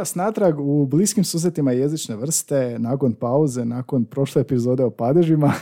Evo 0.00 0.02
nas 0.02 0.14
natrag 0.14 0.60
u 0.60 0.86
bliskim 0.86 1.24
susretima 1.24 1.72
jezične 1.72 2.16
vrste, 2.16 2.76
nakon 2.78 3.12
pauze, 3.12 3.64
nakon 3.64 4.04
prošle 4.04 4.42
epizode 4.42 4.84
o 4.84 4.90
padežima. 4.90 5.52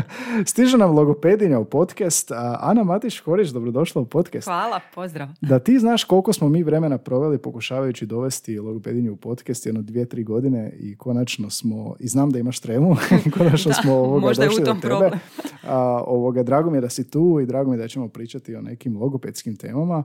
Stiže 0.50 0.78
nam 0.78 0.90
logopedinja 0.90 1.58
u 1.58 1.64
podcast. 1.64 2.32
Ana 2.60 2.84
Matić-Horić, 2.84 3.52
dobrodošla 3.52 4.02
u 4.02 4.04
podcast. 4.04 4.44
Hvala, 4.44 4.80
pozdrav. 4.94 5.28
Da 5.40 5.58
ti 5.58 5.78
znaš 5.78 6.04
koliko 6.04 6.32
smo 6.32 6.48
mi 6.48 6.62
vremena 6.62 6.98
proveli 6.98 7.38
pokušavajući 7.38 8.06
dovesti 8.06 8.58
logopedinju 8.58 9.12
u 9.12 9.16
podcast, 9.16 9.66
jedno 9.66 9.82
dvije, 9.82 10.06
tri 10.06 10.24
godine 10.24 10.72
i 10.78 10.96
konačno 10.96 11.50
smo, 11.50 11.94
i 12.00 12.08
znam 12.08 12.30
da 12.30 12.38
imaš 12.38 12.60
tremu, 12.60 12.96
konačno 13.38 13.72
smo 13.72 13.94
ovoga 14.04 14.26
možda 14.26 14.42
je 14.42 14.48
došli 14.48 14.62
u 14.62 14.66
tom 14.66 14.76
do 14.76 14.80
tebe. 14.80 14.88
problem. 14.88 15.20
A, 15.66 16.02
ovoga, 16.06 16.42
drago 16.42 16.70
mi 16.70 16.76
je 16.76 16.80
da 16.80 16.88
si 16.88 17.10
tu 17.10 17.40
i 17.42 17.46
drago 17.46 17.70
mi 17.70 17.76
je 17.76 17.80
da 17.80 17.88
ćemo 17.88 18.08
pričati 18.08 18.56
o 18.56 18.62
nekim 18.62 18.96
logopedskim 18.96 19.56
temama. 19.56 20.04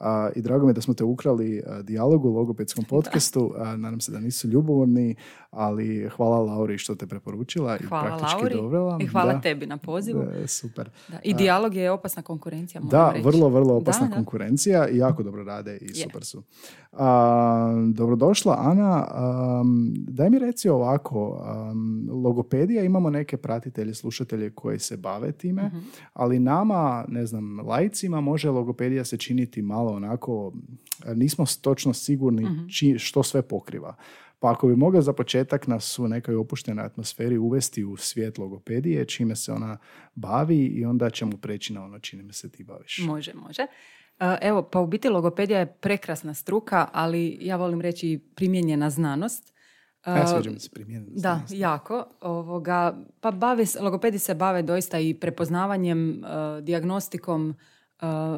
A, 0.00 0.30
I 0.36 0.42
drago 0.42 0.66
mi 0.66 0.70
je 0.70 0.74
da 0.74 0.80
smo 0.80 0.94
te 0.94 1.04
ukrali 1.04 1.62
dijalogu 1.82 2.28
u 2.28 2.34
logopedskom 2.34 2.84
podcastu. 2.84 3.17
A, 3.56 3.76
nadam 3.76 4.00
se 4.00 4.12
da 4.12 4.20
nisu 4.20 4.48
ljubomorni, 4.48 5.14
ali 5.50 6.08
hvala 6.08 6.38
Lauri 6.38 6.78
što 6.78 6.94
te 6.94 7.06
preporučila 7.06 7.76
i 7.76 7.82
Hvala 7.82 8.04
praktički 8.06 8.34
Lauri 8.36 8.54
dovela. 8.54 8.98
i 9.00 9.06
hvala 9.06 9.32
Da. 9.32 9.40
tebi 9.40 9.66
na 9.66 9.76
pozivu. 9.78 10.22
Da, 10.32 10.46
super. 10.48 10.90
Da, 11.08 11.18
I 11.20 11.34
dijalog 11.34 11.74
je 11.74 11.90
opasna 11.90 12.22
konkurencija, 12.22 12.80
Da, 12.82 13.10
reći. 13.10 13.24
vrlo, 13.24 13.48
vrlo 13.48 13.74
opasna 13.74 14.02
Da, 14.02 14.10
da. 14.10 14.14
konkurencija 14.16 14.48
i 14.88 14.96
jako 14.96 15.22
dobro 15.22 15.44
rade 15.44 15.78
i 15.78 15.86
Je. 15.86 15.94
super 15.94 16.24
su. 16.24 16.42
A, 16.92 17.08
dobrodošla, 17.88 18.56
Ana. 18.60 19.06
Am, 19.10 19.68
daj 19.98 20.30
mi 20.30 20.38
reci 20.38 20.68
ovako, 20.68 21.42
am, 21.46 21.78
logopedija, 22.14 22.84
imamo 22.84 23.10
neke 23.10 23.36
pratitelje, 23.36 23.94
slušatelje 23.94 24.50
koji 24.50 24.78
se 24.78 24.96
bave 24.96 25.32
time, 25.32 25.62
Mhm. 25.64 25.78
ali 26.12 26.38
nama, 26.38 26.78
ne 27.08 27.26
znam, 27.26 27.60
lajcima 27.60 28.20
može 28.20 28.50
logopedija 28.50 29.04
se 29.04 29.16
činiti 29.16 29.62
malo 29.62 29.92
onako, 29.92 30.52
nismo 31.06 31.44
točno 31.56 31.92
sigurni 31.94 32.42
Mhm. 32.44 32.66
či- 32.68 32.98
što 33.08 33.22
sve 33.22 33.42
pokriva. 33.42 33.94
Pa 34.38 34.50
ako 34.50 34.68
bi 34.68 34.76
mogla 34.76 35.00
za 35.02 35.12
početak 35.12 35.66
nas 35.66 35.98
u 35.98 36.08
nekoj 36.08 36.34
opuštenoj 36.36 36.84
atmosferi 36.84 37.38
uvesti 37.38 37.84
u 37.84 37.96
svijet 37.96 38.38
logopedije, 38.38 39.04
čime 39.04 39.36
se 39.36 39.52
ona 39.52 39.78
bavi 40.14 40.58
i 40.58 40.84
onda 40.84 41.10
ćemo 41.10 41.32
preći 41.32 41.72
na 41.72 41.84
ono 41.84 41.98
čime 41.98 42.32
se 42.32 42.50
ti 42.50 42.64
baviš. 42.64 42.98
Može, 42.98 43.34
može. 43.36 43.62
E, 44.20 44.36
Evo, 44.40 44.62
pa 44.62 44.80
u 44.80 44.86
biti 44.86 45.08
logopedija 45.08 45.58
je 45.58 45.72
prekrasna 45.74 46.34
struka, 46.34 46.88
ali 46.92 47.38
ja 47.40 47.56
volim 47.56 47.80
reći 47.80 48.08
i 48.08 48.18
primijenjena 48.18 48.90
znanost. 48.90 49.54
A 50.02 50.16
ja 50.16 50.26
sviđa 50.26 50.50
mi 50.50 50.60
se 50.60 50.70
primijenjena 50.70 51.12
Da, 51.12 51.20
znanost. 51.20 51.54
jako. 51.54 52.04
Ovoga, 52.20 52.78
pa 53.20 53.30
bave, 53.30 53.66
se- 53.66 53.80
logopedi 53.80 54.18
se 54.18 54.34
bave 54.34 54.62
doista 54.62 54.98
i 54.98 55.14
prepoznavanjem, 55.14 56.24
e, 56.24 56.28
dijagnostikom, 56.62 57.54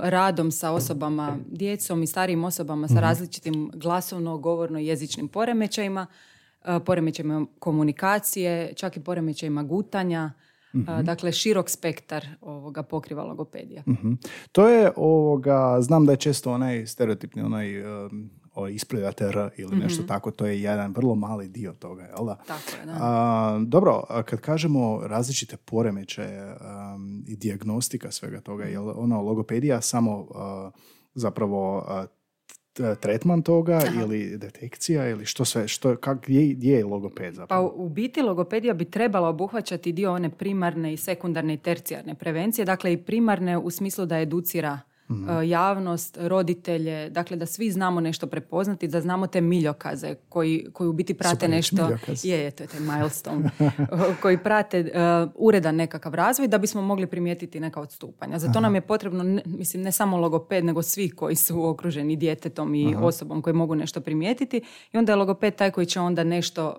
radom 0.02 0.50
sa 0.50 0.70
osobama, 0.70 1.38
djecom 1.46 2.02
i 2.02 2.06
starijim 2.06 2.44
osobama 2.44 2.88
sa 2.88 3.00
različitim 3.00 3.70
glasovno, 3.74 4.38
govorno 4.38 4.78
i 4.78 4.86
jezičnim 4.86 5.28
poremećajima, 5.28 6.06
e, 6.64 6.80
poremećajima 6.86 7.46
komunikacije, 7.58 8.72
čak 8.74 8.96
i 8.96 9.00
poremećajima 9.00 9.62
gutanja. 9.62 10.32
E, 10.74 11.02
Dakle, 11.02 11.32
širok 11.32 11.70
spektar 11.70 12.26
ovoga 12.40 12.82
pokriva 12.82 13.24
logopedija. 13.24 13.82
Mhm. 13.88 14.12
To 14.52 14.68
je 14.68 14.92
ovoga, 14.96 15.76
znam 15.80 16.06
da 16.06 16.12
je 16.12 16.16
često 16.16 16.52
onaj 16.52 16.86
stereotipni 16.86 17.42
onaj 17.42 17.82
um, 17.82 18.30
ispravljate 18.68 19.24
R 19.24 19.50
ili 19.56 19.70
Mhm. 19.70 19.80
nešto 19.80 20.02
tako, 20.02 20.30
to 20.30 20.46
je 20.46 20.62
jedan 20.62 20.92
vrlo 20.92 21.14
mali 21.14 21.48
dio 21.48 21.72
toga, 21.72 22.02
jel 22.02 22.26
da? 22.26 22.34
Tako 22.36 22.62
je, 22.80 22.86
da. 22.86 22.96
A, 23.00 23.60
dobro, 23.60 24.02
kad 24.24 24.40
kažemo 24.40 25.00
različite 25.02 25.56
poremećaje 25.56 26.56
um, 26.94 27.24
i 27.26 27.36
dijagnostika 27.36 28.10
svega 28.10 28.40
toga, 28.40 28.64
je 28.64 28.78
ono 28.80 29.22
logopedija 29.22 29.80
samo 29.80 30.26
a, 30.34 30.70
zapravo 31.14 31.84
t- 32.72 32.94
tretman 32.94 33.42
toga 33.42 33.80
ili 34.02 34.38
detekcija 34.38 35.08
ili 35.08 35.24
što 35.24 35.44
sve, 35.44 35.68
što, 35.68 35.96
kak, 35.96 36.18
gdje, 36.22 36.54
gdje 36.54 36.72
je 36.72 36.84
logoped 36.84 37.26
Pa 37.26 37.36
zapravo? 37.36 37.68
u 37.68 37.86
u 37.86 37.88
biti 37.88 38.22
logopedija 38.22 38.74
bi 38.74 38.84
trebala 38.84 39.28
obuhvaćati 39.28 39.92
dio 39.92 40.12
one 40.12 40.30
primarne 40.30 40.92
i 40.92 40.96
sekundarne 40.96 41.54
i 41.54 41.58
tercijarne 41.58 42.14
prevencije, 42.14 42.64
dakle 42.64 42.92
i 42.92 42.96
primarne 42.96 43.58
u 43.58 43.70
smislu 43.70 44.06
da 44.06 44.18
educira 44.18 44.78
Mhm. 45.10 45.30
e, 45.30 45.48
javnost, 45.48 46.16
roditelje, 46.20 47.10
dakle 47.10 47.36
da 47.36 47.46
svi 47.46 47.70
znamo 47.70 48.00
nešto 48.00 48.26
prepoznati, 48.26 48.88
da 48.88 49.00
znamo 49.00 49.26
te 49.26 49.40
miljokaze 49.40 50.14
koji, 50.28 50.66
koji 50.72 50.88
u 50.88 50.92
biti 50.92 51.14
prate 51.14 51.34
Super 51.36 51.50
nešto, 51.50 51.84
miljokaz. 51.84 52.24
je, 52.24 52.38
je, 52.38 52.50
to 52.50 52.62
je 52.62 52.66
taj 52.66 52.80
milestone, 52.80 53.50
koji 54.22 54.38
prate 54.38 54.78
e, 54.78 54.92
uredan 55.34 55.76
nekakav 55.76 56.14
razvoj 56.14 56.48
da 56.48 56.58
bismo 56.58 56.82
mogli 56.82 57.06
primijetiti 57.06 57.60
neka 57.60 57.80
odstupanja. 57.80 58.38
Zato 58.38 58.60
nam 58.60 58.74
je 58.74 58.80
potrebno, 58.80 59.22
ne- 59.22 59.42
mislim, 59.46 59.82
ne 59.82 59.92
samo 59.92 60.16
logoped, 60.16 60.64
nego 60.64 60.82
svi 60.82 61.10
koji 61.10 61.36
su 61.36 61.68
okruženi 61.68 62.16
djetetom 62.16 62.74
i 62.74 62.94
osobom 62.98 63.42
koji 63.42 63.54
mogu 63.54 63.74
nešto 63.74 64.00
primijetiti 64.00 64.62
i 64.92 64.98
onda 64.98 65.12
je 65.12 65.16
logoped 65.16 65.54
taj 65.54 65.70
koji 65.70 65.86
će 65.86 66.00
onda 66.00 66.24
nešto 66.24 66.76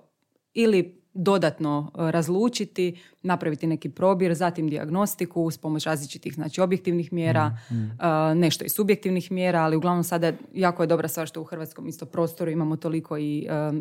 ili 0.53 1.00
dodatno 1.13 1.91
e, 1.95 2.11
razlučiti, 2.11 3.01
napraviti 3.23 3.67
neki 3.67 3.89
probir, 3.89 4.33
zatim 4.33 4.69
dijagnostiku 4.69 5.41
uz 5.41 5.57
pomoć 5.57 5.85
različitih 5.85 6.33
znači 6.33 6.61
objektivnih 6.61 7.13
mjera, 7.13 7.57
e, 7.69 8.35
nešto 8.35 8.65
i 8.65 8.69
subjektivnih 8.69 9.31
mjera, 9.31 9.61
ali 9.61 9.75
uglavnom 9.75 10.03
sada 10.03 10.33
jako 10.53 10.83
je 10.83 10.87
dobra 10.87 11.07
stvar 11.07 11.27
što 11.27 11.41
u 11.41 11.43
hrvatskom 11.43 11.87
isto 11.87 12.05
prostoru 12.05 12.51
imamo 12.51 12.75
toliko 12.75 13.17
i 13.17 13.47
e, 13.49 13.71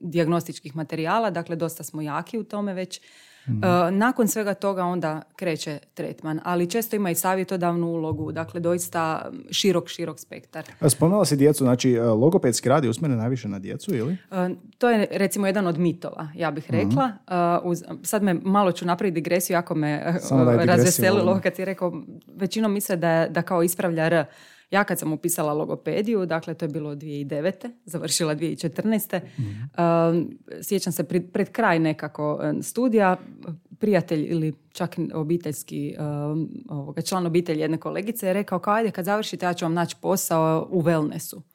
dijagnostičkih 0.00 0.76
materijala, 0.76 1.30
dakle 1.30 1.56
dosta 1.56 1.82
smo 1.82 2.02
jaki 2.02 2.38
u 2.38 2.44
tome 2.44 2.74
već. 2.74 3.00
E, 3.46 3.90
nakon 3.90 4.28
svega 4.28 4.54
toga 4.54 4.84
onda 4.84 5.22
kreće 5.36 5.78
tretman, 5.94 6.40
ali 6.44 6.70
često 6.70 6.96
ima 6.96 7.10
i 7.10 7.14
savjetodavnu 7.14 7.86
ulogu, 7.86 8.32
dakle 8.32 8.60
doista 8.60 9.30
širok, 9.50 9.88
širok 9.88 10.18
spektar. 10.18 10.64
Spomenula 10.88 11.24
si 11.24 11.36
djecu, 11.36 11.64
znači 11.64 11.92
e, 11.92 12.02
logopedski 12.02 12.68
rad 12.68 12.84
je 12.84 12.90
usmjeren 12.90 13.18
najviše 13.18 13.48
na 13.48 13.58
djecu 13.58 13.94
ili? 13.94 14.16
E, 14.30 14.48
To 14.78 14.90
je 14.90 15.06
recimo 15.10 15.46
jedan 15.46 15.66
od 15.66 15.78
mitova, 15.78 16.28
ja 16.34 16.50
bih 16.50 16.70
rekla. 16.70 17.04
E, 17.04 17.34
uz, 17.64 17.82
sad 18.02 18.22
me 18.22 18.34
malo 18.34 18.72
ću 18.72 18.86
napraviti 18.86 19.14
digresiju, 19.14 19.54
jako 19.54 19.74
me 19.74 20.14
razveselilo 20.64 21.40
kad 21.42 21.56
si 21.56 21.64
rekao, 21.64 22.02
većinom 22.36 22.72
misle 22.72 22.96
da, 22.96 23.26
da 23.30 23.42
kao 23.42 23.62
ispravlja 23.62 24.04
R. 24.04 24.24
Ja 24.74 24.84
kad 24.84 24.98
sam 24.98 25.12
upisala 25.12 25.52
logopediju, 25.52 26.26
dakle 26.26 26.54
to 26.54 26.64
je 26.64 26.68
bilo 26.68 26.94
2009. 26.94 27.70
završila 27.84 28.34
2014. 28.34 29.20
E, 29.20 29.22
sjećam 30.62 30.92
se 30.92 31.04
pred, 31.04 31.52
kraj 31.52 31.78
nekako 31.78 32.40
e, 32.42 32.62
studija, 32.62 33.16
prijatelj 33.78 34.26
ili 34.30 34.52
čak 34.72 34.96
obiteljski 35.14 35.96
ovoga, 36.68 37.02
član 37.02 37.26
obitelji 37.26 37.60
jedne 37.60 37.78
kolegice 37.78 38.26
je 38.26 38.32
rekao 38.32 38.58
kao 38.58 38.74
ajde 38.74 38.90
kad 38.90 39.04
završite 39.04 39.46
ja 39.46 39.54
ću 39.54 39.64
vam 39.64 39.74
naći 39.74 39.96
posao 40.00 40.68
u 40.70 40.82
wellnessu. 40.82 41.53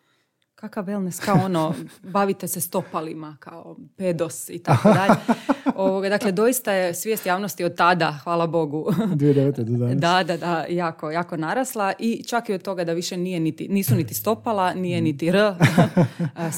Kakav 0.59 0.85
wellness, 0.85 1.25
kao 1.25 1.45
ono, 1.45 1.73
bavite 2.13 2.47
se 2.47 2.61
stopalima, 2.61 3.37
kao 3.39 3.75
pedos 3.97 4.49
i 4.49 4.59
tako 4.59 4.89
dalje. 4.93 5.13
Ovoga, 5.75 6.09
dakle, 6.09 6.31
doista 6.31 6.71
je 6.71 6.93
svijest 6.93 7.25
javnosti 7.25 7.63
od 7.63 7.75
tada, 7.75 8.19
hvala 8.23 8.47
Bogu, 8.47 8.85
2009. 8.97 9.51
do 9.63 9.77
danas. 9.77 9.95
da, 10.05 10.23
da, 10.23 10.37
da, 10.37 10.65
jako, 10.69 11.11
jako 11.11 11.37
narasla 11.37 11.93
i 11.99 12.23
čak 12.23 12.49
i 12.49 12.53
od 12.53 12.61
toga 12.61 12.83
da 12.83 12.93
više 12.93 13.17
nije 13.17 13.39
niti, 13.39 13.67
nisu 13.67 13.95
niti 13.95 14.13
stopala, 14.13 14.73
nije 14.73 15.01
niti 15.01 15.27
R, 15.27 15.53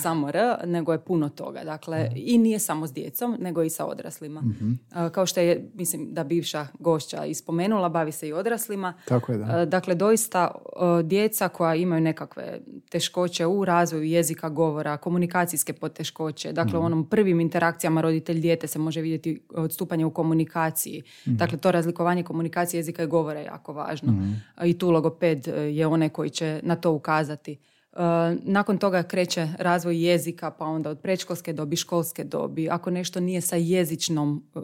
samo 0.03 0.29
R, 0.29 0.55
nego 0.65 0.91
je 0.91 0.99
puno 0.99 1.29
toga. 1.29 1.63
Dakle, 1.63 2.11
i 2.15 2.37
nije 2.37 2.59
samo 2.59 2.87
s 2.87 2.93
djecom, 2.93 3.37
nego 3.39 3.63
i 3.63 3.69
sa 3.69 3.85
odraslima. 3.85 4.43
A, 4.91 5.09
Kao 5.09 5.25
što 5.25 5.39
je, 5.39 5.69
mislim, 5.73 6.13
da 6.13 6.23
bivša 6.23 6.67
gošća 6.79 7.25
ispomenula, 7.25 7.89
bavi 7.89 8.11
se 8.11 8.27
i 8.27 8.33
odraslima. 8.33 8.93
Tako 9.05 9.31
je, 9.31 9.37
da. 9.37 9.65
Dakle, 9.65 9.95
doista 9.95 10.51
djeca 11.03 11.47
koja 11.47 11.75
imaju 11.75 12.01
nekakve 12.01 12.59
teškoće 12.89 13.45
u 13.45 13.65
razvoju 13.65 13.90
jezika, 13.97 14.49
govora, 14.49 14.97
komunikacijske 14.97 15.73
poteškoće, 15.73 16.51
dakle 16.51 16.79
u 16.79 16.81
onom 16.81 17.05
prvim 17.05 17.39
interakcijama 17.39 18.01
roditelj-dijete 18.01 18.67
se 18.67 18.79
može 18.79 19.01
vidjeti 19.01 19.41
odstupanje 19.49 20.05
u 20.05 20.11
komunikaciji. 20.11 21.03
Dakle, 21.25 21.57
to 21.57 21.71
razlikovanje 21.71 22.23
komunikacije 22.23 22.77
jezika 22.79 23.03
i 23.03 23.07
govora 23.07 23.39
je 23.39 23.45
jako 23.45 23.73
važno. 23.73 24.13
E, 24.57 24.69
I 24.69 24.77
tu 24.77 24.91
logoped 24.91 25.47
e, 25.47 25.51
je 25.51 25.87
onaj 25.87 26.09
koji 26.09 26.29
će 26.29 26.59
na 26.63 26.75
to 26.75 26.91
ukazati. 26.91 27.57
E, 27.93 28.35
Nakon 28.43 28.77
toga 28.77 29.03
kreće 29.03 29.47
razvoj 29.57 30.09
jezika, 30.09 30.51
pa 30.51 30.65
onda 30.65 30.89
od 30.89 30.99
predškolske 30.99 31.53
dobi, 31.53 31.75
školske 31.75 32.23
dobi. 32.23 32.69
Ako 32.69 32.91
nešto 32.91 33.19
nije 33.19 33.41
sa 33.41 33.55
jezičnom, 33.55 34.43
e, 34.55 34.61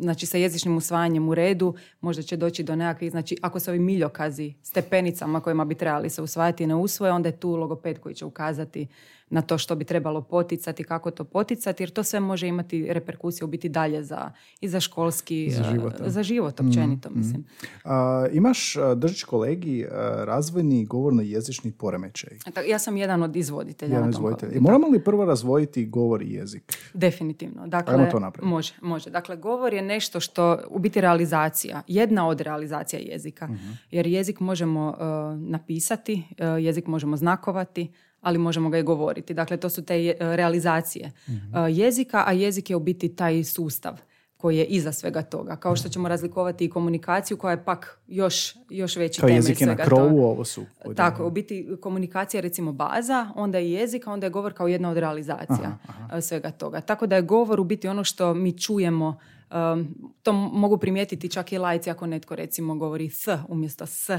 znači 0.00 0.26
sa 0.26 0.38
jezičnim 0.38 0.76
usvajanjem 0.76 1.28
u 1.28 1.34
redu, 1.34 1.74
možda 2.00 2.22
će 2.22 2.36
doći 2.36 2.62
do 2.62 2.76
nekakvih, 2.76 3.10
znači 3.10 3.36
ako 3.42 3.60
se 3.60 3.70
ovi 3.70 3.80
miljokazi 3.80 4.54
stepenicama 4.62 5.40
kojima 5.40 5.64
bi 5.64 5.74
trebali 5.74 6.10
se 6.10 6.22
usvajati 6.22 6.66
ne 6.66 6.74
usvoje, 6.74 7.12
onda 7.12 7.28
je 7.28 7.40
tu 7.40 7.56
logoped 7.56 7.98
koji 7.98 8.14
će 8.14 8.24
ukazati 8.24 8.86
na 9.28 9.42
to 9.42 9.58
što 9.58 9.74
bi 9.74 9.84
trebalo 9.84 10.22
poticati, 10.22 10.84
kako 10.84 11.10
to 11.10 11.24
poticati, 11.24 11.82
jer 11.82 11.90
to 11.90 12.02
sve 12.02 12.20
može 12.20 12.48
imati 12.48 12.86
reperkusije 12.86 13.44
u 13.44 13.48
biti 13.48 13.68
dalje 13.68 14.04
za, 14.04 14.30
i 14.60 14.68
za 14.68 14.80
školski, 14.80 15.50
Za 15.50 15.62
život, 15.64 15.92
za 16.00 16.22
život 16.22 16.60
općenito, 16.60 17.10
mislim. 17.10 17.44
A, 17.84 18.26
imaš, 18.32 18.56
držiš 18.96 19.24
kolegi, 19.24 19.86
razvojni 20.18 20.86
govorno-jezični 20.86 21.72
poremećaj. 21.72 22.38
Ta- 22.46 22.60
Ja 22.60 22.78
sam 22.78 22.96
jedan 22.96 23.22
od 23.22 23.36
izvoditelja. 23.36 23.88
Jedan 23.88 24.02
na 24.02 24.08
iz 24.08 24.14
tom 24.14 24.24
vojitelja. 24.24 24.50
ko- 24.50 24.56
I 24.56 24.60
moramo 24.60 24.88
li 24.88 25.00
prvo 25.00 25.24
razvojiti 25.24 25.86
govor 25.86 26.22
i 26.22 26.32
jezik? 26.32 26.78
Definitivno. 26.94 27.66
Dakle, 27.66 27.94
Ajmo 27.94 28.06
to 28.06 28.18
napraviti. 28.20 28.48
Može, 28.48 28.74
može. 28.82 29.10
Dakle, 29.10 29.36
govor 29.36 29.74
je 29.74 29.82
nešto 29.82 30.20
što, 30.20 30.58
u 30.68 30.78
biti 30.78 31.00
realizacija, 31.00 31.82
jedna 31.88 32.28
od 32.28 32.40
realizacija 32.40 33.00
jezika. 33.02 33.46
Mhm. 33.46 33.70
Jer 33.90 34.06
jezik 34.06 34.40
možemo 34.40 34.88
uh, 34.88 34.96
napisati, 35.40 36.14
uh, 36.30 36.64
jezik 36.64 36.86
možemo 36.86 37.16
znakovati, 37.16 37.92
ali 38.26 38.38
možemo 38.38 38.70
ga 38.70 38.78
i 38.78 38.82
govoriti. 38.84 39.34
Dakle, 39.34 39.56
to 39.56 39.70
su 39.70 39.84
te 39.84 40.04
je- 40.04 40.16
realizacije 40.20 41.12
Mhm. 41.28 41.36
uh, 41.48 41.66
jezika, 41.70 42.24
a 42.26 42.32
jezik 42.32 42.70
je 42.70 42.76
u 42.76 42.80
biti 42.80 43.08
taj 43.10 43.44
sustav 43.44 44.00
koji 44.36 44.56
je 44.56 44.64
iza 44.66 44.92
svega 44.92 45.22
toga. 45.24 45.56
Kao 45.56 45.76
što 45.76 45.88
ćemo 45.88 46.08
razlikovati 46.08 46.64
i 46.64 46.70
komunikaciju 46.70 47.36
koja 47.36 47.50
je 47.50 47.64
pak 47.64 48.00
još, 48.08 48.56
još 48.70 48.96
veći 48.96 49.20
Kao 49.20 49.26
temelj 49.26 49.38
jezik 49.38 49.60
je 49.60 49.66
na 49.66 49.72
svega 49.72 49.84
krovu, 49.84 50.08
toga. 50.08 50.22
ovo 50.22 50.44
su. 50.44 50.64
podjele. 50.76 50.94
Tako, 50.96 51.26
u 51.26 51.30
biti 51.30 51.54
komunikacija 51.80 52.38
je 52.38 52.42
recimo 52.42 52.72
baza, 52.72 53.30
onda 53.36 53.58
je 53.58 53.72
jezik, 53.72 54.06
a 54.06 54.12
onda 54.12 54.26
je 54.26 54.30
govor 54.30 54.52
kao 54.52 54.68
jedna 54.68 54.90
od 54.90 54.96
realizacija 54.96 55.78
uh, 55.84 56.20
svega 56.20 56.50
toga. 56.50 56.80
Tako 56.80 57.06
da 57.06 57.16
je 57.16 57.22
govor 57.24 57.60
u 57.60 57.64
biti 57.64 57.88
ono 57.88 58.04
što 58.04 58.34
mi 58.34 58.52
čujemo, 58.54 59.18
um, 59.50 59.94
to 60.22 60.32
mogu 60.32 60.78
primijetiti 60.78 61.28
čak 61.28 61.52
i 61.52 61.58
lajci 61.58 61.90
ako 61.90 62.06
netko 62.06 62.36
recimo 62.36 62.74
govori 62.74 63.10
s 63.10 63.28
umjesto 63.48 63.86
s. 63.86 64.08
Uh, 64.08 64.18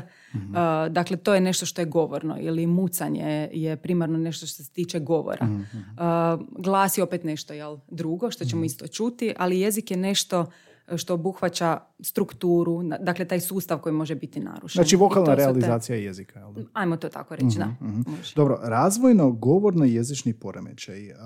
dakle, 0.90 1.18
to 1.18 1.34
je 1.34 1.42
nešto 1.42 1.66
što 1.66 1.82
je 1.82 1.86
govorno 1.86 2.38
ili 2.40 2.68
mucanje 2.68 3.50
je 3.54 3.78
primarno 3.78 4.18
nešto 4.18 4.46
što 4.46 4.64
se 4.64 4.72
tiče 4.72 5.00
govora. 5.00 5.48
Uh, 5.50 6.46
glas 6.64 6.98
je 6.98 7.04
opet 7.04 7.24
nešto 7.24 7.54
jel, 7.54 7.78
drugo 7.88 8.32
što 8.32 8.46
ćemo 8.46 8.64
isto 8.64 8.88
čuti, 8.88 9.34
ali 9.38 9.60
jezik 9.60 9.92
je 9.92 9.98
nešto 9.98 10.46
što 10.90 11.14
obuhvaća 11.14 11.80
strukturu, 12.02 12.82
dakle 13.00 13.26
taj 13.26 13.40
sustav 13.40 13.80
koji 13.80 13.94
može 13.94 14.16
biti 14.16 14.40
narušen. 14.40 14.80
Znači 14.80 14.96
vokalna 14.96 15.26
te- 15.28 15.36
realizacija 15.36 15.96
jezika. 15.98 16.40
Da? 16.42 16.62
Ajmo 16.74 16.98
to 16.98 17.10
tako 17.10 17.36
reći, 17.36 17.58
da. 17.58 17.74
Može. 17.82 18.34
Dobro, 18.36 18.60
razvojno 18.62 19.32
govorno 19.32 19.86
jezični 19.86 20.34
poremećaj. 20.34 21.00
Um, 21.04 21.18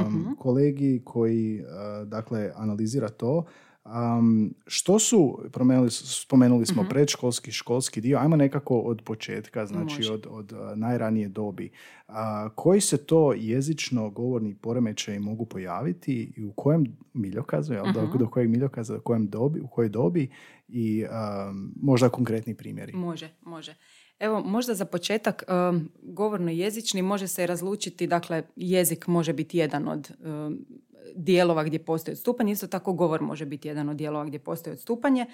Mhm. 0.00 0.32
Kolegi 0.34 1.02
koji 1.04 1.60
uh, 1.60 1.68
dakle 2.08 2.52
analizira 2.56 3.08
to, 3.08 3.44
um, 3.84 4.54
što 4.66 4.98
su, 4.98 5.38
promenuli, 5.52 5.90
spomenuli 5.90 6.66
smo 6.66 6.82
Mhm. 6.82 6.90
predškolski, 6.90 7.52
školski 7.52 8.00
dio, 8.00 8.18
ajmo 8.18 8.36
nekako 8.36 8.78
od 8.78 9.02
početka, 9.02 9.66
znači 9.66 9.94
Može. 9.96 10.12
od, 10.12 10.26
od 10.30 10.52
uh, 10.52 10.58
najranije 10.76 11.28
dobi. 11.28 11.70
A, 12.08 12.48
koji 12.54 12.80
se 12.80 12.96
to 12.96 13.32
jezično 13.32 14.10
govorni 14.10 14.54
poremećaj 14.54 15.18
mogu 15.18 15.46
pojaviti 15.46 16.32
i 16.36 16.44
u 16.44 16.52
kojem 16.52 16.84
miljokazu, 17.14 17.72
jel, 17.72 17.92
do, 17.94 18.02
Mhm. 18.02 18.18
do 18.18 18.28
kojeg 18.28 18.50
miljokaza, 18.50 18.96
u, 18.96 19.00
kojem 19.00 19.28
dobi, 19.28 19.60
u 19.60 19.68
kojoj 19.68 19.88
dobi 19.88 20.30
i 20.68 21.04
um, 21.04 21.72
možda 21.76 22.08
konkretni 22.08 22.54
primjeri. 22.54 22.92
Može, 22.92 23.30
može. 23.42 23.74
Evo, 24.18 24.40
možda 24.40 24.74
za 24.74 24.84
početak, 24.84 25.42
um, 25.70 25.88
govorno 26.02 26.50
jezični 26.50 27.02
može 27.02 27.28
se 27.28 27.46
razlučiti, 27.46 28.06
dakle, 28.06 28.42
jezik 28.56 29.06
može 29.06 29.32
biti 29.32 29.58
jedan 29.58 29.88
od 29.88 30.10
um, 30.20 30.66
dijelova 31.14 31.64
gdje 31.64 31.84
postoji 31.84 32.12
odstupanje, 32.12 32.52
isto 32.52 32.66
tako 32.66 32.92
govor 32.92 33.22
može 33.22 33.46
biti 33.46 33.68
jedan 33.68 33.88
od 33.88 33.96
dijelova 33.96 34.24
gdje 34.24 34.38
postoji 34.38 34.74
odstupanje. 34.74 35.26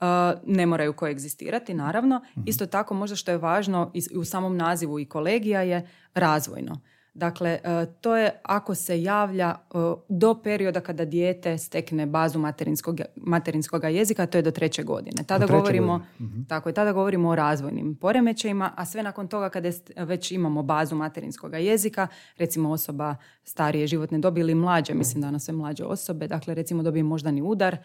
Uh, 0.00 0.06
ne 0.46 0.66
moraju 0.66 0.92
koegzistirati, 0.92 1.74
naravno. 1.74 2.20
Isto 2.46 2.66
tako, 2.66 2.94
možda 2.94 3.16
što 3.16 3.30
je 3.30 3.38
važno 3.38 3.90
i 3.94 4.16
u 4.16 4.24
samom 4.24 4.56
nazivu 4.56 5.00
i 5.00 5.08
kolegija 5.08 5.62
je 5.62 5.88
razvojno. 6.14 6.80
Dakle, 7.14 7.58
uh, 7.64 7.94
to 8.00 8.16
je 8.16 8.30
ako 8.42 8.74
se 8.74 9.02
javlja 9.02 9.54
uh, 9.74 9.94
do 10.08 10.34
perioda 10.42 10.80
kada 10.80 11.04
dijete 11.04 11.58
stekne 11.58 12.06
bazu 12.06 12.38
materinskog, 12.38 13.00
materinskoga 13.16 13.88
jezika, 13.88 14.26
to 14.26 14.38
je 14.38 14.42
do 14.42 14.50
treće 14.50 14.82
godine. 14.82 15.24
Tada 15.26 15.46
treće 15.46 15.58
govorimo, 15.58 15.98
godine, 15.98 16.44
tako 16.48 16.68
je, 16.68 16.72
tada 16.72 16.92
govorimo 16.92 17.28
o 17.28 17.34
razvojnim 17.34 17.94
poremećajima, 17.94 18.72
a 18.76 18.86
sve 18.86 19.02
nakon 19.02 19.28
toga 19.28 19.48
kada 19.48 19.70
već 19.96 20.32
imamo 20.32 20.62
bazu 20.62 20.96
materinskoga 20.96 21.58
jezika, 21.58 22.06
recimo 22.36 22.70
osoba 22.70 23.16
starije 23.44 23.86
životne 23.86 24.18
dobi 24.18 24.40
ili 24.40 24.54
mlađe, 24.54 24.94
mislim 24.94 25.22
danas 25.22 25.44
sve 25.44 25.54
mlađe 25.54 25.84
osobe, 25.84 26.28
dakle 26.28 26.54
recimo 26.54 26.82
dobije 26.82 27.02
moždani 27.02 27.42
udar, 27.42 27.76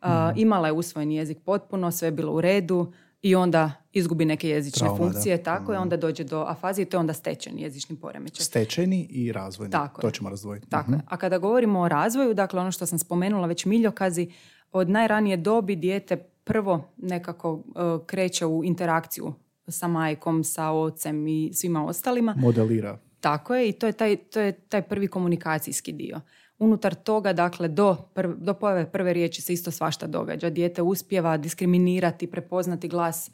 a, 0.00 0.32
imala 0.36 0.68
je 0.68 0.72
usvojen 0.72 1.12
jezik 1.12 1.38
potpuno, 1.44 1.90
sve 1.90 2.08
je 2.08 2.12
bilo 2.12 2.32
u 2.32 2.40
redu 2.40 2.92
i 3.22 3.34
onda 3.34 3.72
izgubi 3.92 4.24
neke 4.24 4.48
jezične 4.48 4.86
Trauma, 4.86 4.98
da. 4.98 5.12
funkcije, 5.12 5.42
tako 5.42 5.72
je, 5.72 5.78
onda 5.78 5.96
dođe 5.96 6.24
do 6.24 6.44
afazije, 6.48 6.84
to 6.84 6.96
je 6.96 7.00
onda 7.00 7.12
stečeni 7.12 7.62
jezični 7.62 7.96
poremećaj. 7.96 8.44
Stečeni 8.44 9.06
i 9.10 9.32
razvojni. 9.32 9.72
Tako 9.72 10.00
to 10.00 10.06
je. 10.06 10.12
ćemo 10.12 10.30
razdvojiti. 10.30 10.68
Tako 10.68 10.92
je. 10.92 11.00
A 11.06 11.16
kada 11.16 11.38
govorimo 11.38 11.80
o 11.80 11.88
razvoju, 11.88 12.34
dakle 12.34 12.60
ono 12.60 12.72
što 12.72 12.86
sam 12.86 12.98
spomenula 12.98 13.46
već 13.46 13.64
miljokazi, 13.64 14.30
od 14.72 14.90
najranije 14.90 15.36
dobi 15.36 15.76
dijete 15.76 16.16
prvo 16.44 16.92
nekako 16.96 17.62
e, 17.66 18.06
kreće 18.06 18.46
u 18.46 18.64
interakciju 18.64 19.34
sa 19.68 19.88
majkom, 19.88 20.44
sa 20.44 20.70
ocem 20.70 21.28
i 21.28 21.50
svima 21.54 21.86
ostalima. 21.86 22.34
Modelira. 22.38 22.98
Tako 23.20 23.54
je 23.54 23.68
i 23.68 23.72
to 23.72 23.86
je 23.86 23.92
taj, 23.92 24.16
to 24.16 24.40
je 24.40 24.52
taj 24.52 24.82
prvi 24.82 25.08
komunikacijski 25.08 25.92
dio. 25.92 26.20
Unutar 26.62 26.94
toga, 26.94 27.32
dakle, 27.32 27.68
do, 27.68 27.96
prv- 28.14 28.36
do 28.36 28.54
pojave 28.54 28.90
prve 28.90 29.12
riječi 29.12 29.42
se 29.42 29.52
isto 29.52 29.70
svašta 29.70 30.06
događa. 30.06 30.50
Dijete 30.50 30.82
uspjeva 30.82 31.36
diskriminirati, 31.36 32.26
prepoznati 32.26 32.88
glas, 32.88 33.30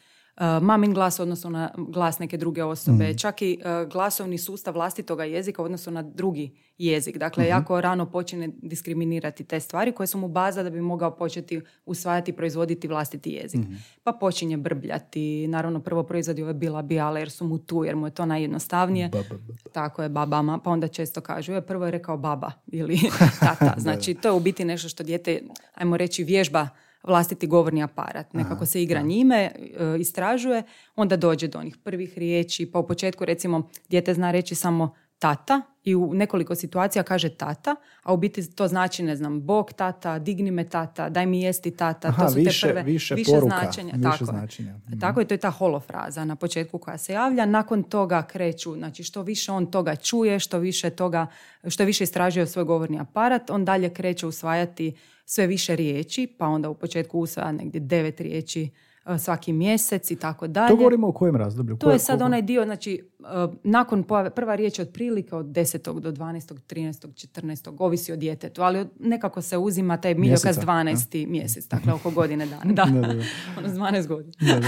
mamin 0.62 0.94
glas 0.94 1.18
u 1.18 1.22
odnosu 1.22 1.50
na 1.50 1.70
glas 1.76 2.18
neke 2.18 2.36
druge 2.36 2.64
osobe. 2.64 3.14
Čak 3.14 3.42
i 3.42 3.58
uh, 3.60 3.88
glasovni 3.88 4.38
sustav 4.38 4.74
vlastitoga 4.74 5.24
jezika 5.24 5.62
u 5.62 5.64
odnosu 5.64 5.90
na 5.90 6.02
drugi 6.02 6.50
jezik. 6.78 7.18
Dakle, 7.18 7.46
jako 7.46 7.80
rano 7.80 8.10
počine 8.10 8.48
diskriminirati 8.62 9.44
te 9.44 9.60
stvari 9.60 9.92
koje 9.92 10.06
su 10.06 10.18
mu 10.18 10.28
baza 10.28 10.62
da 10.62 10.70
bi 10.70 10.80
mogao 10.80 11.16
početi 11.16 11.60
usvajati 11.86 12.30
i 12.30 12.34
proizvoditi 12.34 12.88
vlastiti 12.88 13.30
jezik. 13.30 13.60
Pa 14.04 14.12
počinje 14.12 14.56
brbljati. 14.56 15.48
Naravno, 15.48 15.80
prvo 15.80 16.02
proizvodi 16.02 16.42
ove 16.42 16.54
bila 16.54 16.82
bijale 16.82 17.20
jer 17.20 17.30
su 17.30 17.44
mu 17.44 17.58
tu, 17.58 17.84
jer 17.84 17.96
mu 17.96 18.06
je 18.06 18.10
to 18.10 18.26
najjednostavnije. 18.26 19.08
Ba, 19.08 19.18
ba, 19.30 19.36
ba. 19.48 19.70
Tako 19.72 20.02
je, 20.02 20.08
babama, 20.08 20.58
pa 20.58 20.70
onda 20.70 20.88
često 20.88 21.20
kažu, 21.20 21.52
je 21.52 21.66
prvo 21.66 21.84
je 21.84 21.90
rekao 21.90 22.16
baba 22.16 22.52
ili 22.66 22.98
tata. 23.40 23.74
Znači, 23.76 24.14
to 24.14 24.28
je 24.28 24.32
u 24.32 24.40
biti 24.40 24.64
nešto 24.64 24.88
što 24.88 25.02
dijete, 25.02 25.42
ajmo 25.74 25.96
reći, 25.96 26.24
vježba 26.24 26.68
vlastiti 27.08 27.46
govorni 27.46 27.82
aparat. 27.82 28.32
Nekako 28.34 28.66
se 28.66 28.82
igra 28.82 29.00
njime, 29.02 29.36
e, 29.36 29.50
istražuje, 29.98 30.62
onda 30.96 31.16
dođe 31.16 31.48
do 31.48 31.58
onih 31.58 31.76
prvih 31.76 32.18
riječi, 32.18 32.66
pa 32.66 32.78
u 32.78 32.86
početku 32.86 33.24
recimo 33.24 33.56
dijete 33.88 34.14
zna 34.14 34.30
reći 34.30 34.54
samo 34.54 34.94
tata 35.18 35.60
i 35.84 35.94
u 35.94 36.14
nekoliko 36.14 36.54
situacija 36.54 37.02
kaže 37.02 37.28
tata, 37.28 37.76
a 38.02 38.12
u 38.12 38.16
biti 38.16 38.50
to 38.50 38.68
znači, 38.68 39.02
ne 39.02 39.16
znam, 39.16 39.40
bog 39.42 39.72
tata, 39.72 40.18
digni 40.18 40.50
me 40.50 40.68
tata, 40.68 41.08
daj 41.08 41.26
mi 41.26 41.42
jesti 41.42 41.70
tata, 41.70 42.08
Aha, 42.08 42.24
to 42.24 42.30
su 42.30 42.38
više- 42.38 42.60
te 42.60 42.68
prve, 42.68 42.82
više 42.82 43.16
poruka, 43.26 43.56
značenja. 43.56 43.92
više 43.92 44.02
tako 44.02 44.24
značenja. 44.24 44.74
Mhm. 44.78 44.98
Tako 44.98 45.20
je, 45.20 45.26
to 45.26 45.34
je 45.34 45.38
ta 45.38 45.50
holofraza 45.50 46.24
na 46.24 46.36
početku 46.36 46.78
koja 46.78 46.98
se 46.98 47.12
javlja. 47.12 47.46
Nakon 47.46 47.82
toga 47.82 48.22
kreću, 48.22 48.74
znači 48.74 49.04
što 49.04 49.22
više 49.22 49.52
on 49.52 49.66
toga 49.66 49.96
čuje, 49.96 50.38
što 50.38 50.58
više 50.58 50.90
toga, 50.90 51.26
što 51.68 51.84
više 51.84 52.04
istražuje 52.04 52.46
svoj 52.46 52.64
govorni 52.64 53.00
aparat, 53.00 53.50
on 53.50 53.64
dalje 53.64 53.90
kreće 53.90 54.26
usvajati 54.26 54.94
sve 55.30 55.46
više 55.46 55.76
riječi, 55.76 56.26
pa 56.38 56.46
onda 56.46 56.68
u 56.68 56.74
početku 56.74 57.20
usvaja 57.20 57.52
negdje 57.52 57.80
devet 57.80 58.20
riječi 58.20 58.68
svaki 59.16 59.52
mjesec 59.52 60.10
i 60.10 60.16
tako 60.16 60.46
dalje. 60.46 60.68
To 60.68 60.76
govorimo 60.76 61.08
o 61.08 61.12
kojem 61.12 61.36
razdoblju? 61.36 61.76
To 61.76 61.86
Koje- 61.86 61.94
je 61.94 61.98
sad 61.98 62.06
koliko- 62.08 62.24
onaj 62.24 62.42
dio, 62.42 62.64
znači, 62.64 63.08
uh, 63.18 63.26
nakon 63.62 64.02
pojave, 64.02 64.30
prva 64.30 64.54
riječ 64.54 64.78
je 64.78 64.82
otprilike 64.82 65.34
od 65.34 65.46
10. 65.46 65.68
do 65.94 66.10
12. 66.10 66.54
13. 66.60 67.08
14. 67.08 67.48
ovisi 67.78 68.12
o 68.12 68.16
djetetu, 68.16 68.62
ali 68.62 68.86
nekako 68.98 69.42
se 69.42 69.58
uzima 69.58 69.96
taj 69.96 70.14
miljokaz 70.14 70.44
Mjeseca, 70.46 70.60
12. 70.62 71.26
mjesec, 71.26 71.66
dakle 71.66 71.92
oko 71.92 72.10
godine 72.10 72.46
dana. 72.46 72.72
Da, 72.74 72.84
Da, 72.92 73.00
da, 73.02 73.14
da. 73.14 73.22
ono 73.58 73.68
s 73.68 73.72
12 73.72 74.06
godina. 74.06 74.32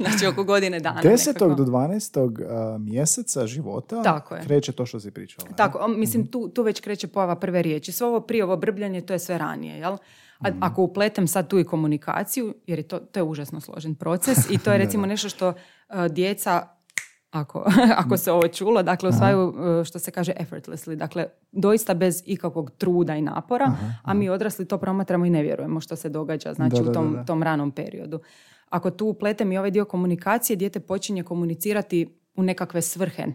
znači 0.00 0.26
oko 0.26 0.44
godine 0.44 0.80
dana. 0.80 1.00
10. 1.02 1.26
nekako. 1.26 1.54
do 1.54 1.64
12. 1.64 2.44
a, 2.74 2.78
mjeseca 2.78 3.46
života 3.46 4.02
Tako 4.02 4.34
je. 4.34 4.42
kreće 4.42 4.72
to 4.72 4.86
što 4.86 5.00
si 5.00 5.10
pričala. 5.10 5.48
Tako, 5.50 5.78
o, 5.78 5.88
mislim, 5.88 6.22
Mhm. 6.22 6.30
tu, 6.30 6.48
tu 6.48 6.62
već 6.62 6.80
kreće 6.80 7.06
pojava 7.08 7.36
prve 7.36 7.62
riječi. 7.62 7.92
Sve 7.92 8.06
ovo 8.06 8.20
prije, 8.20 8.44
ovo 8.44 8.56
brbljanje, 8.56 9.00
to 9.00 9.12
je 9.12 9.18
sve 9.18 9.38
ranije, 9.38 9.78
jel? 9.78 9.96
A, 10.38 10.48
Mhm. 10.48 10.58
ako 10.62 10.82
upletem 10.82 11.28
sad 11.28 11.48
tu 11.48 11.58
i 11.58 11.64
komunikaciju, 11.64 12.54
jer 12.66 12.78
je 12.78 12.82
to, 12.82 12.98
to 12.98 13.18
je 13.18 13.24
užasno 13.24 13.60
složen 13.60 13.94
proces 13.94 14.50
i 14.50 14.58
to 14.58 14.72
je 14.72 14.78
recimo 14.84 15.06
nešto 15.06 15.28
što 15.28 15.48
uh, 15.48 15.54
djeca, 16.06 16.68
ako, 17.30 17.64
ako 17.96 18.16
se 18.16 18.32
ovo 18.32 18.48
čulo, 18.48 18.82
dakle 18.82 19.08
usvajaju 19.08 19.48
uh, 19.48 19.84
što 19.84 19.98
se 19.98 20.10
kaže 20.10 20.32
effortlessly, 20.32 20.94
dakle 20.94 21.26
doista 21.52 21.94
bez 21.94 22.22
ikakvog 22.26 22.70
truda 22.70 23.16
i 23.16 23.22
napora, 23.22 23.72
a 24.02 24.14
mi 24.14 24.28
odrasli 24.28 24.64
to 24.64 24.78
promatramo 24.78 25.24
i 25.24 25.30
ne 25.30 25.42
vjerujemo 25.42 25.80
što 25.80 25.96
se 25.96 26.08
događa 26.08 26.54
znači 26.54 26.76
Da, 26.76 26.82
da, 26.82 26.90
u 26.90 26.94
tom, 26.94 27.12
da, 27.12 27.18
da. 27.18 27.24
tom 27.24 27.42
ranom 27.42 27.70
periodu. 27.70 28.20
Ako 28.68 28.90
tu 28.90 29.06
upletem 29.06 29.52
i 29.52 29.58
ovaj 29.58 29.70
dio 29.70 29.84
komunikacije, 29.84 30.56
dijete 30.56 30.80
počinje 30.80 31.22
komunicirati 31.22 32.06
u 32.34 32.42
nekakve 32.42 32.82
svrhe. 32.82 33.26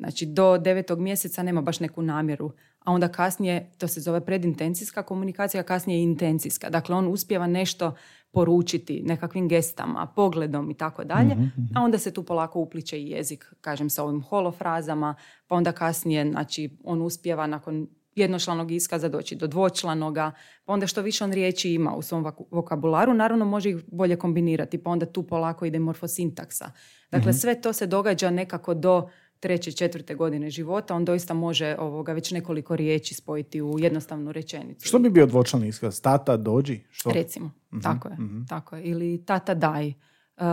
Znači 0.00 0.26
do 0.26 0.58
devetog 0.58 1.00
mjeseca 1.00 1.42
nema 1.42 1.62
baš 1.62 1.80
neku 1.80 2.02
namjeru, 2.02 2.52
a 2.78 2.92
onda 2.92 3.08
kasnije, 3.08 3.70
to 3.78 3.88
se 3.88 4.00
zove 4.00 4.24
predintencijska 4.24 5.02
komunikacija, 5.02 5.60
a 5.60 5.64
kasnije 5.64 5.98
je 5.98 6.02
intencijska. 6.02 6.70
Dakle, 6.70 6.96
on 6.96 7.08
uspjeva 7.08 7.46
nešto 7.46 7.94
poručiti 8.32 9.02
nekakvim 9.06 9.48
gestama, 9.48 10.06
pogledom 10.16 10.70
i 10.70 10.74
tako 10.74 11.04
dalje, 11.04 11.34
Mhm, 11.34 11.42
mhm. 11.42 11.76
a 11.76 11.82
onda 11.82 11.98
se 11.98 12.12
tu 12.12 12.22
polako 12.22 12.60
upliče 12.60 12.98
i 13.00 13.10
jezik, 13.10 13.54
kažem 13.60 13.90
sa 13.90 14.04
ovim 14.04 14.22
holofrazama, 14.22 15.14
pa 15.46 15.54
onda 15.54 15.72
kasnije, 15.72 16.30
znači, 16.30 16.78
on 16.84 17.02
uspjeva 17.02 17.46
nakon 17.46 17.88
jednočlanog 18.14 18.70
iskaza 18.70 19.08
doći 19.08 19.36
do 19.36 19.46
dvočlanoga, 19.46 20.32
pa 20.64 20.72
onda 20.72 20.86
što 20.86 21.02
više 21.02 21.24
on 21.24 21.32
riječi 21.32 21.72
ima 21.72 21.94
u 21.94 22.02
svom 22.02 22.32
vokabularu, 22.50 23.14
naravno 23.14 23.44
može 23.44 23.70
ih 23.70 23.76
bolje 23.92 24.16
kombinirati, 24.16 24.78
pa 24.78 24.90
onda 24.90 25.06
tu 25.06 25.22
polako 25.22 25.64
ide 25.64 25.78
morfosintaksa. 25.78 26.72
Dakle, 27.10 27.32
sve 27.32 27.60
to 27.60 27.72
se 27.72 27.86
događa 27.86 28.30
nekako 28.30 28.74
do 28.74 29.08
treće, 29.40 29.72
četvrte 29.72 30.14
godine 30.14 30.50
života, 30.50 30.94
on 30.94 31.04
doista 31.04 31.34
može 31.34 31.76
ovoga 31.78 32.12
već 32.12 32.30
nekoliko 32.30 32.76
riječi 32.76 33.14
spojiti 33.14 33.62
u 33.62 33.78
jednostavnu 33.78 34.32
rečenicu. 34.32 34.86
Što 34.88 34.98
bi 34.98 35.10
bio 35.10 35.26
dvočlani 35.26 35.68
iskaz? 35.68 36.00
Tata, 36.00 36.36
dođi? 36.36 36.80
Što? 36.90 37.10
Recimo, 37.10 37.50
tako 37.82 38.08
je, 38.08 38.16
tako 38.48 38.76
je. 38.76 38.82
Ili 38.82 39.24
tata 39.24 39.54
daj, 39.54 39.88
e, 39.88 39.94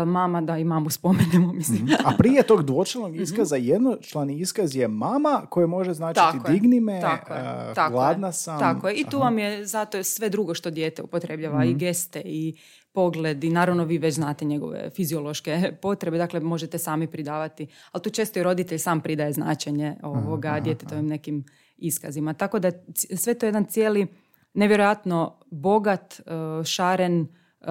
mama 0.06 0.42
da 0.42 0.58
i 0.58 0.64
mamu 0.64 0.90
spomenemo, 0.90 1.54
mislim. 1.60 1.88
A 2.06 2.12
prije 2.18 2.44
tog 2.44 2.64
dvočlanog 2.64 3.16
iskaza 3.16 3.56
jednočlani 3.56 4.40
iskaz 4.40 4.76
je 4.76 4.88
mama 4.88 5.42
koje 5.50 5.68
može 5.68 5.94
značiti 5.94 6.20
Tako 6.34 6.48
je, 6.48 6.54
digni 6.54 6.80
me, 6.80 7.02
tako 7.02 7.34
je, 7.34 7.40
eh, 7.40 7.74
tako 7.76 7.94
je, 7.94 7.96
gladna 7.96 8.32
sam. 8.32 8.60
Tako 8.60 8.88
je. 8.88 8.96
I 8.96 9.04
tu 9.04 9.18
Aha. 9.18 9.24
vam 9.26 9.40
je 9.40 9.66
zato 9.66 9.98
je 9.98 10.04
sve 10.04 10.30
drugo 10.30 10.54
što 10.54 10.70
dijete 10.70 11.02
upotrebljava, 11.04 11.60
Mhm. 11.60 11.70
i 11.70 11.74
geste, 11.74 12.22
i 12.26 12.58
pogled, 12.98 13.44
i 13.44 13.50
naravno 13.50 13.84
vi 13.84 13.98
već 13.98 14.16
znate 14.16 14.46
njegove 14.46 14.90
fiziološke 14.90 15.72
potrebe, 15.82 16.18
dakle 16.18 16.40
možete 16.40 16.78
sami 16.78 17.08
pridavati, 17.08 17.68
ali 17.92 18.04
tu 18.04 18.10
često 18.10 18.40
i 18.40 18.44
roditelj 18.44 18.78
sam 18.78 19.02
pridaje 19.02 19.34
značenje 19.34 19.96
ovoga 20.04 20.48
aha, 20.48 20.60
djetetovim 20.60 21.08
nekim 21.08 21.44
iskazima. 21.78 22.34
Tako 22.34 22.60
da 22.60 22.72
sve 23.16 23.34
to 23.34 23.46
je 23.46 23.48
jedan 23.48 23.66
cijeli 23.66 24.08
nevjerojatno 24.54 25.40
bogat, 25.52 26.20
e, 26.20 26.24
šaren, 26.64 27.22
e, 27.22 27.66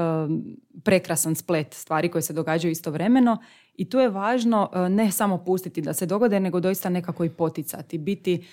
prekrasan 0.85 1.35
splet 1.35 1.75
stvari 1.75 2.09
koje 2.09 2.23
se 2.23 2.33
događaju 2.33 2.73
istovremeno 2.73 3.39
i 3.75 3.91
tu 3.91 3.99
je 3.99 4.09
važno 4.09 4.71
e, 4.73 4.89
ne 4.89 5.11
samo 5.13 5.45
pustiti 5.45 5.83
da 5.83 5.93
se 5.93 6.07
dogode, 6.07 6.41
nego 6.41 6.61
doista 6.61 6.89
nekako 6.89 7.25
i 7.25 7.31
poticati, 7.31 7.99
biti 7.99 8.45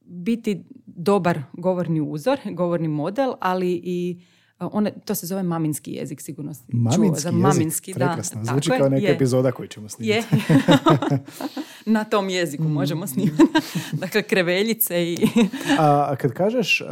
biti 0.00 0.64
dobar 0.86 1.42
govorni 1.52 2.00
uzor, 2.00 2.38
govorni 2.60 2.88
model, 2.88 3.34
ali 3.40 3.80
i 3.84 4.20
one, 4.60 4.92
to 5.04 5.14
se 5.14 5.26
zove 5.26 5.42
maminski 5.42 5.92
jezik, 5.92 6.20
sigurno 6.20 6.54
si 6.54 6.60
čuo 6.62 6.66
Maminski 6.72 7.20
za 7.20 7.28
jezik, 7.28 7.42
maminski, 7.42 7.92
da. 7.92 7.98
prekrasno. 7.98 8.34
tako 8.36 8.52
Zvuči 8.52 8.70
je, 8.70 8.78
kao 8.78 8.88
neka 8.88 9.06
je. 9.06 9.12
epizoda 9.12 9.52
koju 9.52 9.68
ćemo 9.68 9.88
snimati. 9.88 10.10
Je. 10.10 10.24
Na 11.86 12.04
tom 12.04 12.28
jeziku 12.28 12.64
Mm. 12.64 12.72
možemo 12.72 13.06
snimati. 13.06 13.42
dakle, 13.92 14.22
kreveljice 14.22 15.04
i... 15.04 15.16
A 15.78 16.06
a 16.06 16.16
kad 16.16 16.32
kažeš 16.32 16.80
eh, 16.80 16.84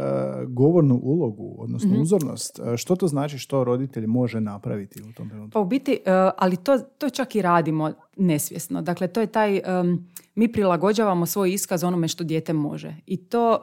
govornu 0.47 0.95
ulogu, 0.95 1.55
odnosno 1.57 1.89
Mhm. 1.89 2.01
uzornost, 2.01 2.59
što 2.77 2.95
to 2.95 3.07
znači 3.07 3.37
što 3.37 3.63
roditelj 3.63 4.07
može 4.07 4.41
napraviti 4.41 5.01
u 5.01 5.13
tom 5.13 5.29
trenutku? 5.29 5.51
Pa 5.51 5.59
u 5.59 5.65
biti, 5.65 5.91
e, 5.95 6.11
ali 6.37 6.57
to, 6.57 6.79
to 6.79 7.09
čak 7.09 7.35
i 7.35 7.41
radimo 7.41 7.93
nesvjesno. 8.17 8.81
Dakle, 8.81 9.07
to 9.07 9.21
je 9.21 9.27
taj, 9.27 9.57
em, 9.57 10.07
mi 10.35 10.51
prilagođavamo 10.51 11.25
svoj 11.25 11.53
iskaz 11.53 11.83
onome 11.83 12.07
što 12.07 12.23
dijete 12.23 12.53
može. 12.53 12.95
I 13.05 13.17
to 13.19 13.59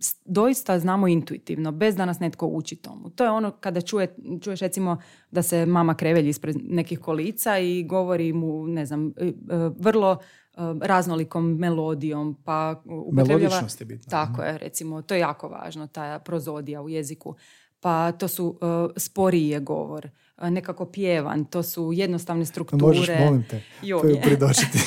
s- 0.00 0.16
doista 0.24 0.78
znamo 0.78 1.08
intuitivno, 1.08 1.72
bez 1.72 1.96
da 1.96 2.04
nas 2.04 2.20
netko 2.20 2.46
uči 2.46 2.76
tomu. 2.76 3.10
To 3.10 3.24
je 3.24 3.30
ono 3.30 3.50
kada 3.50 3.80
čuje, 3.80 4.14
čuješ 4.40 4.60
recimo 4.60 4.96
da 5.30 5.42
se 5.42 5.66
mama 5.66 5.94
krevelji 5.94 6.28
ispred 6.28 6.56
nekih 6.62 6.98
kolica 6.98 7.58
i 7.58 7.84
govori 7.84 8.32
mu, 8.32 8.66
ne 8.66 8.86
znam, 8.86 9.08
e, 9.08 9.32
vrlo 9.78 10.12
e, 10.12 10.56
raznolikom 10.80 11.56
melodijom, 11.56 12.36
pa. 12.44 12.82
Melodičnost 13.12 13.80
je 13.80 13.84
bitna. 13.84 14.10
Tako 14.10 14.42
je, 14.42 14.58
recimo, 14.58 15.02
to 15.02 15.14
je 15.14 15.20
jako 15.20 15.48
važno, 15.48 15.86
ta 15.86 16.18
prozodija 16.18 16.82
u 16.82 16.88
jeziku. 16.88 17.34
Pa 17.80 18.12
to 18.12 18.28
su 18.28 18.46
uh, 18.46 18.58
sporiji 18.96 19.48
je 19.48 19.60
govor, 19.60 20.06
uh, 20.06 20.12
nekako 20.50 20.84
pjevan, 20.84 21.44
to 21.44 21.62
su 21.62 21.90
jednostavne 21.94 22.44
strukture. 22.44 22.86
Možeš, 22.86 23.08
molim 23.18 23.44
te, 23.50 23.62
to 24.00 24.06
je 24.08 24.20
pridočiti. 24.22 24.78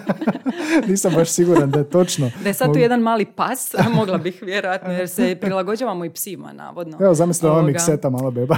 Nisam 0.88 1.12
baš 1.14 1.28
siguran 1.28 1.70
da 1.70 1.78
je 1.78 1.90
točno. 1.90 2.30
Da 2.42 2.48
je 2.48 2.54
sad 2.54 2.72
tu 2.72 2.78
jedan 2.78 3.00
mali 3.00 3.24
pas, 3.24 3.74
mogla 3.96 4.18
bih 4.18 4.42
vjerojatno, 4.42 4.92
jer 4.92 5.08
se 5.08 5.36
prilagođavamo 5.40 6.04
i 6.04 6.10
psima, 6.10 6.52
navodno. 6.52 6.98
Evo, 7.00 7.14
zamisli 7.14 7.48
ova 7.48 7.62
mikseta 7.62 8.10
mala 8.10 8.30
beba. 8.30 8.56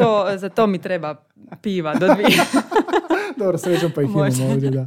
To, 0.00 0.26
za 0.36 0.48
to 0.48 0.66
mi 0.66 0.78
treba 0.78 1.14
piva 1.62 1.94
do 1.94 2.14
dvije. 2.14 2.38
Dobro, 3.40 3.58
sređam 3.58 3.90
pa 3.94 4.02
ih 4.02 4.10
imamo 4.10 4.52
ovdje, 4.52 4.70
da. 4.70 4.86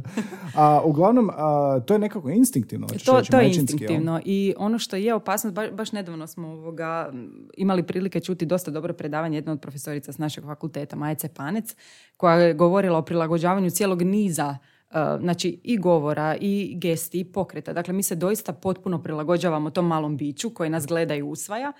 A, 0.54 0.80
uglavnom, 0.84 1.30
a, 1.36 1.80
to 1.86 1.94
je 1.94 1.98
nekako 1.98 2.30
instinktivno. 2.30 2.86
to, 3.04 3.22
to 3.30 3.40
je 3.40 3.46
instinktivno 3.46 4.20
i 4.24 4.54
ono 4.58 4.78
što 4.78 4.96
je 4.96 5.14
opasnost, 5.14 5.54
baš, 5.54 5.70
baš 5.70 5.92
nedavno 5.92 6.26
smo 6.26 6.48
ovoga, 6.48 7.12
imali 7.56 7.82
prilike 7.82 8.20
čuti 8.20 8.46
dosta 8.46 8.70
dobro 8.70 8.94
predavanje 8.94 9.38
jedne 9.38 9.52
od 9.52 9.60
profesorica 9.60 10.12
s 10.12 10.18
našeg 10.18 10.44
fakulteta, 10.44 10.96
Maja 10.96 11.14
Cepanec, 11.14 11.76
koja 12.16 12.34
je 12.34 12.54
govorila 12.54 12.98
o 12.98 13.02
prilagođavanju 13.02 13.70
cijelog 13.70 14.02
niza 14.02 14.56
uh, 14.90 14.96
znači 15.20 15.60
i 15.62 15.78
govora, 15.78 16.36
i 16.40 16.74
gesti, 16.76 17.20
i 17.20 17.24
pokreta. 17.24 17.72
Dakle, 17.72 17.94
mi 17.94 18.02
se 18.02 18.14
doista 18.14 18.52
potpuno 18.52 19.02
prilagođavamo 19.02 19.70
tom 19.70 19.86
malom 19.86 20.16
biću 20.16 20.50
koji 20.50 20.70
nas 20.70 20.86
gleda 20.86 21.14
i 21.14 21.22
usvaja. 21.22 21.72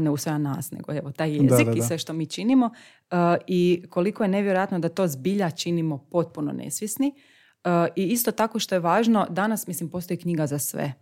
Ne 0.00 0.10
usvaja 0.10 0.38
nas, 0.38 0.70
nego 0.70 0.92
evo 0.92 1.12
taj 1.12 1.30
jezik 1.30 1.66
da, 1.66 1.72
i 1.72 1.78
da. 1.78 1.82
sve 1.82 1.98
što 1.98 2.12
mi 2.12 2.26
činimo. 2.26 2.70
I 3.46 3.84
koliko 3.90 4.24
je 4.24 4.28
nevjerojatno 4.28 4.78
da 4.78 4.88
to 4.88 5.08
zbilja 5.08 5.50
činimo 5.50 5.98
potpuno 5.98 6.52
nesvjesni. 6.52 7.14
I 7.96 8.06
isto 8.06 8.32
tako 8.32 8.58
što 8.58 8.74
je 8.74 8.78
važno, 8.78 9.26
danas 9.30 9.66
mislim 9.66 9.90
postoji 9.90 10.18
knjiga 10.18 10.46
za 10.46 10.58
sve. 10.58 10.92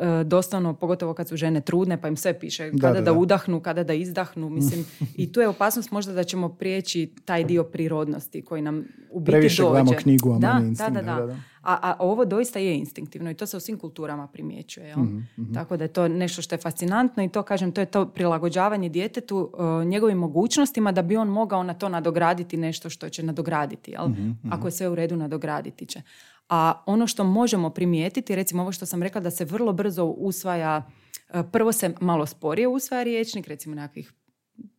E, 0.00 0.24
doslovno, 0.24 0.74
pogotovo 0.74 1.14
kad 1.14 1.28
su 1.28 1.36
žene 1.36 1.60
trudne, 1.60 2.00
pa 2.00 2.08
im 2.08 2.16
sve 2.16 2.38
piše 2.38 2.70
Da, 2.70 2.78
kada 2.80 2.94
da, 2.94 3.00
da, 3.00 3.04
da. 3.04 3.12
udahnu, 3.12 3.60
kada 3.60 3.84
da 3.84 3.94
izdahnu, 3.94 4.50
mislim. 4.50 4.84
I 5.16 5.32
tu 5.32 5.40
je 5.40 5.48
opasnost 5.48 5.90
možda 5.90 6.12
da 6.12 6.24
ćemo 6.24 6.48
prijeći 6.48 7.12
taj 7.24 7.44
dio 7.44 7.64
prirodnosti 7.64 8.42
koji 8.42 8.62
nam 8.62 8.84
u 9.10 9.20
biti 9.20 9.30
Previše 9.32 9.62
dođe. 9.62 9.70
gledamo 9.70 9.92
knjigu, 9.98 10.32
a 10.32 10.38
da, 10.38 10.52
da, 10.52 10.66
instinkt, 10.66 10.92
da, 10.92 11.02
da, 11.02 11.20
da. 11.20 11.26
da. 11.26 11.36
A, 11.62 11.78
a 11.82 11.96
ovo 11.98 12.24
doista 12.24 12.58
je 12.58 12.78
instinktivno 12.78 13.30
i 13.30 13.34
to 13.34 13.46
se 13.46 13.56
u 13.56 13.60
svim 13.60 13.78
kulturama 13.78 14.26
primjećuje. 14.26 14.86
Jel? 14.86 14.98
Mhm, 14.98 15.52
Tako 15.54 15.76
da 15.76 15.84
je 15.84 15.88
to 15.88 16.08
nešto 16.08 16.42
što 16.42 16.54
je 16.54 16.58
fascinantno 16.58 17.22
i 17.24 17.28
to, 17.28 17.42
kažem, 17.42 17.72
to 17.72 17.80
je 17.80 17.86
to 17.86 18.06
prilagođavanje 18.06 18.88
djetetu 18.88 19.50
e, 19.82 19.84
njegovim 19.84 20.18
mogućnostima 20.18 20.92
da 20.92 21.02
bi 21.02 21.16
on 21.16 21.28
mogao 21.28 21.62
na 21.62 21.74
to 21.74 21.88
nadograditi 21.88 22.56
nešto 22.56 22.90
što 22.90 23.08
će 23.08 23.22
nadograditi. 23.22 23.90
Jel? 23.90 24.08
Mhm, 24.08 24.30
Ako 24.50 24.66
je 24.66 24.72
sve 24.72 24.88
u 24.88 24.94
redu, 24.94 25.16
nadograditi 25.16 25.86
će. 25.86 26.02
A 26.48 26.82
ono 26.86 27.06
što 27.06 27.24
možemo 27.24 27.70
primijetiti, 27.70 28.34
recimo 28.36 28.62
ovo 28.62 28.72
što 28.72 28.86
sam 28.86 29.02
rekla 29.02 29.20
da 29.20 29.30
se 29.30 29.44
vrlo 29.44 29.72
brzo 29.72 30.04
usvaja, 30.04 30.90
e, 31.34 31.42
prvo 31.52 31.72
se 31.72 31.94
malo 32.00 32.26
sporije 32.26 32.68
usvaja 32.68 33.02
riječnik, 33.02 33.46
recimo 33.48 33.74
nekakvih 33.74 34.12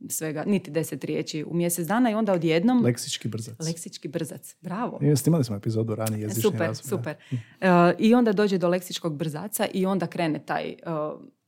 svega, 0.10 0.44
niti 0.48 0.72
deset 0.72 1.04
riječi 1.04 1.44
u 1.44 1.54
mjesec 1.54 1.88
dana 1.88 2.12
i 2.12 2.14
onda 2.14 2.34
odjednom 2.34 2.84
Leksički 2.84 3.28
brzac. 3.28 3.56
leksički 3.60 4.08
brzac. 4.08 4.56
Bravo. 4.62 5.00
I 5.02 5.16
snimali 5.16 5.44
smo 5.44 5.56
epizodu 5.56 5.96
ranije 5.96 6.22
jezični 6.22 6.42
Super, 6.42 6.68
da. 6.68 6.74
super. 6.76 7.16
E, 7.62 7.68
I 8.00 8.14
onda 8.14 8.32
dođe 8.34 8.58
do 8.58 8.68
leksičkog 8.70 9.16
brzaca 9.18 9.68
i 9.74 9.86
onda 9.86 10.08
krene 10.08 10.40
taj, 10.46 10.70
e, 10.70 10.76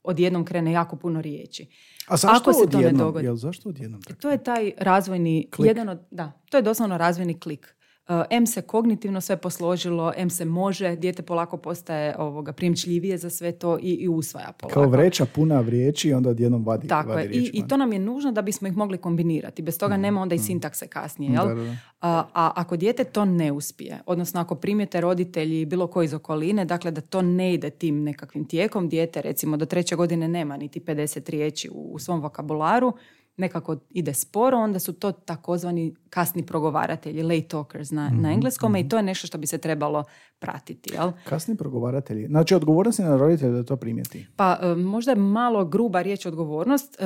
odjednom 0.02 0.44
krene 0.44 0.72
jako 0.72 0.96
puno 0.96 1.20
riječi. 1.20 1.66
A 2.06 2.16
zašto 2.16 2.50
Ako 2.50 2.52
se 2.52 2.58
to 2.60 2.70
ne 2.70 2.76
odjednom? 2.78 3.06
dogodi. 3.06 3.26
Jel, 3.26 3.36
zašto 3.36 3.68
odjednom? 3.68 4.02
tako? 4.02 4.20
To 4.20 4.30
je 4.30 4.44
taj 4.44 4.72
razvojni, 4.78 5.48
Klik. 5.50 5.68
jedan 5.68 5.88
od, 5.88 5.98
da, 6.10 6.32
to 6.50 6.56
je 6.56 6.62
doslovno 6.62 6.98
razvojni 6.98 7.40
klik. 7.40 7.74
E, 8.08 8.24
M 8.30 8.46
se 8.46 8.62
kognitivno 8.62 9.20
sve 9.20 9.36
posložilo, 9.36 10.12
M 10.16 10.30
se 10.30 10.44
može, 10.44 10.96
dijete 10.96 11.22
polako 11.22 11.56
postaje 11.56 12.16
ovoga, 12.18 12.52
primčljivije 12.52 13.18
za 13.18 13.30
sve 13.30 13.52
to 13.52 13.78
i, 13.78 13.94
i 13.94 14.08
usvaja 14.08 14.52
polako. 14.58 14.80
Kao 14.80 14.90
vreća 14.90 15.26
puna 15.26 15.60
riječi 15.60 16.08
i 16.08 16.14
onda 16.14 16.30
odjednom 16.30 16.64
vadi, 16.64 16.88
Tako 16.88 17.08
vadi 17.08 17.22
je. 17.22 17.26
I, 17.26 17.30
riječ 17.30 17.50
I 17.52 17.68
to 17.68 17.76
nam 17.76 17.92
je 17.92 17.98
nužno 17.98 18.32
da 18.32 18.42
bismo 18.42 18.68
ih 18.68 18.76
mogli 18.76 18.98
kombinirati. 18.98 19.62
Bez 19.62 19.78
toga 19.78 19.96
nema 19.96 20.20
onda 20.20 20.34
i 20.34 20.38
sintakse 20.38 20.86
kasnije. 20.86 21.32
Jel? 21.32 21.48
Da, 21.48 21.54
da, 21.54 21.62
da. 21.62 21.76
A, 22.00 22.24
a 22.34 22.52
ako 22.54 22.76
dijete 22.76 23.04
to 23.04 23.24
ne 23.24 23.52
uspije, 23.52 23.98
odnosno 24.06 24.40
ako 24.40 24.54
primijete 24.54 25.00
roditelji 25.00 25.64
bilo 25.64 25.86
koji 25.86 26.04
iz 26.04 26.14
okoline, 26.14 26.64
dakle 26.64 26.90
da 26.90 27.00
to 27.00 27.22
ne 27.22 27.54
ide 27.54 27.70
tim 27.70 28.02
nekakvim 28.02 28.44
tijekom, 28.44 28.88
dijete 28.88 29.22
recimo 29.22 29.56
do 29.56 29.66
treće 29.66 29.96
godine 29.96 30.28
nema 30.28 30.56
niti 30.56 30.80
50 30.80 31.30
riječi 31.30 31.70
u, 31.72 31.90
u 31.92 31.98
svom 31.98 32.20
vokabularu, 32.20 32.92
nekako 33.38 33.76
ide 33.90 34.14
sporo, 34.14 34.58
onda 34.58 34.78
su 34.78 34.92
to 34.92 35.12
takozvani 35.12 35.94
kasni 36.10 36.46
progovaratelji, 36.46 37.22
late 37.22 37.48
talkers 37.48 37.90
na, 37.90 38.06
Mhm, 38.08 38.20
na 38.22 38.32
engleskome 38.32 38.80
i 38.80 38.88
to 38.88 38.96
je 38.96 39.02
nešto 39.02 39.26
što 39.26 39.38
bi 39.38 39.46
se 39.46 39.58
trebalo 39.58 40.04
pratiti. 40.38 40.94
Jel? 40.94 41.12
Kasni 41.24 41.56
progovaratelji. 41.56 42.26
Znači, 42.26 42.54
odgovornost 42.54 42.98
je 42.98 43.04
na 43.04 43.16
roditelja 43.16 43.52
da 43.52 43.64
to 43.64 43.76
primijeti. 43.76 44.26
Pa 44.36 44.58
e, 44.62 44.74
možda 44.74 45.12
je 45.12 45.16
malo 45.16 45.64
gruba 45.64 46.02
riječ 46.02 46.26
odgovornost. 46.26 46.96
E, 47.00 47.04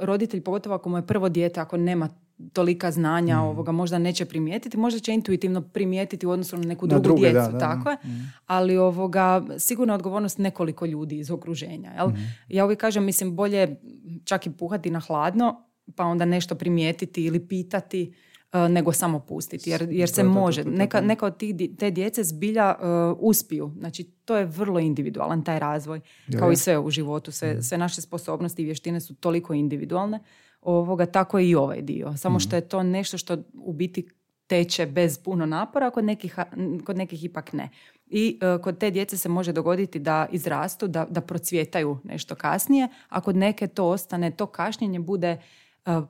roditelj, 0.00 0.40
pogotovo 0.40 0.74
ako 0.74 0.88
mu 0.88 0.98
je 0.98 1.06
prvo 1.06 1.28
dijete, 1.28 1.60
ako 1.60 1.76
nema 1.76 2.08
tolika 2.52 2.90
znanja, 2.90 3.36
Mm. 3.36 3.44
ovoga 3.44 3.72
možda 3.72 3.98
neće 3.98 4.24
primijetiti, 4.24 4.76
možda 4.76 5.00
će 5.00 5.12
intuitivno 5.14 5.60
primijetiti 5.62 6.26
u 6.26 6.30
odnosu 6.30 6.56
na 6.56 6.64
neku 6.64 6.86
Na 6.86 6.88
drugu 6.88 7.02
druge, 7.02 7.20
djecu, 7.20 7.34
da, 7.34 7.48
da, 7.48 7.58
tako 7.58 7.90
je. 7.90 7.96
mm. 8.04 8.32
Ali 8.46 8.76
ovoga, 8.76 9.44
sigurno 9.58 9.92
je 9.92 9.96
odgovornost 9.96 10.38
nekoliko 10.38 10.86
ljudi 10.86 11.18
iz 11.18 11.30
okruženja. 11.30 11.92
Jel? 11.92 12.08
Mm-hmm. 12.08 12.34
Ja 12.48 12.64
uvijek 12.64 12.80
kažem, 12.80 13.04
mislim, 13.04 13.36
bolje 13.36 13.76
čak 14.24 14.46
i 14.46 14.50
puhati 14.50 14.90
na 14.90 15.00
hladno, 15.00 15.64
pa 15.96 16.04
onda 16.04 16.24
nešto 16.24 16.54
primijetiti 16.54 17.24
ili 17.24 17.48
pitati, 17.48 18.14
nego 18.70 18.92
samo 18.92 19.18
pustiti, 19.20 19.70
jer, 19.70 19.86
jer 19.90 20.08
se 20.08 20.22
može. 20.24 20.64
Neka, 20.64 21.00
neka 21.00 21.26
od 21.26 21.36
tih, 21.36 21.54
te 21.78 21.90
djece 21.90 22.24
zbilja 22.24 22.74
uspiju. 23.18 23.72
Znači, 23.78 24.04
to 24.04 24.36
je 24.36 24.44
vrlo 24.44 24.80
individualan 24.80 25.44
taj 25.44 25.58
razvoj, 25.58 26.00
kao 26.38 26.52
i 26.52 26.56
sve 26.56 26.78
u 26.78 26.90
životu. 26.90 27.32
Sve, 27.32 27.62
sve 27.62 27.78
naše 27.78 28.00
sposobnosti 28.00 28.62
i 28.62 28.64
vještine 28.64 29.00
su 29.00 29.14
toliko 29.14 29.54
individualne 29.54 30.20
ovoga, 30.64 31.06
tako 31.06 31.38
i 31.38 31.54
ovaj 31.54 31.82
dio. 31.82 32.16
Samo 32.16 32.40
što 32.40 32.56
je 32.56 32.68
to 32.68 32.82
nešto 32.82 33.18
što 33.18 33.36
u 33.54 33.72
biti 33.72 34.08
teče 34.46 34.86
bez 34.86 35.18
puno 35.18 35.46
napora, 35.46 35.90
kod 35.90 36.04
nekih, 36.04 36.38
kod 36.84 36.96
nekih 36.96 37.24
ipak 37.24 37.52
ne. 37.52 37.70
I 38.06 38.38
e, 38.42 38.62
kod 38.62 38.78
te 38.78 38.90
djece 38.90 39.16
se 39.16 39.28
može 39.28 39.52
dogoditi 39.52 39.98
da 39.98 40.26
izrastu, 40.32 40.88
da, 40.88 41.06
da 41.10 41.20
procvjetaju 41.20 41.98
nešto 42.04 42.34
kasnije, 42.34 42.88
a 43.08 43.20
kod 43.20 43.36
neke 43.36 43.66
to 43.66 43.84
ostane, 43.88 44.30
to 44.30 44.46
kašnjenje 44.46 45.00
bude 45.00 45.28
e, 45.28 45.38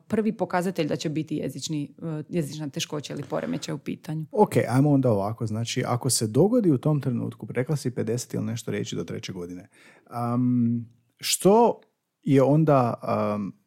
prvi 0.08 0.32
pokazatelj 0.32 0.86
da 0.86 0.96
će 0.96 1.08
biti 1.08 1.36
jezični, 1.36 1.94
e, 2.02 2.22
jezična 2.28 2.68
teškoća 2.68 3.14
ili 3.14 3.22
poremećaj 3.22 3.74
u 3.74 3.78
pitanju. 3.78 4.26
Ok, 4.32 4.56
ajmo 4.68 4.90
onda 4.90 5.10
ovako. 5.10 5.46
Znači, 5.46 5.84
ako 5.86 6.10
se 6.10 6.26
dogodi 6.26 6.70
u 6.70 6.78
tom 6.78 7.00
trenutku, 7.00 7.46
rekla 7.50 7.76
si 7.76 7.90
50 7.90 8.34
ili 8.34 8.44
nešto 8.44 8.70
reći 8.70 8.96
do 8.96 9.04
treće 9.04 9.32
godine, 9.32 9.68
um, 10.34 10.86
što 11.20 11.80
je 12.22 12.42
onda 12.42 12.94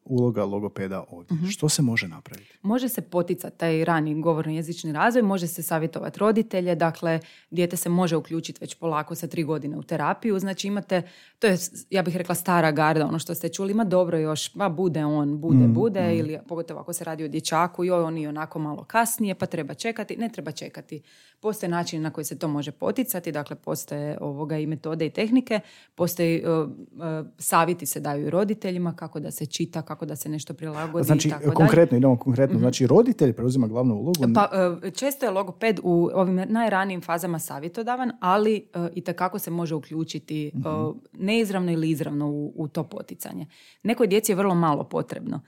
uloga 0.08 0.44
logopeda 0.44 1.04
ovdje. 1.10 1.36
Mhm. 1.36 1.46
Što 1.46 1.68
se 1.68 1.82
može 1.82 2.08
napraviti? 2.08 2.58
Može 2.62 2.88
se 2.88 3.00
poticati 3.00 3.58
taj 3.58 3.84
rani 3.84 4.20
govorno 4.20 4.52
jezični 4.52 4.92
razvoj, 4.92 5.22
može 5.22 5.46
se 5.46 5.62
savjetovati 5.62 6.18
roditelje, 6.18 6.74
dakle 6.74 7.20
dijete 7.50 7.76
se 7.76 7.88
može 7.88 8.16
uključiti 8.16 8.58
već 8.60 8.74
polako 8.74 9.14
sa 9.14 9.26
tri 9.26 9.44
godine 9.44 9.76
u 9.76 9.82
terapiju, 9.82 10.38
znači 10.38 10.66
imate, 10.66 11.02
to 11.38 11.46
je 11.46 11.58
ja 11.90 12.02
bih 12.02 12.16
rekla 12.16 12.34
stara 12.34 12.70
garda, 12.70 13.06
ono 13.06 13.18
što 13.18 13.34
ste 13.34 13.48
čuli, 13.48 13.72
ima 13.72 13.84
dobro 13.84 14.18
još, 14.18 14.54
ba 14.54 14.68
bude 14.68 15.04
on, 15.04 15.40
bude, 15.40 15.66
mm, 15.66 15.74
bude, 15.74 16.08
mm. 16.08 16.18
ili 16.18 16.38
pogotovo 16.48 16.80
ako 16.80 16.92
se 16.92 17.04
radi 17.04 17.24
o 17.24 17.28
dječaku, 17.28 17.84
joj 17.84 18.02
on 18.02 18.18
i 18.18 18.26
onako 18.26 18.58
malo 18.58 18.84
kasnije, 18.84 19.34
pa 19.34 19.46
treba 19.46 19.74
čekati, 19.74 20.16
ne 20.16 20.28
treba 20.28 20.52
čekati. 20.52 21.02
Postoje 21.40 21.70
način 21.70 22.02
na 22.02 22.10
koji 22.10 22.24
se 22.24 22.38
to 22.38 22.48
može 22.48 22.72
poticati, 22.72 23.32
dakle 23.32 23.56
postoje 23.56 24.18
ovoga 24.20 24.58
i 24.58 24.66
metode 24.66 25.06
i 25.06 25.10
tehnike, 25.10 25.60
postoji 25.94 26.44
uh, 26.44 26.68
uh, 26.68 27.26
savjeti 27.38 27.86
se 27.86 28.00
daju 28.00 28.26
i 28.26 28.30
roditeljima 28.30 28.96
kako 28.96 29.20
da 29.20 29.30
se 29.30 29.46
čita, 29.46 29.82
kako 29.82 29.97
da 30.06 30.16
se 30.16 30.28
nešto 30.28 30.54
prilagodi 30.54 31.04
znači, 31.04 31.28
i 31.28 31.30
tako 31.30 31.50
konkretno, 31.50 31.98
idemo 31.98 32.16
konkretno, 32.16 32.56
mm 32.56 32.60
znači 32.60 32.86
roditelj 32.86 33.32
preuzima 33.32 33.66
glavnu 33.66 33.94
ulogu? 33.94 34.24
Pa 34.34 34.50
uh, 34.82 34.92
često 34.92 35.26
je 35.26 35.30
logoped 35.30 35.80
u 35.82 36.10
ovim 36.14 36.44
najranijim 36.48 37.00
fazama 37.00 37.38
savjetodavan, 37.38 38.12
ali 38.20 38.68
uh, 38.74 38.86
i 38.94 39.00
takako 39.00 39.38
se 39.38 39.50
može 39.50 39.74
uključiti 39.74 40.52
mm 40.54 40.68
neizravno 41.12 41.72
ili 41.72 41.90
izravno 41.90 42.30
u, 42.30 42.52
u 42.56 42.68
to 42.68 42.84
poticanje. 42.84 43.46
Nekoj 43.82 44.06
djeci 44.06 44.32
je 44.32 44.36
vrlo 44.36 44.54
malo 44.54 44.84
potrebno 44.84 45.40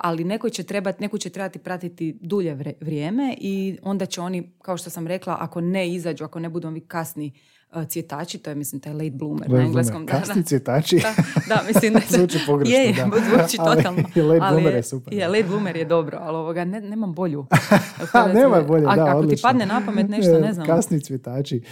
ali 0.00 0.24
neko 0.24 0.50
će, 0.50 0.62
trebati, 0.62 1.02
neko 1.02 1.18
će 1.18 1.30
trebati 1.30 1.58
pratiti 1.58 2.18
dulje 2.20 2.74
vrijeme 2.80 3.36
i 3.40 3.78
onda 3.82 4.06
će 4.06 4.20
oni, 4.20 4.52
kao 4.62 4.76
što 4.76 4.90
sam 4.90 5.06
rekla, 5.06 5.36
ako 5.40 5.60
ne 5.60 5.94
izađu, 5.94 6.24
ako 6.24 6.40
ne 6.40 6.48
budu 6.48 6.68
ovi 6.68 6.80
kasni 6.80 7.26
uh, 7.26 7.59
cvjetači, 7.88 8.38
to 8.38 8.50
je 8.50 8.54
mislim 8.54 8.80
taj 8.80 8.92
late 8.92 9.10
bloomer 9.10 9.48
late 9.48 9.52
na 9.52 9.62
engleskom. 9.62 10.06
Bloomer. 10.06 10.26
Kasni 10.26 10.44
cvjetači? 10.44 10.96
Da, 10.96 11.14
da, 11.48 11.62
mislim 11.66 11.92
da 11.92 12.00
zvuči 12.18 12.38
pogrešno, 12.46 12.76
je, 12.76 12.92
da. 12.92 13.02
zvuči 13.02 13.56
totalno. 13.56 14.02
Ali 14.16 14.22
late 14.28 14.44
ali, 14.44 14.54
bloomer 14.54 14.74
je 14.74 14.82
super. 14.82 15.14
Je, 15.14 15.28
late 15.28 15.44
bloomer 15.44 15.76
je 15.76 15.84
dobro, 15.84 16.18
ali 16.20 16.36
ovoga, 16.36 16.64
ne, 16.64 16.80
nemam 16.80 17.14
bolju. 17.14 17.46
Nema 18.34 18.62
bolje, 18.62 18.82
da, 18.82 19.16
Ako 19.16 19.26
ti 19.26 19.36
padne 19.42 19.66
na 19.66 19.82
pamet 19.86 20.08
nešto, 20.08 20.38
ne 20.38 20.52
znam. 20.52 20.66
Kasni 20.66 21.00
cvjetači. 21.00 21.62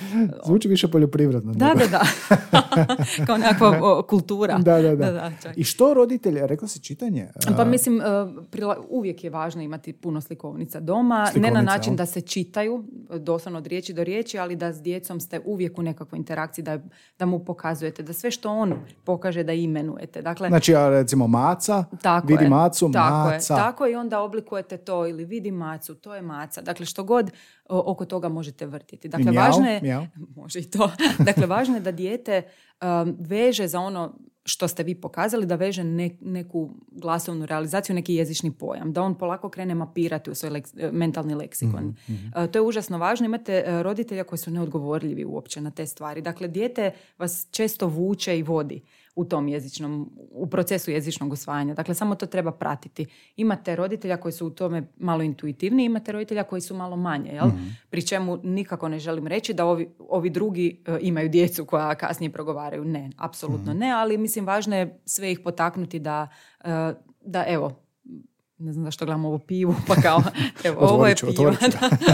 Zvuči 0.46 0.68
više 0.68 0.88
poljoprivredno. 0.88 1.52
Da, 1.52 1.74
da, 1.74 1.86
da. 1.86 2.02
Kao 3.26 3.38
nekakva 3.38 4.02
kultura. 4.02 4.58
Da, 4.58 4.82
da, 4.82 4.96
da. 4.96 5.10
da 5.12 5.32
I 5.56 5.64
što 5.64 5.94
roditelji, 5.94 6.40
rekla 6.46 6.68
si 6.68 6.80
čitanje? 6.80 7.28
Pa 7.56 7.64
mislim, 7.64 8.00
uh, 8.00 8.84
uvijek 8.88 9.24
je 9.24 9.30
važno 9.30 9.62
imati 9.62 9.92
puno 9.92 10.20
slikovnica 10.20 10.80
doma. 10.80 11.26
Slikovnica, 11.26 11.54
ne 11.54 11.64
na 11.64 11.72
način 11.72 11.96
da 11.96 12.06
se 12.06 12.20
čitaju, 12.20 12.84
doslovno 13.18 13.58
od 13.58 13.66
riječi 13.66 13.92
do 13.92 14.04
riječi, 14.04 14.38
ali 14.38 14.56
da 14.56 14.72
s 14.72 14.82
djecom 14.82 15.20
ste 15.20 15.40
uvijek 15.44 15.78
u 15.78 15.88
nekakvoj 15.88 16.18
interakciji 16.18 16.62
da, 16.64 16.78
da 17.18 17.26
mu 17.26 17.38
pokazujete, 17.38 18.02
da 18.02 18.12
sve 18.12 18.30
što 18.30 18.50
on 18.50 18.75
pokaže 19.04 19.42
da 19.42 19.52
imenujete. 19.52 20.23
Dakle, 20.23 20.49
znači, 20.49 20.75
a 20.75 20.88
recimo 20.88 21.26
maca, 21.26 21.85
tako 22.02 22.26
vidi 22.26 22.45
je, 22.45 22.50
macu, 22.50 22.90
tako 22.92 23.30
maca. 23.30 23.54
Je, 23.54 23.59
tako 23.59 23.87
i 23.87 23.95
onda 23.95 24.21
oblikujete 24.21 24.76
to 24.76 25.07
ili 25.07 25.25
vidi 25.25 25.50
macu, 25.50 25.95
to 25.95 26.14
je 26.14 26.23
maca. 26.23 26.62
Dakle, 26.62 26.87
što 26.87 27.04
god 27.04 27.30
oko 27.68 28.04
toga 28.04 28.28
možete 28.28 28.66
vrtiti. 28.66 29.09
Dakle, 29.09 29.33
važno 29.33 29.66
je, 29.66 30.11
može 30.37 30.59
i 30.59 30.71
to. 30.71 30.90
Dakle, 31.18 31.47
važno 31.47 31.75
je 31.75 31.80
da 31.80 31.92
dijete 31.92 32.42
um, 32.83 33.16
veže 33.21 33.68
za 33.68 33.80
ono 33.80 34.14
što 34.48 34.68
ste 34.68 34.82
vi 34.82 34.94
pokazali, 34.94 35.46
da 35.46 35.54
veže 35.54 35.84
neku 36.20 36.70
glasovnu 36.90 37.46
realizaciju, 37.46 37.94
neki 37.94 38.14
jezični 38.14 38.52
pojam, 38.52 38.92
da 38.92 39.02
on 39.02 39.14
polako 39.14 39.48
krene 39.48 39.74
mapirati 39.74 40.30
u 40.30 40.34
svoj 40.34 40.62
mentalni 40.92 41.34
leksikon. 41.34 41.84
mm 42.08 42.14
to 42.52 42.58
je 42.58 42.62
užasno 42.62 42.98
važno. 42.98 43.26
Imate 43.26 43.64
uh, 43.66 43.82
roditelja 43.82 44.24
koji 44.24 44.38
su 44.38 44.50
neodgovorljivi 44.50 45.24
uopće 45.24 45.60
na 45.60 45.70
te 45.70 45.86
stvari. 45.86 46.22
Dakle, 46.22 46.48
dijete 46.48 46.90
vas 47.18 47.48
često 47.50 47.86
vuče 47.86 48.38
i 48.38 48.42
vodi 48.42 48.82
u 49.18 49.25
tom 49.25 49.48
jezičnom, 49.48 50.10
u 50.30 50.46
procesu 50.46 50.90
jezičnog 50.90 51.32
usvajanja. 51.32 51.75
Dakle, 51.75 51.94
samo 51.94 52.14
to 52.14 52.26
treba 52.26 52.52
pratiti. 52.52 53.06
Imate 53.37 53.76
roditelja 53.76 54.16
koji 54.16 54.32
su 54.32 54.46
u 54.46 54.50
tome 54.50 54.82
malo 54.96 55.22
intuitivni, 55.22 55.84
imate 55.84 56.12
roditelja 56.12 56.42
koji 56.42 56.61
su 56.61 56.76
malo 56.76 56.96
manje, 56.96 57.31
jel? 57.31 57.46
mm 57.46 57.76
Pri 57.90 58.07
čemu 58.07 58.38
nikako 58.42 58.88
ne 58.88 58.98
želim 58.98 59.26
reći 59.26 59.54
da 59.54 59.66
ovi, 59.66 59.88
ovi 59.98 60.31
drugi 60.31 60.85
uh, 60.88 60.96
imaju 61.00 61.28
djecu 61.28 61.64
koja 61.64 61.94
kasnije 61.94 62.33
progovaraju. 62.33 62.85
Ne, 62.85 63.11
apsolutno 63.16 63.72
mhm. 63.72 63.78
ne, 63.78 63.90
ali 63.90 64.18
mislim 64.18 64.46
važno 64.46 64.76
je 64.76 65.00
sve 65.04 65.33
ih 65.33 65.40
potaknuti 65.44 65.98
da, 65.98 66.28
uh, 66.64 66.70
da 67.20 67.44
evo, 67.48 67.88
ne 68.59 68.73
znam 68.73 68.85
zašto 68.85 69.05
gledam 69.05 69.25
ovo 69.25 69.38
pivu, 69.38 69.75
pa 69.87 69.94
kao, 69.94 70.23
evo, 70.64 70.77
ovo 70.81 71.07
je 71.07 71.14
pivo. 71.14 71.53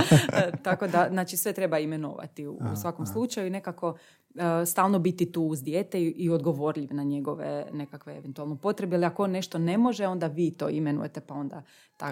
Tako 0.64 0.86
da, 0.86 1.08
znači 1.10 1.36
sve 1.36 1.52
treba 1.52 1.78
imenovati 1.78 2.46
u, 2.46 2.58
svakom 2.76 3.06
slučaju 3.06 3.46
i 3.46 3.50
nekako 3.50 3.96
E, 4.34 4.66
stalno 4.66 4.98
biti 4.98 5.32
tu 5.32 5.42
uz 5.42 5.62
dijete 5.62 6.02
i, 6.02 6.08
i 6.08 6.30
odgovorljiv 6.30 6.94
na 6.94 7.02
njegove 7.02 7.66
nekakve 7.72 8.16
eventualno 8.16 8.56
potrebe. 8.56 8.96
Ali 8.96 9.04
ako 9.04 9.24
on 9.24 9.30
nešto 9.30 9.58
ne 9.58 9.78
može, 9.78 10.06
onda 10.06 10.26
vi 10.26 10.50
to 10.50 10.68
imenujete 10.68 11.20
pa 11.20 11.34
onda 11.34 11.62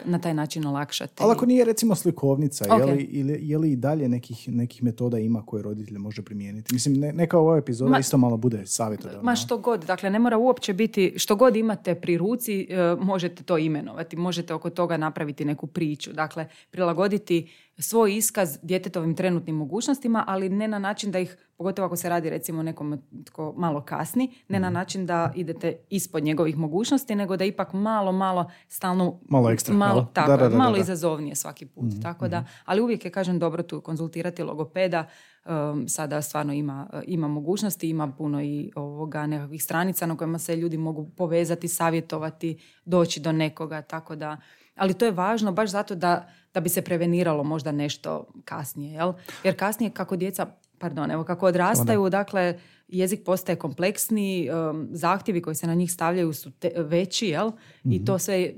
na 0.04 0.18
taj 0.18 0.34
način 0.34 0.66
olakšate. 0.66 1.22
Ali 1.24 1.32
ako 1.32 1.46
nije 1.46 1.64
recimo 1.64 1.94
slikovnica, 1.94 2.64
okay. 2.64 2.88
je, 2.88 2.94
li, 2.94 3.02
ili, 3.02 3.48
je 3.48 3.58
li 3.58 3.72
i 3.72 3.76
dalje 3.76 4.08
nekih, 4.08 4.48
nekih 4.48 4.82
metoda 4.82 5.18
ima 5.18 5.46
koje 5.46 5.62
roditelj 5.62 5.98
može 5.98 6.22
primijeniti? 6.22 6.74
Mislim, 6.74 6.94
ne, 6.94 7.12
neka 7.12 7.38
ova 7.38 7.56
epizoda 7.56 7.98
isto 7.98 8.16
malo 8.16 8.36
bude 8.36 8.66
savjetodavna. 8.66 9.22
Ma 9.22 9.36
što 9.36 9.58
god, 9.58 9.84
dakle 9.84 10.10
ne 10.10 10.18
mora 10.18 10.38
uopće 10.38 10.72
biti, 10.72 11.14
što 11.16 11.36
god 11.36 11.56
imate 11.56 11.94
pri 11.94 12.18
ruci, 12.18 12.66
e, 12.70 12.96
možete 13.00 13.42
to 13.42 13.58
imenovati, 13.58 14.16
možete 14.16 14.54
oko 14.54 14.70
toga 14.70 14.96
napraviti 14.96 15.44
neku 15.44 15.66
priču. 15.66 16.12
Dakle, 16.12 16.46
prilagoditi 16.70 17.48
svoj 17.82 18.16
iskaz 18.16 18.58
djetetovim 18.62 19.16
trenutnim 19.16 19.56
mogućnostima, 19.56 20.24
ali 20.26 20.48
ne 20.48 20.68
na 20.68 20.78
način 20.78 21.10
da 21.10 21.18
ih, 21.18 21.36
pogotovo 21.56 21.86
ako 21.86 21.96
se 21.96 22.08
radi 22.08 22.30
recimo 22.30 22.62
nekom 22.62 23.02
tko 23.24 23.54
malo 23.56 23.80
kasni, 23.84 24.34
ne 24.48 24.60
na 24.60 24.68
mhm. 24.68 24.74
način 24.74 25.06
da 25.06 25.32
idete 25.34 25.76
ispod 25.90 26.24
njegovih 26.24 26.56
mogućnosti, 26.56 27.14
nego 27.14 27.36
da 27.36 27.44
ipak 27.44 27.72
malo, 27.72 28.12
malo 28.12 28.50
stalno... 28.68 29.20
Malo 29.28 29.50
ekstra. 29.50 29.74
Malo, 29.74 30.10
tako, 30.12 30.36
da, 30.36 30.48
da, 30.48 30.56
malo 30.56 30.76
izazovnije 30.76 31.34
svaki 31.34 31.66
put. 31.66 31.84
Mhm, 31.84 32.00
tako 32.00 32.28
da, 32.28 32.40
mhm. 32.40 32.48
ali 32.64 32.80
uvijek 32.80 33.04
je, 33.04 33.10
kažem, 33.10 33.38
dobro 33.38 33.62
tu 33.62 33.80
konzultirati 33.80 34.42
logopeda, 34.42 35.08
um, 35.44 35.88
sada 35.88 36.22
stvarno 36.22 36.52
ima, 36.52 37.02
ima 37.06 37.28
mogućnosti, 37.28 37.88
ima 37.88 38.12
puno 38.12 38.42
i 38.42 38.72
ovoga 38.74 39.26
nekakvih 39.26 39.64
stranica 39.64 40.06
na 40.06 40.16
kojima 40.16 40.38
se 40.38 40.56
ljudi 40.56 40.76
mogu 40.76 41.10
povezati, 41.16 41.68
savjetovati, 41.68 42.58
doći 42.84 43.20
do 43.20 43.32
nekoga, 43.32 43.82
tako 43.82 44.16
da 44.16 44.36
ali 44.74 44.94
to 44.94 45.04
je 45.04 45.10
važno 45.10 45.52
baš 45.52 45.70
zato 45.70 45.94
da, 45.94 46.28
da 46.54 46.60
bi 46.60 46.68
se 46.68 46.82
preveniralo 46.82 47.44
možda 47.44 47.72
nešto 47.72 48.26
kasnije. 48.44 48.92
Jel? 48.92 49.12
Jer 49.44 49.58
kasnije 49.58 49.90
kako 49.90 50.16
djeca, 50.16 50.46
pardon, 50.78 51.10
evo 51.10 51.24
kako 51.24 51.46
odrastaju, 51.46 52.10
dakle 52.10 52.58
jezik 52.88 53.24
postaje 53.24 53.56
kompleksniji, 53.56 54.50
um, 54.50 54.88
zahtjevi 54.90 55.42
koji 55.42 55.56
se 55.56 55.66
na 55.66 55.74
njih 55.74 55.92
stavljaju 55.92 56.32
su 56.32 56.50
veći, 56.76 57.26
jel? 57.26 57.50
I 57.84 57.96
mhm. 57.96 58.04
to 58.04 58.18
sve 58.18 58.52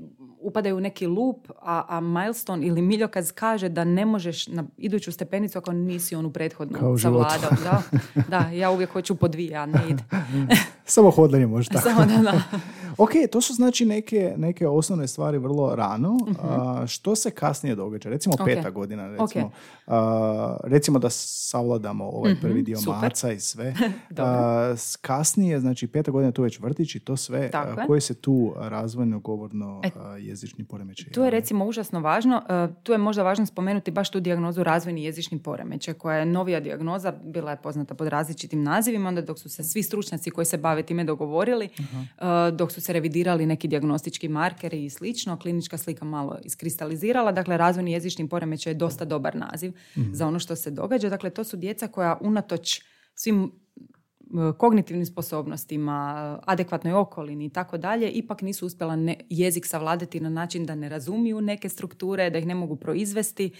upadaju 0.45 0.77
u 0.77 0.79
neki 0.79 1.07
lup, 1.07 1.47
a, 1.61 1.83
a 1.87 1.99
milestone 1.99 2.67
ili 2.67 2.81
miljokaz 2.81 3.31
kaže 3.31 3.69
da 3.69 3.83
ne 3.83 4.05
možeš 4.05 4.47
na 4.47 4.63
iduću 4.77 5.11
stepenicu 5.11 5.57
ako 5.57 5.71
nisi 5.71 6.15
onu 6.15 6.31
prethodnu 6.31 6.97
savladao. 6.97 7.49
Da, 7.63 7.81
da, 8.29 8.49
ja 8.49 8.71
uvijek 8.71 8.91
hoću 8.91 9.15
po 9.15 9.27
dvije, 9.27 9.55
a 9.55 9.65
ne 9.65 9.81
ide. 9.89 10.03
Samo 10.85 11.11
hodanje 11.11 11.47
može 11.47 11.69
tako. 11.73 11.89
Samo 11.89 12.05
da, 12.05 12.31
da. 12.31 12.41
ok, 12.97 13.09
to 13.31 13.41
su 13.41 13.53
znači 13.53 13.85
neke, 13.85 14.33
neke 14.37 14.67
osnovne 14.67 15.07
stvari 15.07 15.37
vrlo 15.37 15.75
rano. 15.75 16.17
uh 16.27 16.85
što 16.87 17.15
se 17.15 17.31
kasnije 17.31 17.75
događa? 17.75 18.09
Recimo 18.09 18.35
okay. 18.35 18.45
peta 18.45 18.69
godina. 18.69 19.07
Recimo, 19.07 19.51
okay. 19.87 20.57
recimo 20.63 20.99
da 20.99 21.09
savladamo 21.09 22.05
ovaj 22.05 22.31
uh 22.31 22.37
prvi 22.41 22.61
dio 22.61 22.77
Super. 22.77 23.01
maca 23.01 23.31
i 23.31 23.39
sve. 23.39 23.75
kasnije, 25.01 25.59
znači 25.59 25.87
peta 25.87 26.11
godina 26.11 26.31
tu 26.31 26.43
već 26.43 26.59
vrtić 26.59 26.95
i 26.95 26.99
to 26.99 27.17
sve. 27.17 27.51
koje 27.87 28.01
se 28.01 28.13
tu 28.13 28.53
razvojno 28.57 29.19
govorno 29.19 29.81
e, 29.83 29.89
jezični 30.35 30.65
poremećaj? 30.65 31.11
Tu 31.11 31.21
je 31.21 31.29
recimo 31.29 31.65
užasno 31.65 31.99
važno. 31.99 32.41
tu 32.83 32.91
je 32.91 32.97
možda 32.97 33.23
važno 33.23 33.45
spomenuti 33.45 33.91
baš 33.91 34.11
tu 34.11 34.19
dijagnozu 34.19 34.63
razvojni 34.63 35.03
jezični 35.03 35.39
poremećaj 35.43 35.93
koja 35.93 36.17
je 36.17 36.25
novija 36.25 36.59
dijagnoza, 36.59 37.13
bila 37.23 37.51
je 37.51 37.57
poznata 37.57 37.95
pod 37.95 38.07
različitim 38.07 38.63
nazivima, 38.63 39.09
onda 39.09 39.21
dok 39.21 39.39
su 39.39 39.49
se 39.49 39.63
svi 39.63 39.83
stručnjaci 39.83 40.31
koji 40.31 40.45
se 40.45 40.57
bave 40.57 40.83
time 40.83 41.03
dogovorili, 41.03 41.69
dok 42.53 42.71
su 42.71 42.81
se 42.81 42.93
revidirali 42.93 43.45
neki 43.45 43.67
dijagnostički 43.67 44.27
markeri 44.27 44.85
i 44.85 44.89
slično, 44.89 45.39
klinička 45.39 45.77
slika 45.77 46.05
malo 46.05 46.37
iskristalizirala, 46.43 47.31
dakle 47.31 47.57
razvojni 47.57 47.91
jezični 47.91 48.29
poremećaj 48.29 48.71
je 48.71 48.75
dosta 48.75 49.05
dobar 49.05 49.35
naziv 49.35 49.71
za 50.11 50.27
ono 50.27 50.39
što 50.39 50.55
se 50.55 50.71
događa. 50.71 51.09
Dakle, 51.09 51.29
to 51.29 51.43
su 51.43 51.57
djeca 51.57 51.87
koja 51.87 52.17
unatoč 52.21 52.81
svim 53.15 53.51
kognitivnim 54.57 55.05
sposobnostima, 55.05 56.39
adekvatnoj 56.45 56.93
okolini 56.93 57.45
i 57.45 57.49
tako 57.49 57.77
dalje, 57.77 58.11
ipak 58.11 58.41
nisu 58.41 58.65
uspjela 58.65 58.97
jezik 59.29 59.65
savladati 59.65 60.19
na 60.19 60.29
način 60.29 60.65
da 60.65 60.75
ne 60.75 60.89
razumiju 60.89 61.41
neke 61.41 61.69
strukture, 61.69 62.29
da 62.29 62.37
ih 62.37 62.45
ne 62.45 62.55
mogu 62.55 62.75
proizvesti. 62.75 63.51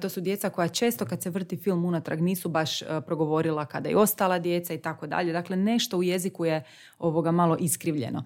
To 0.00 0.08
su 0.08 0.20
djeca 0.20 0.50
koja 0.50 0.68
često 0.68 1.04
kad 1.04 1.22
se 1.22 1.30
vrti 1.30 1.56
film 1.56 1.84
unatrag 1.84 2.20
nisu 2.20 2.48
baš 2.48 2.82
progovorila 3.06 3.66
kada 3.66 3.88
je 3.88 3.96
ostala 3.96 4.38
djeca 4.38 4.74
i 4.74 4.78
tako 4.78 5.06
dalje. 5.06 5.32
Dakle, 5.32 5.56
nešto 5.56 5.98
u 5.98 6.02
jeziku 6.02 6.44
je 6.44 6.64
ovoga 6.98 7.30
malo 7.30 7.56
iskrivljeno. 7.60 8.24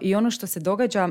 I 0.00 0.14
ono 0.14 0.30
što 0.30 0.46
se 0.46 0.60
događa, 0.60 1.08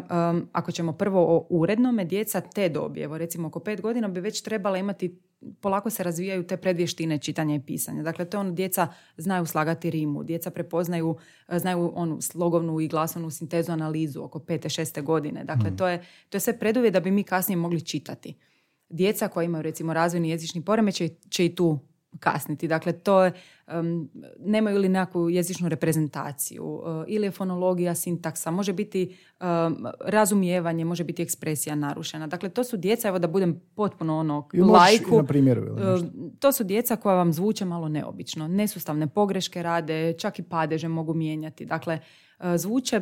ako 0.52 0.72
ćemo 0.72 0.94
prvo 0.94 1.38
o 1.38 1.48
urednome, 1.50 2.06
djeca 2.06 2.42
te 2.42 2.70
dobi, 2.70 3.02
evo 3.02 3.18
recimo 3.18 3.48
oko 3.48 3.60
pet 3.60 3.82
godina 3.82 4.08
bi 4.08 4.20
već 4.20 4.42
trebala 4.42 4.78
imati 4.78 5.20
polako 5.62 5.90
se 5.90 6.04
razvijaju 6.04 6.48
te 6.48 6.58
predvještine 6.58 7.18
čitanja 7.18 7.56
i 7.56 7.60
pisanja. 7.60 8.04
Dakle, 8.04 8.26
to 8.26 8.40
ono, 8.40 8.52
djeca 8.52 8.88
znaju 9.18 9.46
slagati 9.46 9.90
rimu, 9.90 10.24
djeca 10.24 10.52
prepoznaju, 10.52 11.18
e, 11.48 11.60
znaju 11.60 11.92
onu 11.96 12.22
slogovnu 12.22 12.80
i 12.80 12.88
glasovnu 12.88 13.30
sintezu 13.30 13.72
analizu 13.72 14.24
oko 14.24 14.40
pete, 14.40 14.70
šeste 14.70 15.02
godine. 15.02 15.44
Dakle, 15.44 15.72
mm. 15.72 15.78
to, 15.78 15.88
je, 15.88 16.06
to 16.30 16.38
je 16.38 16.42
sve 16.42 16.60
preduvjet 16.60 16.94
da 16.94 17.00
bi 17.00 17.12
mi 17.12 17.24
kasnije 17.24 17.58
mogli 17.58 17.82
čitati. 17.82 18.36
Djeca 18.90 19.28
koja 19.28 19.46
imaju 19.46 19.62
recimo 19.62 19.94
razvojni 19.94 20.30
jezični 20.30 20.66
poremećaj 20.66 21.10
će 21.30 21.46
i 21.46 21.56
tu 21.56 21.80
kasniti. 22.20 22.68
Dakle, 22.68 22.94
to 22.94 23.24
je, 23.24 23.32
um, 23.68 24.10
nemaju 24.40 24.80
li 24.80 24.90
nekakvu 24.90 25.30
jezičnu 25.30 25.70
reprezentaciju 25.70 26.66
uh, 26.66 26.84
ili 27.08 27.28
je 27.28 27.32
fonologija, 27.32 27.96
sintaksa, 27.96 28.52
može 28.52 28.74
biti 28.74 29.18
um, 29.42 29.88
razumijevanje, 30.00 30.86
može 30.86 31.04
biti 31.04 31.22
ekspresija 31.22 31.76
narušena. 31.76 32.28
Dakle, 32.28 32.50
to 32.50 32.64
su 32.64 32.78
djeca, 32.78 33.08
evo 33.08 33.20
da 33.20 33.28
budem 33.28 33.62
potpuno 33.76 34.20
ono 34.20 34.48
lajku. 34.72 35.18
Na 35.18 35.24
primjeru, 35.24 35.62
ili 35.62 36.12
to 36.40 36.52
su 36.52 36.64
djeca 36.64 36.96
koja 36.96 37.16
vam 37.16 37.34
zvuče 37.34 37.66
malo 37.66 37.90
neobično. 37.90 38.48
Nesustavne 38.48 39.08
pogreške 39.08 39.64
rade, 39.64 40.14
čak 40.18 40.40
i 40.40 40.44
padeže 40.44 40.88
mogu 40.88 41.14
mijenjati. 41.14 41.66
Dakle, 41.66 42.00
uh, 42.40 42.46
zvuče, 42.56 43.02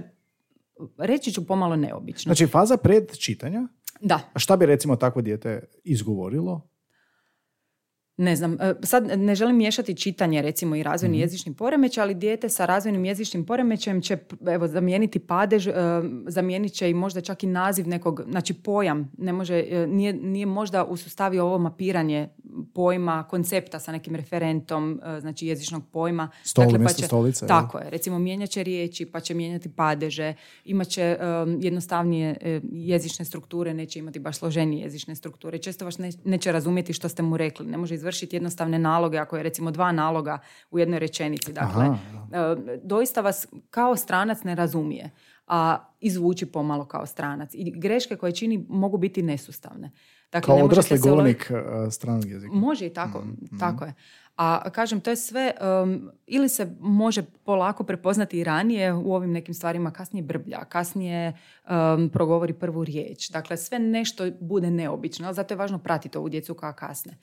reći 0.97 1.32
ću 1.32 1.47
pomalo 1.47 1.76
neobično. 1.76 2.30
Znači, 2.30 2.47
faza 2.47 2.78
pred 2.78 3.17
čitanja? 3.17 3.67
Da. 4.02 4.19
A 4.34 4.39
šta 4.39 4.58
bi 4.58 4.65
recimo 4.65 4.95
takvo 4.95 5.21
dijete 5.21 5.63
izgovorilo? 5.84 6.70
Ne 8.21 8.36
znam, 8.36 8.57
e, 8.60 8.73
sad 8.84 9.19
ne 9.19 9.36
želim 9.36 9.55
miješati 9.55 9.95
čitanje 9.95 10.41
recimo 10.41 10.75
i 10.75 10.84
razvojni 10.84 11.17
mm 11.17 11.21
jezični 11.21 11.53
poremećaj, 11.53 12.01
ali 12.01 12.13
dijete 12.13 12.49
sa 12.49 12.65
razvojnim 12.65 13.05
jezičnim 13.05 13.45
poremećajem 13.45 14.01
će 14.01 14.17
evo, 14.47 14.67
zamijeniti 14.67 15.19
padež, 15.19 15.67
e, 15.67 15.73
zamijenit 16.27 16.73
će 16.73 16.89
i 16.89 16.93
možda 16.93 17.21
čak 17.21 17.43
i 17.43 17.47
naziv 17.47 17.88
nekog, 17.88 18.21
znači 18.29 18.53
pojam, 18.53 19.12
ne 19.17 19.34
može, 19.34 19.63
e, 19.69 19.88
nije, 19.88 20.13
nije 20.13 20.45
možda 20.45 20.84
usustavio 20.84 21.45
ovo 21.45 21.57
mapiranje 21.57 22.29
pojma, 22.73 23.23
koncepta 23.29 23.79
sa 23.79 23.91
nekim 23.91 24.15
referentom, 24.15 25.01
znači 25.19 25.47
jezičnog 25.47 25.84
pojma. 25.91 26.29
Stoli, 26.43 26.67
dakle, 26.67 26.86
pa 26.86 26.93
će, 26.93 27.05
stolice. 27.05 27.47
Tako 27.47 27.79
je, 27.79 27.89
recimo 27.89 28.19
mijenjat 28.19 28.49
će 28.49 28.63
riječi, 28.63 29.05
pa 29.05 29.19
će 29.19 29.34
mijenjati 29.34 29.69
padeže, 29.69 30.34
imat 30.65 30.88
će 30.88 31.17
jednostavnije 31.60 32.60
jezične 32.71 33.25
strukture, 33.25 33.73
neće 33.73 33.99
imati 33.99 34.19
baš 34.19 34.38
složenije 34.38 34.84
jezične 34.84 35.15
strukture. 35.15 35.57
Često 35.57 35.86
vas 35.86 35.99
neće 36.23 36.51
razumjeti 36.51 36.93
što 36.93 37.10
ste 37.10 37.23
mu 37.23 37.38
rekli, 37.38 37.65
ne 37.65 37.77
može 37.77 37.95
izvršiti 37.95 38.11
jednostavne 38.32 38.80
naloge, 38.80 39.17
ako 39.17 39.38
je 39.38 39.43
recimo 39.43 39.71
dva 39.71 39.91
naloga 39.91 40.39
u 40.71 40.80
jednoj 40.80 41.00
rečenici. 41.00 41.54
Dakle, 41.54 41.86
Aha. 41.86 41.97
E, 42.32 42.80
doista 42.84 43.21
vas 43.21 43.47
kao 43.69 43.95
stranac 43.95 44.43
ne 44.43 44.56
razumije, 44.56 45.10
a 45.47 45.78
izvuči 46.00 46.45
pomalo 46.45 46.86
kao 46.86 47.06
stranac. 47.06 47.50
I 47.54 47.74
greške 47.76 48.15
koje 48.15 48.32
čini 48.32 48.65
mogu 48.69 48.97
biti 48.97 49.21
nesustavne. 49.21 49.91
Dakle, 50.32 50.56
kao 50.56 50.65
odrasli 50.65 50.97
govornik 50.97 51.52
e, 51.52 51.91
stranog 51.91 52.26
jezika. 52.30 52.54
Može 52.54 52.86
i 52.86 52.93
tako, 52.93 53.19
mm, 53.19 53.30
mm. 53.52 53.60
tako 53.60 53.86
je. 53.86 53.93
A 54.36 54.69
kažem, 54.69 55.02
to 55.02 55.10
je 55.10 55.15
sve, 55.15 55.54
ili 56.28 56.50
se 56.50 56.76
može 56.80 57.24
polako 57.43 57.84
prepoznati 57.84 58.39
i 58.39 58.43
ranije 58.43 58.93
u 58.93 59.13
ovim 59.13 59.32
nekim 59.32 59.54
stvarima, 59.54 59.91
kasnije 59.91 60.24
brblja, 60.24 60.65
kasnije 60.65 61.38
progovori 62.13 62.54
prvu 62.54 62.84
riječ. 62.84 63.30
Dakle, 63.30 63.58
sve 63.58 63.80
nešto 63.80 64.32
bude 64.39 64.71
neobično, 64.71 65.26
ali 65.26 65.36
zato 65.36 65.54
je 65.54 65.58
važno 65.58 65.80
pratiti 65.80 66.17
ovu 66.17 66.30
djecu 66.30 66.54
kao 66.54 66.74
kasne. 66.74 67.17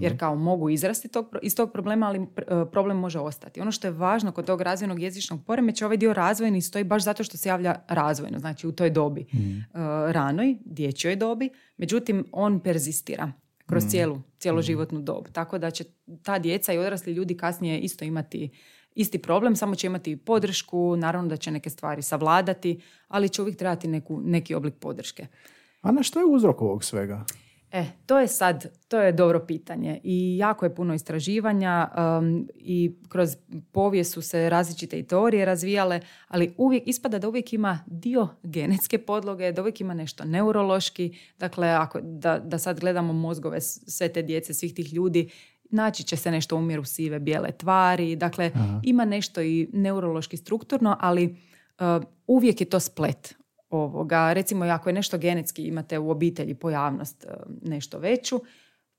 Jer 0.00 0.12
mhm. 0.12 0.18
kao 0.18 0.36
mogu 0.36 0.70
izrasti 0.70 1.08
tog, 1.08 1.36
iz 1.42 1.56
tog 1.56 1.72
problema, 1.72 2.06
ali 2.06 2.18
e, 2.18 2.24
problem 2.72 2.96
može 2.96 3.18
ostati. 3.18 3.60
Ono 3.60 3.72
što 3.72 3.86
je 3.86 3.90
važno 3.90 4.32
kod 4.32 4.46
tog 4.46 4.60
razvojnog 4.60 5.02
jezičnog 5.02 5.44
poremeća, 5.46 5.86
ovaj 5.86 5.96
dio 5.96 6.12
razvojni 6.12 6.60
stoji 6.60 6.84
baš 6.84 7.04
zato 7.04 7.24
što 7.24 7.36
se 7.36 7.48
javlja 7.48 7.74
razvojno, 7.88 8.38
znači 8.38 8.66
u 8.66 8.72
toj 8.72 8.90
dobi, 8.90 9.26
mm. 9.34 9.60
ranoj, 10.10 10.56
dječjoj 10.64 11.16
dobi, 11.16 11.50
međutim 11.76 12.24
on 12.32 12.60
perzistira 12.60 13.32
kroz 13.66 13.84
mm. 13.84 13.88
cijelu, 13.88 14.20
cijelu 14.38 14.58
mm. 14.58 14.62
životnu 14.62 15.00
dob. 15.00 15.28
Tako 15.32 15.58
da 15.58 15.70
će 15.70 15.84
ta 16.22 16.38
djeca 16.38 16.72
i 16.72 16.78
odrasli 16.78 17.12
ljudi 17.12 17.36
kasnije 17.36 17.80
isto 17.80 18.04
imati 18.04 18.50
isti 18.94 19.18
problem, 19.18 19.56
samo 19.56 19.74
će 19.74 19.86
imati 19.86 20.16
podršku, 20.16 20.96
naravno 20.96 21.28
da 21.28 21.36
će 21.36 21.50
neke 21.50 21.70
stvari 21.70 22.02
savladati, 22.02 22.80
ali 23.08 23.28
će 23.28 23.42
uvijek 23.42 23.58
trebati 23.58 23.88
neku, 23.88 24.20
neki 24.24 24.54
oblik 24.54 24.74
podrške. 24.74 25.26
A 25.80 25.92
na 25.92 26.02
što 26.02 26.18
je 26.18 26.26
uzrok 26.26 26.62
ovog 26.62 26.84
svega? 26.84 27.24
E, 27.74 27.84
to 28.06 28.18
je 28.18 28.28
sad, 28.28 28.66
to 28.88 29.00
je 29.00 29.12
dobro 29.12 29.46
pitanje 29.46 30.00
i 30.04 30.36
jako 30.38 30.66
je 30.66 30.74
puno 30.74 30.94
istraživanja 30.94 31.88
um, 31.96 32.48
i 32.54 32.92
kroz 33.08 33.36
povijest 33.72 34.12
su 34.12 34.22
se 34.22 34.50
različite 34.50 34.98
i 34.98 35.06
teorije 35.06 35.44
razvijale, 35.44 36.00
ali 36.28 36.54
uvijek 36.56 36.82
ispada 36.86 37.18
da 37.18 37.28
uvijek 37.28 37.52
ima 37.52 37.84
dio 37.86 38.28
genetske 38.42 38.98
podloge, 38.98 39.52
da 39.52 39.62
uvijek 39.62 39.80
ima 39.80 39.94
nešto 39.94 40.24
neurološki, 40.24 41.18
dakle 41.38 41.68
ako, 41.68 42.00
da, 42.02 42.38
da 42.38 42.58
sad 42.58 42.80
gledamo 42.80 43.12
mozgove 43.12 43.60
sve 43.60 44.08
te 44.08 44.22
djece, 44.22 44.54
svih 44.54 44.74
tih 44.74 44.92
ljudi, 44.92 45.30
naći 45.70 46.02
će 46.02 46.16
se 46.16 46.30
nešto 46.30 46.56
umjeru 46.56 46.84
sive 46.84 47.18
bijele 47.18 47.52
tvari, 47.52 48.16
dakle 48.16 48.50
ima 48.82 49.04
nešto 49.04 49.42
i 49.42 49.68
neurološki 49.72 50.36
strukturno, 50.36 50.96
ali 51.00 51.24
uh, 51.78 52.04
uvijek 52.26 52.60
je 52.60 52.70
to 52.70 52.80
splet 52.80 53.34
ovoga, 53.70 54.32
recimo 54.32 54.64
ako 54.64 54.88
je 54.88 54.92
nešto 54.92 55.18
genetski 55.18 55.62
imate 55.62 55.98
u 55.98 56.10
obitelji 56.10 56.54
pojavnost 56.54 57.24
e, 57.24 57.28
nešto 57.62 57.98
veću, 57.98 58.40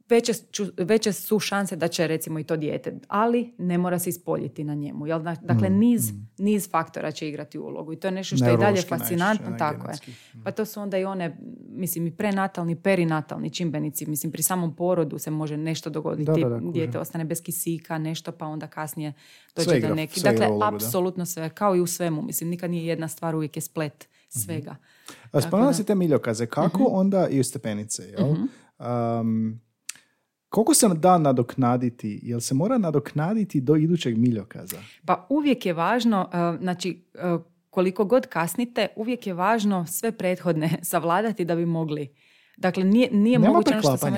veće, 0.09 0.33
veće 0.77 1.13
su 1.13 1.39
šanse 1.39 1.75
da 1.75 1.87
će 1.87 2.07
recimo 2.07 2.39
i 2.39 2.43
to 2.43 2.57
dijete, 2.57 2.99
ali 3.07 3.53
ne 3.57 3.77
mora 3.77 3.99
se 3.99 4.09
ispoljiti 4.09 4.63
na 4.63 4.73
njemu. 4.73 5.07
Jel? 5.07 5.19
Dakle, 5.41 5.69
mm, 5.69 5.77
niz, 5.77 6.11
mm. 6.11 6.29
niz 6.37 6.69
faktora 6.69 7.11
će 7.11 7.29
igrati 7.29 7.59
ulogu 7.59 7.93
i 7.93 7.95
to 7.95 8.07
je 8.07 8.11
nešto 8.11 8.35
što 8.35 8.45
je 8.45 8.57
dalje 8.57 8.81
fascinantno. 8.81 9.55
Tako 9.57 9.87
je. 9.87 9.95
Mm. 10.33 10.43
Pa 10.43 10.51
to 10.51 10.65
su 10.65 10.81
onda 10.81 10.97
i 10.97 11.05
one, 11.05 11.37
mislim, 11.69 12.07
i 12.07 12.11
prenatalni, 12.11 12.75
perinatalni 12.75 13.49
čimbenici. 13.49 14.05
Mislim, 14.05 14.31
pri 14.31 14.43
samom 14.43 14.75
porodu 14.75 15.17
se 15.17 15.31
može 15.31 15.57
nešto 15.57 15.89
dogoditi. 15.89 16.31
Da, 16.41 16.59
dijete 16.73 16.99
ostane 16.99 17.25
bez 17.25 17.43
kisika, 17.43 17.97
nešto, 17.97 18.31
pa 18.31 18.45
onda 18.45 18.67
kasnije 18.67 19.13
dođe 19.55 19.79
do 19.79 19.95
neki. 19.95 20.21
Dakle, 20.21 20.47
apsolutno 20.63 21.25
sve, 21.25 21.49
kao 21.49 21.75
i 21.75 21.81
u 21.81 21.87
svemu. 21.87 22.21
Mislim, 22.21 22.49
nikad 22.49 22.71
nije 22.71 22.85
jedna 22.85 23.07
stvar, 23.07 23.35
uvijek 23.35 23.57
je 23.57 23.61
splet 23.61 24.07
svega. 24.29 24.71
mm 24.71 25.41
Spomenula 25.41 25.73
si 25.73 25.83
te 25.83 25.95
miljokaze. 25.95 26.45
Kako 26.45 26.83
mhm. 26.83 26.95
onda 26.95 27.27
i 27.27 27.39
u 27.39 27.43
stepenice? 27.43 28.03
Jel? 28.03 28.35
Um, 28.79 29.61
koliko 30.49 30.73
se 30.73 30.87
da 30.87 31.17
nadoknaditi? 31.17 32.19
Jel 32.23 32.39
se 32.39 32.53
mora 32.53 32.77
nadoknaditi 32.77 33.61
do 33.61 33.75
idućeg 33.75 34.17
miljokaza? 34.17 34.77
Pa 35.05 35.27
uvijek 35.29 35.65
je 35.65 35.73
važno, 35.73 36.29
uh, 36.33 36.61
znači 36.61 37.05
uh, 37.13 37.41
koliko 37.69 38.05
god 38.05 38.27
kasnite, 38.27 38.87
uvijek 38.95 39.27
je 39.27 39.33
važno 39.33 39.85
sve 39.87 40.11
prethodne 40.11 40.79
savladati 40.91 41.45
da 41.45 41.55
bi 41.55 41.65
mogli. 41.65 42.15
Dakle, 42.57 42.83
nije, 42.83 43.09
nije 43.11 43.39
Nema 43.39 43.53
moguće 43.53 43.79
što 43.79 43.97
sam 43.97 44.15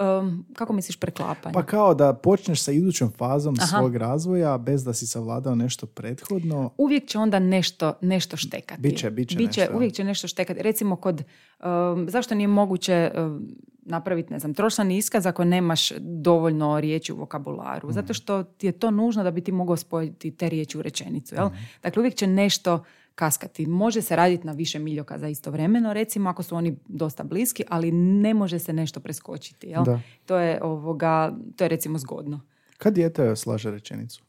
Um, 0.00 0.46
kako 0.54 0.72
misliš 0.72 0.96
preklapanje? 0.96 1.52
Pa 1.54 1.62
kao 1.62 1.94
da 1.94 2.14
počneš 2.14 2.62
sa 2.62 2.72
idućom 2.72 3.12
fazom 3.18 3.56
svog 3.56 3.96
razvoja 3.96 4.58
bez 4.58 4.84
da 4.84 4.92
si 4.92 5.06
savladao 5.06 5.54
nešto 5.54 5.86
prethodno. 5.86 6.70
Uvijek 6.78 7.06
će 7.06 7.18
onda 7.18 7.38
nešto, 7.38 7.92
nešto 8.00 8.36
štekati. 8.36 8.80
Biće, 8.80 9.10
biće, 9.10 9.36
biće 9.36 9.60
nešto. 9.60 9.76
Uvijek 9.76 9.92
će 9.92 10.04
nešto 10.04 10.28
štekati. 10.28 10.62
Recimo 10.62 10.96
kod, 10.96 11.22
um, 11.64 12.10
zašto 12.10 12.34
nije 12.34 12.48
moguće 12.48 13.10
um, 13.16 13.48
napraviti, 13.82 14.32
ne 14.32 14.38
znam, 14.38 14.54
trošani 14.54 14.96
iskaz 14.96 15.26
ako 15.26 15.44
nemaš 15.44 15.90
dovoljno 15.98 16.80
riječi 16.80 17.12
u 17.12 17.16
vokabularu? 17.16 17.92
Zato 17.92 18.10
mm. 18.10 18.14
što 18.14 18.42
ti 18.42 18.66
je 18.66 18.72
to 18.72 18.90
nužno 18.90 19.22
da 19.22 19.30
bi 19.30 19.40
ti 19.40 19.52
mogao 19.52 19.76
spojiti 19.76 20.30
te 20.30 20.48
riječi 20.48 20.78
u 20.78 20.82
rečenicu. 20.82 21.34
Jel? 21.34 21.46
Mm. 21.46 21.56
Dakle, 21.82 22.00
uvijek 22.00 22.14
će 22.14 22.26
nešto 22.26 22.84
kaskati. 23.16 23.66
Može 23.66 24.02
se 24.02 24.16
raditi 24.16 24.46
na 24.46 24.52
više 24.52 24.78
miljokaza 24.78 25.28
istovremeno, 25.28 25.92
recimo 25.92 26.30
ako 26.30 26.42
su 26.42 26.56
oni 26.56 26.76
dosta 26.88 27.24
bliski, 27.24 27.64
ali 27.68 27.92
ne 27.92 28.34
može 28.34 28.58
se 28.58 28.72
nešto 28.72 29.00
preskočiti. 29.00 29.66
Jel? 29.66 29.84
To, 30.26 30.38
je, 30.38 30.62
ovoga, 30.62 31.36
to 31.56 31.64
je 31.64 31.68
recimo 31.68 31.98
zgodno. 31.98 32.40
Kad 32.78 32.94
dijete 32.94 33.36
slaže 33.36 33.70
rečenicu? 33.70 34.24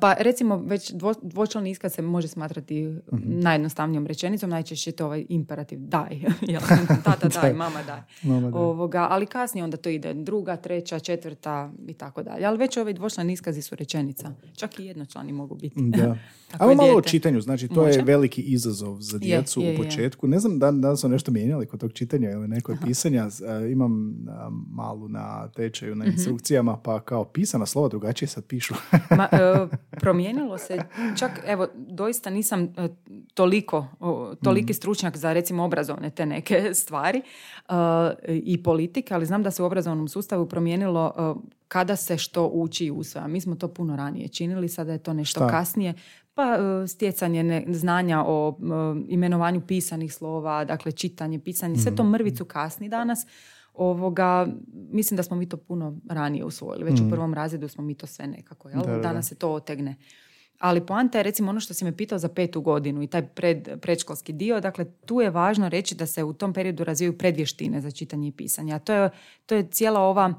Pa 0.00 0.14
recimo 0.18 0.56
već 0.56 0.92
dvo, 0.92 1.14
dvočlani 1.22 1.70
iskaz 1.70 1.92
se 1.92 2.02
može 2.02 2.28
smatrati 2.28 2.84
mm 2.84 3.24
najjednostavnijom 3.24 4.06
rečenicom, 4.06 4.50
najčešće 4.50 4.90
je 4.90 4.94
to 4.96 5.06
ovaj 5.06 5.24
imperativ 5.28 5.78
daj, 5.80 6.20
jel? 6.52 6.60
tata 7.04 7.28
daj, 7.28 7.52
mama 7.52 7.82
daj. 7.82 8.00
Ovoga, 8.52 9.06
ali 9.10 9.26
kasnije 9.26 9.64
onda 9.64 9.76
to 9.76 9.88
ide 9.88 10.14
druga, 10.14 10.56
treća, 10.56 10.98
četvrta 10.98 11.72
i 11.86 11.94
tako 11.94 12.22
dalje. 12.22 12.44
Ali 12.44 12.58
već 12.58 12.76
ovi 12.76 12.92
dvočlani 12.92 13.32
iskazi 13.32 13.62
su 13.62 13.74
rečenica. 13.74 14.32
Čak 14.56 14.78
i 14.78 14.84
jednočlani 14.84 15.32
mogu 15.32 15.54
biti. 15.54 15.80
Da. 15.80 16.16
Ajmo 16.58 16.74
malo 16.74 16.96
o 16.96 17.00
čitanju, 17.00 17.40
znači 17.40 17.68
to 17.68 17.86
je 17.86 18.02
veliki 18.02 18.42
izazov 18.42 19.00
za 19.00 19.18
djecu 19.18 19.60
u 19.60 19.76
početku. 19.76 20.26
Ne 20.26 20.38
znam 20.38 20.58
da, 20.58 20.70
da 20.70 20.96
su 20.96 21.08
nešto 21.08 21.32
mijenjali 21.32 21.66
kod 21.66 21.80
tog 21.80 21.92
čitanja 21.92 22.30
ili 22.30 22.48
neko 22.48 22.76
pisanja. 22.84 23.28
Imam 23.72 24.14
malu 24.70 25.08
na 25.08 25.48
tečaju, 25.48 25.94
na 25.94 26.04
mhm. 26.04 26.12
instrukcijama, 26.12 26.76
pa 26.76 27.00
kao 27.00 27.24
pisana 27.24 27.66
slova 27.66 27.88
drugačije 27.88 28.28
sad 28.28 28.44
pišu. 28.44 28.74
Ma, 29.10 29.28
e, 29.32 29.63
promijenilo 29.90 30.58
se, 30.58 30.78
čak 31.18 31.30
evo, 31.46 31.66
doista 31.74 32.30
nisam 32.30 32.62
e, 32.62 32.88
toliko, 33.34 33.86
toliki 34.42 34.72
mm. 34.72 34.74
stručnjak 34.74 35.16
za 35.16 35.32
recimo 35.32 35.64
obrazovne 35.64 36.10
te 36.10 36.26
neke 36.26 36.70
stvari 36.82 37.22
e, 37.68 37.72
i 38.28 38.62
politike, 38.62 39.14
ali 39.14 39.26
znam 39.26 39.42
da 39.42 39.50
se 39.50 39.62
u 39.62 39.66
obrazovnom 39.66 40.08
sustavu 40.08 40.48
promijenilo 40.48 41.12
e, 41.16 41.48
kada 41.68 41.96
se 41.96 42.18
što 42.18 42.46
uči 42.46 42.86
i 42.86 42.90
usvaja. 42.90 43.28
Mi 43.28 43.40
smo 43.40 43.54
to 43.54 43.68
puno 43.68 43.96
ranije 43.96 44.28
činili, 44.28 44.68
sada 44.68 44.92
je 44.92 44.98
to 44.98 45.12
nešto 45.12 45.48
kasnije. 45.48 45.94
Pa 46.34 46.58
stjecanje 46.86 47.64
znanja 47.68 48.24
o 48.26 48.58
imenovanju 49.08 49.60
pisanih 49.60 50.14
slova, 50.14 50.64
dakle 50.64 50.92
čitanje, 50.92 51.38
pisanje, 51.38 51.76
sve 51.76 51.96
to 51.96 52.04
mm. 52.04 52.10
mrvicu 52.10 52.44
kasni 52.44 52.88
danas 52.88 53.26
ovoga, 53.74 54.46
mislim 54.72 55.16
da 55.16 55.22
smo 55.22 55.36
mi 55.36 55.48
to 55.48 55.56
puno 55.56 55.98
ranije 56.10 56.44
usvojili. 56.44 56.84
Već 56.84 57.00
u 57.00 57.04
mm. 57.04 57.10
prvom 57.10 57.34
razredu 57.34 57.68
smo 57.68 57.84
mi 57.84 57.94
to 57.94 58.06
sve 58.06 58.26
nekako. 58.26 58.68
Jel? 58.68 58.82
Danas 59.02 59.28
se 59.28 59.34
to 59.34 59.52
otegne. 59.52 59.96
Ali 60.58 60.80
poanta 60.80 61.18
je 61.18 61.24
recimo 61.24 61.50
ono 61.50 61.60
što 61.60 61.74
si 61.74 61.84
me 61.84 61.96
pitao 61.96 62.18
za 62.18 62.28
petu 62.28 62.60
godinu 62.60 63.02
i 63.02 63.06
taj 63.06 63.22
pred, 63.22 63.68
predškolski 63.80 64.32
dio, 64.32 64.60
dakle 64.60 64.84
tu 65.06 65.20
je 65.20 65.30
važno 65.30 65.68
reći 65.68 65.94
da 65.94 66.06
se 66.06 66.24
u 66.24 66.32
tom 66.32 66.52
periodu 66.52 66.84
razvijaju 66.84 67.18
predvještine 67.18 67.80
za 67.80 67.90
čitanje 67.90 68.28
i 68.28 68.32
pisanje. 68.32 68.74
A 68.74 68.78
to 68.78 68.92
je, 68.92 69.10
to 69.46 69.54
je 69.54 69.66
cijela 69.70 70.00
ova 70.00 70.34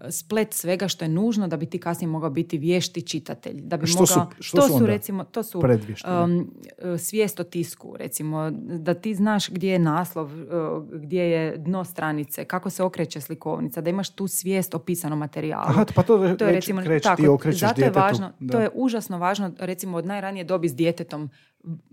e, 0.00 0.10
splet 0.10 0.54
svega 0.54 0.88
što 0.88 1.04
je 1.04 1.08
nužno 1.08 1.48
da 1.48 1.56
bi 1.56 1.66
ti 1.66 1.78
kasnije 1.78 2.08
mogao 2.08 2.30
biti 2.30 2.58
vješti 2.58 3.02
čitatelj. 3.02 3.60
Da 3.60 3.76
bi 3.76 3.86
što 3.86 4.06
su, 4.06 4.20
što 4.40 4.56
to 4.56 4.78
su, 4.78 4.86
recimo, 4.86 5.24
to 5.24 5.42
su 5.42 5.58
um, 5.58 6.50
svijest 6.98 7.40
o 7.40 7.44
tisku, 7.44 7.96
recimo, 7.96 8.50
da 8.60 8.94
ti 8.94 9.14
znaš 9.14 9.50
gdje 9.50 9.72
je 9.72 9.78
naslov, 9.78 10.40
e, 10.40 10.44
gdje 10.92 11.22
je 11.22 11.56
dno 11.56 11.84
stranice, 11.84 12.44
kako 12.44 12.70
se 12.70 12.82
okreće 12.82 13.20
slikovnica, 13.20 13.80
da 13.80 13.90
imaš 13.90 14.10
tu 14.10 14.26
svijest 14.26 14.74
o 14.74 14.78
pisanom 14.78 15.18
materijalu. 15.18 15.64
Aha, 15.68 15.84
pa 15.94 16.02
to, 16.02 16.34
to 16.36 16.44
je 16.44 16.52
recimo, 16.52 16.82
kreć, 16.82 17.02
tako, 17.02 17.22
ti 17.22 17.28
okrećeš 17.28 17.60
zato 17.60 17.80
je 17.80 17.90
važno, 17.90 18.32
to 18.52 18.60
je 18.60 18.70
užasno 18.74 19.18
važno 19.18 19.52
recimo 19.68 19.98
od 19.98 20.06
najranije 20.06 20.44
dobi 20.44 20.68
s 20.68 20.74
djetetom, 20.74 21.30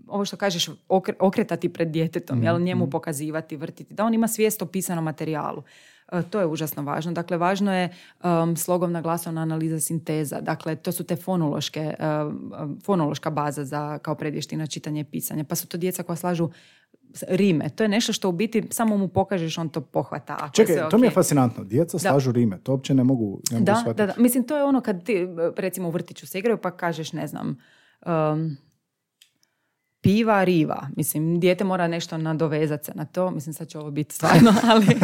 ovo 0.06 0.24
što 0.24 0.36
kažeš, 0.36 0.68
okretati 1.18 1.68
pred 1.68 1.88
djetetom, 1.88 2.42
jel, 2.42 2.60
njemu 2.60 2.84
mhm. 2.84 2.90
pokazivati, 2.90 3.56
vrtiti, 3.56 3.94
da 3.94 4.04
on 4.04 4.14
ima 4.14 4.28
svijest 4.28 4.62
o 4.62 4.66
pisanom 4.66 5.04
materijalu. 5.04 5.62
E, 6.12 6.22
to 6.30 6.40
je 6.40 6.46
užasno 6.46 6.82
važno. 6.82 7.12
Dakle, 7.12 7.36
važno 7.36 7.74
je 7.74 7.88
um, 8.24 8.56
slogovna 8.56 9.02
glasovna 9.02 9.42
analiza 9.42 9.80
sinteza. 9.80 10.40
Dakle, 10.40 10.76
to 10.76 10.92
su 10.92 11.04
te 11.04 11.16
fonološke, 11.16 11.94
um, 11.98 12.80
fonološka 12.84 13.30
baza 13.30 13.64
za 13.64 13.98
kao 13.98 14.14
predvještina 14.14 14.66
čitanje 14.66 15.00
i 15.00 15.04
pisanje. 15.04 15.44
Pa 15.44 15.54
su 15.54 15.66
to 15.66 15.76
djeca 15.76 16.02
koja 16.02 16.16
slažu 16.16 16.50
rime. 17.28 17.68
To 17.68 17.84
je 17.84 17.88
nešto 17.88 18.12
što 18.12 18.28
u 18.28 18.32
biti 18.32 18.68
samo 18.70 18.96
mu 18.96 19.08
pokažeš, 19.08 19.58
on 19.58 19.68
to 19.68 19.80
pohvata. 19.80 20.36
Ako 20.40 20.54
Čekaj, 20.54 20.76
to 20.90 20.98
mi 20.98 21.06
je 21.06 21.10
fascinantno. 21.10 21.64
Djeca 21.64 21.98
slažu 21.98 22.32
rime. 22.32 22.58
To 22.62 22.72
uopće 22.72 22.94
ne 22.94 23.04
mogu, 23.04 23.40
ne 23.50 23.60
da, 23.60 23.82
da, 23.96 24.06
da, 24.06 24.14
Mislim, 24.16 24.44
to 24.44 24.56
je 24.56 24.64
ono 24.64 24.80
kad 24.80 25.04
ti, 25.04 25.28
recimo, 25.56 25.88
u 25.88 25.90
vrtiću 25.90 26.26
se 26.26 26.38
igraju 26.38 26.58
pa 26.58 26.70
kažeš, 26.70 27.12
ne 27.12 27.26
znam, 27.26 27.56
um, 28.06 28.56
piva, 30.06 30.44
riva. 30.44 30.88
Mislim, 30.96 31.40
dijete 31.40 31.64
mora 31.64 31.88
nešto 31.88 32.18
nadovezati 32.18 32.84
se 32.84 32.92
na 32.94 33.04
to. 33.04 33.30
Mislim, 33.30 33.54
sad 33.54 33.68
će 33.68 33.78
ovo 33.78 33.90
biti 33.90 34.14
stvarno, 34.14 34.54
ali 34.70 34.86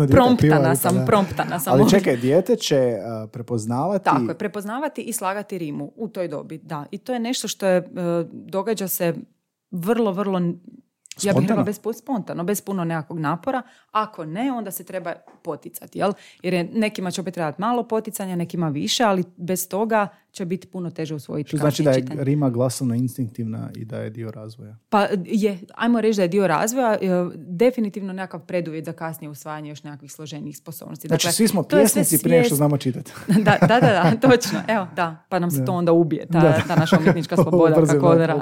uh, 0.00 0.08
promptana 0.10 0.76
sam, 0.76 1.04
promptana 1.06 1.60
sam. 1.60 1.72
Ali 1.72 1.90
čekaj, 1.90 2.16
dijete 2.16 2.56
će 2.56 2.98
uh, 2.98 3.30
prepoznavati... 3.30 4.04
Tako 4.04 4.28
je, 4.28 4.38
prepoznavati 4.38 5.02
i 5.02 5.12
slagati 5.12 5.58
rimu 5.58 5.92
u 5.96 6.08
toj 6.08 6.28
dobi, 6.28 6.58
da. 6.58 6.84
I 6.90 6.98
to 6.98 7.12
je 7.12 7.20
nešto 7.20 7.48
što 7.48 7.66
je, 7.66 7.78
uh, 7.78 7.86
događa 8.32 8.88
se 8.88 9.14
vrlo, 9.70 10.12
vrlo 10.12 10.40
ja 11.22 11.32
bih 11.32 11.48
rekla 11.48 11.62
bez, 11.62 11.80
spontano, 11.98 12.44
bez 12.44 12.60
puno 12.60 12.84
nekakvog 12.84 13.18
napora. 13.18 13.62
Ako 13.92 14.24
ne, 14.24 14.52
onda 14.52 14.70
se 14.70 14.84
treba 14.84 15.12
poticati. 15.42 15.98
Jel? 15.98 16.12
Jer 16.42 16.54
je, 16.54 16.64
nekima 16.72 17.10
će 17.10 17.20
opet 17.20 17.34
trebati 17.34 17.60
malo 17.60 17.82
poticanja, 17.82 18.36
nekima 18.36 18.68
više, 18.68 19.04
ali 19.04 19.24
bez 19.36 19.68
toga 19.68 20.08
će 20.36 20.44
biti 20.44 20.66
puno 20.66 20.90
teže 20.90 21.14
usvojiti. 21.14 21.48
Što 21.48 21.56
znači 21.56 21.82
da 21.82 21.90
je 21.90 22.04
rima 22.10 22.50
glasovno 22.50 22.94
instinktivna 22.94 23.70
i 23.76 23.84
da 23.84 23.96
je 23.96 24.10
dio 24.10 24.30
razvoja? 24.30 24.76
Pa 24.88 25.08
je, 25.24 25.58
ajmo 25.74 26.00
reći 26.00 26.16
da 26.16 26.22
je 26.22 26.28
dio 26.28 26.46
razvoja, 26.46 26.92
e, 26.92 26.98
definitivno 27.36 28.12
nekakav 28.12 28.40
preduvjet 28.40 28.84
za 28.84 28.92
kasnije 28.92 29.30
usvajanje 29.30 29.68
još 29.68 29.82
nekakvih 29.82 30.12
složenijih 30.12 30.56
sposobnosti. 30.56 31.08
Znači 31.08 31.26
dakle, 31.26 31.32
svi 31.32 31.48
smo 31.48 31.62
pjesnici 31.62 32.22
prije 32.22 32.44
što 32.44 32.54
znamo 32.54 32.78
čitati. 32.78 33.12
da, 33.46 33.56
da, 33.60 33.80
da, 33.80 33.80
da, 33.80 34.16
točno. 34.28 34.62
Evo, 34.68 34.86
da, 34.96 35.24
pa 35.28 35.38
nam 35.38 35.50
se 35.50 35.64
to 35.64 35.72
onda 35.72 35.92
ubije, 35.92 36.26
ta, 36.26 36.60
ta 36.68 36.76
naša 36.76 36.98
umjetnička 36.98 37.36
sloboda, 37.42 37.74
kako 37.74 38.14
da, 38.14 38.36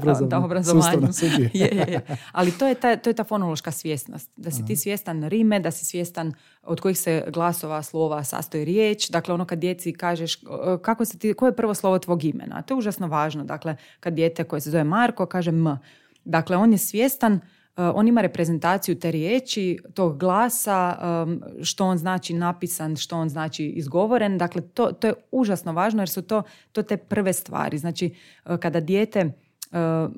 obrazovanje. 0.44 1.08
je, 1.36 1.50
je, 1.54 1.84
je. 1.88 2.00
Ali 2.32 2.50
to 2.50 2.66
je, 2.66 2.74
ta, 2.74 2.96
to 2.96 3.10
je 3.10 3.14
ta 3.14 3.24
fonološka 3.24 3.70
svjesnost. 3.70 4.30
Da 4.36 4.50
si 4.50 4.64
ti 4.64 4.76
svjestan 4.76 5.28
rime, 5.28 5.60
da 5.60 5.70
si 5.70 5.84
svjestan 5.84 6.32
od 6.66 6.80
kojih 6.80 6.98
se 6.98 7.24
glasova, 7.28 7.82
slova 7.82 8.24
sastoji 8.24 8.64
riječ. 8.64 9.10
Dakle, 9.10 9.34
ono 9.34 9.44
kad 9.44 9.58
djeci 9.58 9.92
kažeš 9.92 10.38
kako 10.82 11.04
se 11.04 11.18
ti, 11.18 11.34
koje 11.34 11.48
je 11.48 11.56
prvo 11.56 11.74
slovo 11.74 11.98
tvog 11.98 12.24
imena. 12.24 12.62
To 12.62 12.74
je 12.74 12.78
užasno 12.78 13.06
važno. 13.06 13.44
Dakle, 13.44 13.76
kad 14.00 14.14
dijete 14.14 14.44
koje 14.44 14.60
se 14.60 14.70
zove 14.70 14.84
Marko 14.84 15.26
kaže 15.26 15.50
M. 15.50 15.78
Dakle, 16.24 16.56
on 16.56 16.72
je 16.72 16.78
svjestan, 16.78 17.32
uh, 17.32 17.40
on 17.76 18.08
ima 18.08 18.20
reprezentaciju 18.20 18.98
te 18.98 19.10
riječi, 19.10 19.78
tog 19.94 20.18
glasa, 20.18 20.98
um, 21.26 21.42
što 21.62 21.86
on 21.86 21.98
znači 21.98 22.34
napisan, 22.34 22.96
što 22.96 23.16
on 23.16 23.28
znači 23.28 23.66
izgovoren. 23.66 24.38
Dakle, 24.38 24.62
to, 24.62 24.92
to 24.92 25.06
je 25.06 25.14
užasno 25.30 25.72
važno 25.72 26.02
jer 26.02 26.08
su 26.08 26.22
to, 26.22 26.42
to 26.72 26.82
te 26.82 26.96
prve 26.96 27.32
stvari. 27.32 27.78
Znači, 27.78 28.14
kada 28.60 28.80
dijete 28.80 29.32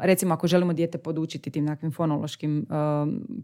recimo 0.01 0.35
ako 0.35 0.47
želimo 0.47 0.73
dijete 0.73 0.99
podučiti 0.99 1.51
tim 1.51 1.65
nekakvim 1.65 1.93
fonološkim 1.93 2.67
uh, 2.69 2.77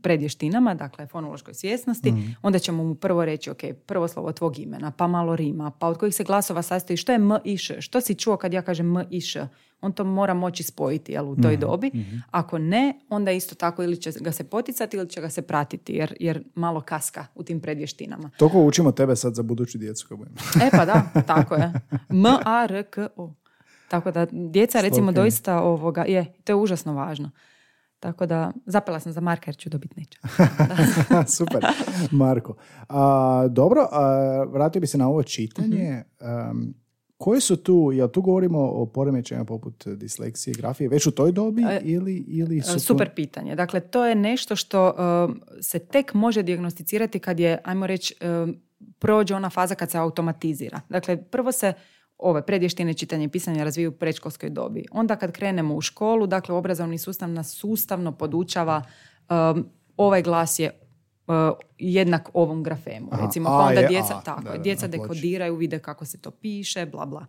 predvještinama, 0.03 0.75
dakle 0.75 1.07
fonološkoj 1.07 1.55
svjesnosti, 1.55 2.12
mm. 2.12 2.37
onda 2.42 2.59
ćemo 2.59 2.85
mu 2.85 2.94
prvo 2.94 3.25
reći, 3.25 3.51
ok, 3.51 3.61
prvo 3.87 4.09
slovo 4.09 4.33
tvog 4.33 4.59
imena, 4.59 4.90
pa 4.90 5.07
malo 5.07 5.37
rima, 5.37 5.70
pa 5.70 5.87
od 5.88 5.98
kojih 5.98 6.14
se 6.14 6.25
glasova 6.25 6.62
sastoji, 6.62 6.96
što 6.96 7.12
je 7.12 7.16
m 7.16 7.31
i 7.44 7.57
š, 7.57 7.81
što 7.81 8.01
si 8.01 8.14
čuo 8.14 8.37
kad 8.37 8.53
ja 8.53 8.62
kažem 8.62 8.96
m 8.96 9.05
i 9.11 9.20
š, 9.20 9.48
on 9.83 9.92
to 9.92 10.05
mora 10.05 10.35
moći 10.35 10.62
spojiti 10.62 11.12
jel, 11.12 11.31
u 11.31 11.37
toj 11.37 11.53
mhm, 11.53 11.61
dobi. 11.61 11.90
Mhm. 11.94 12.16
Ako 12.31 12.59
ne, 12.59 13.01
onda 13.09 13.31
isto 13.31 13.55
tako 13.55 13.83
ili 13.83 13.96
će 13.96 14.12
ga 14.20 14.33
se 14.33 14.44
poticati 14.44 14.96
ili 14.96 15.09
će 15.09 15.20
ga 15.20 15.31
se 15.31 15.42
pratiti, 15.42 15.92
jer, 15.92 16.14
jer 16.20 16.44
malo 16.55 16.81
kaska 16.81 17.27
u 17.35 17.42
tim 17.42 17.61
predvještinama. 17.61 18.31
Toko 18.38 18.62
učimo 18.62 18.92
tebe 18.92 19.16
sad 19.16 19.35
za 19.35 19.42
buduću 19.42 19.79
djecu. 19.79 20.07
Kako 20.09 20.25
e 20.64 20.70
pa 20.70 20.85
da, 20.85 21.03
tako 21.35 21.55
je. 21.55 21.72
M, 22.11 22.27
A, 22.27 22.66
R, 22.68 22.83
K, 22.90 22.98
O. 23.16 23.33
Tako 23.92 24.11
da 24.11 24.26
djeca 24.31 24.81
recimo 24.81 25.12
doista 25.12 25.61
ovoga, 25.61 26.05
je, 26.09 26.33
to 26.44 26.52
je 26.52 26.57
užasno 26.57 26.94
važno. 26.94 27.31
Tako 28.00 28.26
da 28.26 28.52
zapela 28.66 29.00
sam 29.00 29.12
za 29.12 29.20
Marka 29.20 29.48
jer 29.48 29.57
ću 29.57 29.68
dobiti 29.68 29.94
neće. 30.00 30.18
Super, 31.37 31.66
Marko. 32.11 32.57
A, 32.88 33.46
dobro, 33.50 33.88
a, 33.92 34.44
vratio 34.52 34.81
bi 34.81 34.87
se 34.87 34.98
na 34.98 35.09
ovo 35.09 35.22
čitanje. 35.22 36.02
Um, 36.20 36.74
koje 37.16 37.40
su 37.40 37.57
tu, 37.57 37.90
jel 37.94 38.09
tu 38.09 38.22
govorimo 38.22 38.59
o 38.59 38.87
poremećajima 38.87 39.44
poput 39.44 39.87
disleksije, 39.87 40.55
grafije, 40.55 40.88
već 40.88 41.07
u 41.07 41.11
toj 41.11 41.33
dobi 41.33 41.62
e, 41.62 41.81
ili, 41.83 42.24
ili 42.28 42.61
su 42.61 42.81
Super 42.81 43.11
pitanje. 43.14 43.57
Dakle, 43.57 43.81
to 43.81 44.05
je 44.05 44.14
nešto 44.14 44.57
što 44.57 44.94
se 45.61 45.78
tek 45.78 46.14
može 46.14 46.42
dijagnosticirati 46.42 47.18
kad 47.18 47.40
je, 47.40 47.59
ajmo 47.64 47.87
reći, 47.87 48.14
prođe 48.98 49.35
ona 49.35 49.50
faza 49.50 49.74
kad 49.74 49.90
se 49.90 49.98
automatizira. 49.98 50.81
Dakle, 50.88 51.22
prvo 51.22 51.52
se 51.52 51.72
ove 52.22 52.46
predještine 52.46 52.94
čitanja 52.94 53.24
i 53.24 53.28
pisanja 53.28 53.64
razviju 53.64 53.90
u 53.90 53.92
predškolskoj 53.92 54.50
dobi. 54.50 54.85
Onda 54.90 55.16
kad 55.16 55.32
krenemo 55.32 55.74
u 55.74 55.80
školu, 55.80 56.26
dakle 56.26 56.54
obrazovni 56.54 56.98
sustav 56.98 57.30
nas 57.30 57.54
sustavno 57.54 58.12
podučava 58.12 58.82
um, 59.30 59.66
ovaj 59.96 60.22
glas 60.22 60.58
je 60.58 60.70
uh, 61.26 61.35
jednak 61.78 62.30
ovom 62.35 62.62
grafemu. 62.62 63.08
Recimo, 63.22 63.48
pa 63.48 63.56
onda 63.56 63.82
djeca, 63.82 64.20
tako, 64.24 64.58
djeca 64.58 64.87
dekodiraju, 64.87 65.56
vide 65.56 65.78
kako 65.78 66.04
se 66.04 66.20
to 66.20 66.30
piše, 66.30 66.87
bla 66.87 67.06
bla. 67.06 67.26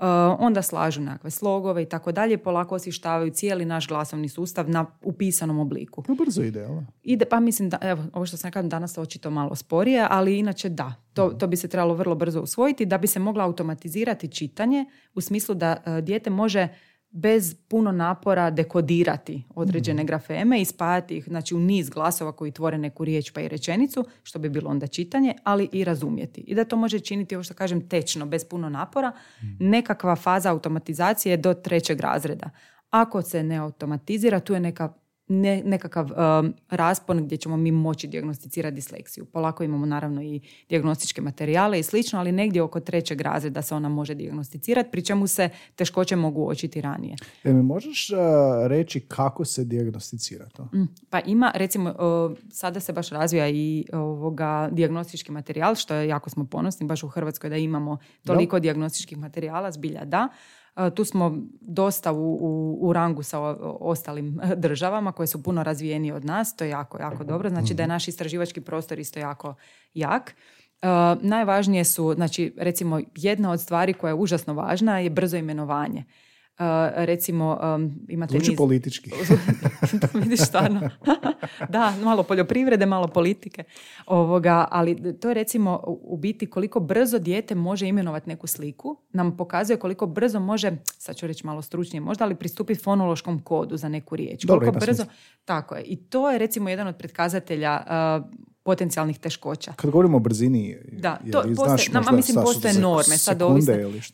Uh, 0.00 0.06
onda 0.38 0.62
slažu 0.62 1.00
nekakve 1.00 1.30
slogove 1.30 1.82
i 1.82 1.86
tako 1.86 2.12
dalje, 2.12 2.38
polako 2.38 2.74
osištavaju 2.74 3.30
cijeli 3.30 3.64
naš 3.64 3.88
glasovni 3.88 4.28
sustav 4.28 4.70
na 4.70 4.86
upisanom 5.02 5.58
obliku. 5.58 6.04
No 6.08 6.14
brzo 6.14 6.42
ide, 6.42 6.68
Ide, 7.02 7.24
pa 7.24 7.40
mislim 7.40 7.68
da, 7.70 7.78
evo, 7.80 8.04
ovo 8.12 8.26
što 8.26 8.36
sam 8.36 8.48
rekao 8.48 8.62
danas 8.62 8.98
očito 8.98 9.30
malo 9.30 9.54
sporije, 9.54 10.06
ali 10.10 10.38
inače 10.38 10.68
da, 10.68 10.94
to, 11.14 11.28
to 11.28 11.46
bi 11.46 11.56
se 11.56 11.68
trebalo 11.68 11.94
vrlo 11.94 12.14
brzo 12.14 12.40
usvojiti 12.40 12.86
da 12.86 12.98
bi 12.98 13.06
se 13.06 13.18
mogla 13.18 13.44
automatizirati 13.44 14.28
čitanje 14.28 14.84
u 15.14 15.20
smislu 15.20 15.54
da 15.54 15.76
uh, 15.86 16.04
dijete 16.04 16.30
može 16.30 16.68
bez 17.10 17.54
puno 17.68 17.92
napora 17.92 18.50
dekodirati 18.50 19.42
određene 19.54 20.04
grafeme 20.04 20.60
i 20.60 20.64
spajati 20.64 21.16
ih 21.16 21.24
znači, 21.24 21.54
u 21.54 21.60
niz 21.60 21.90
glasova 21.90 22.32
koji 22.32 22.52
tvore 22.52 22.78
neku 22.78 23.04
riječ 23.04 23.30
pa 23.30 23.40
i 23.40 23.48
rečenicu, 23.48 24.04
što 24.22 24.38
bi 24.38 24.48
bilo 24.48 24.70
onda 24.70 24.86
čitanje, 24.86 25.34
ali 25.44 25.68
i 25.72 25.84
razumjeti. 25.84 26.40
I 26.40 26.54
da 26.54 26.64
to 26.64 26.76
može 26.76 27.00
činiti, 27.00 27.34
ovo 27.34 27.42
što 27.42 27.54
kažem, 27.54 27.88
tečno, 27.88 28.26
bez 28.26 28.44
puno 28.44 28.68
napora. 28.68 29.12
Nekakva 29.58 30.16
faza 30.16 30.50
automatizacije 30.50 31.36
do 31.36 31.54
trećeg 31.54 32.00
razreda. 32.00 32.50
Ako 32.90 33.22
se 33.22 33.42
ne 33.42 33.56
automatizira, 33.56 34.40
tu 34.40 34.54
je 34.54 34.60
neka 34.60 34.92
ne, 35.30 35.62
nekakav 35.64 36.04
um, 36.04 36.54
raspon 36.70 37.24
gdje 37.24 37.38
ćemo 37.38 37.56
mi 37.56 37.72
moći 37.72 38.06
dijagnosticirati 38.06 38.74
disleksiju. 38.74 39.24
Polako 39.24 39.64
imamo 39.64 39.86
naravno 39.86 40.22
i 40.22 40.40
dijagnostičke 40.68 41.22
materijale 41.22 41.78
i 41.78 41.82
slično, 41.82 42.18
ali 42.18 42.32
negdje 42.32 42.62
oko 42.62 42.80
trećeg 42.80 43.20
razreda 43.20 43.62
se 43.62 43.74
ona 43.74 43.88
može 43.88 44.14
dijagnosticirati, 44.14 44.90
pri 44.90 45.04
čemu 45.04 45.26
se 45.26 45.48
teškoće 45.76 46.16
mogu 46.16 46.48
očiti 46.48 46.80
ranije. 46.80 47.16
E, 47.44 47.52
mi 47.52 47.62
možeš 47.62 48.10
uh, 48.10 48.18
reći 48.66 49.00
kako 49.00 49.44
se 49.44 49.64
dijagnosticira 49.64 50.48
to? 50.48 50.62
Mm, 50.62 50.88
pa 51.10 51.20
ima, 51.20 51.52
recimo, 51.54 51.90
uh, 51.90 52.36
sada 52.52 52.80
se 52.80 52.92
baš 52.92 53.10
razvija 53.10 53.48
i 53.48 53.84
ovoga 53.92 54.68
dijagnostički 54.72 55.32
materijal, 55.32 55.74
što 55.74 55.94
je 55.94 56.08
jako 56.08 56.30
smo 56.30 56.46
ponosni 56.46 56.86
baš 56.86 57.02
u 57.02 57.08
Hrvatskoj 57.08 57.50
da 57.50 57.56
imamo 57.56 57.98
toliko 58.24 58.56
da. 58.56 58.60
dijagnostičkih 58.60 59.18
materijala, 59.18 59.72
zbilja 59.72 60.04
da. 60.04 60.28
Tu 60.94 61.04
smo 61.04 61.36
dosta 61.60 62.12
u, 62.12 62.38
u, 62.40 62.78
u 62.80 62.92
rangu 62.92 63.22
sa 63.22 63.40
ostalim 63.80 64.40
državama 64.56 65.12
koje 65.12 65.26
su 65.26 65.42
puno 65.42 65.62
razvijenije 65.62 66.14
od 66.14 66.24
nas. 66.24 66.56
To 66.56 66.64
je 66.64 66.70
jako, 66.70 66.98
jako 66.98 67.24
dobro. 67.24 67.48
Znači 67.48 67.74
da 67.74 67.82
je 67.82 67.86
mhm. 67.86 67.92
naš 67.92 68.08
istraživački 68.08 68.60
prostor 68.60 68.98
isto 68.98 69.18
jako 69.18 69.54
jak. 69.94 70.34
Uh, 70.82 71.22
najvažnije 71.22 71.84
su, 71.84 72.14
znači 72.14 72.54
recimo 72.58 73.00
jedna 73.16 73.50
od 73.50 73.60
stvari 73.60 73.92
koja 73.92 74.10
je 74.10 74.14
užasno 74.14 74.54
važna 74.54 74.98
je 74.98 75.10
brzo 75.10 75.36
imenovanje. 75.36 76.04
Uh, 76.60 76.66
recimo 76.94 77.58
um, 77.76 77.92
imate 78.08 78.32
Zvuči 78.32 78.50
niz... 78.50 78.58
politički. 78.58 79.10
vidiš 80.22 80.40
stvarno. 80.40 80.80
da, 81.68 81.94
malo 82.04 82.22
poljoprivrede, 82.22 82.86
malo 82.86 83.08
politike. 83.08 83.64
Ovoga, 84.06 84.68
ali 84.70 85.18
to 85.20 85.28
je 85.28 85.34
recimo 85.34 85.80
u 85.86 86.16
biti 86.16 86.46
koliko 86.46 86.80
brzo 86.80 87.18
dijete 87.18 87.54
može 87.54 87.88
imenovati 87.88 88.28
neku 88.28 88.46
sliku, 88.46 88.96
nam 89.12 89.36
pokazuje 89.36 89.76
koliko 89.76 90.06
brzo 90.06 90.40
može, 90.40 90.72
sad 90.84 91.16
ću 91.16 91.26
reći 91.26 91.46
malo 91.46 91.62
stručnije 91.62 92.00
možda, 92.00 92.24
ali 92.24 92.34
pristupiti 92.34 92.82
fonološkom 92.82 93.42
kodu 93.42 93.76
za 93.76 93.88
neku 93.88 94.16
riječ. 94.16 94.44
Dobro, 94.44 94.66
koliko 94.70 94.86
brzo, 94.86 95.04
tako 95.44 95.74
je. 95.74 95.82
I 95.82 95.96
to 95.96 96.30
je 96.30 96.38
recimo 96.38 96.68
jedan 96.68 96.86
od 96.86 96.96
predkazatelja 96.96 97.80
uh, 97.86 98.49
potencijalnih 98.62 99.18
teškoća. 99.18 99.72
Kad 99.76 99.90
govorimo 99.90 100.16
o 100.16 100.20
brzini, 100.20 100.78
da, 100.92 101.18
to 101.32 101.42
postoje, 101.56 101.88
nama, 101.92 102.12
mislim, 102.12 102.36
postoje 102.44 102.74
norme, 102.74 103.18
sad 103.18 103.38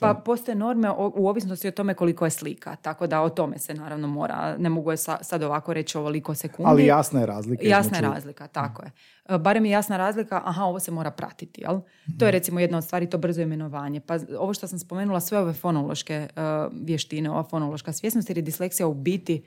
pa 0.00 0.14
postoje 0.14 0.54
norme 0.54 0.90
u 0.90 1.28
ovisnosti 1.28 1.68
o 1.68 1.70
tome 1.70 1.94
koliko 1.94 2.24
je 2.24 2.30
slika, 2.30 2.76
tako 2.76 3.06
da 3.06 3.22
o 3.22 3.28
tome 3.28 3.58
se 3.58 3.74
naravno 3.74 4.08
mora, 4.08 4.56
ne 4.58 4.68
mogu 4.68 4.90
je 4.90 4.96
sad 4.96 5.42
ovako 5.42 5.74
reći 5.74 5.98
ovoliko 5.98 6.34
sekundi. 6.34 6.70
Ali 6.70 6.86
jasna 6.86 7.20
je 7.20 7.26
razlika. 7.26 7.66
Jasna 7.66 7.96
je 7.96 8.02
razlika, 8.02 8.46
tako 8.46 8.82
je. 8.82 8.90
E, 9.28 9.38
barem 9.38 9.64
je 9.64 9.70
jasna 9.70 9.96
razlika, 9.96 10.42
aha, 10.44 10.64
ovo 10.64 10.80
se 10.80 10.90
mora 10.90 11.10
pratiti, 11.10 11.60
jel? 11.60 11.80
To 12.18 12.24
je 12.24 12.28
mhm. 12.28 12.32
recimo 12.32 12.60
jedna 12.60 12.78
od 12.78 12.84
stvari, 12.84 13.10
to 13.10 13.18
brzo 13.18 13.42
imenovanje. 13.42 14.00
Pa 14.00 14.18
ovo 14.38 14.54
što 14.54 14.66
sam 14.66 14.78
spomenula, 14.78 15.20
sve 15.20 15.38
ove 15.38 15.52
fonološke 15.52 16.28
uh, 16.36 16.42
vještine, 16.84 17.30
ova 17.30 17.42
fonološka 17.44 17.92
svjesnost, 17.92 18.30
jer 18.30 18.38
je 18.38 18.42
disleksija 18.42 18.86
u 18.86 18.94
biti 18.94 19.42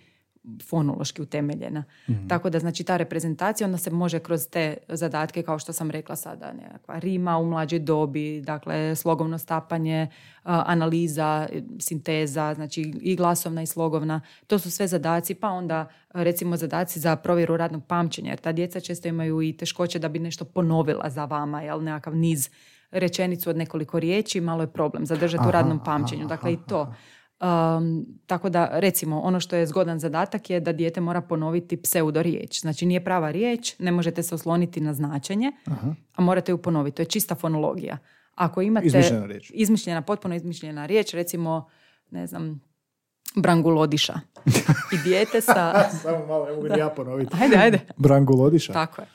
fonološki 0.69 1.21
utemeljena. 1.21 1.83
Mhm. 2.09 2.27
Tako 2.27 2.49
da 2.49 2.59
znači 2.59 2.83
ta 2.83 2.97
reprezentacija 2.97 3.65
onda 3.65 3.77
se 3.77 3.91
može 3.91 4.19
kroz 4.19 4.47
te 4.47 4.77
zadatke 4.87 5.43
kao 5.43 5.59
što 5.59 5.73
sam 5.73 5.91
rekla 5.91 6.15
sada 6.15 6.53
nekakva 6.53 6.99
rima 6.99 7.37
u 7.37 7.45
mlađoj 7.45 7.79
dobi, 7.79 8.41
dakle 8.41 8.95
slogovno 8.95 9.37
stapanje, 9.37 10.07
analiza, 10.43 11.47
sinteza, 11.79 12.53
znači 12.53 12.81
i 13.01 13.15
glasovna 13.15 13.61
i 13.61 13.65
slogovna. 13.65 14.21
To 14.47 14.59
su 14.59 14.71
sve 14.71 14.87
zadaci, 14.87 15.35
pa 15.35 15.49
onda 15.49 15.87
recimo 16.13 16.57
zadaci 16.57 16.99
za 16.99 17.15
provjeru 17.15 17.57
radnog 17.57 17.85
pamćenja 17.87 18.29
jer 18.29 18.39
ta 18.39 18.51
djeca 18.51 18.79
često 18.79 19.07
imaju 19.07 19.41
i 19.41 19.57
teškoće 19.57 19.99
da 19.99 20.09
bi 20.09 20.19
nešto 20.19 20.45
ponovila 20.45 21.09
za 21.09 21.25
vama, 21.25 21.61
jel 21.61 21.83
nekakav 21.83 22.15
niz 22.15 22.49
rečenicu 22.91 23.49
od 23.49 23.57
nekoliko 23.57 23.99
riječi, 23.99 24.41
malo 24.41 24.63
je 24.63 24.73
problem 24.73 25.05
zadržati 25.05 25.47
u 25.47 25.51
radnom 25.51 25.83
pamćenju. 25.83 26.27
Dakle 26.27 26.53
i 26.53 26.57
to. 26.67 26.93
Um, 27.41 28.05
tako 28.25 28.49
da, 28.49 28.69
recimo, 28.71 29.21
ono 29.21 29.39
što 29.39 29.55
je 29.55 29.67
zgodan 29.67 29.99
zadatak 29.99 30.49
je 30.49 30.59
da 30.59 30.71
dijete 30.71 31.01
mora 31.01 31.21
ponoviti 31.21 31.81
pseudo 31.81 32.21
riječ. 32.21 32.61
Znači, 32.61 32.85
nije 32.85 33.03
prava 33.03 33.31
riječ, 33.31 33.79
ne 33.79 33.91
možete 33.91 34.23
se 34.23 34.35
osloniti 34.35 34.81
na 34.81 34.93
značenje, 34.93 35.51
a 36.15 36.21
morate 36.21 36.51
ju 36.51 36.57
ponoviti. 36.57 36.95
To 36.95 37.01
je 37.01 37.05
čista 37.05 37.35
fonologija. 37.35 37.97
Ako 38.35 38.61
imate... 38.61 38.87
Izmišljena 38.87 39.25
riječ. 39.25 39.51
Izmišljena, 39.53 40.01
potpuno 40.01 40.35
izmišljena 40.35 40.85
riječ, 40.85 41.13
recimo, 41.13 41.69
ne 42.11 42.27
znam, 42.27 42.61
brangulodiša. 43.35 44.19
I 44.93 44.97
dijete 45.03 45.41
sa... 45.41 45.73
Samo 46.03 46.25
malo, 46.25 46.45
ne 46.45 46.51
mogu 46.51 46.67
ja 46.77 46.89
ponoviti. 46.89 47.35
Ajde, 47.41 47.57
ajde. 47.57 47.79
Brangulodiša. 47.97 48.73
Tako 48.73 49.01
je. 49.01 49.07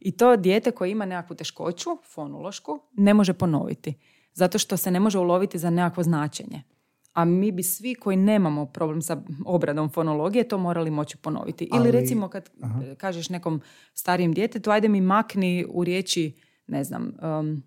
I 0.00 0.12
to 0.12 0.36
dijete 0.36 0.70
koje 0.70 0.90
ima 0.90 1.04
nekakvu 1.04 1.36
teškoću, 1.36 1.90
fonološku, 2.14 2.80
ne 2.92 3.14
može 3.14 3.32
ponoviti. 3.32 3.94
Zato 4.32 4.58
što 4.58 4.76
se 4.76 4.90
ne 4.90 5.00
može 5.00 5.18
uloviti 5.18 5.58
za 5.58 5.70
nekakvo 5.70 6.02
značenje 6.02 6.62
a 7.12 7.24
mi 7.24 7.52
bi 7.52 7.62
svi 7.62 7.94
koji 7.94 8.16
nemamo 8.16 8.66
problem 8.66 9.02
sa 9.02 9.22
obradom 9.46 9.90
fonologije 9.90 10.48
to 10.48 10.58
morali 10.58 10.90
moći 10.90 11.16
ponoviti. 11.16 11.68
Ili 11.76 11.90
recimo 11.90 12.28
kad 12.28 12.50
kažeš 12.96 13.28
nekom 13.28 13.60
starijem 13.94 14.32
djetetu, 14.32 14.70
ajde 14.70 14.88
mi 14.88 15.00
makni 15.00 15.66
u 15.68 15.84
riječi, 15.84 16.32
ne 16.66 16.84
znam, 16.84 17.12
um, 17.22 17.62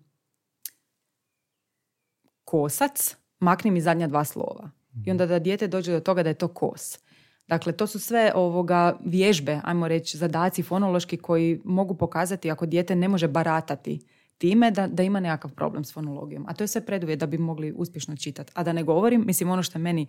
kosac, 2.44 3.16
makni 3.38 3.70
mi 3.70 3.80
zadnja 3.80 4.06
dva 4.06 4.24
slova. 4.24 4.70
I 5.06 5.10
onda 5.10 5.26
da 5.26 5.38
dijete 5.38 5.68
dođe 5.68 5.92
do 5.92 6.00
toga 6.00 6.22
da 6.22 6.28
je 6.28 6.34
to 6.34 6.48
kos. 6.48 6.98
Dakle, 7.46 7.72
to 7.72 7.86
su 7.86 8.00
sve 8.00 8.32
ovoga 8.34 8.98
vježbe, 9.04 9.60
ajmo 9.64 9.88
reći, 9.88 10.18
zadaci 10.18 10.62
fonološki 10.62 11.16
koji 11.16 11.60
mogu 11.64 11.94
pokazati 11.94 12.50
ako 12.50 12.66
dijete 12.66 12.96
ne 12.96 13.08
može 13.08 13.28
baratati 13.28 14.00
time 14.38 14.70
da, 14.70 14.86
da 14.86 15.02
ima 15.02 15.20
nekakav 15.20 15.50
problem 15.50 15.84
s 15.84 15.92
fonologijom. 15.92 16.44
A 16.48 16.54
to 16.54 16.64
je 16.64 16.68
sve 16.68 16.80
preduvjet 16.80 17.18
da 17.18 17.26
bi 17.26 17.38
mogli 17.38 17.72
uspješno 17.72 18.16
čitati. 18.16 18.52
A 18.54 18.62
da 18.62 18.72
ne 18.72 18.82
govorim, 18.82 19.26
mislim 19.26 19.50
ono 19.50 19.62
što 19.62 19.78
je 19.78 19.82
meni 19.82 20.06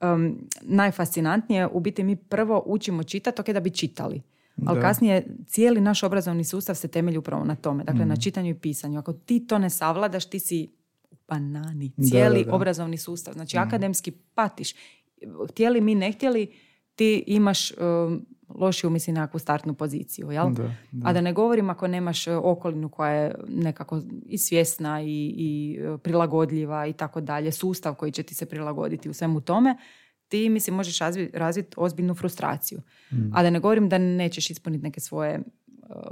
um, 0.00 0.48
najfascinantnije, 0.62 1.66
u 1.66 1.80
biti 1.80 2.02
mi 2.02 2.16
prvo 2.16 2.62
učimo 2.66 3.02
čitati, 3.02 3.40
ok, 3.40 3.48
da 3.48 3.60
bi 3.60 3.70
čitali. 3.70 4.22
Ali 4.66 4.80
kasnije 4.80 5.26
cijeli 5.46 5.80
naš 5.80 6.02
obrazovni 6.02 6.44
sustav 6.44 6.74
se 6.74 6.88
temelji 6.88 7.18
upravo 7.18 7.44
na 7.44 7.54
tome, 7.54 7.84
dakle 7.84 8.04
na 8.04 8.14
mhm. 8.14 8.20
čitanju 8.20 8.50
i 8.50 8.54
pisanju. 8.54 8.98
Ako 8.98 9.12
ti 9.12 9.46
to 9.46 9.58
ne 9.58 9.70
savladaš, 9.70 10.24
ti 10.24 10.38
si 10.38 10.70
u 11.10 11.16
banani. 11.28 11.92
Cijeli 12.08 12.46
obrazovni 12.50 12.96
sustav. 12.96 13.34
Znači 13.34 13.56
mhm. 13.56 13.68
akademski 13.68 14.10
patiš. 14.10 14.74
Htjeli 15.50 15.80
mi, 15.80 15.94
ne 15.94 16.12
htjeli, 16.12 16.52
ti 16.94 17.24
imaš 17.26 17.72
um, 17.72 18.26
lošiju, 18.54 18.90
mislim, 18.90 19.14
nekakvu 19.14 19.38
startnu 19.38 19.74
poziciju. 19.74 20.30
Jel? 20.30 20.50
Da, 20.50 20.74
A 21.04 21.12
da 21.12 21.20
ne 21.20 21.32
govorim 21.32 21.70
ako 21.70 21.88
nemaš 21.88 22.26
e, 22.26 22.36
okolinu 22.36 22.88
koja 22.88 23.12
je 23.12 23.34
nekako 23.48 24.00
i 24.26 24.38
svjesna 24.38 25.02
i, 25.02 25.34
i 25.36 25.78
e, 25.80 25.98
prilagodljiva 25.98 26.86
i 26.86 26.92
tako 26.92 27.20
dalje, 27.20 27.52
sustav 27.52 27.94
koji 27.94 28.12
će 28.12 28.22
ti 28.22 28.34
se 28.34 28.46
prilagoditi 28.46 29.08
u 29.08 29.14
svemu 29.14 29.40
tome, 29.40 29.76
ti, 30.28 30.48
mislim, 30.48 30.76
možeš 30.76 30.98
razviti, 30.98 31.38
razviti 31.38 31.74
ozbiljnu 31.76 32.14
frustraciju. 32.14 32.80
Mm. 33.12 33.30
A 33.34 33.42
da 33.42 33.50
ne 33.50 33.60
govorim 33.60 33.88
da 33.88 33.98
nećeš 33.98 34.50
ispuniti 34.50 34.84
neke 34.84 35.00
svoje 35.00 35.40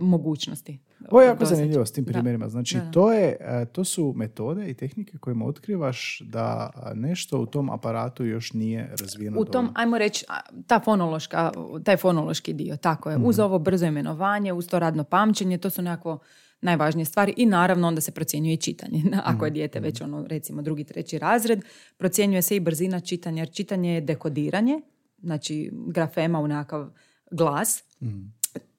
mogućnosti. 0.01 0.79
Ovo 1.11 1.23
je 1.23 1.27
jako 1.27 1.45
zanimljivo 1.45 1.87
s 1.87 1.93
tim 1.93 2.05
primjerima. 2.05 2.49
Znači, 2.49 2.79
To, 2.93 3.13
je, 3.13 3.37
e, 3.41 3.67
to 3.73 3.85
su 3.85 4.13
metode 4.17 4.71
i 4.71 4.75
tehnike 4.75 5.19
kojima 5.19 5.47
otkrivaš 5.47 6.21
da 6.25 6.71
nešto 6.95 7.41
u 7.41 7.47
tom 7.47 7.71
aparatu 7.71 8.25
još 8.25 8.53
nije 8.53 8.95
razvijeno. 9.01 9.41
U 9.41 9.45
tom, 9.45 9.71
ajmo 9.75 9.99
reći, 9.99 10.25
ta 10.67 10.81
fonološka, 10.81 11.53
taj 11.85 11.97
fonološki 11.97 12.53
dio, 12.53 12.77
tako 12.77 13.11
je. 13.11 13.17
Uz 13.17 13.39
mhm. 13.39 13.45
ovo 13.45 13.59
brzo 13.59 13.87
imenovanje, 13.87 14.53
uz 14.53 14.69
to 14.69 14.79
radno 14.79 15.05
pamćenje, 15.05 15.59
to 15.59 15.71
su 15.71 15.83
nekako 15.83 16.19
najvažnije 16.61 17.05
stvari 17.05 17.35
i 17.37 17.47
naravno 17.47 17.89
onda 17.89 18.01
se 18.01 18.13
procjenjuje 18.13 18.57
čitanje. 18.57 19.03
Ako 19.25 19.45
je 19.45 19.51
mhm. 19.51 19.55
dijete 19.55 19.81
već 19.81 20.01
ono 20.01 20.27
recimo 20.27 20.63
drugi, 20.63 20.85
treći 20.85 21.19
razred, 21.19 21.61
procjenjuje 21.97 22.43
se 22.43 22.57
i 22.57 22.61
brzina 22.61 23.01
čitanja 23.01 23.43
jer 23.43 23.53
čitanje 23.53 23.95
je 23.95 24.01
dekodiranje, 24.01 24.81
znači 25.19 25.71
grafema 25.87 26.41
u 26.41 26.49
nekakav 26.49 26.91
glas. 27.31 27.85
mm 28.01 28.36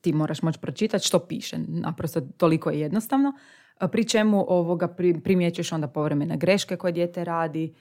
ti 0.08 0.14
moraš 0.14 0.42
moći 0.42 0.60
pročitati 0.60 1.06
što 1.06 1.20
piše. 1.20 1.58
Naprosto 1.68 2.22
toliko 2.22 2.70
je 2.70 2.80
jednostavno. 2.80 3.34
Pri 3.92 4.04
čemu 4.04 4.46
ovoga 4.48 4.88
primjećuješ 5.24 5.72
onda 5.72 5.88
povremene 5.88 6.38
greške 6.38 6.76
koje 6.76 6.92
dijete 6.92 7.24
radi, 7.24 7.74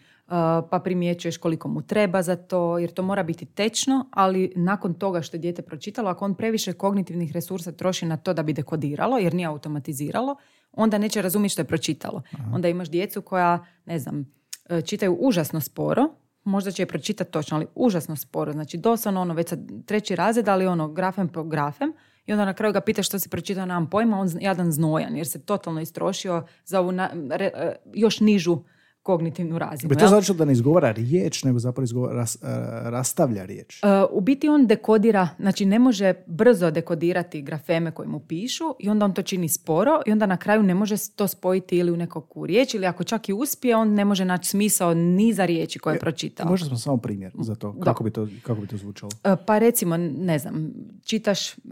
pa 0.71 0.81
primjećuješ 0.85 1.37
koliko 1.37 1.69
mu 1.69 1.83
treba 1.83 2.23
za 2.23 2.37
to, 2.37 2.79
jer 2.79 2.91
to 2.91 3.03
mora 3.03 3.23
biti 3.23 3.47
tečno, 3.47 4.09
ali 4.11 4.53
nakon 4.57 4.95
toga 4.95 5.23
što 5.23 5.37
je 5.37 5.41
dijete 5.41 5.63
pročitalo, 5.63 6.11
ako 6.11 6.25
on 6.25 6.35
previše 6.35 6.73
kognitivnih 6.73 7.33
resursa 7.33 7.73
troši 7.73 8.07
na 8.07 8.17
to 8.17 8.35
da 8.35 8.43
bi 8.43 8.53
dekodiralo, 8.53 9.19
jer 9.19 9.35
nije 9.35 9.47
automatiziralo, 9.47 10.37
onda 10.73 10.99
neće 10.99 11.23
razumjeti 11.23 11.53
što 11.53 11.63
je 11.63 11.67
pročitalo. 11.67 12.23
Onda 12.53 12.69
imaš 12.69 12.91
djecu 12.91 13.23
koja, 13.23 13.65
ne 13.85 13.99
znam, 13.99 14.27
e, 14.69 14.83
čitaju 14.83 15.17
užasno 15.21 15.61
sporo, 15.61 16.09
možda 16.45 16.71
će 16.71 16.83
je 16.83 16.87
pročitati 16.87 17.31
točno, 17.31 17.57
ali 17.57 17.67
užasno 17.75 18.17
sporo. 18.17 18.53
Znači, 18.53 18.77
doslovno 18.77 19.21
ono, 19.21 19.35
već 19.35 19.49
sad 19.49 19.61
treći 19.87 20.17
razred, 20.17 20.49
ali 20.49 20.67
ono, 20.67 20.89
grafem 20.89 21.29
po 21.29 21.45
grafem, 21.45 21.93
i 22.27 22.33
onda 22.33 22.45
na 22.45 22.55
kraju 22.55 22.73
ga 22.73 22.81
pita 22.81 23.03
što 23.03 23.19
si 23.19 23.29
pročitao, 23.29 23.67
nemam 23.67 23.91
pojma, 23.91 24.19
on 24.19 24.31
jadan 24.41 24.73
znojan 24.73 25.17
jer 25.17 25.27
se 25.27 25.43
totalno 25.43 25.81
istrošio 25.81 26.47
za 26.65 26.81
ovu 26.81 26.93
na, 26.93 27.11
e, 27.39 27.77
još 27.95 28.21
nižu 28.21 28.59
kognitivnu 29.07 29.59
razinu. 29.59 29.89
Bi 29.89 29.97
to 29.97 30.09
znači 30.09 30.35
da 30.35 30.45
ne 30.45 30.53
izgovara 30.53 30.91
riječ, 30.91 31.45
nego 31.45 31.59
zapravo 31.59 31.85
izgovara, 31.85 32.15
ras- 32.15 32.37
e, 32.43 32.91
rastavlja 32.91 33.45
riječ. 33.45 33.83
Uh, 33.83 33.89
u 34.11 34.21
biti 34.21 34.49
on 34.49 34.67
dekodira, 34.67 35.29
znači 35.39 35.67
ne 35.67 35.79
može 35.79 36.15
brzo 36.27 36.71
dekodirati 36.71 37.43
grafeme 37.43 37.91
koje 37.91 38.09
mu 38.09 38.21
pišu 38.21 38.65
i 38.79 38.89
onda 38.89 39.05
on 39.05 39.15
to 39.15 39.23
čini 39.23 39.49
sporo 39.49 40.01
i 40.07 40.13
onda 40.13 40.27
na 40.27 40.37
kraju 40.37 40.63
ne 40.63 40.75
može 40.75 40.97
to 41.17 41.29
spojiti 41.29 41.79
ili 41.79 41.93
u 41.93 41.97
nekakvu 41.97 42.47
riječ 42.47 42.75
ili 42.75 42.87
ako 42.87 43.05
čak 43.05 43.29
i 43.29 43.33
uspije, 43.33 43.77
on 43.77 43.95
ne 43.95 44.05
može 44.05 44.25
naći 44.25 44.49
smisao 44.49 44.95
ni 44.95 45.33
za 45.33 45.45
riječi 45.47 45.79
koje 45.79 45.95
je 45.95 46.01
pročitao. 46.01 46.49
Možda 46.49 46.67
smo 46.69 46.77
samo 46.77 46.97
primjer 46.97 47.33
za 47.39 47.55
to. 47.55 47.77
Kako 47.85 48.05
bi 48.05 48.11
to, 48.11 48.29
kako 48.43 48.61
bi 48.61 48.67
to 48.67 48.77
zvučalo? 48.77 49.11
Uh, 49.25 49.39
Pa 49.47 49.59
recimo, 49.59 49.97
ne 49.97 50.39
znam, 50.39 50.73
čitaš, 51.05 51.59
uh, 51.59 51.63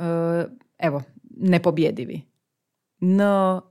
evo, 0.78 1.02
nepobjedivi. 1.36 2.33
N, 3.00 3.20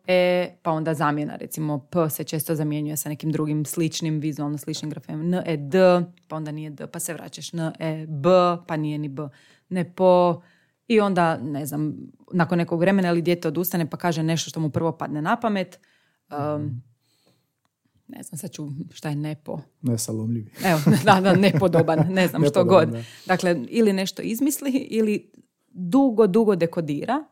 E, 0.07 0.55
pa 0.61 0.71
onda 0.71 0.93
zamjena, 0.93 1.35
recimo 1.35 1.79
P 1.79 2.09
se 2.09 2.23
često 2.23 2.55
zamjenjuje 2.55 2.97
sa 2.97 3.09
nekim 3.09 3.31
drugim 3.31 3.65
sličnim, 3.65 4.19
vizualno 4.19 4.57
sličnim 4.57 4.89
grafemima. 4.89 5.37
N, 5.37 5.43
E, 5.45 5.57
D, 5.57 5.79
pa 6.27 6.35
onda 6.35 6.51
nije 6.51 6.69
D, 6.69 6.87
pa 6.87 6.99
se 6.99 7.13
vraćaš 7.13 7.53
N, 7.53 7.59
E, 7.79 8.05
B, 8.07 8.29
pa 8.67 8.77
nije 8.77 8.97
ni 8.97 9.09
B. 9.09 9.29
Ne 9.69 9.93
po, 9.93 10.41
i 10.87 10.99
onda, 10.99 11.37
ne 11.37 11.65
znam, 11.65 11.97
nakon 12.31 12.57
nekog 12.57 12.79
vremena 12.79 13.09
ili 13.09 13.21
dijete 13.21 13.47
odustane 13.47 13.89
pa 13.89 13.97
kaže 13.97 14.23
nešto 14.23 14.49
što 14.49 14.59
mu 14.59 14.69
prvo 14.69 14.91
padne 14.91 15.21
na 15.21 15.39
pamet. 15.39 15.79
Um, 16.29 16.81
ne 18.07 18.23
znam, 18.23 18.37
sad 18.37 18.51
ću, 18.51 18.69
šta 18.93 19.09
je 19.09 19.15
nepo? 19.15 19.59
Nesalomljivi. 19.81 20.51
Evo, 20.71 20.79
da, 21.05 21.21
da, 21.21 21.35
nepodoban, 21.35 21.99
ne 22.09 22.27
znam 22.27 22.43
što 22.49 22.63
god. 22.63 22.89
da. 22.89 23.03
Dakle, 23.25 23.65
ili 23.69 23.93
nešto 23.93 24.21
izmisli 24.21 24.71
ili 24.71 25.31
dugo, 25.69 26.27
dugo 26.27 26.55
dekodira, 26.55 27.23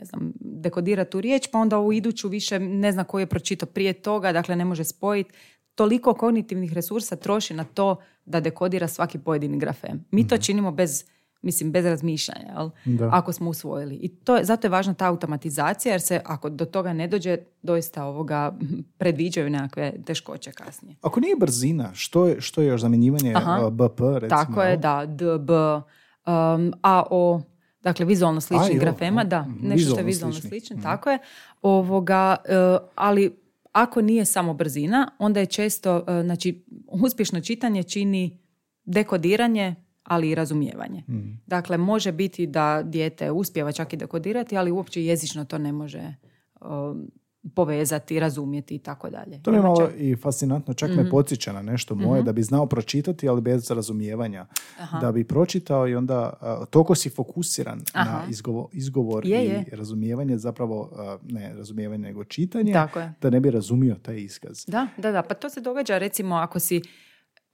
ne 0.00 0.06
znam, 0.06 0.32
dekodira 0.40 1.04
tu 1.04 1.20
riječ, 1.20 1.48
pa 1.52 1.58
onda 1.58 1.78
u 1.78 1.92
iduću 1.92 2.28
više 2.28 2.58
ne 2.58 2.92
zna 2.92 3.04
koji 3.04 3.22
je 3.22 3.26
pročitao 3.26 3.68
prije 3.68 3.92
toga, 3.92 4.32
dakle 4.32 4.56
ne 4.56 4.64
može 4.64 4.84
spojiti. 4.84 5.30
Toliko 5.74 6.14
kognitivnih 6.14 6.72
resursa 6.72 7.16
troši 7.16 7.54
na 7.54 7.64
to 7.64 7.96
da 8.24 8.40
dekodira 8.40 8.88
svaki 8.88 9.18
pojedini 9.18 9.58
grafem. 9.58 10.04
Mi 10.10 10.28
to 10.28 10.38
činimo 10.38 10.70
bez, 10.70 11.04
mislim, 11.42 11.72
bez 11.72 11.84
razmišljanja, 11.84 12.52
jel? 12.56 12.70
Da. 12.84 13.10
ako 13.12 13.32
smo 13.32 13.50
usvojili. 13.50 13.94
I 13.94 14.08
to 14.08 14.36
je, 14.36 14.44
zato 14.44 14.66
je 14.66 14.70
važna 14.70 14.94
ta 14.94 15.06
automatizacija, 15.06 15.92
jer 15.92 16.00
se 16.00 16.20
ako 16.24 16.50
do 16.50 16.64
toga 16.64 16.92
ne 16.92 17.08
dođe, 17.08 17.38
doista 17.62 18.04
ovoga 18.04 18.58
predviđaju 18.98 19.50
nekakve 19.50 19.92
teškoće 20.06 20.52
kasnije. 20.52 20.96
Ako 21.02 21.20
nije 21.20 21.36
brzina, 21.36 21.90
što 21.94 22.26
je, 22.26 22.40
što 22.40 22.62
je 22.62 22.68
još 22.68 22.80
zamjenjivanje 22.80 23.32
Aha. 23.36 23.66
uh, 23.66 23.72
BP, 23.72 24.00
recimo? 24.00 24.28
Tako 24.28 24.62
je, 24.62 24.76
da, 24.76 25.06
D, 25.06 25.38
B, 25.38 25.52
um, 25.54 26.72
A, 26.82 27.02
O, 27.10 27.40
dakle 27.82 28.06
vizualno 28.06 28.38
A, 28.38 28.40
sličnih 28.40 28.76
jo, 28.76 28.80
grafema, 28.80 29.24
da, 29.24 29.42
mhm, 29.42 29.68
nešto 29.68 29.90
što 29.90 30.00
je 30.00 30.04
vizualno 30.04 30.34
slični, 30.34 30.48
slično, 30.48 30.76
mhm. 30.76 30.82
tako 30.82 31.10
je. 31.10 31.18
Ovoga, 31.62 32.36
uh, 32.44 32.88
ali 32.94 33.36
ako 33.72 34.00
nije 34.00 34.24
samo 34.24 34.54
brzina, 34.54 35.10
onda 35.18 35.40
je 35.40 35.46
često, 35.46 35.96
uh, 35.96 36.02
znači, 36.24 36.64
uspješno 36.86 37.40
čitanje 37.40 37.82
čini 37.82 38.38
dekodiranje, 38.84 39.74
ali 40.02 40.30
i 40.30 40.34
razumijevanje. 40.34 41.02
Mhm. 41.08 41.30
Dakle, 41.46 41.78
može 41.78 42.12
biti 42.12 42.46
da 42.46 42.82
dijete 42.82 43.30
uspjeva 43.30 43.72
čak 43.72 43.92
i 43.92 43.96
dekodirati, 43.96 44.56
ali 44.56 44.70
uopće 44.70 45.04
jezično 45.04 45.44
to 45.44 45.58
ne 45.58 45.72
može 45.72 46.14
um, 46.60 47.10
povezati, 47.48 48.20
razumjeti 48.20 48.74
i 48.74 48.80
tako 48.80 49.10
dalje. 49.10 49.42
To 49.42 49.50
je 49.52 49.60
malo 49.60 49.90
i 49.90 50.16
fascinantno, 50.16 50.74
čak 50.74 50.90
Mhm. 50.90 50.98
me 50.98 51.10
podsjeća 51.10 51.52
na 51.52 51.62
nešto 51.62 51.94
moje, 51.96 52.22
da 52.22 52.32
bi 52.32 52.42
znao 52.42 52.66
pročitati, 52.66 53.28
ali 53.28 53.40
bez 53.40 53.70
razumijevanja. 53.70 54.46
Aha. 54.78 54.98
Da 54.98 55.12
bi 55.12 55.24
pročitao 55.24 55.88
i 55.88 55.94
onda, 55.94 56.32
a, 56.40 56.64
toliko 56.66 56.94
si 56.94 57.10
fokusiran 57.10 57.78
na 57.78 57.84
Aha. 57.94 58.22
izgovo- 58.28 58.68
izgovor 58.72 59.26
Je, 59.26 59.44
i 59.44 59.48
je. 59.48 59.64
razumijevanje, 59.72 60.38
zapravo, 60.38 60.90
a, 60.94 61.18
ne 61.24 61.54
razumijevanje, 61.54 61.98
nego 62.00 62.24
čitanje, 62.24 62.72
Tako 62.72 63.00
je. 63.00 63.12
da 63.20 63.30
ne 63.30 63.40
bi 63.40 63.50
razumio 63.50 63.94
taj 63.96 64.16
iskaz. 64.16 64.64
Da, 64.66 64.86
da, 64.98 65.12
da. 65.12 65.22
Pa 65.22 65.34
to 65.34 65.50
se 65.50 65.60
događa 65.60 65.98
recimo 65.98 66.34
ako 66.36 66.58
si, 66.58 66.82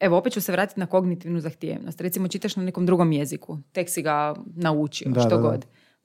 evo 0.01 0.17
opet 0.19 0.33
ću 0.33 0.41
se 0.41 0.53
vratiti 0.53 0.81
na 0.81 0.87
kognitivnu 0.87 1.41
zahtjevnost. 1.41 2.01
Recimo 2.01 2.29
čitaš 2.29 2.57
na 2.57 2.63
nekom 2.63 2.87
drugom 2.87 3.13
jeziku, 3.13 3.59
tek 3.73 3.91
si 3.91 4.03
ga 4.03 4.35
naučio, 4.47 5.11
Da, 5.11 5.21
što 5.21 5.29
da, 5.31 5.37
da. 5.39 5.49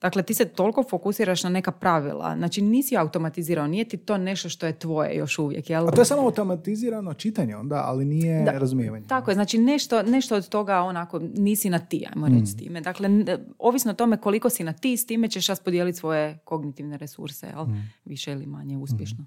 Dakle, 0.00 0.22
ti 0.22 0.34
se 0.34 0.44
toliko 0.46 0.82
fokusiraš 0.82 1.42
na 1.42 1.50
neka 1.50 1.70
pravila. 1.72 2.34
Znači, 2.36 2.62
nisi 2.62 2.96
automatizirao, 2.96 3.66
nije 3.66 3.84
ti 3.84 3.96
to 3.96 4.18
nešto 4.18 4.48
što 4.48 4.66
je 4.66 4.72
tvoje 4.74 5.16
još 5.16 5.38
uvijek, 5.38 5.70
jel? 5.70 5.88
A 5.88 5.90
to 5.90 6.00
je 6.00 6.04
samo 6.04 6.22
automatizirano 6.22 7.14
čitanje 7.14 7.56
onda, 7.56 7.82
ali 7.86 8.04
nije 8.04 8.44
Da. 8.44 8.50
razumijevanje. 8.52 9.04
Tako 9.06 9.30
je, 9.30 9.34
znači 9.34 9.58
nešto, 9.58 10.02
nešto 10.02 10.36
od 10.36 10.48
toga 10.48 10.78
onako 10.78 11.18
nisi 11.28 11.70
na 11.70 11.78
ti, 11.80 12.06
ajmo 12.08 12.26
reći 12.28 12.38
Mm. 12.38 12.46
s 12.46 12.56
time. 12.56 12.80
Dakle, 12.80 13.06
n- 13.06 13.26
ovisno 13.58 13.90
o 13.90 13.94
tome 13.94 14.16
koliko 14.16 14.50
si 14.50 14.64
na 14.64 14.72
ti, 14.72 14.96
s 14.96 15.06
time 15.06 15.28
ćeš 15.28 15.46
raspodijeliti 15.46 15.98
svoje 15.98 16.38
kognitivne 16.38 16.98
resurse, 16.98 17.46
jel? 17.46 17.64
Mm. 17.64 17.90
Više 18.04 18.32
ili 18.32 18.46
manje 18.46 18.76
uspješno. 18.78 19.26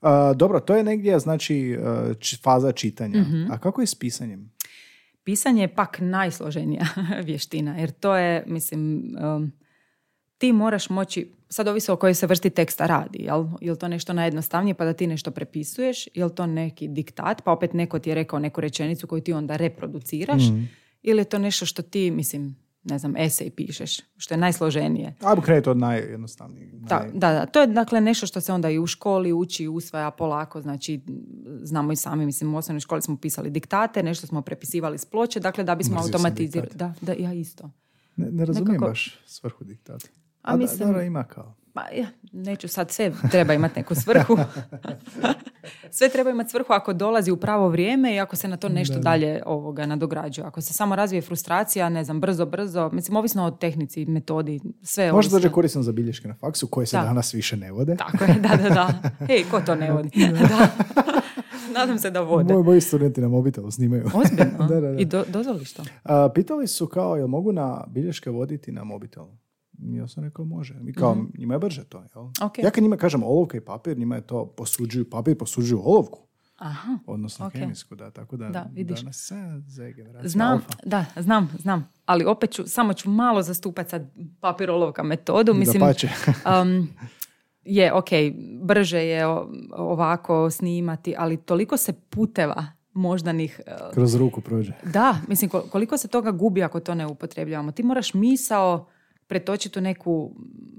A, 0.00 0.32
dobro, 0.34 0.60
to 0.60 0.74
je 0.74 0.84
negdje, 0.84 1.18
znači, 1.18 1.78
č- 2.20 2.36
faza 2.36 2.72
čitanja. 2.72 3.20
Mhm. 3.20 3.52
A 3.52 3.58
kako 3.58 3.80
je 3.80 3.86
s 3.86 3.94
pisanjem? 3.94 4.52
Pisanje 5.24 5.62
je 5.62 5.74
pak 5.74 5.96
najsloženija 6.00 6.86
vještina, 7.24 7.76
jer 7.76 7.90
to 7.90 8.16
je, 8.16 8.44
mislim, 8.46 9.02
um, 9.26 9.52
ti 10.38 10.52
moraš 10.52 10.90
moći, 10.90 11.28
sad 11.48 11.68
ovisi 11.68 11.90
o 11.90 11.96
kojoj 11.96 12.14
se 12.14 12.26
vrsti 12.26 12.50
teksta 12.50 12.86
radi, 12.86 13.18
jel? 13.18 13.46
Jel 13.60 13.76
to 13.76 13.88
nešto 13.88 14.12
najjednostavnije 14.12 14.74
pa 14.74 14.84
da 14.84 14.92
ti 14.92 15.06
nešto 15.06 15.30
prepisuješ, 15.30 16.08
jel 16.14 16.30
to 16.30 16.46
neki 16.46 16.88
diktat, 16.88 17.42
pa 17.44 17.52
opet 17.52 17.72
neko 17.72 17.98
ti 17.98 18.10
je 18.10 18.14
rekao 18.14 18.38
neku 18.38 18.60
rečenicu 18.60 19.06
koju 19.06 19.20
ti 19.20 19.32
onda 19.32 19.56
reproduciraš, 19.56 20.42
ili 21.02 21.20
je 21.20 21.24
to 21.24 21.38
nešto 21.38 21.66
što 21.66 21.82
ti, 21.82 22.10
mislim, 22.10 22.56
ne 22.84 22.98
znam, 22.98 23.16
esej 23.16 23.50
pišeš, 23.50 23.98
što 24.16 24.34
je 24.34 24.38
najsloženije. 24.38 25.14
Ajmo 25.20 25.42
krenuti 25.42 25.70
od 25.70 25.76
najjednostavnijeg. 25.76 26.74
Da, 26.74 26.96
naj- 26.96 27.12
da, 27.12 27.32
da, 27.32 27.46
to 27.46 27.60
je 27.60 27.66
dakle 27.66 28.00
nešto 28.00 28.26
što 28.26 28.40
se 28.40 28.52
onda 28.52 28.70
i 28.70 28.78
u 28.78 28.86
školi 28.86 29.32
uči 29.32 29.68
usvaja 29.68 30.10
polako, 30.10 30.60
znači 30.60 31.00
znamo 31.62 31.92
i 31.92 31.96
sami, 31.96 32.26
mislim 32.26 32.54
u 32.54 32.58
osnovnoj 32.58 32.80
školi 32.80 33.02
smo 33.02 33.16
pisali 33.16 33.50
diktate, 33.50 34.02
nešto 34.02 34.26
smo 34.26 34.42
prepisivali 34.42 34.98
s 34.98 35.04
ploče, 35.04 35.40
dakle 35.40 35.64
da 35.64 35.74
bismo 35.74 36.00
automatizirali. 36.00 36.70
Da, 36.74 36.94
da, 37.00 37.12
ja 37.12 37.32
isto. 37.32 37.70
Ne, 38.16 38.30
ne 38.30 38.44
razumijem 38.44 38.72
Nekako- 38.72 38.88
baš 38.90 39.18
svrhu 39.26 39.64
diktata. 39.64 40.06
A 40.48 40.52
da- 40.52 40.56
mislim- 40.56 40.78
dobro, 40.80 41.02
ima 41.02 41.24
kao. 41.24 41.54
Pa 41.74 41.84
ja, 41.90 42.06
neću 42.32 42.68
sad 42.68 42.90
sve, 42.90 43.12
treba 43.30 43.54
imati 43.54 43.74
neku 43.76 43.94
svrhu. 43.94 44.36
sve 45.90 46.08
treba 46.08 46.30
imati 46.30 46.50
svrhu 46.50 46.72
ako 46.72 46.92
dolazi 46.92 47.30
u 47.30 47.36
pravo 47.36 47.68
vrijeme 47.68 48.14
i 48.14 48.20
ako 48.20 48.36
se 48.36 48.48
na 48.48 48.56
to 48.56 48.68
nešto 48.68 48.94
Da, 48.94 48.98
da. 48.98 49.02
dalje 49.02 49.42
ovoga 49.46 49.86
nadograđuje. 49.86 50.44
Ako 50.44 50.60
se 50.60 50.74
samo 50.74 50.96
razvije 50.96 51.22
frustracija, 51.22 51.88
ne 51.88 52.04
znam, 52.04 52.20
brzo, 52.20 52.46
brzo, 52.46 52.90
mislim, 52.90 53.16
ovisno 53.16 53.44
o 53.44 53.50
tehnici, 53.50 54.06
metodi, 54.06 54.60
sve 54.82 55.04
Možda 55.04 55.14
ovisno. 55.16 55.38
dođe 55.38 55.50
korisno 55.50 55.82
za 55.82 55.92
bilješke 55.92 56.28
na 56.28 56.34
faksu 56.34 56.66
koje 56.66 56.86
se 56.86 56.96
Da. 56.96 57.02
danas 57.02 57.34
više 57.34 57.56
ne 57.56 57.72
vode. 57.72 57.96
Tako 57.96 58.24
je, 58.24 58.34
da, 58.34 58.56
da, 58.58 58.68
da. 58.68 58.92
Hej, 59.28 59.44
ko 59.50 59.60
to 59.60 59.74
ne 59.74 59.92
vodi? 59.92 60.10
da. 60.48 60.68
Nadam 61.72 61.98
se 61.98 62.10
da 62.10 62.20
vode. 62.20 62.52
Moji, 62.54 62.64
moji 62.64 62.80
studenti 62.80 63.20
na 63.20 63.28
mobitelu 63.28 63.70
snimaju. 63.70 64.04
Ozbiljno? 64.14 64.58
Da, 64.58 64.74
da, 64.74 64.80
da. 64.82 64.90
I 64.92 65.04
do, 65.04 65.24
dozvoliš 65.28 65.72
to? 65.72 65.82
A, 66.04 66.28
pitali 66.28 66.66
su 66.66 66.86
kao, 66.86 67.16
jel 67.16 67.26
mogu 67.26 67.52
na 67.52 67.84
bilješke 67.88 68.30
voditi 68.30 68.72
na 68.72 68.84
mobitelu? 68.84 69.28
Ja 69.80 70.08
sam 70.08 70.24
rekao 70.24 70.44
može. 70.44 70.74
I 70.82 70.92
kao, 70.92 71.16
njima 71.38 71.54
je 71.54 71.58
brže 71.58 71.84
to. 71.84 71.98
Jel? 71.98 72.22
Mhm. 72.24 72.32
Ok. 72.42 72.58
Ja 72.58 72.70
kad 72.70 72.82
njima 72.82 72.96
kažem 72.96 73.22
olovka 73.22 73.56
i 73.56 73.60
papir, 73.60 73.98
njima 73.98 74.14
je 74.14 74.20
to 74.22 74.46
posuđuju 74.46 75.10
papir, 75.10 75.38
posuđuju 75.38 75.82
olovku. 75.84 76.18
Aha. 76.56 76.98
Odnosno 77.06 77.46
Ok. 77.46 77.52
kemijsku, 77.52 77.94
da. 77.94 78.10
Tako 78.10 78.36
da, 78.36 78.48
Da, 78.48 78.66
vidiš. 78.72 79.00
danas 79.00 79.16
se 79.18 79.34
Z 79.66 79.82
generacija 79.86 80.28
Znam, 80.28 80.52
alfa. 80.52 80.68
da, 80.84 81.04
znam, 81.16 81.50
znam. 81.58 81.88
Ali 82.06 82.24
opet 82.24 82.50
ću, 82.50 82.62
samo 82.66 82.92
ću 82.92 83.10
malo 83.10 83.42
zastupati 83.42 83.90
sad 83.90 84.10
papirolovka 84.40 85.02
metodu. 85.02 85.54
Mislim, 85.54 85.80
Dapače. 85.80 86.08
um, 86.62 86.88
je, 87.62 87.92
ok, 87.92 88.08
brže 88.60 88.98
je 88.98 89.26
ovako 89.72 90.50
snimati, 90.50 91.14
ali 91.18 91.36
toliko 91.36 91.76
se 91.76 91.92
puteva 91.92 92.66
moždanih 92.92 93.60
uh, 93.66 93.94
Kroz 93.94 94.14
ruku 94.14 94.40
prođe. 94.40 94.72
Da, 94.84 95.16
mislim 95.28 95.50
kol- 95.50 95.68
koliko 95.68 95.96
se 95.96 96.08
toga 96.08 96.30
gubi 96.30 96.62
ako 96.62 96.80
to 96.80 96.94
ne 96.94 97.06
upotrebljavamo. 97.06 97.72
Ti 97.72 97.82
moraš 97.82 98.14
misao 98.14 98.86
pretočiti 99.28 99.78
u 99.78 99.82
neku 99.82 100.30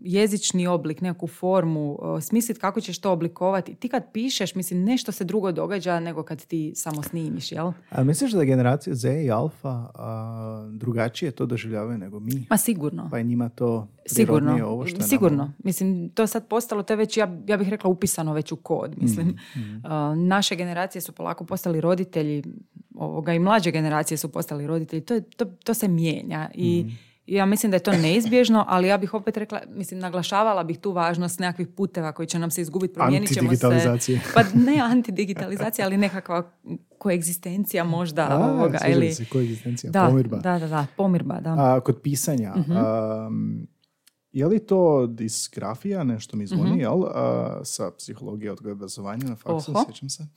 jezični 0.02 0.68
oblik, 0.68 1.02
neku 1.02 1.28
formu, 1.28 1.97
uh, 2.02 2.22
smisliti 2.22 2.60
kako 2.60 2.82
ćeš 2.82 3.00
to 3.00 3.12
oblikovati. 3.12 3.76
Ti 3.76 3.89
kad 3.89 4.12
pišeš, 4.14 4.56
mislim, 4.56 4.84
nešto 4.84 5.12
se 5.12 5.24
drugo 5.24 5.52
događa 5.52 6.00
nego 6.00 6.24
kad 6.24 6.45
ti 6.45 6.72
samo 6.76 7.04
snimiš, 7.04 7.52
jel? 7.52 7.72
A 7.89 8.04
misliš 8.04 8.32
da 8.32 8.43
generacija 8.43 8.95
Z 8.95 9.24
i 9.24 9.32
alfa 9.32 9.91
a, 9.95 10.70
drugačije 10.72 11.32
to 11.32 11.45
doživljavaju 11.45 11.97
nego 11.97 12.20
mi? 12.20 12.45
Ma 12.50 12.58
sigurno. 12.58 13.08
Pa 13.12 13.18
je 13.18 13.24
njima 13.24 13.50
to 13.50 13.88
Sigurno, 14.06 14.68
ovo 14.68 14.86
što 14.86 14.95
je 14.95 15.00
nama? 15.00 15.08
sigurno. 15.08 15.54
Mislim, 15.64 16.10
to 16.10 16.24
je 16.24 16.28
sad 16.28 16.47
postalo, 16.47 16.84
to 16.84 16.93
je 16.93 16.97
već, 16.97 17.18
ja, 17.18 17.38
ja 17.47 17.58
bih 17.58 17.70
rekla, 17.70 17.89
upisano 17.89 18.34
već 18.34 18.52
u 18.52 18.56
kod. 18.56 19.02
Mislim, 19.02 19.28
Mm, 19.28 19.60
Uh, 19.80 20.18
naše 20.18 20.56
generacije 20.56 21.02
su 21.02 21.12
polako 21.12 21.45
postali 21.45 21.82
roditelji, 21.82 22.43
ovoga, 22.95 23.34
i 23.34 23.39
mlađe 23.39 23.72
generacije 23.72 24.18
su 24.18 24.30
postali 24.32 24.68
roditelji. 24.68 25.02
To, 25.02 25.14
je, 25.14 25.22
to, 25.22 25.45
to 25.45 25.74
se 25.74 25.88
mijenja 25.88 26.50
i 26.54 26.84
Mm. 26.84 27.09
Ja 27.30 27.46
mislim 27.46 27.72
da 27.72 27.76
je 27.76 27.84
to 27.84 27.92
neizbježno, 27.92 28.66
ali 28.68 28.88
ja 28.88 28.98
bih 28.98 29.14
opet 29.14 29.38
rekla, 29.38 29.62
mislim, 29.68 30.00
naglašavala 30.00 30.64
bih 30.64 30.78
tu 30.78 30.92
važnost 30.92 31.40
nekakvih 31.40 31.68
puteva 31.68 32.12
koji 32.12 32.28
će 32.28 32.40
nam 32.40 32.52
se 32.52 32.62
izgubiti, 32.62 32.94
promijenit 32.94 33.34
ćemo 33.34 33.56
se. 33.56 34.20
Pa 34.36 34.42
ne 34.54 34.80
antidigitalizacija, 34.80 35.86
ali 35.86 35.98
nekakva 35.98 36.52
koegzistencija 36.98 37.84
možda 37.84 38.28
A, 38.30 38.38
ovoga. 38.38 38.80
Ili, 38.88 39.14
se, 39.14 39.26
koegzistencija, 39.26 39.92
da, 39.92 40.08
pomirba. 40.08 40.38
da, 40.38 40.60
da, 40.60 40.68
da, 40.68 40.86
pomirba, 40.98 41.40
da. 41.40 41.56
A, 41.58 41.80
kod 41.80 42.02
pisanja, 42.02 42.54
am, 42.56 43.68
je 44.32 44.46
li 44.46 44.60
to 44.60 45.08
disgrafija, 45.08 46.04
nešto 46.04 46.38
mi 46.38 46.48
zvoni, 46.48 46.70
Mhm. 46.70 46.80
jel? 46.80 47.04
A, 47.06 47.62
sa 47.64 47.92
psihologije 47.92 48.52
odgoja 48.52 48.74
obrazovanja 48.74 49.26
na 49.26 49.36
faksu, 49.36 49.72
Oho. 49.72 49.86
sjećam 49.86 50.10
se. 50.10 50.28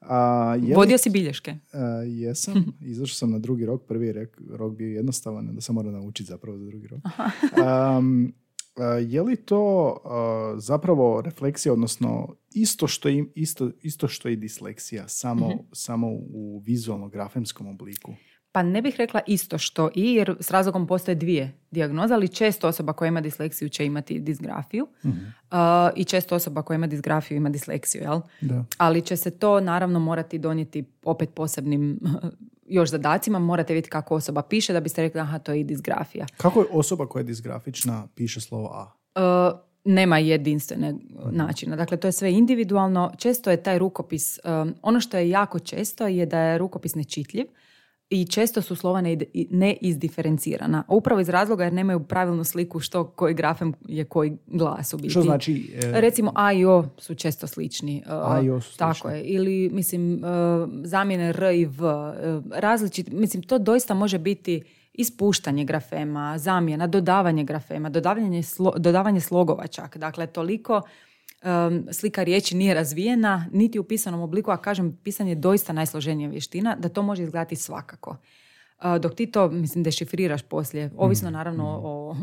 A, 0.00 0.16
je 0.54 0.68
li- 0.68 0.74
Vodio 0.74 0.98
si 0.98 1.10
bilješke. 1.10 1.54
A, 1.72 1.78
jesam, 2.06 2.54
izašao 2.82 3.14
sam 3.14 3.30
na 3.30 3.38
drugi 3.38 3.66
rok, 3.66 3.82
prvi 3.84 4.06
je 4.06 4.14
rek- 4.14 4.56
rok 4.56 4.74
bio 4.74 4.88
jednostavan, 4.88 5.54
da 5.54 5.60
sam 5.60 5.74
morao 5.74 5.92
naučiti 5.92 6.24
zapravo 6.24 6.58
za 6.58 6.64
drugi 6.64 6.86
rok. 6.88 7.00
Um, 7.98 8.32
a, 8.76 8.84
je 8.84 9.22
li 9.22 9.36
to 9.36 9.62
a, 10.04 10.54
zapravo 10.58 11.20
refleksija, 11.20 11.72
odnosno 11.72 12.34
isto 12.50 12.86
što, 12.86 13.08
im, 13.08 13.32
isto, 13.34 13.70
isto 13.80 14.08
što 14.08 14.28
i 14.28 14.36
disleksija, 14.36 15.08
samo, 15.08 15.48
Mhm. 15.48 15.58
samo 15.72 16.08
u 16.10 16.58
vizualno-grafemskom 16.60 17.66
obliku? 17.66 18.12
Pa 18.54 18.62
ne 18.62 18.82
bih 18.82 18.94
rekla 18.98 19.20
isto 19.26 19.58
što 19.58 19.90
i, 19.94 20.14
jer 20.14 20.36
s 20.40 20.50
razlogom 20.50 20.86
postoje 20.86 21.14
dvije 21.14 21.52
dijagnoze, 21.70 22.14
ali 22.14 22.28
često 22.28 22.68
osoba 22.68 22.92
koja 22.92 23.08
ima 23.08 23.20
disleksiju 23.20 23.68
će 23.68 23.86
imati 23.86 24.20
disgrafiju 24.20 24.86
Mhm. 25.04 25.10
uh, 25.18 25.58
i 25.96 26.04
često 26.04 26.34
osoba 26.34 26.62
koja 26.62 26.74
ima 26.74 26.86
disgrafiju 26.86 27.36
ima 27.36 27.48
disleksiju, 27.50 28.02
jel? 28.02 28.20
Da. 28.40 28.64
Ali 28.78 29.02
će 29.02 29.16
se 29.16 29.30
to 29.30 29.60
naravno 29.60 29.98
morati 29.98 30.38
donijeti 30.38 30.84
opet 31.04 31.30
posebnim 31.34 32.00
još 32.78 32.90
zadacima, 32.90 33.38
morate 33.38 33.74
vidjeti 33.74 33.90
kako 33.90 34.14
osoba 34.14 34.42
piše 34.42 34.72
da 34.72 34.80
biste 34.80 35.02
rekli 35.02 35.20
aha, 35.20 35.38
to 35.38 35.52
je 35.52 35.60
i 35.60 35.64
disgrafija. 35.64 36.26
Kako 36.36 36.60
je 36.60 36.66
osoba 36.72 37.06
koja 37.06 37.20
je 37.20 37.24
disgrafična 37.24 38.06
piše 38.14 38.40
slovo 38.40 38.70
A? 38.74 38.92
Uh, 39.52 39.58
nema 39.84 40.18
jedinstvene 40.18 40.94
načina. 41.30 41.76
Dakle, 41.76 41.96
to 41.96 42.08
je 42.08 42.12
sve 42.12 42.32
individualno. 42.32 43.12
Često 43.18 43.50
je 43.50 43.62
taj 43.62 43.78
rukopis, 43.78 44.38
um, 44.44 44.74
ono 44.82 45.00
što 45.00 45.16
je 45.16 45.30
jako 45.30 45.58
često 45.58 46.06
je 46.06 46.26
da 46.26 46.38
je 46.38 46.58
rukopis 46.58 46.94
nečitljiv 46.94 47.44
i 48.10 48.24
često 48.26 48.62
su 48.62 48.76
slova 48.76 49.00
ne, 49.00 49.16
ne 49.50 49.76
izdiferencirana. 49.80 50.84
Upravo 50.88 51.20
iz 51.20 51.28
razloga 51.28 51.64
jer 51.64 51.72
nemaju 51.72 52.00
pravilnu 52.00 52.44
sliku 52.44 52.80
što 52.80 53.04
koji 53.04 53.34
grafem 53.34 53.72
je 53.88 54.04
koji 54.04 54.36
glas 54.46 54.94
u 54.94 54.96
biti. 54.96 55.10
Što 55.10 55.22
znači... 55.22 55.72
e, 55.82 56.00
Recimo 56.00 56.32
A 56.34 56.52
i 56.52 56.64
O 56.64 56.84
su 56.98 57.14
često 57.14 57.46
slični. 57.46 58.02
uh, 58.06 58.12
A 58.12 58.40
i 58.40 58.50
O 58.50 58.60
su 58.60 58.78
Tako 58.78 58.94
slični. 58.94 59.18
je. 59.18 59.24
Ili, 59.24 59.70
mislim, 59.72 60.14
uh, 60.14 60.20
zamjene 60.84 61.28
R 61.28 61.42
i 61.54 61.64
V. 61.64 61.86
uh, 61.86 62.12
Različit, 62.52 63.08
mislim, 63.12 63.42
to 63.42 63.58
doista 63.58 63.94
može 63.94 64.18
biti 64.18 64.62
ispuštanje 64.92 65.64
grafema, 65.64 66.38
zamjena, 66.38 66.86
dodavanje 66.86 67.44
grafema, 67.44 67.88
dodavanje, 67.90 68.42
slo- 68.42 68.78
dodavanje 68.78 69.20
slogova 69.20 69.66
čak. 69.66 69.96
Dakle, 69.96 70.26
toliko 70.26 70.82
um, 71.44 71.86
slika 71.92 72.22
riječi 72.22 72.56
nije 72.56 72.74
razvijena, 72.74 73.46
niti 73.52 73.78
u 73.78 73.84
pisanom 73.84 74.20
obliku, 74.20 74.50
a 74.50 74.56
kažem, 74.56 74.98
pisanje 75.04 75.30
je 75.30 75.34
doista 75.34 75.72
najsloženija 75.72 76.28
vještina, 76.28 76.76
da 76.78 76.88
to 76.88 77.02
može 77.02 77.22
izgledati 77.22 77.56
svakako. 77.56 78.10
Uh, 78.10 78.96
dok 79.00 79.14
ti 79.14 79.26
to, 79.26 79.48
mislim, 79.48 79.84
dešifriraš 79.84 80.42
poslije, 80.42 80.90
ovisno 80.96 81.30
naravno 81.30 81.80
o 81.84 82.16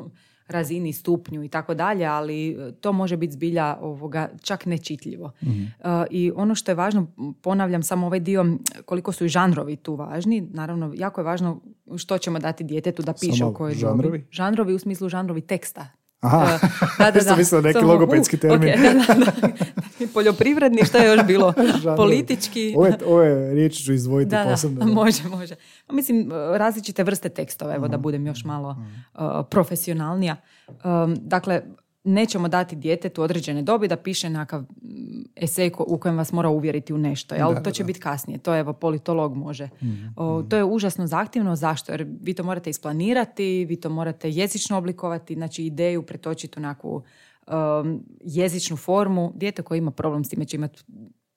razini, 0.47 0.93
stupnju 0.93 1.43
i 1.43 1.49
tako 1.49 1.73
dalje, 1.73 2.05
ali 2.05 2.57
uh, 2.57 2.73
to 2.73 2.93
može 2.93 3.17
biti 3.17 3.33
zbilja 3.33 3.77
ovoga, 3.81 4.29
čak 4.41 4.65
nečitljivo. 4.65 5.31
Uh, 5.41 5.85
I 6.09 6.31
ono 6.35 6.55
što 6.55 6.71
je 6.71 6.75
važno, 6.75 7.07
ponavljam 7.41 7.83
samo 7.83 8.05
ovaj 8.07 8.19
dio, 8.19 8.45
koliko 8.85 9.11
su 9.11 9.25
i 9.25 9.29
žanrovi 9.29 9.75
tu 9.75 9.95
važni, 9.95 10.41
naravno, 10.41 10.93
jako 10.95 11.21
je 11.21 11.25
važno 11.25 11.61
što 11.97 12.17
ćemo 12.17 12.39
dati 12.39 12.63
djetetu 12.63 13.01
da 13.01 13.13
piše 13.13 13.37
Samo 13.37 13.51
u 13.51 13.53
kojoj 13.53 13.75
žanrovi? 13.75 14.03
dobi. 14.03 14.27
Žanrovi 14.31 14.73
u 14.73 14.79
smislu 14.79 15.09
žanrovi 15.09 15.41
teksta. 15.41 15.87
Aha, 16.21 16.59
da, 16.97 17.11
da, 17.11 17.19
da. 17.19 17.35
mislila 17.35 17.61
neki 17.61 17.79
logopedski 17.79 18.35
uh, 18.35 18.41
termin. 18.41 18.69
ok, 18.69 18.81
da, 18.81 19.13
da, 19.13 19.31
da. 19.31 20.07
Poljoprivredni, 20.13 20.85
što 20.85 20.97
je 20.97 21.07
još 21.07 21.25
bilo? 21.27 21.53
Politički. 21.97 22.73
Ove, 22.77 22.97
ove 23.05 23.53
riječi 23.53 23.83
ću 23.83 23.93
izdvojiti 23.93 24.29
Da, 24.29 24.43
da, 24.43 24.49
posebno. 24.49 24.85
može, 24.85 25.23
može. 25.27 25.55
Pa 25.87 25.93
Mislim, 25.93 26.31
različite 26.57 27.03
vrste 27.03 27.29
tekstova, 27.29 27.75
evo 27.75 27.87
da 27.87 27.97
budem 27.97 28.27
još 28.27 28.43
malo 28.43 28.77
uh, 29.13 29.21
profesionalnija. 29.49 30.35
Um, 30.67 31.15
dakle, 31.21 31.61
nećemo 32.03 32.47
dati 32.47 32.75
djetetu 32.75 33.23
određene 33.23 33.61
dobi 33.61 33.87
da 33.87 33.95
piše 33.95 34.29
nekakav 34.29 34.61
mm, 34.61 35.23
esej 35.35 35.69
ko- 35.69 35.85
u 35.87 35.97
kojem 35.97 36.17
vas 36.17 36.31
mora 36.31 36.49
uvjeriti 36.49 36.93
u 36.93 36.97
nešto. 36.97 37.35
Jel? 37.35 37.53
Da, 37.53 37.63
to 37.63 37.71
će 37.71 37.83
biti 37.83 37.99
kasnije. 37.99 38.39
To 38.39 38.55
evo 38.57 38.73
politolog 38.73 39.37
može. 39.37 39.69
O, 40.15 40.43
to 40.43 40.57
je 40.57 40.63
užasno 40.63 41.07
zahtjevno. 41.07 41.55
Zašto? 41.55 41.91
Jer 41.91 42.07
vi 42.21 42.33
to 42.33 42.43
morate 42.43 42.69
isplanirati, 42.69 43.65
vi 43.65 43.75
to 43.75 43.89
morate 43.89 44.29
jezično 44.29 44.77
oblikovati, 44.77 45.33
znači 45.35 45.65
ideju 45.65 46.01
pretočiti 46.03 46.59
u 46.59 46.61
nekakvu 46.61 47.03
um, 47.47 48.03
jezičnu 48.23 48.77
formu. 48.77 49.31
Dijete 49.35 49.61
koje 49.61 49.77
ima 49.77 49.91
problem 49.91 50.23
s 50.23 50.29
time 50.29 50.45
će 50.45 50.57
imati 50.57 50.83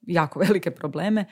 jako 0.07 0.39
velike 0.49 0.71
probleme. 0.71 1.25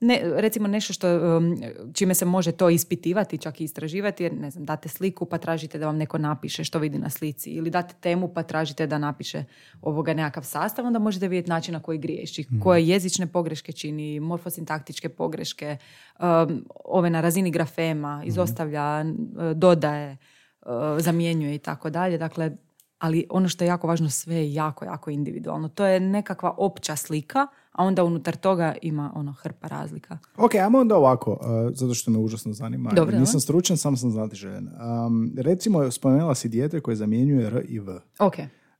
Ne, 0.00 0.20
recimo 0.24 0.68
nešto 0.68 0.92
što, 0.92 1.36
um, 1.36 1.62
čime 1.94 2.14
se 2.14 2.24
može 2.24 2.52
to 2.52 2.70
ispitivati, 2.70 3.38
čak 3.38 3.60
i 3.60 3.64
istraživati, 3.64 4.22
jer 4.22 4.32
ne 4.32 4.50
znam, 4.50 4.64
date 4.64 4.88
sliku 4.88 5.26
pa 5.26 5.38
tražite 5.38 5.78
da 5.78 5.86
vam 5.86 5.96
neko 5.96 6.18
napiše 6.18 6.64
što 6.64 6.78
vidi 6.78 6.98
na 6.98 7.10
slici 7.10 7.50
ili 7.50 7.70
date 7.70 7.94
temu 8.00 8.28
pa 8.28 8.42
tražite 8.42 8.86
da 8.86 8.98
napiše 8.98 9.44
ovoga 9.82 10.14
nekakav 10.14 10.42
sastav, 10.42 10.86
onda 10.86 10.98
možete 10.98 11.28
vidjeti 11.28 11.50
način 11.50 11.74
na 11.74 11.80
koji 11.80 11.98
griješi, 11.98 12.46
koje 12.62 12.88
jezične 12.88 13.26
pogreške 13.26 13.72
čini, 13.72 14.20
morfosintaktičke 14.20 15.08
pogreške, 15.08 15.76
um, 16.18 16.64
ove 16.84 17.10
na 17.10 17.20
razini 17.20 17.50
grafema, 17.50 18.22
izostavlja, 18.24 19.04
uh, 19.04 19.52
dodaje, 19.52 20.16
uh, 20.62 20.72
zamjenjuje 20.98 21.54
i 21.54 21.58
tako 21.58 21.90
dalje. 21.90 22.18
Dakle, 22.18 22.56
ali 22.98 23.26
ono 23.30 23.48
što 23.48 23.64
je 23.64 23.68
jako 23.68 23.86
važno, 23.86 24.10
sve 24.10 24.34
je 24.34 24.54
jako, 24.54 24.84
jako 24.84 25.10
individualno. 25.10 25.68
To 25.68 25.86
je 25.86 26.00
nekakva 26.00 26.54
opća 26.56 26.96
slika, 26.96 27.46
a 27.72 27.84
onda 27.84 28.04
unutar 28.04 28.36
toga 28.36 28.74
ima 28.82 29.12
ono 29.14 29.32
hrpa 29.32 29.68
razlika. 29.68 30.18
Ok, 30.36 30.54
ajmo 30.54 30.78
onda 30.78 30.96
ovako, 30.96 31.30
uh, 31.32 31.38
zato 31.74 31.94
što 31.94 32.10
me 32.10 32.18
užasno 32.18 32.52
zanima. 32.52 32.90
Dobro, 32.92 33.18
Nisam 33.18 33.40
stručan, 33.40 33.76
sam 33.76 33.96
sam 33.96 34.10
znati 34.10 34.36
željen. 34.36 34.68
Um, 35.06 35.32
recimo, 35.36 35.90
spomenula 35.90 36.34
si 36.34 36.48
dijete 36.48 36.80
koje 36.80 36.96
zamjenjuje 36.96 37.46
R 37.46 37.64
i 37.68 37.80
V. 37.80 38.00
Ok, 38.18 38.34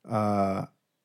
Uh, 0.04 0.14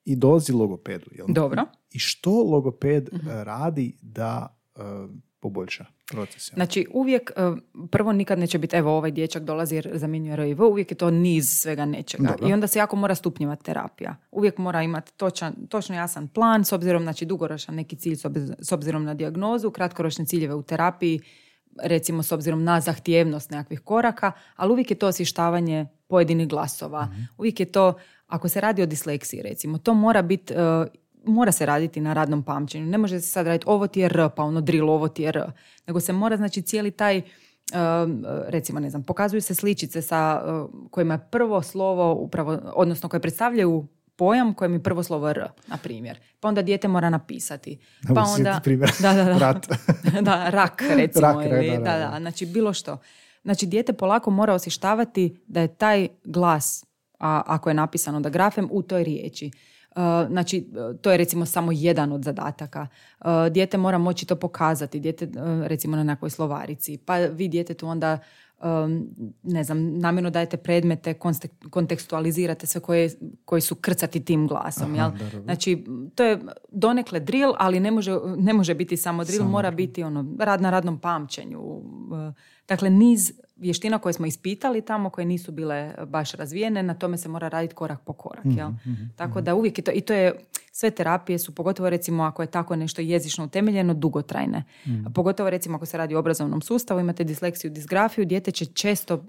I 0.04 0.16
dolazi 0.16 0.52
logopedu. 0.52 1.06
Jel? 1.12 1.26
dobro. 1.28 1.62
I 1.90 1.98
što 1.98 2.30
logoped 2.30 3.08
uh, 3.12 3.18
radi 3.42 3.98
da 4.02 4.56
uh, 4.76 5.10
poboljša 5.44 5.84
proces? 6.06 6.50
Znači 6.54 6.86
uvijek, 6.92 7.32
e, 7.36 7.52
prvo 7.90 8.12
nikad 8.12 8.38
neće 8.38 8.58
biti 8.58 8.76
evo 8.76 8.96
ovaj 8.96 9.10
dječak 9.10 9.42
dolazi 9.42 9.74
jer 9.74 9.90
zamjenjuje 9.94 10.32
R 10.32 10.40
i 10.40 10.54
V, 10.54 10.64
uvijek 10.64 10.90
je 10.90 10.96
to 10.96 11.10
niz 11.10 11.48
svega 11.48 11.84
nečega. 11.84 12.28
Dobro. 12.28 12.48
I 12.48 12.52
onda 12.52 12.66
se 12.66 12.78
jako 12.78 12.96
mora 12.96 13.14
stupnjevati 13.14 13.64
terapija. 13.64 14.16
Uvijek 14.30 14.58
mora 14.58 14.82
imati 14.82 15.12
točan, 15.16 15.54
točno 15.68 15.94
jasan 15.94 16.28
plan 16.28 16.64
s 16.64 16.72
obzirom, 16.72 17.02
znači 17.02 17.24
dugoročan 17.24 17.74
neki 17.74 17.96
cilj 17.96 18.16
s 18.16 18.24
obz- 18.24 18.54
s 18.58 18.72
obzirom 18.72 19.04
na 19.04 19.14
dijagnozu, 19.14 19.70
kratkoročne 19.70 20.26
ciljeve 20.26 20.54
u 20.54 20.62
terapiji, 20.62 21.20
recimo 21.82 22.22
s 22.22 22.32
obzirom 22.32 22.64
na 22.64 22.80
zahtjevnost 22.80 23.50
nekakvih 23.50 23.80
koraka, 23.80 24.32
ali 24.56 24.72
uvijek 24.72 24.90
je 24.90 24.98
to 24.98 25.06
osvještavanje 25.06 25.86
pojedinih 26.08 26.48
glasova. 26.48 27.08
Uvijek 27.38 27.60
je 27.60 27.66
to, 27.66 27.94
ako 28.26 28.48
se 28.48 28.60
radi 28.60 28.82
o 28.82 28.86
disleksiji 28.86 29.42
recimo, 29.42 29.78
to 29.78 29.94
mora 29.94 30.22
biti, 30.22 30.54
e, 30.54 30.86
mora 31.26 31.52
se 31.52 31.66
raditi 31.66 32.00
na 32.00 32.12
radnom 32.12 32.42
pamćenju. 32.42 32.86
Ne 32.86 32.98
može 32.98 33.20
se 33.20 33.28
sad 33.28 33.46
raditi 33.46 33.64
ovo 33.68 33.86
ti 33.86 34.00
je 34.00 34.06
R, 34.06 34.28
pa 34.36 34.42
ono 34.42 34.60
drill, 34.60 34.90
ovo 34.90 35.08
ti 35.08 35.22
je 35.22 35.28
R. 35.28 35.42
Nego 35.86 36.00
se 36.00 36.12
mora 36.12 36.36
znači 36.36 36.62
cijeli 36.62 36.90
taj 36.90 37.22
um, 37.72 38.24
recimo 38.46 38.80
ne 38.80 38.90
znam, 38.90 39.02
pokazuju 39.02 39.40
se 39.40 39.54
sličice 39.54 40.02
sa 40.02 40.42
uh, 40.44 40.90
kojima 40.90 41.14
je 41.14 41.28
prvo 41.30 41.62
slovo 41.62 42.14
upravo, 42.14 42.58
odnosno 42.74 43.08
koje 43.08 43.20
predstavljaju 43.20 43.86
pojam 44.16 44.54
kojem 44.54 44.72
je 44.72 44.82
prvo 44.82 45.02
slovo 45.02 45.30
R, 45.30 45.48
na 45.66 45.76
primjer. 45.76 46.18
Pa 46.40 46.48
onda 46.48 46.62
dijete 46.62 46.88
mora 46.88 47.10
napisati. 47.10 47.78
Pa 48.14 48.22
onda... 48.22 48.60
primjera. 48.64 48.92
Da, 49.02 49.12
da, 49.14 49.24
da. 49.24 49.38
Rat. 49.38 49.66
da, 50.28 50.50
rak 50.50 50.82
recimo. 50.96 51.26
Rak, 51.26 51.46
ili, 51.46 51.70
da, 51.70 51.78
da, 51.78 52.10
da. 52.10 52.16
Znači 52.20 52.46
bilo 52.46 52.72
što. 52.72 52.98
Znači 53.42 53.66
dijete 53.66 53.92
polako 53.92 54.30
mora 54.30 54.54
osještavati 54.54 55.42
da 55.46 55.60
je 55.60 55.74
taj 55.74 56.08
glas, 56.24 56.84
a, 57.18 57.42
ako 57.46 57.70
je 57.70 57.74
napisano 57.74 58.20
da 58.20 58.28
grafem, 58.28 58.68
u 58.70 58.82
toj 58.82 59.04
riječi. 59.04 59.50
Uh, 59.96 60.02
znači, 60.28 60.70
uh, 60.70 61.00
to 61.00 61.10
je 61.10 61.16
recimo 61.16 61.46
samo 61.46 61.72
jedan 61.72 62.12
od 62.12 62.22
zadataka. 62.22 62.86
Uh, 63.20 63.26
dijete 63.50 63.78
mora 63.78 63.98
moći 63.98 64.26
to 64.26 64.36
pokazati, 64.36 65.00
dijete 65.00 65.28
recimo 65.66 65.96
na 65.96 66.04
nekoj 66.04 66.30
slovarici. 66.30 66.98
Pa 66.98 67.16
vi 67.16 67.48
djetetu 67.48 67.86
onda 67.86 68.18
ne 69.42 69.64
znam, 69.64 69.98
namjerno 69.98 70.30
dajete 70.30 70.56
predmete, 70.56 71.14
kontekstualizirate 71.70 72.66
sve 72.66 72.80
koje, 72.80 73.10
koji 73.44 73.60
su 73.60 73.74
krcati 73.74 74.24
tim 74.24 74.48
glasom. 74.48 74.94
jel? 74.94 75.10
Znači, 75.44 75.84
to 76.14 76.24
je 76.24 76.40
donekle 76.68 77.20
drill, 77.20 77.52
ali 77.58 77.80
ne 77.80 77.90
može, 77.90 78.18
ne 78.36 78.52
može 78.52 78.74
biti 78.74 78.96
samo 78.96 79.24
drill, 79.24 79.44
mora 79.44 79.70
biti 79.70 80.02
ono, 80.02 80.36
rad 80.38 80.60
na 80.62 80.70
radnom 80.70 80.98
pamćenju. 80.98 81.82
Dakle, 82.68 82.90
niz 82.90 83.32
vještina 83.64 83.98
koje 83.98 84.12
smo 84.12 84.26
ispitali 84.26 84.80
tamo, 84.80 85.10
koje 85.10 85.24
nisu 85.24 85.52
bile 85.52 85.94
baš 86.06 86.32
razvijene, 86.32 86.82
na 86.82 86.94
tome 86.94 87.18
se 87.18 87.28
mora 87.28 87.48
raditi 87.48 87.74
korak 87.74 88.00
po 88.04 88.12
korak. 88.12 88.44
Jel? 88.44 88.70
Tako 89.16 89.40
da 89.40 89.54
uvijek 89.54 89.78
je 89.78 89.84
to, 89.84 89.90
i 89.94 90.00
to 90.00 90.12
je, 90.12 90.32
sve 90.72 90.90
terapije 90.90 91.38
su, 91.38 91.54
pogotovo 91.54 91.90
recimo 91.90 92.22
ako 92.22 92.42
je 92.42 92.46
tako 92.46 92.76
nešto 92.76 93.02
jezično 93.02 93.44
utemeljeno, 93.44 93.94
dugotrajne. 93.94 94.64
Pogotovo 95.14 95.50
recimo 95.50 95.76
ako 95.76 95.86
se 95.86 95.98
radi 95.98 96.14
o 96.14 96.18
obrazovnom 96.18 96.62
sustavu, 96.62 97.00
imate 97.00 97.24
disleksiju, 97.24 97.70
disgrafiju, 97.70 98.24
dijete 98.24 98.50
će 98.50 98.66
često 98.66 99.24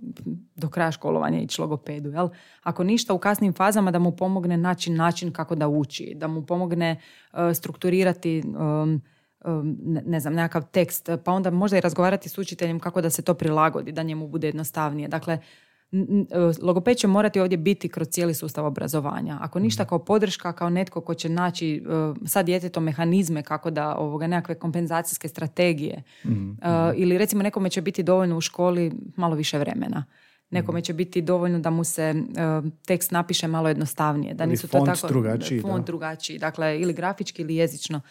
do 0.55 0.69
kraja 0.69 0.91
školovanja 0.91 1.39
ići 1.39 1.61
logopedu. 1.61 2.09
Jel? 2.09 2.29
Ako 2.63 2.83
ništa 2.83 3.13
u 3.13 3.19
kasnim 3.19 3.53
fazama 3.53 3.91
da 3.91 3.99
mu 3.99 4.11
pomogne 4.11 4.57
naći 4.57 4.91
način 4.91 5.31
kako 5.31 5.55
da 5.55 5.67
uči, 5.67 6.13
da 6.15 6.27
mu 6.27 6.45
pomogne 6.45 7.01
uh, 7.33 7.39
strukturirati 7.53 8.43
um, 8.45 9.01
ne, 9.83 10.03
ne 10.05 10.19
znam, 10.19 10.33
nekakav 10.33 10.63
tekst, 10.71 11.09
pa 11.23 11.31
onda 11.31 11.51
možda 11.51 11.77
i 11.77 11.81
razgovarati 11.81 12.29
s 12.29 12.37
učiteljem 12.37 12.79
kako 12.79 13.01
da 13.01 13.09
se 13.09 13.21
to 13.21 13.33
prilagodi, 13.33 13.91
da 13.91 14.03
njemu 14.03 14.27
bude 14.27 14.47
jednostavnije. 14.47 15.07
Dakle, 15.07 15.39
logoped 16.61 16.97
će 16.97 17.07
morati 17.07 17.39
ovdje 17.39 17.57
biti 17.57 17.89
kroz 17.89 18.07
cijeli 18.07 18.33
sustav 18.33 18.65
obrazovanja. 18.65 19.37
Ako 19.41 19.59
ništa 19.59 19.83
mhm. 19.83 19.89
kao 19.89 19.99
podrška, 19.99 20.53
kao 20.53 20.69
netko 20.69 21.01
ko 21.01 21.13
će 21.13 21.29
naći 21.29 21.83
uh, 21.85 22.17
sa 22.27 22.43
djetetom 22.43 22.83
mehanizme 22.83 23.43
kako 23.43 23.69
da 23.69 23.95
ovoga 23.95 24.27
nekakve 24.27 24.55
kompenzacijske 24.55 25.27
strategije 25.27 26.03
mm 26.25 26.55
ili 26.95 27.17
recimo 27.17 27.43
nekome 27.43 27.69
će 27.69 27.81
biti 27.81 28.03
dovoljno 28.03 28.37
u 28.37 28.41
školi 28.41 28.91
malo 29.15 29.35
više 29.35 29.57
vremena. 29.57 30.05
Nekome 30.49 30.81
će 30.81 30.93
biti 30.93 31.21
dovoljno 31.21 31.59
da 31.59 31.69
mu 31.69 31.83
se 31.83 32.15
tekst 32.85 33.11
napiše 33.11 33.47
malo 33.47 33.67
jednostavnije. 33.67 34.33
Da 34.33 34.45
nisu 34.45 34.67
to 34.67 34.85
tako 34.85 35.07
drugačiji. 35.07 35.61
Font 35.61 35.85
drugačiji. 35.85 36.37
Dakle, 36.39 36.79
ili 36.79 36.93
grafički 36.93 37.41
ili 37.41 37.55
jezično. 37.55 38.01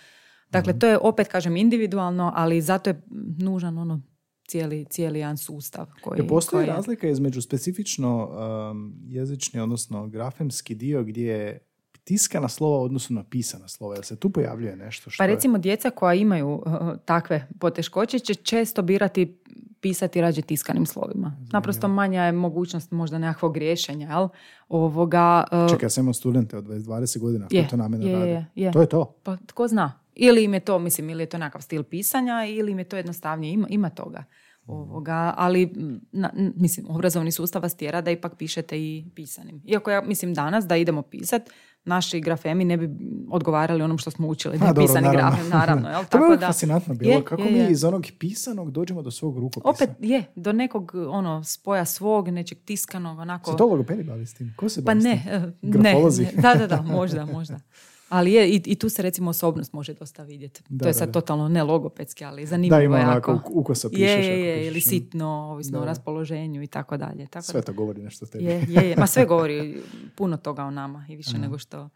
Dakle, 0.58 0.72
mhm. 0.72 0.78
to 0.78 0.86
je 0.86 0.98
opet, 0.98 1.28
kažem, 1.28 1.56
individualno, 1.56 2.32
ali 2.34 2.60
zato 2.60 2.90
je 2.90 3.02
nužan 3.38 3.78
ono 3.78 4.00
cijeli, 4.48 4.84
cijeli 4.84 5.18
jedan 5.18 5.36
sustav. 5.36 5.86
Koji, 6.02 6.18
je 6.18 6.28
postoji 6.28 6.66
razlika 6.66 7.08
između 7.08 7.42
specifično 7.42 8.28
um, 8.70 8.94
jezični, 9.06 9.60
odnosno 9.60 10.06
grafemski 10.06 10.74
dio 10.74 11.04
gdje 11.04 11.26
je 11.26 11.58
tiskana 12.04 12.48
slova 12.48 12.78
odnosno 12.78 13.16
na 13.16 13.24
pisana 13.24 13.68
slova. 13.68 13.94
Jel 13.94 14.02
se 14.02 14.16
tu 14.16 14.30
pojavljuje 14.30 14.76
nešto 14.76 15.10
što 15.10 15.22
Pa 15.22 15.26
recimo 15.26 15.58
djeca 15.58 15.90
koja 15.90 16.14
imaju 16.14 16.54
uh, 16.54 16.62
takve 17.04 17.48
poteškoće 17.60 18.18
će 18.18 18.34
često 18.34 18.82
birati 18.82 19.40
pisati 19.80 20.20
rađe 20.20 20.42
tiskanim 20.42 20.86
slovima. 20.86 21.36
Naprosto 21.52 21.88
manja 21.88 22.22
je 22.22 22.32
mogućnost 22.32 22.90
možda 22.90 23.18
nekakvog 23.18 23.54
griješenja, 23.54 24.08
jel? 24.08 24.28
Ovoga, 24.68 25.44
uh, 25.52 25.70
Čekaj, 25.70 25.86
ja 25.86 25.90
sam 25.90 26.04
imao 26.04 26.14
studente 26.14 26.56
od 26.56 26.64
20 26.64 27.18
godina 27.18 27.46
je, 27.50 27.68
to 27.68 27.76
namjerno 27.76 28.06
je, 28.06 28.18
rade. 28.18 28.44
Je, 28.54 28.72
to 28.72 28.80
je 28.80 28.86
to. 28.86 29.16
Pa 29.22 29.36
tko 29.36 29.68
zna. 29.68 30.03
Ili 30.14 30.44
im 30.44 30.54
je 30.54 30.60
to, 30.60 30.78
mislim, 30.78 31.10
ili 31.10 31.22
je 31.22 31.26
to 31.26 31.38
nekakav 31.38 31.60
stil 31.60 31.82
pisanja, 31.82 32.44
ili 32.48 32.72
im 32.72 32.78
je 32.78 32.84
to 32.84 32.96
jednostavnije. 32.96 33.52
Ima, 33.52 33.66
ima 33.70 33.90
toga. 33.90 34.24
Ovoga, 34.66 35.34
ali 35.36 35.72
na, 36.12 36.30
mislim, 36.56 36.86
obrazovni 36.88 37.32
sustav 37.32 37.62
vas 37.62 37.74
tjera 37.74 38.00
da 38.00 38.10
ipak 38.10 38.36
pišete 38.38 38.78
i 38.78 39.04
pisanim. 39.14 39.62
Iako 39.66 39.90
ja 39.90 40.02
mislim 40.02 40.34
danas 40.34 40.64
da 40.64 40.76
idemo 40.76 41.02
pisat, 41.02 41.50
naši 41.84 42.20
grafemi 42.20 42.64
ne 42.64 42.76
bi 42.76 42.90
odgovarali 43.30 43.82
onom 43.82 43.98
što 43.98 44.10
smo 44.10 44.28
učili. 44.28 44.58
Da 44.58 44.74
pisani 44.74 45.06
naravno. 45.06 45.30
grafem, 45.30 45.48
naravno. 45.48 45.88
Jel? 45.88 46.04
to 46.10 46.32
je 46.32 46.38
fascinantno 46.38 46.94
bilo. 46.94 47.12
Je, 47.12 47.24
Kako 47.24 47.42
je, 47.42 47.50
mi 47.50 47.72
iz 47.72 47.84
onog 47.84 48.06
pisanog 48.18 48.70
dođemo 48.70 49.02
do 49.02 49.10
svog 49.10 49.38
rukopisa? 49.38 49.70
Opet 49.70 49.90
je, 50.00 50.24
do 50.36 50.52
nekog 50.52 50.92
ono, 51.08 51.44
spoja 51.44 51.84
svog, 51.84 52.28
nečeg 52.28 52.58
tiskanog. 52.64 53.18
Onako... 53.18 53.50
Se 53.50 53.56
to 53.56 53.66
logopedi 53.66 54.02
bavi 54.02 54.26
s 54.26 54.34
tim? 54.34 54.54
Ko 54.56 54.68
se 54.68 54.84
pa 54.84 54.94
ne, 54.94 55.46
ne, 55.62 55.80
ne. 55.80 55.94
Da, 56.42 56.54
da, 56.54 56.66
da, 56.66 56.82
možda, 56.82 57.24
možda. 57.24 57.58
Ali 58.14 58.32
je, 58.32 58.48
i, 58.48 58.62
i 58.66 58.74
tu 58.74 58.88
se 58.88 59.02
recimo 59.02 59.30
osobnost 59.30 59.72
može 59.72 59.94
dosta 59.94 60.22
vidjeti. 60.22 60.62
to 60.78 60.86
je 60.86 60.94
sad 60.94 61.12
totalno 61.12 61.48
ne 61.48 61.62
logopedski, 61.62 62.24
ali 62.24 62.46
zanimljivo 62.46 62.78
da, 62.78 62.84
ima 62.84 62.98
jako. 62.98 63.40
ukosa 63.50 63.88
pišeš. 63.88 64.02
Je, 64.02 64.26
je, 64.26 64.40
je, 64.40 64.66
ili 64.66 64.80
sitno, 64.80 65.28
ovisno 65.28 65.80
o 65.80 65.84
raspoloženju 65.84 66.62
i 66.62 66.66
tako 66.66 66.96
dalje. 66.96 67.26
Tako 67.26 67.44
sve 67.44 67.62
to 67.62 67.72
govori 67.72 68.02
nešto 68.02 68.26
tebi. 68.26 68.44
Je, 68.44 68.66
je, 68.68 68.88
je, 68.88 68.96
ma 68.96 69.06
sve 69.06 69.24
govori 69.34 69.82
puno 70.16 70.36
toga 70.36 70.64
o 70.64 70.70
nama 70.70 71.06
i 71.08 71.16
više 71.16 71.38
nego 71.38 71.58
što... 71.58 71.88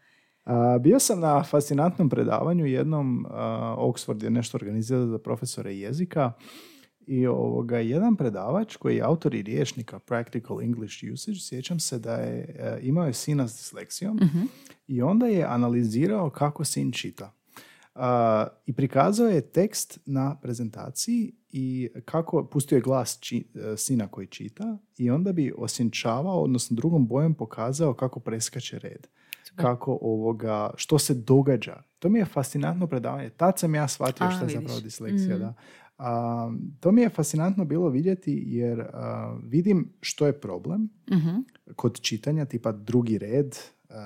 A, 0.45 0.77
bio 0.81 0.99
sam 0.99 1.19
na 1.19 1.43
fascinantnom 1.43 2.09
predavanju 2.09 2.65
jednom, 2.65 3.25
Oxford 3.77 4.23
je 4.23 4.29
nešto 4.29 4.57
organizirao 4.57 5.07
za 5.07 5.17
profesore 5.17 5.75
jezika 5.75 6.31
i 7.09 7.27
ovoga, 7.27 7.79
jedan 7.79 8.15
predavač 8.15 8.75
koji 8.75 8.95
je 8.95 9.03
autor 9.03 9.35
i 9.35 9.41
riječnika 9.41 9.99
Practical 9.99 10.61
English 10.61 11.03
Usage, 11.13 11.39
sjećam 11.39 11.79
se 11.79 11.99
da 11.99 12.15
je 12.15 12.55
e, 12.59 12.79
imao 12.81 13.05
je 13.05 13.13
sina 13.13 13.47
s 13.47 13.57
disleksijom 13.57 14.17
uh 14.17 14.49
i 14.87 15.01
onda 15.01 15.25
je 15.25 15.43
analizirao 15.43 16.29
kako 16.29 16.65
sin 16.65 16.91
čita. 16.91 17.33
Uh, 17.95 18.01
I 18.65 18.73
prikazao 18.73 19.27
je 19.27 19.41
tekst 19.41 19.99
na 20.05 20.35
prezentaciji 20.41 21.33
i 21.51 21.89
kako 22.05 22.45
pustio 22.45 22.75
je 22.75 22.81
glas 22.81 23.17
či, 23.21 23.47
e, 23.55 23.77
sina 23.77 24.07
koji 24.07 24.27
čita 24.27 24.77
i 24.97 25.11
onda 25.11 25.31
bi 25.31 25.53
osjenčavao, 25.57 26.41
odnosno 26.41 26.75
drugom 26.75 27.07
bojem 27.07 27.33
pokazao 27.33 27.93
kako 27.93 28.19
preskače 28.19 28.79
red. 28.79 29.07
Kako 29.55 29.99
ovoga, 30.01 30.69
što 30.75 30.99
se 30.99 31.13
događa. 31.13 31.83
To 31.99 32.09
mi 32.09 32.19
je 32.19 32.25
fascinantno 32.25 32.87
predavanje. 32.87 33.29
Tad 33.29 33.59
sam 33.59 33.75
ja 33.75 33.87
shvatio 33.87 34.31
što 34.31 34.45
je 34.45 34.49
zapravo 34.49 34.79
disleksija. 34.79 35.35
Mm. 35.35 35.39
Da. 35.39 35.53
A, 35.99 36.51
to 36.79 36.91
mi 36.91 37.01
je 37.01 37.09
fascinantno 37.09 37.65
bilo 37.65 37.89
vidjeti 37.89 38.43
jer 38.47 38.85
vidim 39.43 39.89
što 40.01 40.25
je 40.25 40.39
problem 40.39 40.89
mhm. 41.11 41.37
kod 41.75 42.01
čitanja 42.01 42.45
tipa 42.45 42.71
drugi 42.71 43.17
red, 43.17 43.55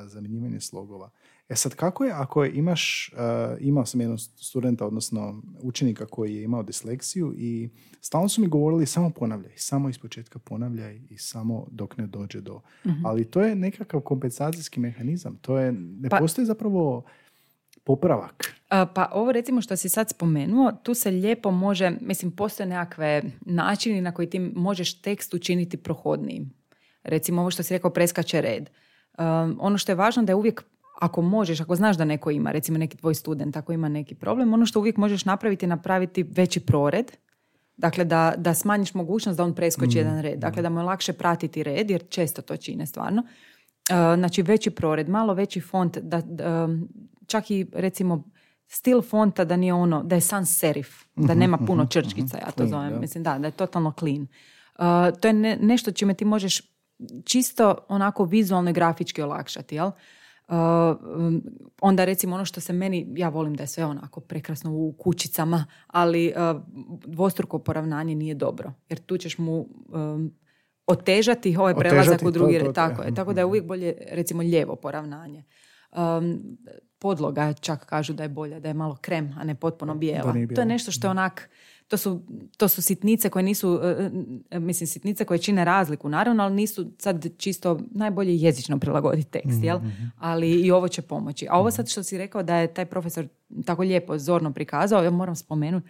zamjenjivanje 0.08 0.60
slogova. 0.60 1.10
E 1.50 1.56
sad 1.56 1.76
kako 1.76 2.06
je 2.06 2.12
ako 2.12 2.46
imaš, 2.46 3.14
uh, 3.14 3.58
imao 3.60 3.86
sam 3.86 4.02
jednog 4.02 4.20
studenta, 4.20 4.86
odnosno 4.86 5.41
učenika 5.62 6.06
koji 6.06 6.36
je 6.36 6.44
imao 6.44 6.64
disleksiju 6.64 7.34
i 7.38 7.70
stalno 8.02 8.30
su 8.30 8.41
mi 8.41 8.48
govorili 8.48 8.86
samo 8.86 9.10
ponavljaj, 9.10 9.54
samo 9.56 9.89
iz 9.89 9.98
početka 9.98 10.39
ponavljaj 10.39 11.02
i 11.10 11.18
samo 11.18 11.68
dok 11.72 11.98
ne 11.98 12.08
dođe 12.08 12.41
do... 12.41 12.62
Mhm. 12.86 13.06
Ali 13.06 13.26
to 13.26 13.41
je 13.41 13.56
nekakav 13.56 14.02
kompenzacijski 14.02 14.80
mehanizam. 14.80 15.38
To 15.41 15.58
je, 15.58 15.72
ne 15.72 16.10
pa, 16.10 16.18
postoji 16.18 16.46
zapravo 16.46 17.04
popravak. 17.84 18.54
Pa 18.70 19.10
ovo 19.12 19.32
recimo 19.32 19.62
što 19.62 19.76
si 19.76 19.90
sad 19.90 20.10
spomenuo, 20.10 20.72
tu 20.84 20.94
se 20.94 21.12
lijepo 21.12 21.52
može, 21.52 21.92
mislim 22.02 22.32
postoje 22.32 22.68
nekakve 22.68 23.24
načini 23.42 24.02
na 24.02 24.12
koji 24.12 24.30
ti 24.30 24.40
možeš 24.40 25.02
tekst 25.02 25.34
učiniti 25.34 25.78
prohodnijim. 25.78 26.54
Recimo 27.04 27.42
ovo 27.42 27.52
što 27.52 27.64
si 27.64 27.74
rekao 27.74 27.92
preskače 27.92 28.42
red. 28.42 28.70
Um, 29.18 29.58
ono 29.60 29.78
što 29.78 29.92
je 29.92 29.96
važno 29.96 30.24
da 30.24 30.32
je 30.32 30.36
uvijek 30.36 30.64
ako 31.02 31.22
možeš, 31.22 31.62
ako 31.62 31.76
znaš 31.76 31.98
da 31.98 32.06
neko 32.06 32.32
ima, 32.32 32.52
recimo 32.52 32.78
neki 32.78 32.98
tvoj 32.98 33.16
student, 33.16 33.58
ako 33.58 33.74
ima 33.74 33.90
neki 33.90 34.16
problem, 34.16 34.54
ono 34.54 34.66
što 34.66 34.80
uvijek 34.80 34.98
možeš 34.98 35.26
napraviti 35.26 35.66
je 35.66 35.70
napraviti 35.70 36.24
veći 36.24 36.60
prored, 36.60 37.12
dakle 37.78 38.06
da, 38.06 38.34
da 38.38 38.54
smanjiš 38.54 38.94
mogućnost 38.94 39.38
da 39.38 39.44
on 39.44 39.56
preskoči 39.56 39.98
mm. 39.98 40.00
jedan 40.00 40.22
red, 40.22 40.40
dakle 40.40 40.62
da 40.62 40.70
mu 40.70 40.80
je 40.80 40.84
lakše 40.84 41.14
pratiti 41.14 41.64
red, 41.64 41.90
jer 41.90 42.04
često 42.10 42.42
to 42.42 42.58
čine 42.58 42.86
stvarno. 42.86 43.22
Uh, 43.22 44.20
znači 44.20 44.42
veći 44.42 44.70
prored, 44.70 45.10
malo 45.10 45.34
veći 45.34 45.62
font, 45.62 45.98
da, 45.98 46.22
um, 46.66 46.90
čak 47.28 47.52
i 47.52 47.66
recimo 47.74 48.24
stil 48.68 49.02
fonta 49.02 49.46
da 49.46 49.56
nije 49.56 49.74
ono, 49.74 50.04
da 50.04 50.16
je 50.16 50.22
sans 50.22 50.60
serif, 50.60 51.06
da 51.16 51.34
mhm, 51.34 51.40
nema 51.40 51.58
puno 51.58 51.84
mhm, 51.84 51.90
črčkica, 51.90 52.38
ja 52.38 52.52
to 52.52 52.68
zovem, 52.68 53.00
mislim 53.00 53.24
da, 53.24 53.38
da 53.40 53.48
je 53.48 53.52
totalno 53.52 53.94
clean. 54.00 54.22
Uh, 54.22 55.20
to 55.20 55.28
je 55.28 55.34
nešto 55.62 55.92
čime 55.92 56.14
ti 56.14 56.26
možeš 56.26 56.62
čisto 57.26 57.76
onako 57.88 58.26
vizualno 58.26 58.70
i 58.70 58.74
grafički 58.74 59.22
olakšati, 59.22 59.76
jel? 59.76 59.88
Uh, 60.48 60.56
um, 61.18 61.44
onda 61.82 62.06
recimo 62.06 62.36
ono 62.36 62.46
što 62.46 62.62
se 62.62 62.74
meni, 62.74 63.08
ja 63.16 63.30
volim 63.30 63.56
da 63.56 63.64
je 63.64 63.68
sve 63.68 63.86
onako 63.86 64.20
prekrasno 64.20 64.72
u 64.72 64.96
kućicama, 65.00 65.66
ali 65.88 66.34
uh, 66.36 66.62
dvostruko 67.06 67.60
poravnanje 67.60 68.16
nije 68.16 68.36
dobro, 68.36 68.74
jer 68.90 69.00
tu 69.00 69.18
ćeš 69.18 69.38
mu 69.38 69.68
um, 69.88 70.34
otežati 70.88 71.58
ovaj 71.58 71.76
prelazak 71.76 72.22
u 72.24 72.32
drugi 72.32 72.58
red. 72.60 72.74
Tako 72.74 73.04
je, 73.04 73.16
tako 73.16 73.34
da 73.34 73.42
je 73.42 73.46
uvijek 73.46 73.66
bolje 73.66 73.94
recimo 74.12 74.42
lijevo 74.42 74.76
poravnanje. 74.76 75.44
Um, 75.92 76.58
podloga 77.04 77.54
čak 77.54 77.86
kažu 77.86 78.14
da 78.14 78.24
je 78.24 78.30
bolja, 78.30 78.60
da 78.60 78.68
je 78.68 78.74
malo 78.74 78.97
krem, 79.01 79.36
a 79.38 79.43
ne 79.43 79.56
potpuno 79.56 79.95
bijela. 79.95 80.34
To 80.56 80.62
je 80.62 80.66
nešto 80.66 80.91
što 80.91 81.08
je 81.08 81.12
onak 81.12 81.49
to 81.93 81.97
su, 81.97 82.22
to 82.58 82.68
su 82.68 82.82
sitnice 82.82 83.30
koje 83.30 83.43
nisu, 83.43 83.80
e, 83.84 84.10
e, 84.51 84.60
mislim, 84.60 84.88
sitnice 84.88 85.26
koje 85.26 85.38
čine 85.38 85.66
razliku, 85.66 86.10
naravno, 86.10 86.43
ali 86.43 86.56
nisu 86.56 86.91
sad 86.99 87.26
čisto 87.38 87.80
najbolje 87.91 88.36
jezično 88.36 88.80
prilagoditi 88.80 89.32
tekst, 89.32 89.64
jel? 89.64 89.78
Mhm. 89.78 90.04
Ali 90.18 90.51
i 90.51 90.72
ovo 90.72 90.88
će 90.88 91.01
pomoći. 91.01 91.47
A 91.49 91.60
ovo 91.60 91.72
sad 91.72 91.89
što 91.89 92.04
si 92.04 92.18
rekao 92.18 92.43
da 92.43 92.58
je 92.58 92.74
taj 92.74 92.86
profesor 92.86 93.28
tako 93.66 93.82
lijepo, 93.82 94.18
zorno 94.18 94.54
prikazao, 94.54 95.04
ja 95.04 95.10
moram 95.10 95.36
spomenuti, 95.36 95.89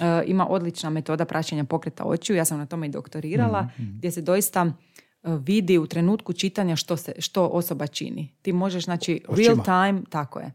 e, 0.00 0.22
ima 0.26 0.46
odlična 0.46 0.90
metoda 0.90 1.24
praćenja 1.24 1.64
pokreta 1.64 2.04
očiju, 2.04 2.36
ja 2.36 2.44
sam 2.44 2.58
na 2.58 2.66
tome 2.66 2.86
i 2.86 2.90
doktorirala, 2.90 3.62
mhm, 3.62 3.82
mhm. 3.82 3.98
gdje 3.98 4.10
se 4.10 4.20
doista 4.20 4.72
vidi 5.26 5.78
u 5.78 5.86
trenutku 5.86 6.32
čitanja 6.32 6.76
što, 6.76 6.96
se, 6.96 7.12
što 7.18 7.46
osoba 7.46 7.86
čini. 7.86 8.34
Ti 8.42 8.52
možeš, 8.52 8.84
znači, 8.84 9.22
real 9.28 9.64
time, 9.64 10.02
tako 10.10 10.38
je, 10.40 10.52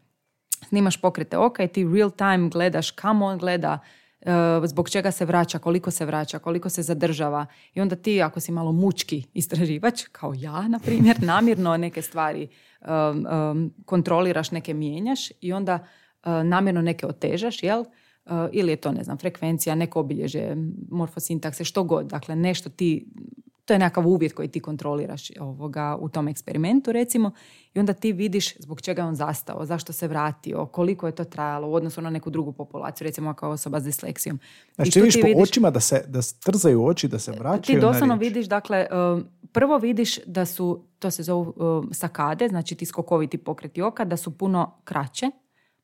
snimaš 0.67 1.01
pokrete 1.01 1.37
oka 1.37 1.63
i 1.63 1.67
ti 1.67 1.87
real 1.95 2.11
time 2.11 2.49
gledaš 2.49 2.91
kamo 2.91 3.25
on 3.25 3.37
gleda, 3.37 3.79
E, 4.21 4.67
zbog 4.67 4.89
čega 4.89 5.11
se 5.11 5.25
vraća, 5.25 5.59
koliko 5.59 5.91
se 5.91 6.05
vraća, 6.05 6.39
koliko 6.39 6.69
se 6.69 6.81
zadržava. 6.81 7.45
I 7.73 7.81
onda 7.81 7.95
ti, 7.95 8.21
ako 8.21 8.39
si 8.39 8.51
malo 8.51 8.71
mučki 8.71 9.23
istraživač, 9.33 10.03
kao 10.11 10.33
ja, 10.37 10.67
na 10.67 10.79
primjer, 10.79 11.23
namjerno 11.31 11.77
neke 11.77 12.01
stvari 12.01 12.47
um, 12.81 13.25
um, 13.25 13.73
kontroliraš, 13.85 14.51
neke 14.51 14.73
mijenjaš 14.73 15.31
i 15.41 15.53
onda 15.53 15.79
uh, 16.25 16.31
namjerno 16.43 16.81
neke 16.81 17.07
otežaš, 17.07 17.63
jel? 17.63 17.79
Uh, 18.25 18.31
ili 18.51 18.71
je 18.71 18.75
to, 18.75 18.91
ne 18.91 19.03
znam, 19.03 19.17
frekvencija, 19.17 19.75
neko 19.75 19.99
obilježe, 19.99 20.55
morfosintakse, 20.91 21.63
što 21.63 21.83
god. 21.83 22.05
Dakle, 22.05 22.35
nešto 22.35 22.69
ti 22.69 23.07
to 23.71 23.75
je 23.75 23.79
nekakav 23.79 24.07
uvjet 24.07 24.33
koji 24.33 24.47
ti 24.47 24.59
kontroliraš 24.59 25.31
ovoga, 25.39 25.97
u 25.99 26.09
tom 26.09 26.27
eksperimentu 26.27 26.91
recimo 26.91 27.31
i 27.73 27.79
onda 27.79 27.93
ti 27.93 28.13
vidiš 28.13 28.57
zbog 28.59 28.81
čega 28.81 29.01
je 29.01 29.07
on 29.07 29.15
zastao, 29.15 29.65
zašto 29.65 29.93
se 29.93 30.07
vratio, 30.07 30.65
koliko 30.65 31.07
je 31.07 31.15
to 31.15 31.23
trajalo 31.23 31.67
u 31.67 31.73
odnosu 31.73 32.01
na 32.01 32.09
neku 32.09 32.29
drugu 32.29 32.51
populaciju, 32.51 33.05
recimo 33.05 33.33
kao 33.33 33.51
osoba 33.51 33.79
s 33.79 33.83
disleksijom. 33.83 34.39
Znači 34.75 34.91
ti 34.91 35.01
vidiš 35.01 35.21
po 35.21 35.41
očima 35.41 35.69
da 35.69 35.79
se 35.79 36.03
da 36.07 36.19
trzaju 36.21 36.85
oči, 36.85 37.07
da 37.07 37.19
se 37.19 37.31
vraćaju 37.31 37.79
Ti 37.79 37.81
doslovno 37.81 38.15
vidiš, 38.15 38.45
dakle, 38.45 38.87
um, 39.13 39.25
prvo 39.51 39.77
vidiš 39.77 40.25
da 40.25 40.45
su, 40.45 40.83
to 40.99 41.11
se 41.11 41.23
zovu 41.23 41.53
um, 41.55 41.93
sakade, 41.93 42.47
znači 42.47 42.75
ti 42.75 42.85
skokoviti 42.85 43.37
pokreti 43.37 43.81
oka, 43.81 44.05
da 44.05 44.17
su 44.17 44.37
puno 44.37 44.81
kraće, 44.83 45.31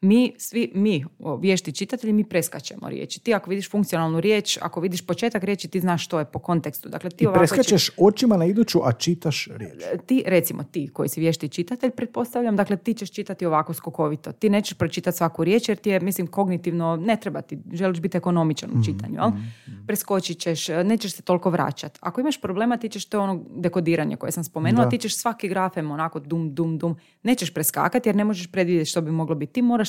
mi, 0.01 0.33
svi 0.37 0.71
mi, 0.75 1.05
vješti 1.39 1.71
čitatelji, 1.71 2.13
mi 2.13 2.23
preskačemo 2.23 2.89
riječi. 2.89 3.19
Ti 3.19 3.33
ako 3.33 3.49
vidiš 3.49 3.71
funkcionalnu 3.71 4.19
riječ, 4.19 4.57
ako 4.61 4.79
vidiš 4.79 5.05
početak 5.05 5.43
riječi, 5.43 5.67
ti 5.67 5.79
znaš 5.79 6.05
što 6.05 6.19
je 6.19 6.25
po 6.25 6.39
kontekstu. 6.39 6.89
Dakle, 6.89 7.09
ti 7.09 7.23
I 7.23 7.27
preskačeš 7.33 7.89
očima 7.97 8.37
na 8.37 8.45
iduću, 8.45 8.79
a 8.83 8.91
čitaš 8.91 9.47
riječ. 9.51 9.83
E, 9.93 9.97
ti, 10.05 10.23
recimo 10.25 10.63
ti 10.63 10.89
koji 10.93 11.09
si 11.09 11.19
vješti 11.19 11.49
čitatelj, 11.49 11.91
pretpostavljam, 11.91 12.55
dakle 12.55 12.77
ti 12.77 12.93
ćeš 12.93 13.11
čitati 13.11 13.45
ovako 13.45 13.73
skokovito. 13.73 14.31
Ti 14.31 14.49
nećeš 14.49 14.77
pročitati 14.77 15.17
svaku 15.17 15.43
riječ 15.43 15.69
jer 15.69 15.77
ti 15.77 15.89
je, 15.89 15.99
mislim, 15.99 16.27
kognitivno, 16.27 16.95
ne 16.95 17.17
treba 17.21 17.41
ti, 17.41 17.59
želiš 17.73 17.99
biti 17.99 18.17
ekonomičan 18.17 18.69
u 18.69 18.77
mhm, 18.77 18.83
čitanju, 18.83 19.21
mm 19.29 19.57
Preskočit 19.87 20.39
ćeš, 20.39 20.67
nećeš 20.67 21.13
se 21.13 21.21
toliko 21.21 21.49
vraćati. 21.49 21.99
Ako 22.01 22.21
imaš 22.21 22.41
problema, 22.41 22.77
ti 22.77 22.89
ćeš 22.89 23.05
to 23.05 23.21
ono 23.21 23.43
dekodiranje 23.55 24.15
koje 24.15 24.31
sam 24.31 24.43
spomenula, 24.43 24.89
ti 24.89 24.97
ćeš 24.97 25.17
svaki 25.17 25.47
grafem 25.47 25.91
onako 25.91 26.19
dum, 26.19 26.55
dum, 26.55 26.77
dum. 26.77 26.95
Nećeš 27.23 27.53
preskakati 27.53 28.09
jer 28.09 28.15
ne 28.15 28.23
možeš 28.23 28.51
predvidjeti 28.51 28.89
što 28.89 29.01
bi 29.01 29.11
moglo 29.11 29.35
biti. 29.35 29.53
Ti 29.53 29.61
moraš 29.61 29.86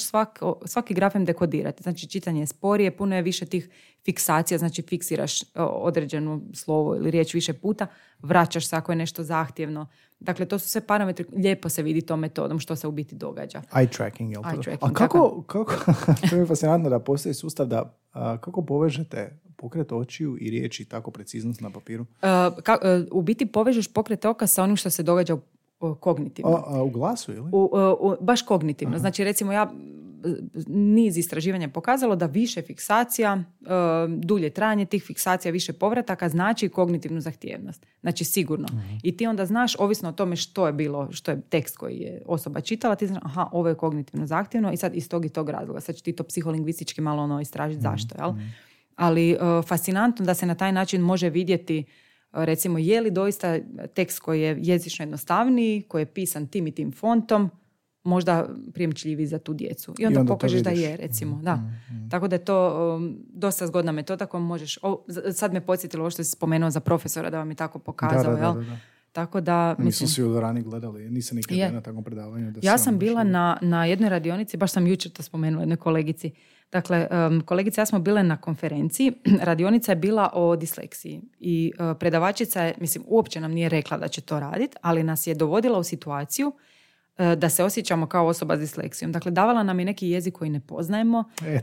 svaki 0.65 0.95
grafem 0.95 1.25
dekodirati. 1.25 1.83
Znači 1.83 2.09
čitanje 2.09 2.41
je 2.41 2.47
sporije, 2.47 2.97
puno 2.97 3.17
je 3.17 3.23
više 3.23 3.47
tih 3.47 3.71
fiksacija, 4.05 4.59
znači 4.59 4.83
fiksiraš 4.83 5.41
određenu 5.55 6.43
slovo 6.55 6.97
ili 6.97 7.11
riječ 7.11 7.35
više 7.35 7.53
puta, 7.53 7.87
vraćaš 8.19 8.69
se 8.69 8.77
ako 8.77 8.93
je 8.93 8.97
nešto 8.97 9.23
zahtjevno. 9.23 9.87
Dakle, 10.21 10.47
to 10.47 10.59
su 10.59 10.69
sve 10.69 10.81
parametri, 10.81 11.25
lijepo 11.37 11.69
se 11.69 11.83
vidi 11.83 12.01
tom 12.01 12.21
metodom 12.21 12.59
što 12.59 12.77
se 12.77 12.89
u 12.89 12.91
biti 12.91 13.15
događa. 13.15 13.63
Eye 13.73 13.97
tracking, 13.97 14.33
jel 14.33 14.43
Eye 14.43 14.63
tracking, 14.63 14.91
A 14.91 14.95
kako, 14.95 15.43
kako, 15.43 15.75
to 16.31 16.37
je 16.37 16.47
fascinantno 16.47 16.91
da 16.91 16.99
postoji 16.99 17.35
sustav 17.35 17.67
da, 17.67 17.95
kako 18.13 18.63
povežete 18.63 19.41
pokret 19.57 19.93
očiju 19.93 20.37
i 20.41 20.51
riječi 20.51 20.85
tako 20.85 21.11
preciznost 21.11 21.61
na 21.61 21.71
papiru? 21.71 22.07
ka, 22.63 22.79
e, 22.83 23.05
u 23.11 23.23
biti 23.23 23.47
povežeš 23.47 23.93
pokret 23.93 24.25
oka 24.25 24.47
sa 24.47 24.63
onim 24.63 24.77
što 24.77 24.91
se 24.91 25.03
događa 25.03 25.35
u 25.35 25.41
kognitivno. 26.01 26.65
A, 26.67 26.83
u 26.83 26.91
glasu 26.91 27.33
ili? 27.33 27.51
U, 27.53 27.71
u, 28.01 28.15
baš 28.21 28.43
kognitivno. 28.43 28.99
Znači 28.99 29.25
recimo 29.25 29.53
ja 29.53 29.73
niz 30.67 31.17
istraživanja 31.17 31.69
pokazalo 31.69 32.17
da 32.17 32.27
više 32.27 32.63
fiksacija, 32.63 33.33
e, 33.37 33.67
dulje 34.09 34.51
trajanje 34.51 34.87
tih 34.87 35.03
fiksacija, 35.03 35.53
više 35.53 35.73
povrataka 35.73 36.29
znači 36.29 36.69
kognitivnu 36.69 37.21
zahtjevnost. 37.21 37.87
Znači 38.01 38.25
sigurno. 38.25 38.67
Mhm. 38.73 38.97
I 39.03 39.17
ti 39.17 39.27
onda 39.27 39.47
znaš, 39.47 39.77
ovisno 39.79 40.09
o 40.09 40.13
tome 40.13 40.37
što 40.37 40.67
je 40.67 40.73
bilo, 40.73 41.13
što 41.13 41.31
je 41.31 41.41
tekst 41.41 41.77
koji 41.77 41.97
je 41.97 42.23
osoba 42.27 42.61
čitala, 42.61 42.95
ti 42.95 43.07
znaš, 43.07 43.23
aha, 43.25 43.49
ovo 43.53 43.69
je 43.69 43.75
kognitivno 43.75 44.27
zahtjevno 44.27 44.73
i 44.73 44.77
sad 44.77 44.95
iz 44.95 45.09
tog 45.09 45.25
i 45.25 45.29
tog 45.29 45.51
razloga. 45.51 45.81
Sad 45.81 45.95
će 45.95 46.03
ti 46.03 46.13
to 46.13 46.25
psiholingvistički 46.25 47.01
malo 47.01 47.23
ono 47.23 47.41
istražiti 47.41 47.79
mhm. 47.79 47.91
zašto, 47.91 48.15
jel? 48.19 48.31
Mhm. 48.31 48.47
Ali 48.97 49.37
fascinantno 49.67 50.25
da 50.25 50.35
se 50.35 50.47
na 50.47 50.55
taj 50.55 50.73
način 50.73 51.01
može 51.01 51.31
vidjeti 51.31 51.85
recimo 52.45 52.79
je 52.79 53.01
li 53.01 53.11
doista 53.11 53.59
tekst 53.95 54.19
koji 54.19 54.41
je 54.41 54.59
jezično 54.63 55.03
jednostavniji, 55.03 55.83
koji 55.83 56.03
je 56.03 56.07
pisan 56.07 56.47
tim 56.47 56.67
i 56.67 56.71
tim 56.71 56.93
fontom, 56.93 57.51
možda 58.05 58.49
prijemčljivi 58.75 59.27
za 59.27 59.39
tu 59.39 59.55
djecu. 59.55 59.95
I 59.99 60.07
onda, 60.07 60.25
pokažeš 60.25 60.61
da 60.61 60.71
je, 60.71 60.97
recimo. 60.97 61.41
Da. 61.43 61.57
Mm, 61.57 61.95
mm. 61.95 62.11
Tako 62.11 62.29
da 62.29 62.37
je 62.37 62.45
to 62.45 62.97
um, 62.97 63.19
dosta 63.29 63.67
zgodna 63.67 63.93
metoda 63.93 64.27
kojom 64.27 64.47
možeš... 64.47 64.79
O, 64.83 65.05
sad 65.33 65.53
me 65.53 65.61
podsjetilo 65.61 66.03
ovo 66.03 66.11
što 66.11 66.25
si 66.25 66.31
spomenuo 66.31 66.71
za 66.71 66.81
profesora 66.81 67.31
da 67.31 67.39
vam 67.39 67.51
je 67.51 67.55
tako 67.55 67.79
pokazao. 67.79 68.35
Da, 68.35 68.41
da, 68.41 68.79
Tako 69.13 69.41
da, 69.41 69.75
mislim... 69.79 70.09
svi 70.09 70.23
u 70.23 70.41
rani 70.41 70.63
gledali, 70.63 71.11
nisam 71.11 71.37
nikad 71.37 71.59
je. 71.59 71.73
na 71.73 71.81
takvom 71.81 72.05
predavanju. 72.05 72.51
Da 72.51 72.61
ja 72.63 72.79
sam 72.79 72.99
bila 72.99 73.25
na, 73.25 73.59
na 73.63 73.85
jednoj 73.85 74.11
radionici, 74.11 74.57
baš 74.57 74.73
sam 74.73 74.87
jučer 74.87 75.13
to 75.13 75.23
spomenula 75.23 75.63
jednoj 75.63 75.77
kolegici, 75.77 76.31
Dakle, 76.73 77.09
kolegica 77.45 77.81
ja 77.81 77.87
smo 77.87 77.99
bile 77.99 78.23
na 78.23 78.37
konferenciji, 78.37 79.13
radionica 79.49 79.93
je 79.93 79.97
bila 79.97 80.31
o 80.35 80.57
disleksiji 80.57 81.21
i 81.41 81.73
e, 81.79 81.95
predavačica 81.99 82.63
je, 82.63 82.75
mislim, 82.81 83.05
uopće 83.07 83.41
nam 83.41 83.53
nije 83.53 83.69
rekla 83.69 83.99
da 83.99 84.09
će 84.09 84.21
to 84.21 84.41
raditi, 84.41 84.77
ali 84.83 85.03
nas 85.03 85.27
je 85.27 85.35
dovodila 85.35 85.79
u 85.79 85.85
situaciju 85.85 86.53
da 87.37 87.49
se 87.49 87.65
osjećamo 87.65 88.07
kao 88.07 88.27
osoba 88.27 88.57
s 88.57 88.61
disleksijom. 88.61 89.13
Dakle, 89.13 89.31
davala 89.31 89.63
nam 89.63 89.79
je 89.79 89.85
neki 89.85 90.09
jezik 90.09 90.35
koji 90.35 90.51
ne 90.51 90.61
poznajemo, 90.61 91.25
e, 91.47 91.47
e, 91.47 91.63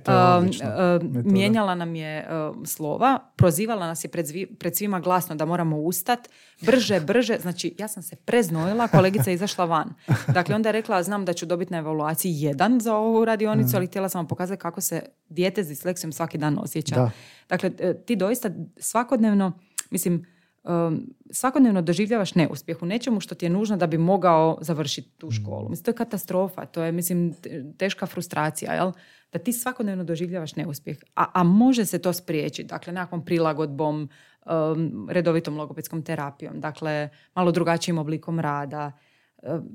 mijenjala 1.24 1.76
nam 1.76 1.95
je 1.95 2.28
slova, 2.66 3.32
prozivala 3.36 3.88
nas 3.88 4.03
je 4.03 4.10
pred, 4.10 4.26
pred 4.60 4.78
svima 4.78 4.99
glasno 4.99 5.36
da 5.36 5.45
moramo 5.45 5.78
ustat, 5.78 6.20
brže, 6.62 6.99
brže, 6.99 7.38
znači 7.41 7.76
ja 7.80 7.88
sam 7.88 8.03
se 8.03 8.16
preznojila, 8.16 8.88
kolegica 8.88 9.30
je 9.30 9.34
izašla 9.34 9.66
van. 9.66 9.93
Dakle, 10.28 10.56
onda 10.56 10.70
je 10.70 10.74
rekla, 10.74 11.03
znam 11.03 11.26
da 11.26 11.34
ću 11.34 11.45
dobiti 11.45 11.72
na 11.72 11.78
evaluaciji 11.78 12.34
jedan 12.36 12.80
za 12.80 12.95
ovu 12.95 13.26
radionicu, 13.26 13.74
mm. 13.74 13.76
ali 13.76 13.88
htjela 13.88 14.10
sam 14.10 14.20
vam 14.20 14.28
pokazati 14.28 14.62
kako 14.62 14.82
se 14.82 15.01
dijete 15.30 15.64
s 15.64 15.68
disleksijom 15.68 16.12
svaki 16.12 16.38
dan 16.38 16.60
osjeća. 16.60 17.12
Dakle, 17.49 17.72
ti 18.06 18.16
doista 18.16 18.49
svakodnevno, 18.78 19.60
mislim, 19.91 20.35
um, 20.66 21.13
svakodnevno 21.32 21.82
doživljavaš 21.82 22.36
neuspjeh 22.36 22.82
u 22.82 22.86
nečemu 22.86 23.20
što 23.20 23.36
ti 23.36 23.45
je 23.45 23.49
nužno 23.49 23.78
da 23.78 23.88
bi 23.88 23.97
mogao 23.97 24.57
završiti 24.61 25.09
tu 25.18 25.32
školu. 25.32 25.70
Mislim, 25.70 25.84
to 25.84 25.91
je 25.91 25.95
katastrofa, 25.95 26.66
to 26.66 26.84
je, 26.84 26.91
mislim, 26.91 27.34
teška 27.78 28.05
frustracija, 28.05 28.74
jel? 28.74 28.91
Da 29.34 29.39
ti 29.39 29.53
svakodnevno 29.53 30.03
doživljavaš 30.03 30.55
neuspjeh. 30.55 30.97
A, 31.16 31.26
a 31.34 31.43
može 31.43 31.86
se 31.86 31.99
to 31.99 32.13
spriječiti, 32.13 32.68
dakle, 32.68 32.93
nekakvom 32.93 33.26
prilagodbom, 33.26 34.09
um, 34.45 35.07
redovitom 35.09 35.57
logopedskom 35.57 36.03
terapijom, 36.03 36.59
dakle, 36.59 37.09
malo 37.36 37.51
drugačijim 37.51 37.97
oblikom 37.97 38.39
rada. 38.39 38.91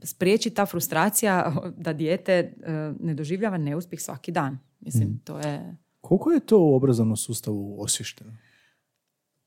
Spriječi 0.03 0.51
ta 0.51 0.67
frustracija 0.67 1.53
da 1.85 1.93
dijete 1.93 2.53
ne 3.01 3.15
doživljava 3.15 3.59
neuspjeh 3.59 4.01
svaki 4.01 4.33
dan. 4.33 4.59
Mislim, 4.81 5.09
mm. 5.09 5.21
to 5.25 5.39
je... 5.39 5.77
Koliko 6.01 6.31
je 6.31 6.41
to 6.41 6.59
u 6.59 6.75
obrazovnom 6.75 7.17
sustavu 7.17 7.77
osvješteno? 7.83 8.33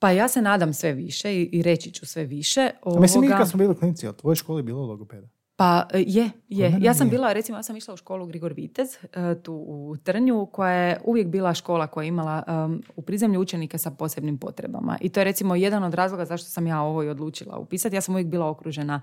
Pa 0.04 0.12
ja 0.12 0.28
se 0.28 0.42
nadam 0.42 0.74
sve 0.74 0.94
više 0.94 1.42
i, 1.42 1.62
reći 1.62 1.92
ću 1.92 2.06
sve 2.06 2.26
više. 2.26 2.70
Ovoga... 2.82 3.02
Mislim, 3.02 3.22
mi 3.22 3.28
kad 3.28 3.50
smo 3.50 3.58
bili 3.58 3.76
klinici, 3.76 4.08
u 4.08 4.14
tvojoj 4.14 4.36
školi 4.36 4.64
bilo 4.64 4.86
logopeda? 4.86 5.28
Pa 5.56 5.88
e, 5.94 6.04
je, 6.08 6.30
je. 6.50 6.78
Ja 6.82 6.94
sam 6.94 7.10
bila, 7.10 7.34
recimo, 7.34 7.58
ja 7.58 7.64
sam 7.64 7.78
išla 7.78 7.94
u 7.94 7.98
školu 7.98 8.26
Grigor 8.26 8.54
Vitez, 8.54 8.88
e, 8.96 9.42
tu 9.44 9.54
u 9.54 9.98
Trnju, 10.04 10.46
koja 10.46 10.72
je 10.72 11.00
uvijek 11.04 11.28
bila 11.28 11.54
škola 11.54 11.88
koja 11.88 12.04
je 12.04 12.08
imala 12.08 12.44
um, 12.48 12.84
u 12.96 13.02
prizemlju 13.02 13.40
učenike 13.40 13.78
sa 13.78 13.92
posebnim 13.92 14.38
potrebama. 14.38 14.98
I 15.02 15.10
to 15.10 15.20
je 15.20 15.24
recimo 15.24 15.56
jedan 15.56 15.84
od 15.84 15.94
razloga 15.94 16.26
zašto 16.26 16.50
sam 16.50 16.68
ja 16.68 16.82
ovo 16.82 17.04
i 17.04 17.10
odlučila 17.10 17.58
upisati. 17.58 17.96
Ja 17.96 18.02
sam 18.02 18.16
uvijek 18.16 18.28
bila 18.28 18.50
okružena 18.50 19.02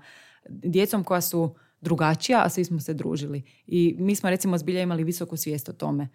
djecom 0.49 1.03
koja 1.03 1.21
su 1.21 1.55
drugačija, 1.81 2.41
a 2.45 2.49
svi 2.49 2.65
smo 2.65 2.79
se 2.79 2.93
družili. 2.93 3.43
I 3.67 3.95
mi 3.99 4.15
smo 4.15 4.29
recimo 4.29 4.57
zbilja 4.57 4.81
imali 4.81 5.03
visoku 5.03 5.37
svijest 5.37 5.69
o 5.69 5.73
tome. 5.73 6.09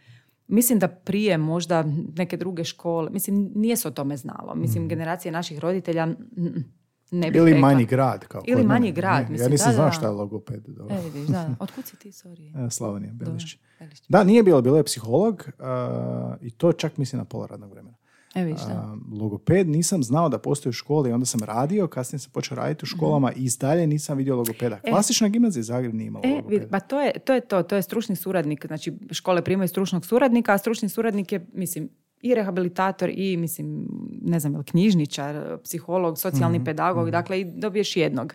Mislim 0.49 0.79
da 0.79 0.89
prije 0.89 1.39
možda 1.39 1.85
neke 2.17 2.37
druge 2.37 2.65
škole, 2.65 3.11
mislim 3.11 3.53
nije 3.55 3.77
se 3.77 3.89
o 3.89 3.91
tome 3.91 4.17
znalo. 4.17 4.55
Mislim 4.55 4.85
mm. 4.85 4.89
generacije 4.89 5.33
naših 5.33 5.59
roditelja 5.59 6.09
ne 7.11 7.31
bi 7.31 7.39
Ili 7.39 7.55
manji 7.55 7.85
grad. 7.85 8.27
Kao 8.27 8.43
Ili 8.47 8.65
manji 8.65 8.93
grad. 8.93 9.25
Ne, 9.25 9.31
mislim, 9.31 9.47
ja 9.47 9.51
nisam 9.51 9.73
znao 9.73 9.93
šta 9.93 10.07
je 10.07 10.13
logoped. 10.13 10.63
Dobro. 10.67 10.95
E, 10.95 11.01
vidiš, 11.01 11.29
da. 11.29 11.55
Otkud 11.61 11.87
si 11.87 11.97
ti, 11.97 12.13
sorry? 12.13 12.67
E, 12.67 12.71
Slavonija, 12.71 13.13
Belišć. 13.13 13.59
Da, 14.09 14.25
nije 14.25 14.43
bilo, 14.43 14.63
bilo 14.63 14.77
je 14.77 14.85
psiholog 14.85 15.49
uh, 15.49 15.67
i 16.41 16.51
to 16.51 16.73
čak 16.73 16.97
mislim 16.97 17.19
na 17.19 17.25
pola 17.25 17.47
radnog 17.47 17.71
vremena. 17.71 17.97
E, 18.37 18.55
logoped 19.21 19.69
nisam 19.69 20.03
znao 20.03 20.29
da 20.29 20.39
postoji 20.39 20.71
u 20.71 20.73
školi, 20.73 21.13
onda 21.13 21.27
sam 21.27 21.41
radio, 21.41 21.87
kasnije 21.87 22.21
sam 22.21 22.33
počeo 22.33 22.57
raditi 22.57 22.85
u 22.85 22.87
školama 22.87 23.33
i 23.33 23.49
dalje 23.61 23.87
nisam 23.87 24.19
vidio 24.19 24.37
logopeda. 24.37 24.79
E. 24.83 24.91
Klasična 24.91 25.29
gimnazija 25.29 25.63
Zagreb 25.63 25.95
nije 25.95 26.07
imala 26.07 26.25
e, 26.27 26.69
Pa 26.71 26.81
to 26.81 27.01
je, 27.01 27.13
to 27.19 27.35
je 27.35 27.41
to, 27.41 27.63
to 27.63 27.77
je 27.77 27.83
stručni 27.83 28.17
suradnik, 28.17 28.67
znači 28.67 28.93
škole 29.11 29.43
primaju 29.43 29.69
stručnog 29.69 30.07
suradnika, 30.07 30.55
a 30.55 30.59
stručni 30.59 30.89
suradnik 30.89 31.33
je, 31.33 31.47
mislim, 31.53 31.89
i 32.23 32.35
rehabilitator 32.35 33.11
i, 33.15 33.37
mislim, 33.37 33.89
ne 34.23 34.41
znam, 34.41 34.63
knjižničar, 34.63 35.59
psiholog, 35.65 36.19
socijalni 36.19 36.59
mm 36.59 36.65
pedagog, 36.65 37.09
mm 37.09 37.11
dakle 37.11 37.41
i 37.41 37.45
dobiješ 37.45 37.97
jednog 37.97 38.35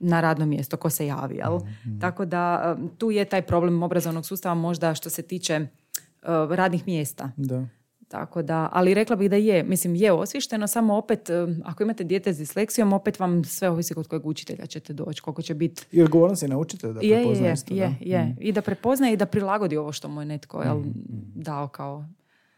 na 0.00 0.20
radno 0.20 0.46
mjesto 0.46 0.76
ko 0.76 0.90
se 0.90 1.06
javi, 1.06 1.36
jel? 1.36 1.58
mm 1.58 2.00
Tako 2.00 2.24
da 2.24 2.76
tu 2.98 3.10
je 3.10 3.24
taj 3.24 3.42
problem 3.42 3.82
obrazovnog 3.82 4.26
sustava 4.26 4.54
možda 4.54 4.94
što 4.94 5.10
se 5.10 5.22
tiče 5.22 5.60
uh, 5.60 6.54
radnih 6.54 6.86
mjesta. 6.86 7.30
Da. 7.36 7.66
Tako 8.08 8.42
da, 8.42 8.68
ali 8.72 8.94
rekla 8.94 9.16
bih 9.16 9.30
da 9.30 9.36
je, 9.36 9.62
mislim 9.62 9.94
je 9.94 10.12
osvišteno, 10.12 10.66
samo 10.66 10.96
opet, 10.96 11.30
ako 11.64 11.82
imate 11.82 12.04
dijete 12.04 12.32
s 12.32 12.38
disleksijom, 12.38 12.92
opet 12.92 13.18
vam 13.18 13.44
sve 13.44 13.70
ovisi 13.70 13.94
kod 13.94 14.08
kojeg 14.08 14.26
učitelja 14.26 14.66
ćete 14.66 14.92
doći, 14.92 15.22
koliko 15.22 15.42
će 15.42 15.54
biti. 15.54 15.86
I 15.92 16.02
odgovornost 16.02 16.42
je 16.42 16.48
naučite 16.48 16.92
da 16.92 17.00
je, 17.00 17.08
je, 17.08 17.54
je, 17.68 17.96
je. 18.00 18.22
Mm. 18.24 18.36
I 18.40 18.52
da 18.52 18.62
prepoznaje 18.62 19.12
i 19.12 19.16
da 19.16 19.26
prilagodi 19.26 19.76
ovo 19.76 19.92
što 19.92 20.08
mu 20.08 20.22
je 20.22 20.26
netko 20.26 20.62
jel, 20.62 20.78
mm, 20.78 20.88
mm. 20.88 21.32
dao 21.34 21.68
kao 21.68 22.04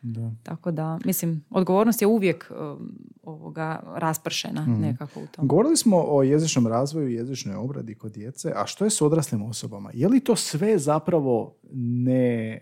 da. 0.02 0.30
Tako 0.42 0.70
da, 0.70 0.98
mislim, 1.04 1.44
odgovornost 1.50 2.02
je 2.02 2.06
uvijek 2.06 2.50
um, 2.50 2.92
ovoga 3.22 3.82
raspršena 3.94 4.66
mm. 4.66 4.80
nekako 4.80 5.20
u 5.20 5.26
tom. 5.26 5.48
Govorili 5.48 5.76
smo 5.76 6.04
o 6.08 6.22
jezičnom 6.22 6.66
razvoju 6.66 7.08
i 7.08 7.14
jezičnoj 7.14 7.56
obradi 7.56 7.94
kod 7.94 8.12
djece, 8.12 8.52
a 8.56 8.66
što 8.66 8.84
je 8.84 8.90
s 8.90 9.02
odraslim 9.02 9.42
osobama? 9.42 9.90
Je 9.94 10.08
li 10.08 10.20
to 10.20 10.36
sve 10.36 10.78
zapravo 10.78 11.54
ne, 11.72 12.60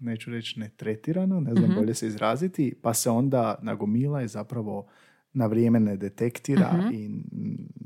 neću 0.00 0.30
reći 0.30 0.60
ne 0.60 0.68
tretirano, 0.76 1.40
ne 1.40 1.54
znam 1.54 1.70
mm 1.70 1.74
bolje 1.80 1.94
se 1.94 2.06
izraziti, 2.06 2.74
pa 2.82 2.94
se 2.94 3.10
onda 3.10 3.58
nagomila 3.62 4.22
i 4.22 4.28
zapravo 4.28 4.86
na 5.32 5.46
vrijeme 5.46 5.80
ne 5.80 5.96
detektira 5.96 6.72
mhm. 6.72 6.94
i 6.94 7.10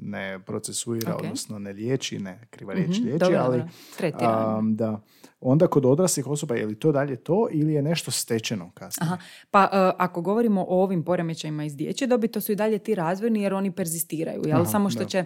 ne 0.03 0.41
procesuira, 0.47 1.17
odnosno 1.17 1.59
ne 1.59 1.73
liječi, 1.73 2.19
ne 2.19 2.39
kriva 2.51 2.75
riječ 2.75 2.99
mm 2.99 3.05
liječi, 3.05 3.35
ali 3.37 3.63
da, 4.75 5.01
onda 5.41 5.67
kod 5.67 5.85
odraslih 5.85 6.27
osoba 6.27 6.55
je 6.55 6.67
li 6.67 6.79
to 6.79 6.93
dalje 6.93 7.17
to 7.17 7.49
ili 7.51 7.73
je 7.73 7.83
nešto 7.83 8.11
stečeno 8.11 8.71
kasnije? 8.75 9.07
Aha. 9.07 9.19
Pa 9.51 9.63
e, 9.73 9.93
ako 9.99 10.23
govorimo 10.23 10.65
o 10.69 10.83
ovim 10.83 11.05
poremećajima 11.05 11.65
iz 11.65 11.77
dječje 11.77 12.07
dobi, 12.07 12.29
to 12.29 12.41
su 12.41 12.53
i 12.53 12.57
dalje 12.57 12.79
ti 12.79 12.95
razvojni 12.95 13.43
jer 13.43 13.55
oni 13.55 13.71
perzistiraju, 13.71 14.43
jel? 14.47 14.65
Samo 14.65 14.91
što 14.91 15.05
će 15.05 15.25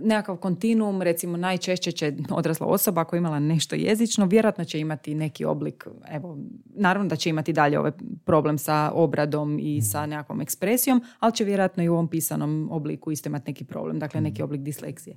nekakav 0.00 0.36
kontinuum, 0.36 1.02
recimo 1.02 1.36
najčešće 1.36 1.92
će 1.92 2.12
odrasla 2.30 2.66
osoba 2.66 3.04
koja 3.04 3.18
je 3.18 3.20
imala 3.20 3.38
nešto 3.38 3.74
jezično, 3.74 4.26
vjerojatno 4.26 4.64
će 4.64 4.80
imati 4.80 5.14
neki 5.14 5.44
oblik, 5.44 5.86
evo, 6.10 6.38
naravno 6.74 7.08
da 7.08 7.16
će 7.16 7.30
imati 7.30 7.52
dalje 7.52 7.78
ovaj 7.78 7.92
problem 8.24 8.58
sa 8.58 8.90
obradom 8.94 9.58
i 9.58 9.76
Mhm. 9.76 9.84
sa 9.84 10.06
nekakvom 10.06 10.40
ekspresijom, 10.40 11.02
ali 11.18 11.32
će 11.32 11.44
vjerojatno 11.44 11.82
i 11.82 11.88
u 11.88 11.92
ovom 11.92 12.08
pisanom 12.08 12.68
obliku 12.72 13.10
isto 13.10 13.28
imati 13.28 13.50
neki 13.50 13.64
problem, 13.64 13.98
dakle 13.98 14.20
neki 14.20 14.42
oblik 14.42 14.60
disleksije. 14.60 15.16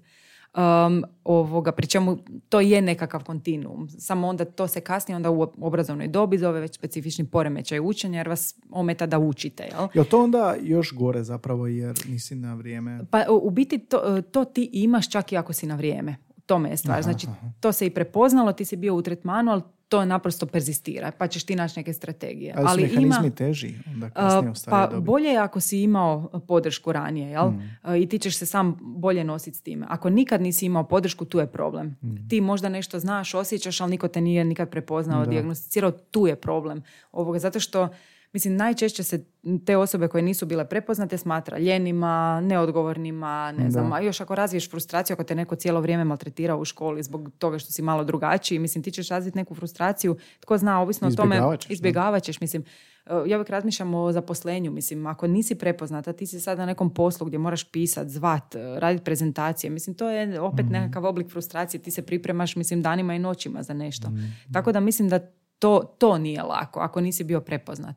Um, 0.57 1.03
ovoga, 1.23 1.71
pri 1.71 1.87
čemu 1.87 2.17
to 2.49 2.59
je 2.59 2.81
nekakav 2.81 3.23
kontinuum. 3.23 3.89
Samo 3.89 4.27
onda 4.27 4.45
to 4.45 4.67
se 4.67 4.81
kasnije 4.81 5.15
onda 5.15 5.31
u 5.31 5.41
obrazovnoj 5.61 6.07
dobi 6.07 6.37
zove 6.37 6.59
već 6.59 6.75
specifični 6.75 7.25
poremećaj 7.25 7.79
učenja 7.79 8.19
jer 8.19 8.29
vas 8.29 8.55
ometa 8.69 9.05
da 9.05 9.19
učite. 9.19 9.63
Jel? 9.63 9.87
Jel 9.93 10.05
to 10.05 10.23
onda 10.23 10.55
još 10.61 10.93
gore 10.93 11.23
zapravo 11.23 11.67
jer 11.67 11.99
nisi 12.09 12.35
na 12.35 12.53
vrijeme? 12.53 13.05
Pa 13.11 13.23
u 13.29 13.49
biti 13.49 13.77
to, 13.77 14.21
to 14.31 14.45
ti 14.45 14.69
imaš 14.73 15.09
čak 15.09 15.31
i 15.31 15.37
ako 15.37 15.53
si 15.53 15.65
na 15.65 15.75
vrijeme. 15.75 16.15
Tome 16.45 16.69
je 16.69 16.77
stvar. 16.77 17.03
Znači, 17.03 17.27
to 17.59 17.71
se 17.71 17.85
i 17.85 17.89
prepoznalo, 17.89 18.53
ti 18.53 18.65
si 18.65 18.75
bio 18.75 18.95
u 18.95 19.01
tretmanu, 19.01 19.51
ali 19.51 19.61
to 19.89 20.05
naprosto 20.05 20.45
perzistira, 20.45 21.11
pa 21.11 21.27
ćeš 21.27 21.43
ti 21.43 21.55
naći 21.55 21.79
neke 21.79 21.93
strategije. 21.93 22.53
Ali, 22.57 22.65
su 22.65 22.71
ali 22.71 22.81
mehanizmi 22.81 23.27
ima, 23.27 23.35
teži 23.35 23.73
onda 23.93 24.09
kasnije 24.09 24.53
pa 24.65 24.87
dobi. 24.87 25.05
bolje 25.05 25.29
je 25.29 25.37
ako 25.37 25.59
si 25.59 25.81
imao 25.81 26.39
podršku 26.47 26.91
ranije, 26.91 27.29
jel? 27.29 27.49
Mm. 27.49 27.95
I 27.97 28.09
ti 28.09 28.19
ćeš 28.19 28.37
se 28.37 28.45
sam 28.45 28.77
bolje 28.81 29.23
nositi 29.23 29.57
s 29.57 29.61
time. 29.61 29.85
Ako 29.89 30.09
nikad 30.09 30.41
nisi 30.41 30.65
imao 30.65 30.83
podršku, 30.83 31.25
tu 31.25 31.39
je 31.39 31.47
problem. 31.47 31.87
Mm. 31.87 32.27
Ti 32.29 32.41
možda 32.41 32.69
nešto 32.69 32.99
znaš, 32.99 33.33
osjećaš, 33.33 33.81
ali 33.81 33.91
niko 33.91 34.07
te 34.07 34.21
nije 34.21 34.45
nikad 34.45 34.69
prepoznao, 34.69 35.25
dijagnosticirao, 35.25 35.91
tu 35.91 36.27
je 36.27 36.35
problem. 36.35 36.83
Ovoga, 37.11 37.39
zato 37.39 37.59
što 37.59 37.89
Mislim, 38.35 38.55
najčešće 38.55 39.03
se 39.03 39.25
te 39.65 39.77
osobe 39.77 40.07
koje 40.07 40.21
nisu 40.21 40.45
bile 40.45 40.69
prepoznate 40.69 41.17
smatra 41.17 41.57
ljenima, 41.57 42.41
neodgovornima, 42.41 43.51
ne 43.51 43.71
znam, 43.71 43.93
a 43.93 43.99
još 43.99 44.21
ako 44.21 44.35
razviješ 44.35 44.69
frustraciju, 44.69 45.13
ako 45.13 45.23
te 45.23 45.35
neko 45.35 45.55
cijelo 45.55 45.81
vrijeme 45.81 46.03
maltretira 46.03 46.55
u 46.55 46.65
školi 46.65 47.03
zbog 47.03 47.29
toga 47.37 47.59
što 47.59 47.71
si 47.71 47.81
malo 47.81 48.03
drugačiji, 48.03 48.59
mislim, 48.59 48.83
ti 48.83 48.91
ćeš 48.91 49.09
razviti 49.09 49.37
neku 49.37 49.55
frustraciju, 49.55 50.17
tko 50.39 50.57
zna, 50.57 50.81
ovisno 50.81 51.07
o 51.07 51.11
tome, 51.11 51.35
Izbjegavat 51.35 51.59
ćeš, 51.59 51.67
da. 51.67 51.73
izbjegavat 51.73 52.23
ćeš, 52.23 52.41
mislim, 52.41 52.63
Uh, 53.05 53.11
ja 53.11 53.37
uvijek 53.37 53.49
razmišljam 53.49 53.93
o 53.93 54.11
zaposlenju, 54.11 54.71
mislim, 54.71 55.05
ako 55.05 55.27
nisi 55.27 55.55
prepoznata, 55.55 56.13
ti 56.13 56.27
si 56.27 56.39
sad 56.39 56.57
na 56.57 56.65
nekom 56.65 56.93
poslu 56.93 57.27
gdje 57.27 57.39
moraš 57.39 57.71
pisat, 57.71 58.07
zvat, 58.07 58.55
uh, 58.55 58.61
raditi 58.77 59.03
prezentacije, 59.03 59.69
mislim, 59.69 59.95
to 59.95 60.09
je 60.09 60.39
opet 60.41 60.65
nekakav 60.69 61.05
oblik 61.05 61.31
frustracije, 61.31 61.81
ti 61.81 61.91
se 61.91 62.01
pripremaš, 62.01 62.55
mislim, 62.55 62.81
danima 62.81 63.15
i 63.15 63.19
noćima 63.19 63.63
za 63.63 63.73
nešto. 63.73 64.07
Tako 64.53 64.71
da 64.71 64.79
mislim 64.79 65.09
da 65.09 65.19
to, 65.59 65.95
to 65.97 66.17
nije 66.17 66.43
lako, 66.43 66.79
ako 66.79 67.01
nisi 67.01 67.23
bio 67.23 67.41
prepoznat. 67.41 67.95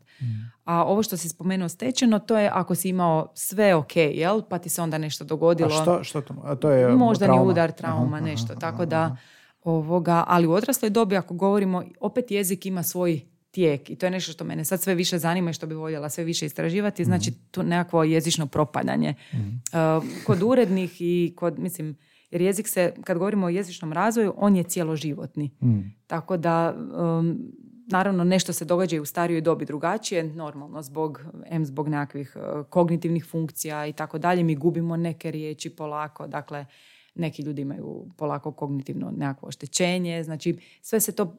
A 0.64 0.84
ovo 0.84 1.02
što 1.02 1.16
si 1.16 1.28
spomenuo 1.28 1.68
stečeno, 1.68 2.18
to 2.18 2.38
je 2.38 2.50
ako 2.54 2.74
si 2.74 2.88
imao 2.88 3.32
sve 3.34 3.74
ok, 3.74 3.96
jel? 3.96 4.42
Pa 4.48 4.58
ti 4.58 4.68
se 4.68 4.82
onda 4.82 4.98
nešto 4.98 5.24
dogodilo. 5.24 5.68
A 5.68 5.82
što, 5.82 6.04
što 6.04 6.20
to? 6.20 6.34
A 6.44 6.54
to 6.54 6.70
je 6.70 6.88
Moždani 6.88 7.28
trauma? 7.28 7.50
udar, 7.50 7.72
trauma, 7.72 8.16
Aha, 8.16 8.26
nešto. 8.26 8.52
aha, 8.52 8.60
Tako 8.60 8.86
da, 8.86 9.16
ovoga, 9.64 10.24
ali 10.26 10.46
u 10.46 10.52
odrasloj 10.52 10.90
dobi 10.90 11.16
ako 11.16 11.34
govorimo, 11.34 11.84
opet 12.00 12.30
jezik 12.30 12.66
ima 12.66 12.82
svoj 12.82 13.20
tijek 13.50 13.90
i 13.90 13.96
to 13.96 14.06
je 14.06 14.10
nešto 14.10 14.32
što 14.32 14.44
mene 14.44 14.64
sad 14.64 14.82
sve 14.82 14.94
više 14.94 15.18
zanima 15.18 15.50
i 15.50 15.52
što 15.52 15.66
bi 15.66 15.74
voljela 15.74 16.08
sve 16.08 16.24
više 16.24 16.46
istraživati, 16.46 17.04
znači 17.04 17.32
to 17.50 17.62
nekakvo 17.62 18.04
jezično 18.04 18.46
propadanje. 18.46 19.14
Uh, 19.32 20.04
kod 20.26 20.42
urednih 20.42 20.96
i 21.00 21.32
kod, 21.36 21.58
mislim, 21.58 21.96
jer 22.30 22.40
jezik 22.40 22.68
se, 22.68 22.94
kad 23.04 23.18
govorimo 23.18 23.46
o 23.46 23.48
jezičnom 23.48 23.92
razvoju, 23.92 24.34
on 24.36 24.56
je 24.56 24.64
cjeloživotni. 24.64 25.50
Tako 26.06 26.36
da, 26.36 26.74
um, 26.76 27.38
naravno, 27.86 28.24
nešto 28.24 28.52
se 28.52 28.64
događa 28.64 28.96
i 28.96 29.00
u 29.00 29.04
starijoj 29.04 29.40
dobi 29.40 29.64
drugačije, 29.64 30.24
normalno, 30.24 30.82
zbog, 30.82 31.24
em 31.46 31.64
zbog 31.66 31.88
nekakvih 31.88 32.36
uh, 32.36 32.66
kognitivnih 32.66 33.24
funkcija 33.24 33.86
i 33.86 33.92
tako 33.92 34.18
dalje, 34.18 34.42
mi 34.42 34.54
gubimo 34.54 34.96
neke 34.96 35.30
riječi 35.30 35.70
polako, 35.70 36.26
dakle, 36.26 36.66
neki 37.14 37.42
ljudi 37.42 37.62
imaju 37.62 38.06
polako 38.16 38.52
kognitivno 38.52 39.12
nekakvo 39.16 39.48
oštećenje, 39.48 40.22
znači 40.24 40.58
sve 40.82 41.00
se 41.00 41.12
to 41.12 41.36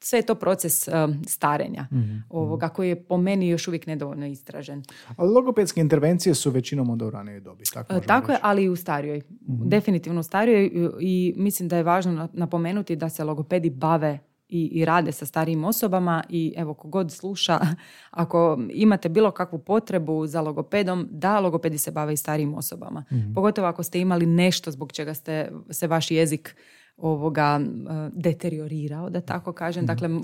sve 0.00 0.18
je 0.18 0.22
to 0.22 0.34
proces 0.34 0.88
um, 0.88 0.94
starenja 1.26 1.86
ovoga 2.30 2.68
koji 2.68 2.88
je 2.88 2.96
po 2.98 3.16
meni 3.18 3.48
još 3.48 3.68
uvijek 3.68 3.86
nedovoljno 3.86 4.26
istražen. 4.26 4.82
Ali 5.16 5.30
logopedske 5.30 5.80
intervencije 5.80 6.34
su 6.34 6.50
većinom 6.50 6.90
onda 6.90 7.06
u 7.06 7.10
ranijoj 7.10 7.40
dobi. 7.40 7.64
Tako, 7.64 7.94
E, 7.94 8.00
Tako 8.00 8.32
je, 8.32 8.38
ali 8.42 8.64
i 8.64 8.68
u 8.68 8.76
starijoj. 8.76 9.20
Definitivno 9.64 10.20
u 10.20 10.24
starijoj 10.24 10.70
i- 11.00 11.34
mislim 11.36 11.68
da 11.68 11.76
je 11.76 11.82
važno 11.82 12.12
na- 12.12 12.28
napomenuti 12.32 12.96
da 12.96 13.08
se 13.08 13.24
logopedi 13.24 13.70
bave 13.70 14.18
i, 14.48 14.64
i 14.64 14.84
rade 14.84 15.12
sa 15.12 15.26
starijim 15.26 15.64
osobama 15.64 16.24
i 16.28 16.54
evo 16.56 16.74
kogod 16.74 17.12
sluša, 17.12 17.60
ako 18.12 18.38
imate 18.70 19.08
bilo 19.08 19.30
kakvu 19.30 19.58
potrebu 19.60 20.26
za 20.26 20.40
logopedom, 20.40 21.08
da 21.10 21.40
logopedi 21.40 21.78
se 21.78 21.90
bave 21.90 22.12
i 22.12 22.16
starijim 22.16 22.54
osobama. 22.54 23.04
Pogotovo 23.34 23.68
ako 23.68 23.82
ste 23.82 24.00
imali 24.00 24.26
nešto 24.26 24.70
zbog 24.70 24.92
čega 24.92 25.14
ste 25.14 25.50
se 25.70 25.86
vaš 25.86 26.10
jezik 26.10 26.56
ovoga 27.02 27.60
e, 27.60 27.66
deteriorirao, 28.14 29.10
da 29.10 29.20
tako 29.22 29.52
kažem. 29.52 29.86
Dakle, 29.86 30.06
m, 30.06 30.20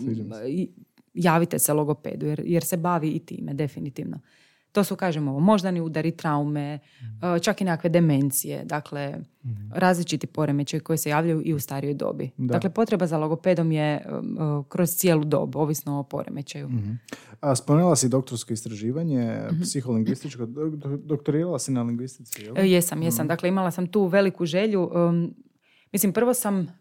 i- 0.49 0.69
javite 1.15 1.59
se 1.59 1.73
logopedu 1.73 2.27
jer, 2.27 2.43
jer 2.45 2.65
se 2.65 2.77
bavi 2.79 3.09
i 3.09 3.19
time, 3.21 3.55
definitivno. 3.55 4.21
To 4.73 4.85
su, 4.85 4.97
kažemo, 4.97 5.31
ovo, 5.31 5.41
moždani 5.41 5.81
udari, 5.81 6.11
traume, 6.13 6.79
e, 7.37 7.39
čak 7.39 7.61
i 7.61 7.65
nekakve 7.65 7.91
demencije, 7.91 8.65
dakle, 8.65 9.19
različiti 9.71 10.27
poremećaji 10.27 10.81
koji 10.81 10.99
se 10.99 11.11
javljaju 11.11 11.43
i 11.45 11.55
u 11.55 11.61
starijoj 11.61 11.95
dobi. 11.95 12.31
Dakle, 12.39 12.71
potreba 12.71 13.07
za 13.07 13.19
logopedom 13.19 13.73
je 13.73 13.95
e, 13.95 14.03
kroz 14.69 14.91
cijelu 14.91 15.25
dobu, 15.25 15.59
ovisno 15.59 15.99
o 15.99 16.03
poremećaju. 16.03 16.69
A, 17.41 17.57
spomenula 17.57 17.97
si 17.97 18.09
doktorsko 18.09 18.53
istraživanje, 18.53 19.41
Mhm. 19.47 19.63
psiholingvističko. 19.63 20.47
Do- 20.47 20.69
do- 20.69 20.97
doktorirala 20.99 21.59
si 21.59 21.73
na 21.73 21.83
lingvistici, 21.83 22.43
jel? 22.43 22.57
Jesam, 22.59 23.03
jesam. 23.03 23.27
Dakle, 23.29 23.49
imala 23.49 23.71
sam 23.71 23.87
tu 23.87 24.05
veliku 24.05 24.47
želju. 24.47 24.91
Um, 24.95 25.35
mislim, 25.93 26.13
prvo 26.13 26.35
sam 26.35 26.79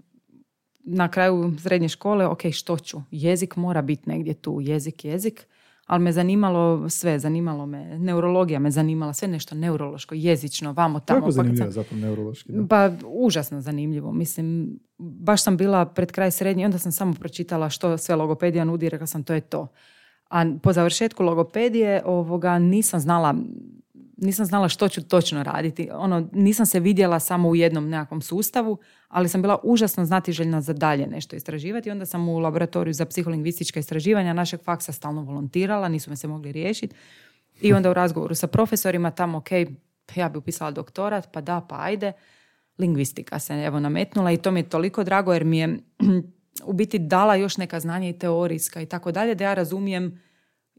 na 0.86 1.12
kraju 1.12 1.54
srednje 1.60 1.90
škole, 1.90 2.28
ok, 2.28 2.42
što 2.52 2.78
ću? 2.78 3.02
Jezik 3.12 3.56
mora 3.56 3.82
biti 3.82 4.10
negdje 4.10 4.34
tu, 4.34 4.60
jezik, 4.62 5.06
jezik. 5.06 5.48
Ali 5.86 6.04
me 6.04 6.12
zanimalo 6.12 6.90
sve, 6.90 7.20
zanimalo 7.20 7.66
me, 7.66 8.00
neurologija 8.00 8.60
me 8.60 8.72
zanimala, 8.72 9.14
sve 9.14 9.28
nešto 9.28 9.56
neurološko, 9.56 10.16
jezično, 10.16 10.74
vamo, 10.74 11.00
tamo. 11.00 11.20
Kako 11.20 11.28
pa 11.28 11.32
zanimljivo 11.32 11.72
zapravo 11.72 12.02
neurološki. 12.02 12.52
Da. 12.52 12.68
Pa 12.68 12.92
užasno 13.08 13.62
zanimljivo. 13.62 14.12
Mislim, 14.14 14.80
baš 14.98 15.44
sam 15.44 15.58
bila 15.58 15.86
pred 15.86 16.12
kraj 16.12 16.32
srednje 16.32 16.66
onda 16.66 16.78
sam 16.78 16.92
samo 16.92 17.14
pročitala 17.14 17.70
što 17.70 17.98
sve 17.98 18.16
logopedija 18.16 18.66
nudi 18.66 18.90
rekla 18.90 19.08
sam 19.08 19.24
to 19.24 19.34
je 19.34 19.42
to. 19.42 19.68
A 20.30 20.46
po 20.64 20.74
završetku 20.74 21.24
logopedije 21.24 22.02
ovoga 22.06 22.60
nisam 22.60 23.00
znala 23.00 23.36
nisam 24.18 24.46
znala 24.46 24.70
što 24.70 24.90
ću 24.90 25.04
točno 25.08 25.44
raditi. 25.44 25.90
Ono, 25.94 26.30
nisam 26.34 26.66
se 26.66 26.80
vidjela 26.80 27.20
samo 27.20 27.50
u 27.50 27.56
jednom 27.56 27.90
nekakvom 27.90 28.22
sustavu, 28.22 28.78
ali 29.08 29.30
sam 29.30 29.42
bila 29.42 29.60
užasno 29.64 30.06
znatiželjna 30.06 30.62
za 30.62 30.74
dalje 30.74 31.08
nešto 31.08 31.36
istraživati. 31.36 31.92
Onda 31.92 32.06
sam 32.06 32.30
u 32.30 32.40
laboratoriju 32.40 32.94
za 32.94 33.06
psiholingvistička 33.06 33.80
istraživanja 33.80 34.34
našeg 34.34 34.62
faksa 34.64 34.92
stalno 34.92 35.22
volontirala, 35.22 35.88
nisu 35.88 36.10
me 36.10 36.16
se 36.16 36.28
mogli 36.28 36.52
riješiti. 36.52 36.96
I 37.62 37.74
onda 37.74 37.90
u 37.90 37.94
razgovoru 37.94 38.36
sa 38.36 38.48
profesorima 38.48 39.12
tamo, 39.12 39.38
ok, 39.38 39.52
ja 40.16 40.30
bi 40.30 40.38
upisala 40.38 40.72
doktorat, 40.72 41.32
pa 41.32 41.42
da, 41.42 41.66
pa 41.70 41.76
ajde. 41.80 42.12
Lingvistika 42.78 43.40
se 43.40 43.54
evo 43.54 43.80
nametnula 43.80 44.32
i 44.32 44.38
to 44.38 44.52
mi 44.52 44.60
je 44.60 44.70
toliko 44.70 45.04
drago 45.04 45.34
jer 45.34 45.46
mi 45.46 45.58
je 45.58 45.78
u 46.70 46.74
biti 46.74 47.00
dala 47.00 47.36
još 47.36 47.58
neka 47.58 47.80
znanja 47.80 48.10
i 48.10 48.20
teorijska 48.20 48.82
i 48.82 48.86
tako 48.86 49.12
dalje 49.12 49.36
da 49.36 49.44
ja 49.44 49.54
razumijem 49.54 50.22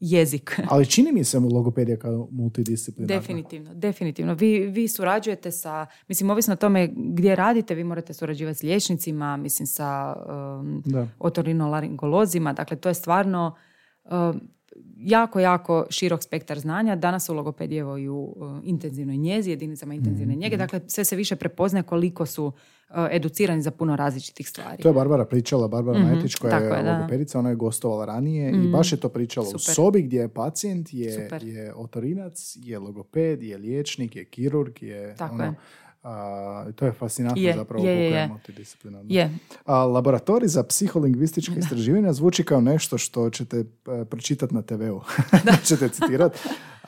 jezik. 0.01 0.61
Ali 0.71 0.87
čini 0.87 1.13
mi 1.13 1.25
se 1.25 1.41
mu 1.41 1.49
logopedija 1.49 1.97
kao 1.97 2.29
multidisciplinarna. 2.31 3.21
Definitivno, 3.21 3.75
definitivno. 3.75 4.35
Vi, 4.35 4.67
vi 4.67 4.89
surađujete 4.89 5.51
sa, 5.51 5.87
mislim, 6.09 6.31
ovisno 6.31 6.53
o 6.53 6.57
tome 6.57 6.89
gdje 6.97 7.37
radite, 7.37 7.75
vi 7.75 7.85
morate 7.85 8.15
surađivati 8.15 8.59
s 8.59 8.63
liječnicima, 8.63 9.37
mislim, 9.37 9.67
sa 9.67 10.17
um, 10.61 10.83
Da. 10.87 11.09
otorinolaringolozima, 11.19 12.53
dakle, 12.53 12.77
to 12.77 12.89
je 12.89 12.95
stvarno 12.95 13.55
um, 14.05 14.41
jako, 14.99 15.41
jako 15.41 15.87
širok 15.91 16.23
spektar 16.23 16.59
znanja. 16.59 16.97
Danas 16.97 17.29
u 17.29 17.35
logopediji 17.35 17.79
evo 17.79 17.99
i 17.99 18.09
u 18.09 18.35
uh, 18.37 18.59
intenzivnoj 18.65 19.17
njezi, 19.17 19.51
jedinicama 19.51 19.95
intenzivne 19.95 20.33
Mhm, 20.33 20.41
njege, 20.41 20.57
dakle, 20.57 20.81
sve 20.87 21.05
se 21.05 21.17
više 21.17 21.37
prepoznaje 21.37 21.83
koliko 21.83 22.27
su 22.27 22.45
uh, 22.47 22.53
educirani 23.11 23.63
za 23.63 23.71
puno 23.71 23.97
različitih 23.97 24.49
stvari. 24.49 24.83
To 24.83 24.89
je 24.89 24.95
Barbara 24.95 25.25
pričala, 25.25 25.69
Barbara 25.69 25.99
Mhm, 25.99 26.09
Majetić 26.09 26.35
koja 26.35 26.51
tako 26.51 26.75
je 26.75 26.85
je, 26.85 26.93
logopedica, 26.93 27.39
ona 27.39 27.49
je 27.49 27.55
gostovala 27.57 28.05
ranije 28.05 28.53
i 28.65 28.69
baš 28.69 28.93
je 28.93 28.97
to 28.97 29.09
pričala 29.09 29.47
u 29.47 29.59
Super. 29.59 29.75
sobi 29.75 30.03
gdje 30.03 30.21
je 30.21 30.29
pacijent, 30.29 30.95
je, 30.95 31.13
Super. 31.13 31.45
je 31.45 31.75
otorinac, 31.75 32.57
je 32.57 32.79
logoped, 32.79 33.43
je 33.43 33.59
liječnik, 33.59 34.17
je 34.17 34.25
kirurg, 34.25 34.83
je 34.83 35.15
Tako 35.17 35.35
ono, 35.35 35.45
je. 35.45 35.55
A, 36.07 36.65
to 36.75 36.87
je 36.87 36.93
fascinantno 36.93 37.43
Je, 37.43 37.55
zapravo 37.57 37.85
je, 37.85 37.95
je, 37.95 38.11
je 38.11 38.29
multidisciplinarno. 38.29 39.07
Je, 39.11 39.39
A 39.65 39.85
laboratorij 39.85 40.49
za 40.49 40.63
psiholingvistička 40.63 41.55
istraživanja 41.59 42.13
zvuči 42.13 42.45
kao 42.45 42.61
nešto 42.61 42.99
što 42.99 43.31
ćete 43.31 43.57
e, 43.57 43.65
pročitati 44.05 44.55
na 44.55 44.63
TV-u. 44.63 45.03
ćete 45.69 45.89
citirati. 45.89 46.39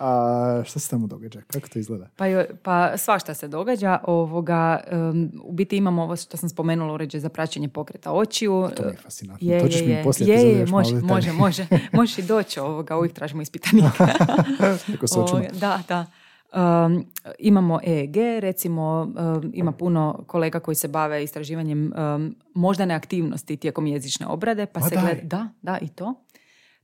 A 0.01 0.63
šta 0.67 0.79
se 0.79 0.91
tamo 0.91 1.07
događa? 1.07 1.41
Kako 1.47 1.69
to 1.69 1.79
izgleda? 1.79 2.09
Pa, 2.17 2.25
pa 2.63 2.99
svašta 2.99 3.35
se 3.35 3.49
događa. 3.49 3.99
Ovoga, 4.05 4.81
um, 4.93 5.31
u 5.45 5.53
biti 5.53 5.77
imamo 5.77 6.03
ovo 6.03 6.17
što 6.17 6.37
sam 6.37 6.49
spomenula 6.49 6.95
uređaj 6.95 7.21
za 7.21 7.29
praćenje 7.29 7.69
pokreta 7.69 8.13
očiju. 8.13 8.69
To 8.77 8.83
mi 8.83 8.91
je 8.91 8.97
fascinantno. 8.97 9.53
Je, 9.53 9.61
to 9.61 9.69
ćeš 9.69 9.81
je, 9.81 9.87
mi 9.87 9.93
je. 9.93 10.05
poslije 10.05 10.37
je, 10.37 10.59
je, 10.59 10.67
može, 10.67 10.95
detaljnije. 10.95 11.33
može, 11.33 11.33
može. 11.33 11.67
Možeš 11.93 12.19
i 12.19 12.23
doći 12.23 12.61
ovoga, 12.61 12.97
uvijek 12.97 13.13
tražimo 13.13 13.43
ispitanika. 13.43 14.09
Neko 14.89 15.07
se 15.07 15.21
očima. 15.21 15.39
Ovoga, 15.39 15.59
da, 15.61 15.83
da. 15.89 16.07
Um, 16.53 17.07
imamo 17.39 17.81
EEG, 17.85 18.17
recimo 18.41 19.03
um, 19.03 19.51
ima 19.55 19.73
puno 19.73 20.25
kolega 20.27 20.61
koji 20.61 20.75
se 20.75 20.89
bave 20.89 21.25
istraživanjem 21.25 21.93
um, 21.93 22.37
moždane 22.55 22.95
aktivnosti 22.95 23.57
tijekom 23.57 23.87
jezične 23.87 24.27
obrade, 24.27 24.67
pa 24.67 24.81
se 24.81 24.97
gleda, 24.97 25.21
da, 25.23 25.49
da 25.63 25.79
i 25.83 25.89
to. 25.89 26.15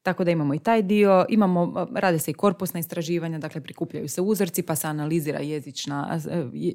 Tako 0.03 0.25
da 0.25 0.31
imamo 0.31 0.55
i 0.55 0.59
taj 0.59 0.83
dio, 0.83 1.27
imamo, 1.29 1.87
rade 1.95 2.19
se 2.19 2.31
i 2.31 2.35
korpusna 2.35 2.81
istraživanja, 2.81 3.39
dakle 3.39 3.61
prikupljaju 3.61 4.09
se 4.09 4.21
uzorci 4.21 4.63
pa 4.63 4.77
se 4.77 4.87
analizira 4.87 5.39
jezična, 5.39 6.21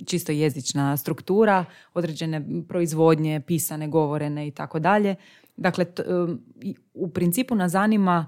čisto 0.05 0.31
jezična 0.31 0.97
struktura, 0.97 1.65
određene 1.93 2.63
proizvodnje, 2.67 3.41
pisane, 3.47 3.87
govorene 3.87 4.47
i 4.47 4.51
tako 4.51 4.79
dalje. 4.79 5.15
Dakle, 5.57 5.85
u 6.93 7.09
principu 7.09 7.55
nas 7.55 7.71
zanima 7.71 8.27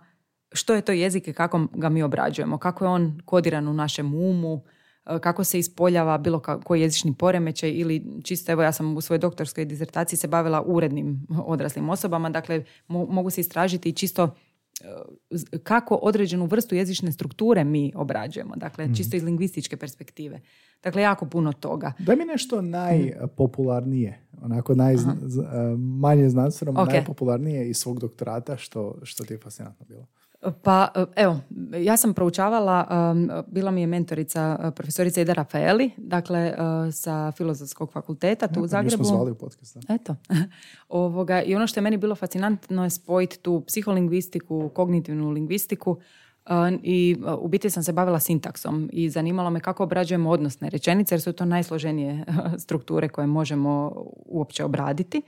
što 0.51 0.73
je 0.73 0.81
to 0.81 0.91
jezik 0.91 1.27
i 1.27 1.33
kako 1.33 1.67
ga 1.73 1.89
mi 1.89 2.03
obrađujemo, 2.03 2.57
kako 2.57 2.85
je 2.85 2.89
on 2.89 3.21
kodiran 3.25 3.67
u 3.67 3.73
našem 3.73 4.13
umu, 4.13 4.63
e, 5.05 5.19
kako 5.19 5.43
se 5.43 5.59
ispoljava 5.59 6.17
bilo 6.17 6.39
koji 6.39 6.81
jezični 6.81 7.13
poremećaj 7.13 7.71
ili 7.71 8.05
čisto, 8.23 8.51
evo 8.51 8.61
ja 8.61 8.71
sam 8.71 8.97
u 8.97 9.01
svojoj 9.01 9.19
doktorskoj 9.19 9.65
dizertaciji 9.65 10.17
se 10.17 10.27
bavila 10.27 10.63
urednim 10.65 11.27
odraslim 11.45 11.89
osobama, 11.89 12.29
dakle 12.29 12.63
mogu 12.87 13.29
se 13.29 13.41
istražiti 13.41 13.89
i 13.89 13.93
čisto 13.93 14.35
e, 14.81 15.57
kako 15.63 15.95
određenu 15.95 16.45
vrstu 16.45 16.75
jezične 16.75 17.11
strukture 17.11 17.63
mi 17.63 17.91
obrađujemo, 17.95 18.55
dakle 18.55 18.85
mhm. 18.85 18.93
čisto 18.93 19.15
iz 19.17 19.23
lingvističke 19.23 19.77
perspektive. 19.77 20.41
Dakle, 20.83 21.01
jako 21.01 21.25
puno 21.25 21.53
toga. 21.53 21.93
Da 21.99 22.15
mi 22.15 22.25
nešto 22.25 22.61
najpopularnije, 22.61 24.27
onako 24.41 24.75
naj, 24.75 24.95
manje 25.77 26.29
znanstveno, 26.29 26.85
najpopularnije 26.85 27.69
iz 27.69 27.77
svog 27.77 27.99
doktorata 27.99 28.57
što, 28.57 28.95
što 29.03 29.23
ti 29.23 29.33
je 29.33 29.37
fascinantno 29.37 29.85
bilo. 29.85 30.07
Pa 30.61 30.87
evo, 31.15 31.39
ja 31.83 31.97
sam 31.97 32.13
proučavala, 32.13 32.87
bila 33.47 33.71
mi 33.71 33.81
je 33.81 33.87
mentorica 33.87 34.57
uh, 34.59 34.73
profesorica 34.73 35.21
Ida 35.21 35.33
Rafaeli, 35.33 35.91
dakle 35.97 36.53
uh, 36.53 36.93
sa 36.93 37.31
Filozofskog 37.31 37.91
fakulteta 37.91 38.47
tu 38.47 38.61
u 38.61 38.67
Zagrebu. 38.67 39.03
zvali 39.03 39.31
u 39.31 39.35
podcast. 39.35 39.77
Eto. 39.89 40.15
Ovoga, 40.89 41.41
I 41.41 41.55
ono 41.55 41.67
što 41.67 41.79
je 41.79 41.81
meni 41.81 41.97
bilo 41.97 42.15
fascinantno 42.15 42.83
je 42.83 42.89
spojiti 42.89 43.39
tu 43.39 43.63
psiholingvistiku, 43.67 44.69
kognitivnu 44.69 45.29
lingvistiku 45.29 45.97
i 46.83 47.17
u 47.39 47.47
biti 47.47 47.69
sam 47.69 47.83
se 47.83 47.93
bavila 47.93 48.19
sintaksom 48.19 48.89
i 48.93 49.09
zanimalo 49.09 49.49
me 49.49 49.59
kako 49.59 49.83
obrađujemo 49.83 50.29
odnosne 50.29 50.69
rečenice 50.69 51.15
jer 51.15 51.21
su 51.21 51.33
to 51.33 51.45
najsloženije 51.45 52.25
strukture 52.63 53.09
koje 53.09 53.27
možemo 53.27 53.93
uopće 54.25 54.63
obraditi. 54.63 55.21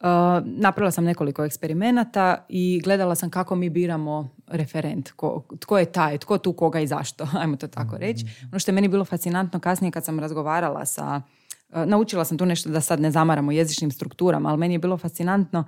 Uh, 0.00 0.06
napravila 0.44 0.90
sam 0.90 1.04
nekoliko 1.04 1.44
eksperimenata 1.44 2.44
i 2.48 2.80
gledala 2.84 3.14
sam 3.14 3.30
kako 3.30 3.56
mi 3.56 3.70
biramo 3.70 4.30
referent, 4.46 5.10
ko, 5.10 5.44
tko 5.60 5.78
je 5.78 5.92
taj, 5.92 6.18
tko 6.18 6.38
tu 6.38 6.52
koga 6.52 6.80
i 6.80 6.86
zašto, 6.86 7.28
ajmo 7.40 7.56
to 7.56 7.68
tako 7.68 7.94
mhm. 7.94 8.00
reći. 8.00 8.26
Ono 8.52 8.58
što 8.58 8.70
je 8.70 8.74
meni 8.74 8.88
bilo 8.88 9.04
fascinantno 9.04 9.60
kasnije 9.60 9.90
kad 9.90 10.04
sam 10.04 10.20
razgovarala 10.20 10.84
sa, 10.84 11.22
uh, 11.68 11.84
naučila 11.86 12.24
sam 12.24 12.38
tu 12.38 12.46
nešto 12.46 12.70
da 12.70 12.80
sad 12.80 13.00
ne 13.00 13.10
zamaramo 13.10 13.52
jezičnim 13.52 13.90
strukturama, 13.90 14.48
ali 14.48 14.58
meni 14.58 14.74
je 14.74 14.78
bilo 14.78 14.98
fascinantno 14.98 15.64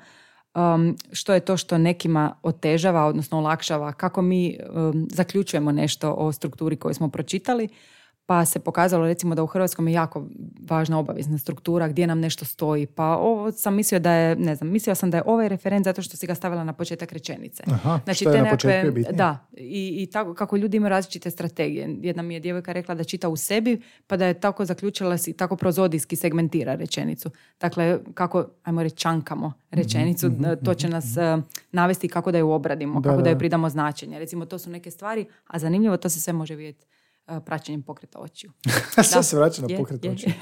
um, 0.54 0.96
što 1.12 1.34
je 1.34 1.40
to 1.40 1.56
što 1.56 1.78
nekima 1.78 2.34
otežava, 2.42 3.06
odnosno 3.06 3.38
olakšava, 3.38 3.92
kako 3.92 4.22
mi 4.22 4.58
um, 4.70 5.08
zaključujemo 5.10 5.72
nešto 5.72 6.12
o 6.12 6.32
strukturi 6.32 6.76
koju 6.76 6.94
smo 6.94 7.08
pročitali, 7.08 7.68
pa 8.30 8.44
se 8.44 8.58
pokazalo 8.58 9.06
recimo 9.06 9.34
da 9.34 9.42
u 9.42 9.46
Hrvatskom 9.46 9.88
je 9.88 9.94
jako 9.94 10.26
važna 10.68 10.98
obavezna 10.98 11.38
struktura 11.38 11.88
gdje 11.88 12.06
nam 12.06 12.20
nešto 12.20 12.44
stoji. 12.44 12.86
Pa 12.86 13.16
ovo 13.16 13.52
sam 13.52 13.74
mislio 13.74 14.00
da 14.00 14.12
je, 14.12 14.36
ne 14.36 14.54
znam, 14.54 14.70
mislio 14.70 14.94
sam 14.94 15.10
da 15.10 15.16
je 15.16 15.22
ovaj 15.26 15.48
referent 15.48 15.84
zato 15.84 16.02
što 16.02 16.16
si 16.16 16.26
ga 16.26 16.34
stavila 16.34 16.64
na 16.64 16.72
početak 16.72 17.12
rečenice. 17.12 17.62
Aha, 17.66 18.00
znači, 18.04 18.24
što 18.24 18.30
te 18.30 18.36
je 18.36 18.42
nekakve, 18.42 18.92
Da, 19.12 19.46
i, 19.52 20.02
i 20.02 20.06
tako 20.06 20.34
kako 20.34 20.56
ljudi 20.56 20.76
imaju 20.76 20.88
različite 20.90 21.30
strategije. 21.30 21.96
Jedna 22.00 22.22
mi 22.22 22.34
je 22.34 22.40
djevojka 22.40 22.72
rekla 22.72 22.94
da 22.94 23.04
čita 23.04 23.28
u 23.28 23.36
sebi, 23.36 23.80
pa 24.06 24.16
da 24.16 24.26
je 24.26 24.34
tako 24.34 24.64
zaključila 24.64 25.18
si, 25.18 25.32
tako 25.32 25.56
prozodijski 25.56 26.16
segmentira 26.16 26.74
rečenicu. 26.74 27.30
Dakle, 27.60 27.98
kako, 28.14 28.44
ajmo 28.62 28.82
reći, 28.82 28.96
čankamo 28.96 29.52
rečenicu, 29.70 30.26
mhm, 30.26 30.42
mhm, 30.42 30.64
to 30.64 30.74
će 30.74 30.86
mhm, 30.86 30.94
nas 30.94 31.04
uh, 31.04 31.44
navesti 31.72 32.08
kako 32.08 32.32
da 32.32 32.38
ju 32.38 32.50
obradimo, 32.50 33.02
kako 33.02 33.16
da, 33.16 33.22
da 33.22 33.30
joj 33.30 33.38
pridamo 33.38 33.68
značenje. 33.68 34.18
Recimo, 34.18 34.46
to 34.46 34.58
su 34.58 34.70
neke 34.70 34.90
stvari, 34.90 35.26
a 35.46 35.58
zanimljivo, 35.58 35.96
to 35.96 36.08
se 36.08 36.20
sve 36.20 36.32
može 36.32 36.54
vidjeti 36.54 36.86
praćenjem 37.46 37.82
pokreta 37.82 38.18
očiju. 38.18 38.52
Sve 39.12 39.22
se 39.22 39.36
vraća 39.36 39.62
na 39.62 39.68
pokret 39.78 40.04
očiju. 40.04 40.32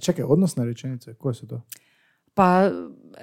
čekaj, 0.00 0.24
odnosne 0.24 0.64
rečenice, 0.64 1.14
koje 1.14 1.34
su 1.34 1.46
to? 1.46 1.62
Pa 2.34 2.70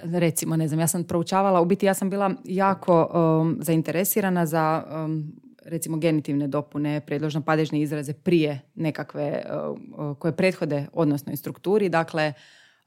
recimo, 0.03 0.55
ne 0.55 0.67
znam, 0.67 0.79
ja 0.79 0.87
sam 0.87 1.03
proučavala, 1.03 1.61
u 1.61 1.65
biti 1.65 1.85
ja 1.85 1.93
sam 1.93 2.09
bila 2.09 2.31
jako 2.43 3.11
um, 3.41 3.57
zainteresirana 3.61 4.45
za 4.45 4.83
um, 5.05 5.33
recimo 5.65 5.97
genitivne 5.97 6.47
dopune, 6.47 7.01
predložno 7.05 7.41
padežne 7.41 7.81
izraze 7.81 8.13
prije 8.13 8.61
nekakve 8.75 9.43
uh, 9.97 10.17
koje 10.17 10.35
prethode 10.35 10.87
odnosnoj 10.93 11.35
strukturi, 11.35 11.89
dakle, 11.89 12.33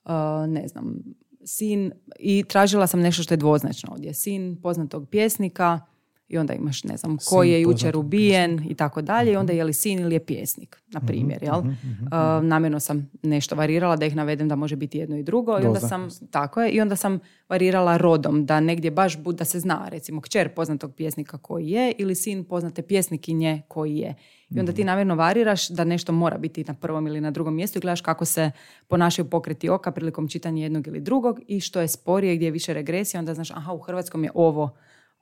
uh, 0.05 0.13
ne 0.49 0.69
znam, 0.69 0.97
sin 1.45 1.93
i 2.19 2.45
tražila 2.49 2.87
sam 2.87 3.01
nešto 3.01 3.23
što 3.23 3.35
je 3.35 3.39
dvoznačno 3.39 3.93
ovdje. 3.93 4.15
Sin 4.15 4.61
poznatog 4.63 5.09
pjesnika, 5.11 5.81
i 6.29 6.39
onda 6.39 6.55
imaš, 6.55 6.85
ne 6.85 6.97
znam, 6.97 7.17
koji 7.29 7.51
je 7.51 7.61
jučer 7.61 7.97
ubijen 7.97 8.67
i 8.69 8.75
tako 8.75 9.03
dalje. 9.03 9.33
I 9.33 9.37
onda 9.37 9.53
je 9.53 9.65
li 9.65 9.73
sin 9.73 9.99
ili 9.99 10.15
je 10.15 10.25
pjesnik, 10.25 10.83
na 10.87 10.99
mhm, 10.99 11.07
primjer, 11.07 11.43
jel? 11.43 11.59
Mhm, 11.59 11.71
mhm, 11.71 12.47
namjerno 12.47 12.81
sam 12.81 13.11
nešto 13.23 13.57
varirala 13.57 13.97
da 13.97 14.07
ih 14.07 14.17
navedem 14.17 14.49
da 14.49 14.57
može 14.57 14.77
biti 14.77 14.99
jedno 14.99 15.17
i 15.17 15.23
drugo 15.23 15.59
i 15.63 15.67
onda 15.67 15.81
sam, 15.81 16.09
tako 16.31 16.63
je, 16.63 16.71
i 16.71 16.81
onda 16.81 16.97
sam 16.97 17.19
varirala 17.49 17.97
rodom 17.97 18.47
da 18.47 18.61
negdje 18.61 18.91
baš 18.91 19.17
da 19.17 19.45
se 19.45 19.61
zna, 19.61 19.89
recimo, 19.89 20.21
kćer 20.21 20.49
poznatog 20.49 20.95
pjesnika 20.95 21.39
koji 21.39 21.69
je 21.69 21.93
ili 21.99 22.15
sin 22.15 22.45
poznate 22.45 22.83
pjesnikinje 22.83 23.63
koji 23.69 23.97
je. 23.97 24.15
I 24.51 24.61
onda 24.61 24.73
ti 24.73 24.85
namjerno 24.85 25.15
variraš 25.15 25.69
da 25.69 25.85
nešto 25.85 26.13
mora 26.13 26.39
biti 26.39 26.65
na 26.65 26.75
prvom 26.75 27.07
ili 27.07 27.21
na 27.21 27.31
drugom 27.31 27.55
mjestu 27.55 27.79
i 27.79 27.81
gledaš 27.81 28.01
kako 28.01 28.25
se 28.25 28.51
ponašaju 28.89 29.31
pokreti 29.31 29.69
oka 29.69 29.91
prilikom 29.91 30.29
čitanja 30.29 30.63
jednog 30.63 30.87
ili 30.87 31.01
drugog 31.01 31.41
i 31.47 31.61
što 31.61 31.81
je 31.81 31.89
sporije, 31.89 32.37
gdje 32.37 32.47
je 32.47 32.51
više 32.51 32.75
regresija, 32.75 33.19
onda 33.19 33.35
znaš, 33.35 33.51
aha, 33.51 33.73
u 33.73 33.79
Hrvatskom 33.79 34.25
je 34.25 34.31
ovo 34.35 34.71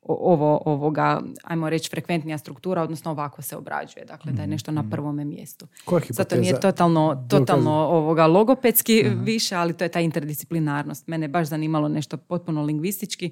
ovo, 0.09 0.63
ovoga, 0.65 1.21
ajmo 1.45 1.71
reći, 1.71 1.91
frekventnija 1.91 2.39
struktura, 2.39 2.83
odnosno 2.83 3.11
ovako 3.11 3.43
se 3.43 3.57
obrađuje, 3.57 4.05
dakle 4.05 4.33
da 4.33 4.43
je 4.43 4.49
nešto 4.49 4.73
na 4.73 4.81
mhm. 4.81 4.91
prvome 4.91 5.25
mjestu. 5.25 5.67
Zato 6.09 6.37
nije 6.37 6.61
totalno, 6.61 7.27
totalno 7.31 7.73
ovoga 7.73 8.27
logopedski 8.27 9.05
mhm. 9.07 9.25
više, 9.25 9.55
ali 9.55 9.73
to 9.73 9.85
je 9.85 9.89
ta 9.89 10.01
interdisciplinarnost. 10.01 11.07
Mene 11.07 11.25
je 11.25 11.29
baš 11.29 11.49
zanimalo 11.49 11.89
nešto 11.89 12.17
potpuno 12.17 12.63
lingvistički, 12.63 13.31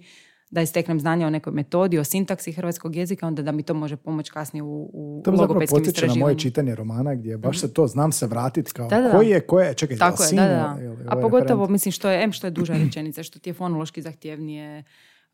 da 0.50 0.62
isteknem 0.62 1.00
znanja 1.00 1.26
o 1.26 1.30
nekoj 1.30 1.52
metodi, 1.52 1.98
o 1.98 2.04
sintaksi 2.04 2.52
hrvatskog 2.52 2.96
jezika, 2.96 3.26
onda 3.26 3.42
da 3.42 3.52
mi 3.52 3.62
to 3.62 3.74
može 3.74 3.96
pomoći 3.96 4.32
kasnije 4.32 4.62
u, 4.62 4.90
u 4.92 5.22
to 5.24 5.30
logopedskim 5.30 5.82
istraživanjima. 5.82 6.18
na 6.18 6.26
moje 6.26 6.38
čitanje 6.38 6.74
romana 6.74 7.14
gdje 7.14 7.36
baš 7.36 7.60
se 7.60 7.72
to 7.72 7.86
znam 7.86 8.12
se 8.12 8.26
vratiti 8.26 8.72
kao 8.72 8.88
da, 8.88 9.00
da. 9.00 9.10
koji 9.10 9.28
je, 9.28 9.40
koje 9.40 9.66
je, 9.66 9.74
čekaj, 9.74 9.96
Tako 9.96 10.22
je, 10.22 10.36
da, 10.36 10.46
da. 10.46 10.78
A 11.08 11.20
pogotovo, 11.20 11.68
mislim, 11.68 11.92
što 11.92 12.10
je, 12.10 12.22
em 12.22 12.32
što 12.32 12.46
je 12.46 12.50
duža 12.50 12.74
rečenica, 12.84 13.22
što 13.22 13.38
ti 13.38 13.50
je 13.50 13.54
fonološki 13.54 14.02
zahtjevnije, 14.02 14.84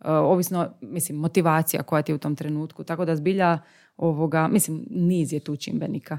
ovisno, 0.05 0.71
mislim, 0.81 1.19
motivacija 1.19 1.83
koja 1.83 2.03
ti 2.03 2.13
je 2.13 2.17
u 2.17 2.19
tom 2.19 2.37
trenutku. 2.37 2.85
Tako 2.85 3.05
da 3.05 3.17
zbilja 3.17 3.59
ovoga, 3.97 4.49
mislim, 4.49 4.87
niz 4.91 5.33
je 5.33 5.41
tu 5.41 5.57
čimbenika. 5.57 6.19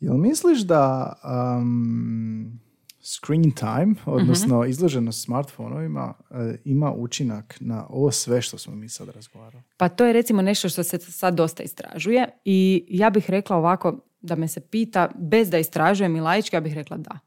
Jel 0.00 0.16
misliš 0.16 0.60
da 0.60 1.12
um, 1.58 2.60
screen 3.06 3.50
time, 3.50 3.94
odnosno 4.04 4.58
uh 4.58 4.68
izloženost 4.68 5.24
smartfonovima, 5.24 6.14
eh, 6.30 6.56
ima 6.64 6.92
učinak 6.92 7.56
na 7.60 7.86
ovo 7.88 8.10
sve 8.10 8.42
što 8.42 8.58
smo 8.58 8.74
mi 8.74 8.88
sad 8.88 9.08
razgovarali? 9.08 9.62
Pa 9.76 9.88
to 9.88 10.04
je 10.04 10.12
recimo 10.12 10.42
nešto 10.42 10.68
što 10.68 10.82
se 10.82 10.98
sad 10.98 11.34
dosta 11.34 11.62
istražuje 11.62 12.28
i 12.44 12.86
ja 12.88 13.10
bih 13.10 13.30
rekla 13.30 13.56
ovako, 13.56 13.98
da 14.20 14.34
me 14.36 14.48
se 14.48 14.60
pita, 14.60 15.08
bez 15.18 15.50
da 15.50 15.58
istražujem 15.58 16.16
i 16.16 16.20
laički, 16.20 16.56
ja 16.56 16.60
bih 16.60 16.74
rekla 16.74 16.96
da. 16.96 17.18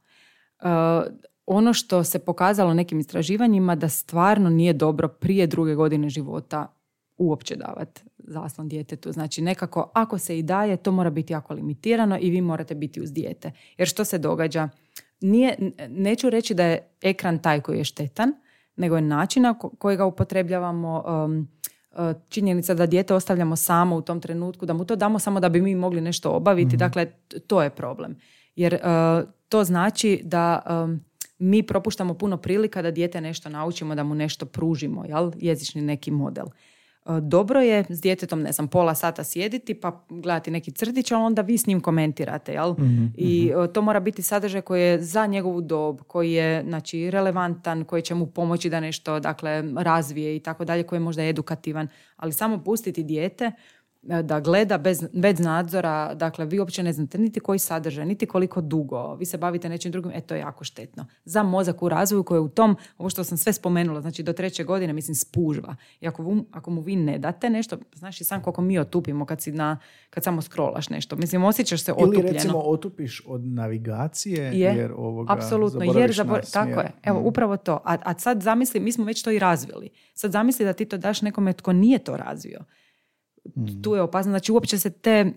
Uh, 0.61 1.13
ono 1.51 1.73
što 1.73 2.03
se 2.03 2.19
pokazalo 2.19 2.73
nekim 2.73 2.99
istraživanjima 2.99 3.75
da 3.75 3.89
stvarno 3.89 4.49
nije 4.49 4.73
dobro 4.73 5.07
prije 5.07 5.47
druge 5.47 5.75
godine 5.75 6.09
života 6.09 6.67
uopće 7.17 7.55
davati 7.55 8.01
zaslon 8.17 8.67
djetetu. 8.67 9.11
Znači 9.11 9.41
nekako 9.41 9.91
ako 9.93 10.17
se 10.17 10.39
i 10.39 10.43
daje 10.43 10.77
to 10.77 10.91
mora 10.91 11.09
biti 11.09 11.33
jako 11.33 11.53
limitirano 11.53 12.17
i 12.21 12.29
vi 12.29 12.41
morate 12.41 12.75
biti 12.75 13.01
uz 13.01 13.13
dijete. 13.13 13.51
Jer 13.77 13.87
što 13.87 14.05
se 14.05 14.17
događa? 14.17 14.69
Nije, 15.21 15.71
neću 15.89 16.29
reći 16.29 16.53
da 16.53 16.65
je 16.65 16.87
ekran 17.01 17.39
taj 17.39 17.61
koji 17.61 17.77
je 17.77 17.83
štetan, 17.83 18.33
nego 18.75 18.95
je 18.95 19.01
način 19.01 19.43
na 19.43 19.59
koji 19.59 19.97
ga 19.97 20.05
upotrebljavamo, 20.05 21.03
um, 21.25 21.47
uh, 21.91 21.97
činjenica 22.29 22.73
da 22.73 22.85
dijete 22.85 23.13
ostavljamo 23.13 23.55
samo 23.55 23.95
u 23.95 24.01
tom 24.01 24.21
trenutku, 24.21 24.65
da 24.65 24.73
mu 24.73 24.85
to 24.85 24.95
damo 24.95 25.19
samo 25.19 25.39
da 25.39 25.49
bi 25.49 25.61
mi 25.61 25.75
mogli 25.75 26.01
nešto 26.01 26.31
obaviti. 26.31 26.75
Mhm. 26.75 26.77
Dakle, 26.77 27.05
to 27.47 27.63
je 27.63 27.69
problem. 27.69 28.15
Jer 28.55 28.73
uh, 28.73 29.29
to 29.47 29.63
znači 29.63 30.21
da 30.23 30.61
um, 30.83 31.08
mi 31.39 31.63
propuštamo 31.63 32.13
puno 32.13 32.37
prilika 32.37 32.81
da 32.81 32.91
dijete 32.91 33.21
nešto 33.21 33.49
naučimo, 33.49 33.95
da 33.95 34.03
mu 34.03 34.15
nešto 34.15 34.45
pružimo, 34.45 35.05
jel? 35.05 35.31
jezični 35.35 35.81
neki 35.81 36.11
model. 36.11 36.45
E, 37.05 37.21
dobro 37.21 37.61
je 37.61 37.85
s 37.89 38.01
djetetom, 38.01 38.41
ne 38.41 38.51
znam, 38.51 38.67
pola 38.67 38.95
sata 38.95 39.23
sjediti 39.23 39.73
pa 39.73 40.05
gledati 40.09 40.51
neki 40.51 40.71
crtić, 40.71 41.11
ali 41.11 41.23
onda 41.23 41.41
vi 41.41 41.57
s 41.57 41.67
njim 41.67 41.81
komentirate, 41.81 42.53
jel? 42.53 42.71
Mhm, 42.71 43.05
I. 43.17 43.51
E, 43.63 43.73
to 43.73 43.81
mora 43.81 43.99
biti 43.99 44.21
sadržaj 44.21 44.61
koji 44.61 44.81
je 44.81 45.01
za 45.01 45.25
njegovu 45.25 45.61
dob, 45.61 46.01
koji 46.07 46.31
je 46.31 46.63
znači, 46.63 47.11
relevantan, 47.11 47.83
koji 47.83 48.01
će 48.01 48.15
mu 48.15 48.25
pomoći 48.25 48.69
da 48.69 48.79
nešto 48.79 49.19
dakle, 49.19 49.63
razvije 49.77 50.35
i 50.35 50.39
tako 50.39 50.65
dalje, 50.65 50.83
koji 50.83 50.97
je 50.97 51.03
možda 51.03 51.23
edukativan. 51.23 51.87
Ali 52.15 52.33
samo 52.33 52.63
pustiti 52.63 53.03
dijete 53.03 53.51
da 54.01 54.39
gleda 54.39 54.77
bez, 54.77 55.03
bez 55.13 55.39
nadzora, 55.39 56.13
dakle 56.13 56.45
vi 56.45 56.59
uopće 56.59 56.83
ne 56.83 56.93
znate 56.93 57.17
niti 57.17 57.39
koji 57.39 57.59
sadržaj, 57.59 58.05
niti 58.05 58.25
koliko 58.25 58.61
dugo, 58.61 59.15
vi 59.15 59.25
se 59.25 59.37
bavite 59.37 59.69
nečim 59.69 59.91
drugim, 59.91 60.11
e 60.15 60.21
to 60.21 60.35
je 60.35 60.39
jako 60.39 60.63
štetno. 60.63 61.05
Za 61.25 61.43
mozak 61.43 61.83
u 61.83 61.89
razvoju 61.89 62.23
koji 62.23 62.37
je 62.37 62.41
u 62.41 62.49
tom, 62.49 62.75
ovo 62.97 63.09
što 63.09 63.23
sam 63.23 63.37
sve 63.37 63.53
spomenula, 63.53 64.01
znači 64.01 64.23
do 64.23 64.33
treće 64.33 64.63
godine, 64.63 64.93
mislim, 64.93 65.15
spužva. 65.15 65.75
I 66.01 66.07
ako, 66.07 66.37
ako 66.51 66.71
mu 66.71 66.81
vi 66.81 66.95
ne 66.95 67.17
date 67.17 67.49
nešto, 67.49 67.77
znaš 67.93 68.21
i 68.21 68.23
sam 68.23 68.41
koliko 68.41 68.61
mi 68.61 68.79
otupimo 68.79 69.25
kad, 69.25 69.41
si 69.41 69.51
na, 69.51 69.79
kad 70.09 70.23
samo 70.23 70.41
scrollaš 70.41 70.89
nešto. 70.89 71.15
Mislim, 71.15 71.43
osjećaš 71.43 71.83
se 71.83 71.93
otupljeno. 71.93 72.23
Ili 72.23 72.33
recimo 72.33 72.59
otupiš 72.59 73.21
od 73.25 73.45
navigacije, 73.45 74.43
je, 74.43 74.75
jer 74.75 74.91
ovoga 74.91 75.33
apsolutno, 75.33 75.93
jer 75.99 76.13
zabor... 76.13 76.41
Tako 76.53 76.79
je, 76.79 76.91
evo, 77.03 77.21
mm. 77.21 77.25
upravo 77.25 77.57
to. 77.57 77.81
A, 77.85 77.97
a 78.03 78.19
sad 78.19 78.41
zamisli, 78.41 78.79
mi 78.79 78.91
smo 78.91 79.05
već 79.05 79.23
to 79.23 79.31
i 79.31 79.39
razvili. 79.39 79.89
Sad 80.13 80.31
zamisli 80.31 80.65
da 80.65 80.73
ti 80.73 80.85
to 80.85 80.97
daš 80.97 81.21
nekome 81.21 81.53
tko 81.53 81.73
nije 81.73 81.99
to 81.99 82.17
razvio. 82.17 82.59
Mm. 83.55 83.81
Tu 83.81 83.95
je 83.95 84.01
opasno. 84.01 84.31
Znači 84.31 84.51
uopće 84.51 84.79
se 84.79 84.89
te, 84.89 85.33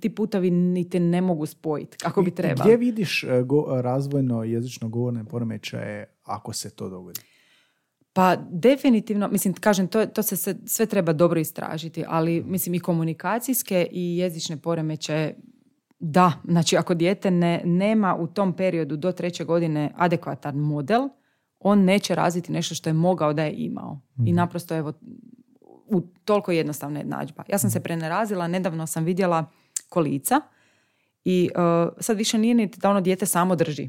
ti 0.00 0.14
putovi 0.14 0.50
niti 0.50 1.00
ne 1.00 1.20
mogu 1.20 1.46
spojiti 1.46 1.96
kako 1.96 2.22
bi 2.22 2.30
trebalo. 2.30 2.64
Gdje 2.64 2.76
vidiš 2.76 3.24
uh, 3.24 3.46
go, 3.46 3.66
razvojno 3.80 4.44
jezično 4.44 4.88
govorne 4.88 5.24
poremećaje 5.24 6.04
ako 6.22 6.52
se 6.52 6.70
to 6.70 6.88
dogodi? 6.88 7.20
Pa 8.12 8.36
definitivno, 8.50 9.28
mislim, 9.28 9.54
kažem, 9.54 9.88
to, 9.88 10.06
to 10.06 10.22
se 10.22 10.36
sve, 10.36 10.54
sve 10.66 10.86
treba 10.86 11.12
dobro 11.12 11.40
istražiti, 11.40 12.04
ali 12.08 12.42
mislim 12.46 12.74
i 12.74 12.80
komunikacijske 12.80 13.88
i 13.92 14.16
jezične 14.16 14.56
poremećaje 14.56 15.36
da, 15.98 16.32
znači 16.44 16.76
ako 16.76 16.94
dijete 16.94 17.30
ne, 17.30 17.62
nema 17.64 18.16
u 18.16 18.26
tom 18.26 18.52
periodu 18.52 18.96
do 18.96 19.12
treće 19.12 19.44
godine 19.44 19.92
adekvatan 19.96 20.56
model, 20.56 21.08
on 21.58 21.84
neće 21.84 22.14
razviti 22.14 22.52
nešto 22.52 22.74
što 22.74 22.90
je 22.90 22.94
mogao 22.94 23.32
da 23.32 23.44
je 23.44 23.54
imao. 23.56 24.00
I 24.18 24.22
mhm. 24.22 24.34
naprosto 24.34 24.76
evo, 24.76 24.92
u 25.90 26.00
toliko 26.24 26.52
jednostavna 26.52 26.98
jednadžba. 26.98 27.44
Ja 27.48 27.58
sam 27.58 27.70
se 27.70 27.78
mhm. 27.78 27.84
prenerazila, 27.84 28.48
nedavno 28.48 28.86
sam 28.86 29.04
vidjela 29.04 29.44
kolica 29.88 30.40
i 31.24 31.50
uh, 31.54 31.92
sad 32.00 32.16
više 32.16 32.38
nije 32.38 32.54
niti 32.54 32.78
da 32.80 32.90
ono 32.90 33.00
dijete 33.00 33.26
samo 33.26 33.56
drži 33.56 33.88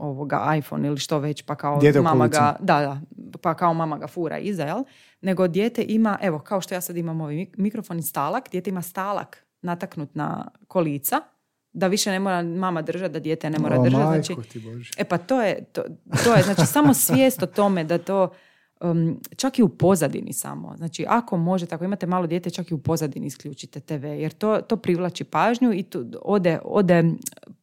ovoga 0.00 0.54
iPhone 0.58 0.88
ili 0.88 0.98
što 0.98 1.18
već, 1.18 1.42
pa 1.42 1.54
kao 1.54 1.80
mama 2.02 2.28
ga, 2.28 2.56
da, 2.60 2.80
da, 2.80 3.00
pa 3.42 3.54
kao 3.54 3.74
mama 3.74 3.98
ga 3.98 4.06
fura 4.06 4.38
iza, 4.38 4.64
jel? 4.64 4.84
Nego 5.20 5.48
dijete 5.48 5.84
ima, 5.88 6.18
evo, 6.20 6.38
kao 6.38 6.60
što 6.60 6.74
ja 6.74 6.80
sad 6.80 6.96
imam 6.96 7.20
ovaj 7.20 7.46
mikrofon 7.56 7.98
i 7.98 8.02
stalak, 8.02 8.50
dijete 8.50 8.70
ima 8.70 8.82
stalak 8.82 9.46
nataknut 9.62 10.14
na 10.14 10.50
kolica, 10.68 11.20
da 11.72 11.86
više 11.86 12.10
ne 12.10 12.18
mora 12.18 12.42
mama 12.42 12.82
držati, 12.82 13.12
da 13.12 13.18
dijete 13.18 13.50
ne 13.50 13.58
mora 13.58 13.78
držati. 13.78 14.04
Znači, 14.04 14.34
e 14.98 15.04
pa 15.04 15.18
to 15.18 15.42
je, 15.42 15.64
to, 15.64 15.82
to 16.24 16.34
je, 16.34 16.42
znači 16.42 16.66
samo 16.66 16.94
svijest 16.94 17.42
o 17.42 17.46
tome 17.46 17.84
da 17.84 17.98
to, 17.98 18.32
um, 18.82 19.20
čak 19.36 19.58
i 19.58 19.62
u 19.62 19.68
pozadini 19.68 20.32
samo. 20.32 20.74
Znači, 20.76 21.04
ako 21.08 21.36
možete, 21.36 21.74
ako 21.74 21.84
imate 21.84 22.06
malo 22.06 22.26
dijete, 22.26 22.50
čak 22.50 22.70
i 22.70 22.74
u 22.74 22.78
pozadini 22.78 23.26
isključite 23.26 23.80
TV, 23.80 24.04
jer 24.04 24.32
to, 24.32 24.60
to 24.60 24.76
privlači 24.76 25.24
pažnju 25.24 25.72
i 25.72 25.82
tu 25.82 26.06
ode, 26.22 26.58
ode, 26.64 27.04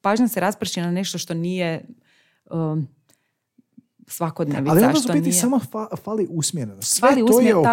pažnja 0.02 0.28
se 0.28 0.40
rasprši 0.40 0.82
na 0.82 0.92
nešto 0.92 1.18
što 1.18 1.34
nije 1.34 1.86
um, 2.52 2.88
svakodnevica. 4.08 4.72
Ali 4.72 5.00
što 5.00 5.14
biti 5.14 5.32
samo 5.32 5.60
fali 6.04 6.28
usmjerenost. 6.30 6.98
Sve 6.98 7.10
fali 7.10 7.26
to 7.28 7.40
je 7.40 7.56
ok 7.56 7.66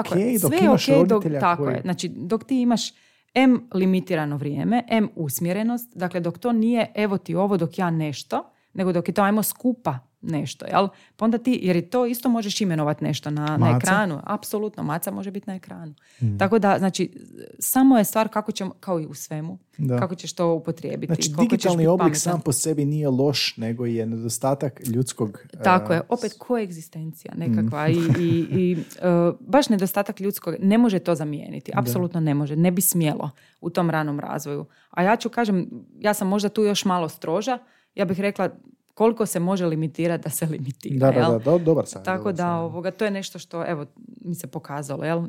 dok 0.42 0.52
sve 0.52 0.58
imaš 0.62 0.86
okay, 0.86 1.06
dok, 1.06 1.24
Tako 1.40 1.68
je. 1.68 1.80
Znači, 1.82 2.08
dok 2.08 2.44
ti 2.44 2.60
imaš 2.60 2.92
M 3.34 3.68
limitirano 3.74 4.36
vrijeme, 4.36 4.84
M 4.88 5.08
usmjerenost, 5.14 5.96
dakle 5.96 6.20
dok 6.20 6.38
to 6.38 6.52
nije 6.52 6.92
evo 6.94 7.18
ti 7.18 7.34
ovo 7.34 7.56
dok 7.56 7.78
ja 7.78 7.90
nešto, 7.90 8.50
nego 8.72 8.92
dok 8.92 9.08
je 9.08 9.14
to 9.14 9.22
ajmo 9.22 9.42
skupa 9.42 9.98
nešto, 10.20 10.66
jel? 10.66 10.88
Pa 11.16 11.24
onda 11.24 11.38
ti, 11.38 11.58
jer 11.62 11.76
i 11.76 11.82
to 11.82 12.06
isto 12.06 12.28
možeš 12.28 12.60
imenovati 12.60 13.04
nešto 13.04 13.30
na, 13.30 13.56
na 13.56 13.76
ekranu. 13.76 14.20
Apsolutno, 14.24 14.82
maca 14.82 15.10
može 15.10 15.30
biti 15.30 15.50
na 15.50 15.54
ekranu. 15.54 15.94
Mm. 16.22 16.38
Tako 16.38 16.58
da, 16.58 16.78
znači, 16.78 17.12
samo 17.58 17.98
je 17.98 18.04
stvar 18.04 18.28
kako 18.28 18.52
ćemo, 18.52 18.74
kao 18.80 19.00
i 19.00 19.06
u 19.06 19.14
svemu, 19.14 19.58
da. 19.78 19.98
kako 19.98 20.14
ćeš 20.14 20.32
to 20.32 20.52
upotrijebiti. 20.52 21.14
Znači, 21.14 21.30
digitalni 21.40 21.86
oblik 21.86 22.16
sam 22.16 22.40
po 22.40 22.52
sebi 22.52 22.84
nije 22.84 23.08
loš, 23.08 23.56
nego 23.56 23.86
je 23.86 24.06
nedostatak 24.06 24.80
ljudskog... 24.86 25.38
Tako 25.64 25.92
je, 25.92 26.00
opet 26.08 26.34
koegzistencija 26.38 27.34
nekakva 27.36 27.88
mm. 27.88 27.90
i, 27.90 28.22
i, 28.22 28.46
i 28.50 28.76
uh, 28.76 29.36
baš 29.40 29.68
nedostatak 29.68 30.20
ljudskog, 30.20 30.54
ne 30.60 30.78
može 30.78 30.98
to 30.98 31.14
zamijeniti. 31.14 31.72
Apsolutno 31.74 32.20
ne 32.20 32.34
može, 32.34 32.56
ne 32.56 32.70
bi 32.70 32.80
smjelo 32.80 33.30
u 33.60 33.70
tom 33.70 33.90
ranom 33.90 34.20
razvoju. 34.20 34.66
A 34.90 35.02
ja 35.02 35.16
ću 35.16 35.28
kažem, 35.28 35.70
ja 36.00 36.14
sam 36.14 36.28
možda 36.28 36.48
tu 36.48 36.62
još 36.62 36.84
malo 36.84 37.08
stroža, 37.08 37.58
ja 37.94 38.04
bih 38.04 38.20
rekla 38.20 38.50
koliko 38.96 39.26
se 39.26 39.40
može 39.40 39.66
limitirati 39.66 40.24
da 40.24 40.30
se 40.30 40.46
limitira. 40.46 41.12
Da, 41.12 41.28
da, 41.30 41.38
da, 41.38 41.58
dobar 41.58 41.86
sam. 41.86 42.04
Tako 42.04 42.32
da, 42.32 42.54
ovoga, 42.54 42.90
to 42.90 43.04
je 43.04 43.10
nešto 43.10 43.38
što, 43.38 43.64
evo, 43.66 43.86
mi 44.20 44.34
se 44.34 44.46
pokazalo, 44.46 45.04
jel? 45.04 45.28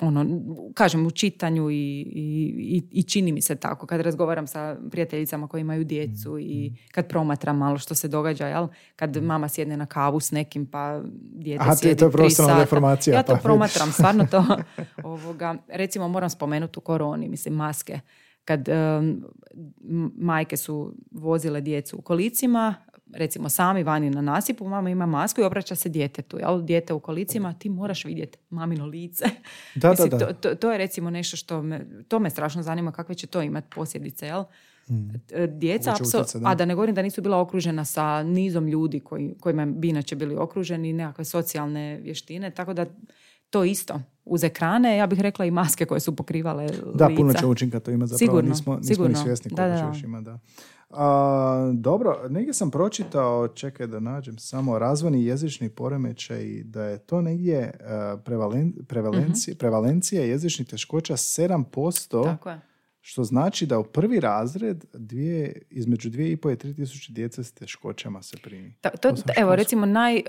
Ono, 0.00 0.26
kažem, 0.74 1.06
u 1.06 1.10
čitanju 1.10 1.70
i, 1.70 1.74
i, 1.74 2.82
i, 2.90 3.02
čini 3.02 3.32
mi 3.32 3.42
se 3.42 3.56
tako. 3.56 3.86
Kad 3.86 4.00
razgovaram 4.00 4.46
sa 4.46 4.76
prijateljicama 4.90 5.48
koji 5.48 5.60
imaju 5.60 5.84
djecu 5.84 6.38
i 6.38 6.70
mm. 6.70 6.76
kad 6.92 7.08
promatram 7.08 7.58
malo 7.58 7.78
što 7.78 7.94
se 7.94 8.08
događa, 8.08 8.46
jel? 8.46 8.68
Kad 8.96 9.16
mm. 9.16 9.24
mama 9.24 9.48
sjedne 9.48 9.76
na 9.76 9.86
kavu 9.86 10.20
s 10.20 10.30
nekim, 10.30 10.66
pa 10.66 11.00
dijete 11.14 11.64
A, 11.68 11.76
sjedi 11.76 11.98
to 11.98 12.22
je 12.22 12.30
sata. 12.30 13.10
Ja 13.10 13.22
to 13.22 13.32
pa, 13.32 13.38
promatram, 13.42 13.92
stvarno 13.92 14.26
to. 14.30 14.44
ovoga, 15.04 15.54
recimo, 15.68 16.08
moram 16.08 16.30
spomenuti 16.30 16.78
u 16.78 16.82
koroni, 16.82 17.28
mislim, 17.28 17.54
maske 17.54 18.00
kad 18.46 18.68
majke 20.16 20.56
su 20.56 20.94
vozile 21.10 21.60
djecu 21.60 21.98
u 21.98 22.02
kolicima, 22.02 22.74
recimo 23.14 23.48
sami 23.48 23.82
vani 23.82 24.10
na 24.10 24.20
nasipu, 24.20 24.68
mama 24.68 24.90
ima 24.90 25.06
masku 25.06 25.40
i 25.40 25.44
obraća 25.44 25.74
se 25.74 25.88
djetetu. 25.88 26.38
Jel? 26.38 26.62
Dijete 26.62 26.92
u 26.92 27.00
kolicima, 27.00 27.54
ti 27.54 27.68
moraš 27.68 28.04
vidjeti 28.04 28.38
mamino 28.50 28.86
lice. 28.86 29.24
Da, 29.74 29.90
Mislim, 29.90 30.10
da, 30.10 30.16
da. 30.16 30.32
To, 30.32 30.54
to, 30.54 30.72
je 30.72 30.78
recimo 30.78 31.10
nešto 31.10 31.36
što 31.36 31.62
me, 31.62 31.86
to 32.08 32.18
me 32.18 32.30
strašno 32.30 32.62
zanima 32.62 32.92
kakve 32.92 33.14
će 33.14 33.26
to 33.26 33.42
imati 33.42 33.66
posljedice. 33.74 34.26
Jel? 34.26 34.44
Hmm. 34.86 35.12
Djeca, 35.48 35.94
a 36.44 36.54
da 36.54 36.64
ne 36.64 36.74
govorim 36.74 36.94
da 36.94 37.02
nisu 37.02 37.22
bila 37.22 37.40
okružena 37.40 37.84
sa 37.84 38.22
nizom 38.22 38.68
ljudi 38.68 39.00
koji, 39.00 39.34
kojima 39.40 39.66
bi 39.66 39.88
inače 39.88 40.16
bili 40.16 40.36
okruženi, 40.36 40.92
nekakve 40.92 41.24
socijalne 41.24 42.00
vještine, 42.02 42.50
tako 42.50 42.74
da 42.74 42.86
to 43.56 43.64
isto 43.64 44.00
uz 44.24 44.44
ekrane, 44.44 44.96
ja 44.96 45.06
bih 45.06 45.20
rekla 45.20 45.44
i 45.44 45.50
maske 45.50 45.86
koje 45.86 46.00
su 46.00 46.16
pokrivale 46.16 46.64
lica. 46.64 46.82
Da, 46.94 47.10
puno 47.16 47.32
će 47.32 47.46
učinka 47.46 47.80
to 47.80 47.90
ima 47.90 48.06
zapravo, 48.06 48.18
sigurno, 48.18 48.50
nismo, 48.50 48.76
nismo 48.76 48.94
sigurno. 48.94 49.18
ni 49.18 49.24
svjesni 49.24 49.50
da, 49.54 49.68
da. 49.68 49.88
još 49.88 50.02
ima, 50.02 50.20
da. 50.20 50.38
A, 50.90 51.72
dobro, 51.74 52.28
negdje 52.28 52.54
sam 52.54 52.70
pročitao, 52.70 53.48
čekaj 53.48 53.86
da 53.86 54.00
nađem, 54.00 54.38
samo 54.38 54.78
razvojni 54.78 55.24
jezični 55.24 55.68
poremećaj, 55.68 56.62
da 56.64 56.84
je 56.84 56.98
to 56.98 57.20
negdje 57.20 57.72
uh, 57.80 58.20
prevalen, 58.24 58.74
prevalencija, 58.88 59.54
uh-huh. 59.54 59.58
prevalencija 59.58 60.22
jezičnih 60.22 60.68
teškoća 60.68 61.16
7%. 61.16 62.24
Tako 62.24 62.50
je 62.50 62.60
što 63.08 63.24
znači 63.24 63.66
da 63.66 63.78
u 63.78 63.84
prvi 63.84 64.20
razred 64.20 64.84
dvije, 64.94 65.62
između 65.70 66.10
dvije 66.10 66.32
i 66.32 66.36
pol 66.36 66.52
i 66.52 66.56
tri 66.56 66.74
tisuće 66.74 67.12
djece 67.12 67.44
s 67.44 67.52
teškoćama 67.52 68.22
se 68.22 68.36
primi. 68.42 68.74
Da, 68.82 68.90
to, 68.90 69.14
evo, 69.36 69.56
recimo, 69.56 69.86
naj, 69.86 70.22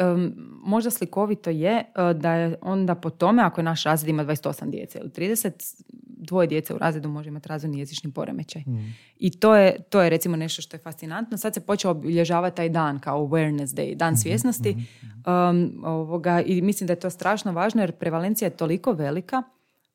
možda 0.63 0.89
slikovito 0.89 1.49
je 1.49 1.83
uh, 1.95 2.21
da 2.21 2.33
je 2.33 2.55
onda 2.61 2.95
po 2.95 3.09
tome, 3.09 3.43
ako 3.43 3.61
je 3.61 3.65
naš 3.65 3.83
razred 3.83 4.09
ima 4.09 4.25
28 4.25 4.69
djece 4.69 4.99
ili 4.99 5.09
30, 5.09 5.83
dvoje 6.07 6.47
djece 6.47 6.73
u 6.73 6.77
razredu 6.77 7.09
može 7.09 7.29
imati 7.29 7.49
razvojni 7.49 7.79
jezični 7.79 8.11
poremećaj. 8.11 8.61
Mm. 8.61 8.95
I 9.17 9.31
to 9.31 9.55
je, 9.55 9.83
to 9.89 10.01
je 10.01 10.09
recimo 10.09 10.35
nešto 10.35 10.61
što 10.61 10.75
je 10.75 10.81
fascinantno. 10.81 11.37
Sad 11.37 11.53
se 11.53 11.65
počeo 11.65 11.91
obilježavati 11.91 12.55
taj 12.55 12.69
dan 12.69 12.99
kao 12.99 13.27
awareness 13.27 13.75
day, 13.75 13.95
dan 13.95 14.13
mhm, 14.13 14.19
svjesnosti. 14.19 14.71
Mm-hmm. 14.71 15.85
ovoga, 15.85 16.41
I 16.41 16.61
mislim 16.61 16.87
da 16.87 16.93
je 16.93 16.99
to 16.99 17.09
strašno 17.09 17.51
važno 17.51 17.81
jer 17.81 17.91
prevalencija 17.91 18.45
je 18.45 18.57
toliko 18.57 18.91
velika 18.91 19.43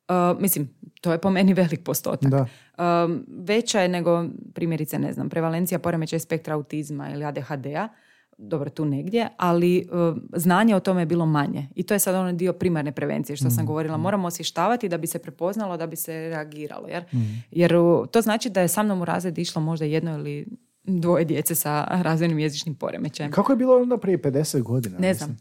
Uh, 0.09 0.41
mislim, 0.41 0.69
to 1.03 1.13
je 1.13 1.19
po 1.19 1.31
meni 1.31 1.55
velik 1.55 1.85
postotak. 1.85 2.31
Da. 2.31 2.47
Uh, 2.79 2.85
veća 3.29 3.81
je 3.81 3.89
nego, 3.89 4.25
primjerice, 4.55 4.99
ne 4.99 5.13
znam, 5.13 5.29
prevalencija 5.29 5.79
poremećaja 5.79 6.21
spektra 6.21 6.55
autizma 6.55 7.11
ili 7.11 7.25
ADHD-a, 7.25 7.89
dobro 8.39 8.71
tu 8.71 8.85
negdje, 8.85 9.29
ali 9.37 9.89
uh, 9.93 10.17
znanje 10.37 10.77
o 10.77 10.81
tome 10.81 11.03
je 11.03 11.07
bilo 11.07 11.27
manje. 11.27 11.69
I 11.75 11.83
to 11.83 11.95
je 11.95 11.99
sad 11.99 12.15
onaj 12.15 12.33
dio 12.33 12.53
primarne 12.53 12.93
prevencije 12.93 13.37
što 13.37 13.51
sam 13.51 13.65
mm, 13.65 13.67
govorila. 13.67 13.97
Mm. 13.97 14.01
Moramo 14.01 14.29
osvještavati 14.29 14.89
da 14.89 14.99
bi 14.99 15.07
se 15.07 15.19
prepoznalo, 15.19 15.77
da 15.77 15.87
bi 15.87 15.97
se 15.97 16.13
reagiralo. 16.13 16.89
Jer, 16.89 17.05
mm. 17.13 17.45
jer 17.51 17.73
to 18.11 18.21
znači 18.21 18.51
da 18.51 18.61
je 18.61 18.69
sa 18.69 18.83
mnom 18.83 19.01
u 19.03 19.05
razred 19.05 19.39
išlo 19.39 19.63
možda 19.63 19.85
jedno 19.85 20.19
ili 20.19 20.47
dvoje 20.85 21.25
djece 21.25 21.55
sa 21.55 21.85
razvojnim 21.91 22.39
jezičnim 22.39 22.75
poremećajem. 22.75 23.33
Kako 23.33 23.53
je 23.53 23.57
bilo 23.57 23.77
onda 23.77 23.99
prije 23.99 24.19
50 24.19 24.63
godina? 24.63 24.99
Ne 24.99 25.15
znam. 25.15 25.37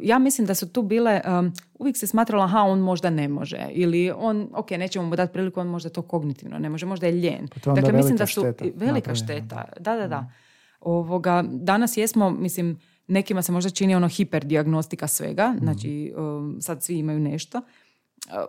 Ja 0.00 0.18
mislim 0.18 0.46
da 0.46 0.54
su 0.54 0.68
tu 0.68 0.82
bile, 0.82 1.20
um, 1.38 1.52
uvijek 1.78 1.96
se 1.96 2.06
smatralo, 2.06 2.44
aha, 2.44 2.60
on 2.62 2.78
možda 2.78 3.10
ne 3.10 3.28
može. 3.28 3.66
Ili 3.70 4.12
on, 4.16 4.48
ok, 4.52 4.70
nećemo 4.70 5.06
mu 5.06 5.16
dati 5.16 5.32
priliku, 5.32 5.60
on 5.60 5.66
možda 5.66 5.90
to 5.90 6.02
kognitivno 6.02 6.58
ne 6.58 6.68
može, 6.68 6.86
možda 6.86 7.06
je 7.06 7.12
ljen. 7.12 7.48
Pa 7.64 7.72
dakle, 7.72 7.92
mislim 7.92 8.16
da 8.16 8.26
su 8.26 8.40
šteta. 8.40 8.64
velika 8.74 9.14
šteta. 9.14 9.64
Da, 9.80 9.96
da, 9.96 10.08
da. 10.08 10.20
Mm. 10.20 10.32
Ovoga, 10.80 11.44
danas 11.48 11.96
jesmo, 11.96 12.30
mislim, 12.30 12.78
nekima 13.08 13.42
se 13.42 13.52
možda 13.52 13.70
čini 13.70 13.94
ono 13.94 14.08
hiperdiagnostika 14.08 15.06
svega, 15.06 15.48
mm. 15.48 15.58
znači 15.58 16.12
um, 16.16 16.56
sad 16.60 16.82
svi 16.82 16.98
imaju 16.98 17.20
nešto 17.20 17.60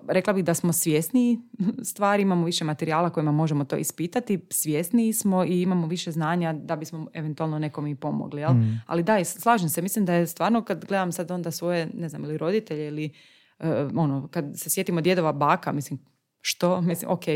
rekla 0.08 0.34
bih 0.34 0.44
da 0.44 0.54
smo 0.54 0.74
svjesni 0.74 1.40
stvari, 1.84 2.22
imamo 2.24 2.46
više 2.46 2.64
materijala 2.64 3.10
kojima 3.10 3.32
možemo 3.32 3.66
to 3.66 3.76
ispitati, 3.76 4.40
svjesniji 4.50 5.14
smo 5.14 5.44
i 5.44 5.62
imamo 5.62 5.88
više 5.88 6.12
znanja 6.12 6.54
da 6.54 6.76
bismo 6.76 7.08
eventualno 7.14 7.60
nekom 7.60 7.88
i 7.88 7.96
pomogli. 7.96 8.42
Jel? 8.42 8.54
Mm. 8.54 8.82
Ali 8.86 9.04
da, 9.04 9.26
slažem 9.26 9.70
se, 9.70 9.82
mislim 9.82 10.06
da 10.06 10.14
je 10.14 10.28
stvarno 10.28 10.64
kad 10.64 10.86
gledam 10.86 11.12
sad 11.12 11.32
onda 11.32 11.52
svoje, 11.52 11.90
ne 11.94 12.10
znam, 12.10 12.24
ili 12.24 12.38
roditelje 12.38 12.88
ili 12.88 13.12
uh, 13.60 13.66
ono, 13.96 14.28
kad 14.28 14.46
se 14.56 14.70
sjetimo 14.70 15.02
djedova 15.02 15.34
baka, 15.34 15.72
mislim, 15.72 16.00
što, 16.42 16.82
mislim, 16.82 17.12
ok, 17.12 17.28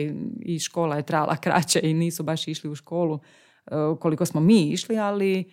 i 0.41 0.59
škola 0.59 0.95
je 0.95 1.03
trajala 1.03 1.35
kraće 1.35 1.79
i 1.83 1.93
nisu 1.93 2.23
baš 2.23 2.47
išli 2.47 2.69
u 2.69 2.75
školu 2.75 3.19
e, 3.65 3.71
koliko 3.99 4.25
smo 4.25 4.41
mi 4.41 4.61
išli, 4.61 4.97
ali 4.97 5.51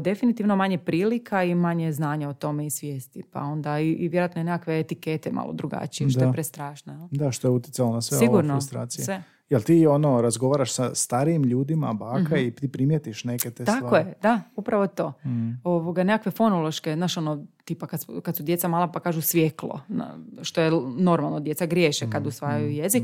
definitivno 0.00 0.56
manje 0.56 0.78
prilika 0.78 1.44
i 1.44 1.54
manje 1.54 1.92
znanja 1.92 2.28
o 2.28 2.34
tome 2.34 2.66
i 2.66 2.70
svijesti. 2.70 3.22
Pa 3.22 3.40
onda 3.40 3.80
i, 3.80 3.90
i 3.90 4.08
vjerojatno 4.08 4.42
nekakve 4.42 4.80
etikete 4.80 5.32
malo 5.32 5.52
drugačije, 5.52 6.10
što 6.10 6.24
je 6.24 6.32
prestrašno. 6.32 7.08
Da, 7.10 7.30
što 7.32 7.48
je 7.48 7.52
utjecalo 7.52 7.92
na 7.92 8.00
sve 8.00 8.18
Sigurno, 8.18 8.52
ove 8.52 8.60
frustracije. 8.60 9.04
Sve. 9.04 9.22
Jel 9.50 9.60
ti 9.60 9.86
ono 9.86 10.20
razgovaraš 10.20 10.72
sa 10.72 10.94
starijim 10.94 11.44
ljudima, 11.44 11.92
baka 11.92 12.36
i 12.38 12.50
ti 12.50 12.68
primijetiš 12.68 13.24
neke 13.24 13.50
te 13.50 13.64
Tako 13.64 13.86
stvari? 13.86 14.08
je, 14.08 14.14
da, 14.22 14.40
upravo 14.56 14.86
to. 14.86 15.12
Mm. 15.24 15.50
Ovoga, 15.64 16.04
nekakve 16.04 16.32
fonološke, 16.32 16.94
znaš 16.94 17.16
ono, 17.16 17.44
tipa 17.64 17.86
kad, 17.86 18.04
kad 18.22 18.36
su 18.36 18.42
djeca 18.42 18.68
mala 18.68 18.88
pa 18.88 19.00
kažu 19.00 19.20
svjeklo, 19.22 19.80
na- 19.88 20.14
što 20.42 20.60
je 20.60 20.70
normalno, 20.96 21.40
djeca 21.40 21.66
griješe 21.66 22.06
Mm, 22.06 22.10
kad 22.10 22.26
usvajaju 22.26 22.70
jezik. 22.70 23.02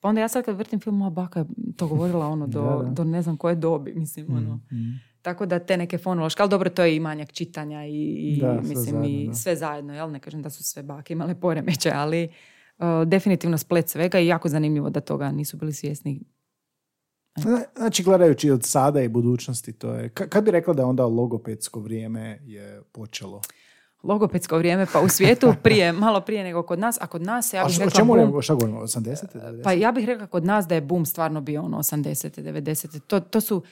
Pa 0.00 0.08
onda 0.08 0.20
ja 0.20 0.28
sad 0.28 0.44
kad 0.44 0.56
vrtim 0.56 0.80
film, 0.80 0.96
moja 0.96 1.10
baka 1.10 1.40
je 1.40 1.46
to 1.76 1.86
govorila 1.88 2.26
ono 2.26 2.46
do, 2.46 2.62
Da, 2.62 2.76
da. 2.78 2.90
do 2.90 3.04
ne 3.04 3.22
znam 3.22 3.36
koje 3.36 3.54
dobi, 3.54 3.94
mislim, 3.94 4.26
ono. 4.30 4.60
Tako 5.24 5.46
da 5.46 5.58
te 5.58 5.76
neke 5.76 5.98
fonološke, 5.98 6.42
ali 6.42 6.50
dobro, 6.50 6.70
to 6.70 6.84
je 6.84 6.96
i 6.96 7.00
manjak 7.00 7.32
čitanja 7.32 7.84
i, 7.84 7.92
i 8.12 8.38
Da, 8.40 8.52
sve 8.54 8.68
mislim, 8.68 8.84
zajedno, 8.86 9.04
i 9.06 9.26
da. 9.26 9.34
sve 9.34 9.56
zajedno, 9.56 9.94
jel? 9.94 10.10
Ne 10.10 10.20
kažem 10.20 10.42
da 10.42 10.50
su 10.50 10.64
sve 10.64 10.82
bake 10.82 11.12
imale 11.12 11.34
poremeće, 11.36 11.92
ali 11.94 12.28
uh, 12.78 12.84
definitivno 13.06 13.58
splet 13.58 13.88
svega 13.88 14.18
i 14.18 14.26
jako 14.26 14.48
zanimljivo 14.48 14.90
da 14.90 15.00
toga 15.00 15.30
nisu 15.30 15.56
bili 15.56 15.72
svjesni. 15.72 16.20
Zna- 17.36 17.64
Znači, 17.76 18.02
gledajući 18.02 18.50
od 18.50 18.64
sada 18.64 19.00
i 19.02 19.08
budućnosti, 19.08 19.72
to 19.72 19.92
je... 19.92 20.10
ka- 20.10 20.28
Kad 20.28 20.44
bi 20.44 20.50
rekla 20.50 20.74
da 20.74 20.86
onda 20.86 21.06
logopedsko 21.06 21.80
vrijeme 21.80 22.38
je 22.42 22.82
počelo? 22.84 23.40
Logopedsko 24.02 24.58
vrijeme, 24.58 24.86
pa 24.92 25.00
u 25.00 25.08
svijetu 25.08 25.54
prije, 25.62 25.92
malo 25.92 26.20
prije 26.20 26.44
nego 26.44 26.62
kod 26.62 26.78
nas, 26.78 26.98
a 27.00 27.06
kod 27.06 27.22
nas 27.22 27.52
ja 27.52 27.62
A 27.62 27.66
bih 27.66 27.76
o 27.76 27.78
rekla 27.78 27.90
čemu 27.92 28.06
govorimo? 28.08 28.42
Šta 28.42 28.54
govorimo? 28.54 28.80
80? 28.80 29.24
90? 29.34 29.62
Pa 29.62 29.72
ja 29.72 29.92
bih 29.92 30.04
rekla 30.04 30.26
kod 30.26 30.44
nas 30.44 30.66
da 30.66 30.74
je 30.74 30.80
boom 30.80 31.06
stvarno 31.06 31.40
bio 31.40 31.62
ono 31.62 31.78
80. 31.78 32.40
90. 32.42 33.00
To, 33.00 33.20
to 33.20 33.40
su, 33.40 33.62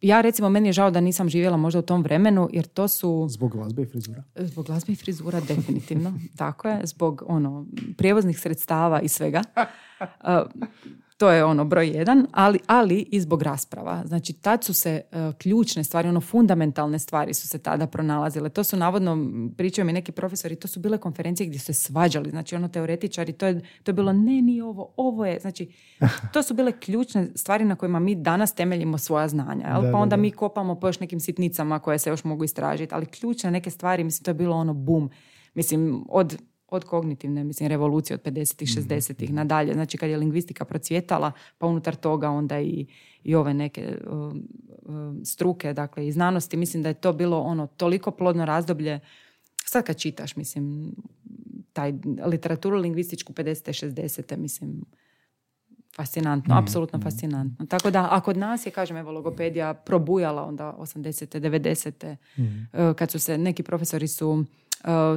ja 0.00 0.20
recimo 0.20 0.48
meni 0.48 0.68
je 0.68 0.72
žao 0.72 0.90
da 0.90 1.00
nisam 1.00 1.28
živjela 1.28 1.56
možda 1.56 1.78
u 1.78 1.82
tom 1.82 2.02
vremenu 2.02 2.48
jer 2.52 2.66
to 2.66 2.88
su 2.88 3.26
Zbog 3.30 3.52
glazbe 3.52 3.82
i 3.82 3.86
frizura? 3.86 4.24
zbog 4.36 4.66
glazbe 4.66 4.92
i 4.92 4.96
frizura 4.96 5.40
definitivno, 5.40 6.12
tako 6.38 6.68
je, 6.68 6.80
zbog 6.84 7.22
ono 7.26 7.66
prijevoznih 7.96 8.40
sredstava 8.40 9.00
i 9.00 9.08
svega. 9.08 9.42
Uh, 10.00 10.06
to 11.18 11.30
je 11.30 11.44
ono 11.44 11.64
broj 11.64 11.88
jedan, 11.88 12.26
ali, 12.32 12.58
ali 12.66 13.06
i 13.10 13.20
zbog 13.20 13.42
rasprava. 13.42 14.02
Znači, 14.06 14.32
tad 14.32 14.64
su 14.64 14.74
se 14.74 15.00
uh, 15.12 15.34
ključne 15.38 15.84
stvari, 15.84 16.08
ono 16.08 16.20
fundamentalne 16.20 16.98
stvari 16.98 17.34
su 17.34 17.48
se 17.48 17.58
tada 17.58 17.86
pronalazile. 17.86 18.48
To 18.48 18.64
su 18.64 18.76
navodno, 18.76 19.30
pričaju 19.56 19.84
mi 19.84 19.92
neki 19.92 20.12
profesori, 20.12 20.56
to 20.56 20.68
su 20.68 20.80
bile 20.80 20.98
konferencije 20.98 21.46
gdje 21.46 21.58
su 21.58 21.66
se 21.66 21.74
svađali, 21.74 22.30
znači 22.30 22.54
ono 22.54 22.68
teoretičari, 22.68 23.32
to 23.32 23.46
je, 23.46 23.60
to 23.82 23.90
je 23.90 23.92
bilo 23.92 24.12
ne, 24.12 24.42
ni 24.42 24.60
ovo, 24.60 24.94
ovo 24.96 25.26
je, 25.26 25.40
znači, 25.40 25.72
to 26.32 26.42
su 26.42 26.54
bile 26.54 26.72
ključne 26.72 27.28
stvari 27.34 27.64
na 27.64 27.76
kojima 27.76 27.98
mi 27.98 28.14
danas 28.14 28.54
temeljimo 28.54 28.98
svoja 28.98 29.28
znanja, 29.28 29.66
jel? 29.66 29.82
Da, 29.82 29.86
pa 29.86 29.92
da, 29.92 29.96
onda 29.96 30.16
da. 30.16 30.22
mi 30.22 30.30
kopamo 30.30 30.74
po 30.74 30.88
još 30.88 31.00
nekim 31.00 31.20
sitnicama 31.20 31.78
koje 31.78 31.98
se 31.98 32.10
još 32.10 32.24
mogu 32.24 32.44
istražiti, 32.44 32.94
ali 32.94 33.06
ključne 33.06 33.50
neke 33.50 33.70
stvari, 33.70 34.04
mislim, 34.04 34.24
to 34.24 34.30
je 34.30 34.34
bilo 34.34 34.56
ono 34.56 34.74
bum, 34.74 35.10
mislim, 35.54 36.04
od 36.08 36.38
od 36.68 36.84
kognitivne, 36.84 37.44
mislim, 37.44 37.68
revolucije 37.68 38.14
od 38.14 38.22
50-ih, 38.22 38.68
Mhm, 38.68 38.88
60-ih 38.88 39.32
nadalje. 39.32 39.72
Znači, 39.72 39.98
kad 39.98 40.10
je 40.10 40.16
lingvistika 40.16 40.64
procvjetala, 40.64 41.32
pa 41.58 41.66
unutar 41.66 41.94
toga 41.94 42.30
onda 42.30 42.60
i, 42.60 42.86
i 43.24 43.34
ove 43.34 43.54
neke 43.54 43.98
um, 44.10 44.48
um, 44.82 45.24
struke, 45.24 45.72
dakle, 45.72 46.06
i 46.06 46.12
znanosti, 46.12 46.56
mislim 46.56 46.82
da 46.82 46.88
je 46.88 46.94
to 46.94 47.12
bilo 47.12 47.40
ono 47.40 47.66
toliko 47.66 48.10
plodno 48.10 48.44
razdoblje. 48.44 49.00
Sad 49.64 49.84
kad 49.84 49.96
čitaš, 49.96 50.36
mislim, 50.36 50.94
taj 51.72 51.92
literaturu 52.24 52.76
lingvističku 52.76 53.32
50. 53.32 53.86
60. 53.86 54.36
mislim, 54.36 54.84
fascinantno, 55.96 56.54
Mhm, 56.54 56.64
apsolutno 56.64 57.00
fascinantno. 57.00 57.66
Tako 57.66 57.90
da, 57.90 58.08
a 58.10 58.20
kod 58.20 58.36
nas 58.36 58.66
je, 58.66 58.70
kažem, 58.70 58.96
evo, 58.96 59.12
logopedija 59.12 59.74
probujala 59.74 60.44
onda 60.44 60.76
80. 60.78 61.40
90. 61.40 62.16
Mhm. 62.38 62.62
E, 62.72 62.94
kad 62.94 63.10
su 63.10 63.18
se, 63.18 63.38
neki 63.38 63.62
profesori 63.62 64.08
su 64.08 64.44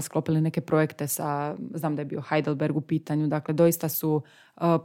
sklopili 0.01 0.41
neke 0.41 0.61
projekte 0.61 1.07
sa, 1.07 1.55
znam 1.73 1.95
da 1.95 2.01
je 2.01 2.05
bio 2.05 2.21
Heidelberg 2.21 2.77
u 2.77 2.81
pitanju, 2.81 3.27
dakle, 3.27 3.53
doista 3.53 3.89
su 3.89 4.21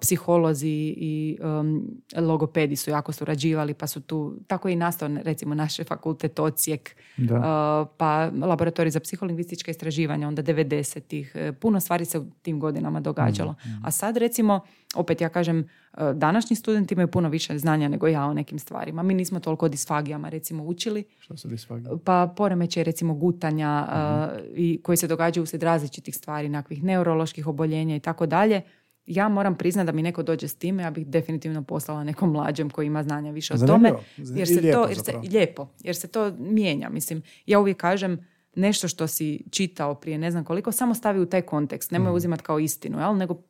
psiholozi 0.01 0.95
i 0.97 1.39
um, 1.61 1.85
logopedi 2.17 2.77
su 2.77 2.91
jako 2.91 3.13
surađivali, 3.13 3.75
pa 3.75 3.87
su 3.87 4.01
tu, 4.01 4.35
tako 4.47 4.69
je 4.69 4.73
i 4.73 4.77
nastao, 4.77 5.09
recimo, 5.23 5.55
naš 5.55 5.77
fakultet 5.89 6.39
Ocijek, 6.39 6.97
Da. 7.17 7.35
Uh, 7.37 7.89
pa 7.97 8.31
laboratorij 8.47 8.91
za 8.91 9.01
psiholingvistička 9.01 9.71
istraživanja 9.71 10.29
onda 10.29 10.43
90-ih. 10.43 11.33
E, 11.35 11.53
Puno 11.53 11.81
stvari 11.81 12.05
se 12.05 12.19
u 12.19 12.27
tim 12.43 12.61
godinama 12.61 13.01
događalo. 13.01 13.55
A 13.85 13.91
sad 13.91 14.17
recimo, 14.17 14.61
opet 14.95 15.21
ja 15.21 15.29
kažem, 15.29 15.69
današnji 16.15 16.57
studenti 16.57 16.95
imaju 16.95 17.09
puno 17.09 17.29
više 17.29 17.59
znanja 17.59 17.89
nego 17.89 18.07
ja 18.07 18.25
o 18.27 18.35
nekim 18.35 18.59
stvarima. 18.59 19.03
Mi 19.03 19.15
nismo 19.15 19.41
toliko 19.41 19.67
o 19.67 19.69
disfagijama 19.69 20.29
recimo 20.29 20.65
učili, 20.65 21.05
Što 21.19 21.37
su 21.37 21.49
disfagije? 21.49 21.91
pa 22.05 22.35
poremećaj 22.37 22.85
recimo 22.85 23.15
gutanja 23.15 23.87
uh, 23.89 24.41
i 24.55 24.81
koji 24.83 24.97
se 24.97 25.07
događaju 25.09 25.43
uslijed 25.43 25.63
različitih 25.63 26.17
stvari, 26.17 26.49
nekakvih 26.49 26.83
neuroloških 26.85 27.47
oboljenja 27.47 27.97
i 27.97 28.01
tako 28.01 28.27
dalje. 28.27 28.63
Ja 29.07 29.29
moram 29.29 29.55
priznati 29.55 29.87
da 29.87 29.93
mi 29.93 30.03
neko 30.03 30.23
dođe 30.23 30.49
s 30.49 30.55
time, 30.55 30.83
ja 30.83 30.91
bih 30.91 31.07
definitivno 31.07 31.63
poslala 31.63 32.05
nekom 32.05 32.33
mlađem 32.33 32.71
koji 32.71 32.87
ima 32.87 33.03
znanja 33.03 33.31
više 33.31 33.55
o 33.55 33.59
tome. 33.67 33.93
Jer 34.17 34.49
se 34.49 34.73
to, 34.73 34.89
jer 34.89 34.99
se, 34.99 35.13
lijepo, 35.31 35.69
jer 35.81 35.97
se 35.97 36.09
to 36.09 36.33
mijenja. 36.39 36.89
Mislim, 36.89 37.23
ja 37.47 37.61
uvijek 37.61 37.77
kažem 37.77 38.27
nešto 38.57 38.89
što 38.89 39.07
si 39.07 39.43
čitao 39.51 39.95
prije 39.95 40.19
ne 40.19 40.31
znam 40.31 40.45
koliko, 40.45 40.73
samo 40.73 40.95
stavi 40.95 41.21
u 41.21 41.27
taj 41.27 41.43
kontekst. 41.43 41.91
Nemoj 41.91 42.09
Mhm. 42.09 42.17
uzimati 42.17 42.43
kao 42.43 42.59
istinu, 42.59 42.99
jel? 42.99 43.17
nego 43.17 43.43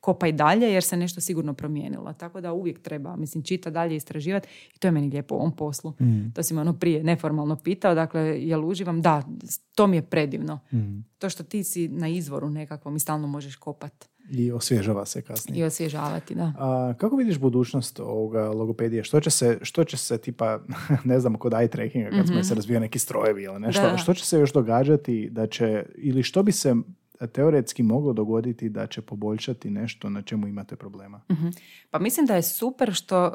kopaj 0.00 0.32
dalje 0.32 0.72
jer 0.72 0.82
se 0.82 0.96
nešto 0.96 1.20
sigurno 1.20 1.54
promijenilo. 1.54 2.12
Tako 2.12 2.40
da 2.40 2.52
uvijek 2.52 2.82
treba, 2.82 3.16
mislim, 3.16 3.44
čita 3.44 3.70
dalje, 3.70 3.96
istraživati 3.96 4.48
i 4.74 4.78
to 4.78 4.88
je 4.88 4.92
meni 4.92 5.10
lijepo 5.10 5.34
u 5.34 5.38
ovom 5.38 5.56
poslu. 5.56 5.92
Mhm. 6.00 6.28
To 6.34 6.42
si 6.42 6.54
me 6.54 6.60
ono 6.60 6.72
prije 6.72 7.04
neformalno 7.04 7.56
pitao, 7.56 7.94
dakle, 7.94 8.20
jel 8.20 8.64
uživam? 8.64 9.02
Da, 9.02 9.22
to 9.74 9.86
mi 9.86 9.96
je 9.96 10.02
predivno. 10.02 10.58
Mhm. 10.72 10.98
To 11.18 11.28
što 11.30 11.44
ti 11.44 11.64
si 11.64 11.88
na 11.88 12.08
izvoru 12.08 12.50
nekakvom 12.50 12.96
i 12.96 13.00
stalno 13.00 13.26
možeš 13.26 13.56
kopat 13.56 14.08
I 14.30 14.52
osvježava 14.52 15.06
se 15.06 15.22
kasnije. 15.22 15.60
i 15.60 15.64
osvježavati, 15.64 16.34
da. 16.34 16.52
A, 16.58 16.94
kako 16.98 17.16
vidiš 17.16 17.38
budućnost 17.38 18.00
ovoga 18.00 18.48
logopedije? 18.48 19.04
Što 19.04 19.20
će 19.20 19.30
se, 19.30 19.58
što 19.62 19.84
će 19.84 19.96
se 19.96 20.18
tipa, 20.18 20.60
ne 21.04 21.20
znam, 21.20 21.34
kod 21.34 21.52
eye 21.52 21.68
trackinga 21.68 22.10
kad 22.10 22.26
smo 22.26 22.44
se 22.44 22.54
razvijaju 22.54 22.80
neki 22.80 22.98
strojevi 22.98 23.42
ili 23.42 23.60
nešto, 23.60 23.82
Mhm. 23.82 23.90
Da. 23.90 23.98
što 23.98 24.14
će 24.14 24.26
se 24.26 24.38
još 24.38 24.52
događati 24.52 25.28
da 25.30 25.46
će, 25.46 25.84
ili 25.94 26.22
što 26.22 26.42
bi 26.42 26.52
se 26.52 26.74
teoretski 27.26 27.82
moglo 27.82 28.12
dogoditi 28.12 28.68
da 28.68 28.86
će 28.86 29.02
poboljšati 29.02 29.70
nešto 29.70 30.10
na 30.10 30.22
čemu 30.22 30.48
imate 30.48 30.76
problema? 30.76 31.20
Mhm. 31.32 31.48
Pa 31.90 31.98
mislim 31.98 32.26
da 32.26 32.34
je 32.34 32.42
super 32.42 32.94
što, 32.94 33.26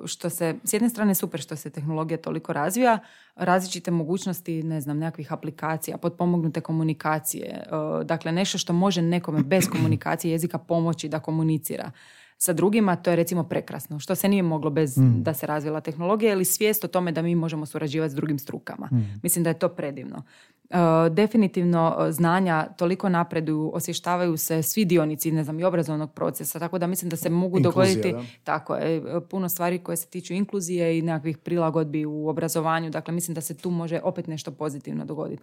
uh, 0.00 0.06
što 0.06 0.30
se, 0.30 0.54
s 0.64 0.72
jedne 0.72 0.88
strane 0.88 1.14
super 1.14 1.40
što 1.40 1.56
se 1.56 1.70
tehnologija 1.70 2.18
toliko 2.18 2.52
razvija, 2.52 2.98
različite 3.34 3.90
mogućnosti, 3.90 4.62
ne 4.62 4.80
znam, 4.80 4.98
nekakvih 4.98 5.32
aplikacija, 5.32 5.98
potpomognute 5.98 6.60
komunikacije, 6.60 7.62
uh, 7.66 8.06
dakle 8.06 8.32
nešto 8.32 8.58
što 8.58 8.72
može 8.72 9.02
nekome 9.02 9.42
bez 9.42 9.68
komunikacije 9.72 10.32
jezika 10.32 10.58
pomoći 10.58 11.08
da 11.08 11.20
komunicira 11.20 11.90
sa 12.38 12.52
drugima, 12.52 12.96
to 12.96 13.10
je 13.10 13.16
recimo 13.16 13.44
prekrasno, 13.44 13.98
što 13.98 14.14
se 14.14 14.28
nije 14.28 14.42
moglo 14.42 14.70
bez 14.70 14.94
da 14.98 15.34
se 15.34 15.46
razvila 15.46 15.80
tehnologija 15.80 16.32
ili 16.32 16.44
svijest 16.44 16.84
o 16.84 16.88
tome 16.88 17.12
da 17.12 17.22
mi 17.22 17.34
možemo 17.34 17.66
surađivati 17.66 18.12
s 18.12 18.14
drugim 18.14 18.38
strukama. 18.38 18.88
Mislim 19.22 19.44
da 19.44 19.50
je 19.50 19.58
to 19.58 19.68
predivno. 19.68 20.22
Uh, 20.70 20.76
definitivno 21.14 21.96
uh, 21.98 22.10
znanja 22.10 22.66
toliko 22.76 23.08
napreduju, 23.08 23.70
osvještavaju 23.74 24.36
se 24.36 24.62
svi 24.62 24.84
dionici, 24.84 25.32
ne 25.32 25.44
znam, 25.44 25.60
i 25.60 25.64
obrazovnog 25.64 26.12
procesa, 26.12 26.58
tako 26.58 26.78
da 26.78 26.86
mislim 26.86 27.08
da 27.08 27.16
se 27.16 27.30
mogu 27.30 27.58
Inkluzija, 27.58 27.94
dogoditi 27.94 28.12
da. 28.12 28.24
tako 28.44 28.74
je, 28.76 29.02
puno 29.30 29.48
stvari 29.48 29.78
koje 29.78 29.96
se 29.96 30.06
tiču 30.06 30.34
inkluzije 30.34 30.98
i 30.98 31.02
nekakvih 31.02 31.38
prilagodbi 31.38 32.06
u 32.06 32.28
obrazovanju, 32.28 32.90
dakle 32.90 33.14
mislim 33.14 33.34
da 33.34 33.40
se 33.40 33.56
tu 33.56 33.70
može 33.70 34.00
opet 34.02 34.26
nešto 34.26 34.50
pozitivno 34.50 35.04
dogoditi. 35.04 35.42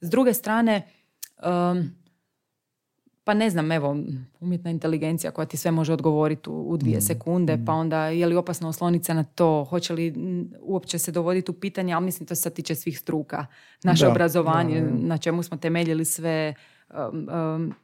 S 0.00 0.10
druge 0.10 0.34
strane, 0.34 0.82
um, 1.72 1.90
pa 3.26 3.34
ne 3.34 3.50
znam, 3.50 3.72
evo, 3.72 3.96
umjetna 4.40 4.70
inteligencija 4.70 5.30
koja 5.30 5.46
ti 5.46 5.56
sve 5.56 5.70
može 5.70 5.92
odgovoriti 5.92 6.50
u, 6.50 6.52
u 6.52 6.76
dvije 6.76 7.00
sekunde, 7.00 7.58
pa 7.66 7.72
onda 7.72 8.06
je 8.06 8.26
li 8.26 8.36
opasno 8.36 8.68
osloniti 8.68 9.04
se 9.04 9.14
na 9.14 9.24
to, 9.24 9.64
hoće 9.64 9.92
li 9.92 10.06
m, 10.08 10.52
uopće 10.60 10.98
se 10.98 11.12
dovoditi 11.12 11.50
u 11.50 11.54
pitanje, 11.54 11.94
ali 11.94 12.04
mislim 12.04 12.26
to 12.26 12.34
se 12.34 12.42
sad 12.42 12.52
tiče 12.52 12.74
svih 12.74 12.98
struka. 12.98 13.46
Naše 13.84 14.04
Da, 14.04 14.10
obrazovanje, 14.10 14.80
da, 14.80 14.90
da. 14.90 15.06
na 15.06 15.18
čemu 15.18 15.42
smo 15.42 15.56
temeljili 15.56 16.04
sve, 16.04 16.54
um, 17.12 17.28
um, 17.28 17.74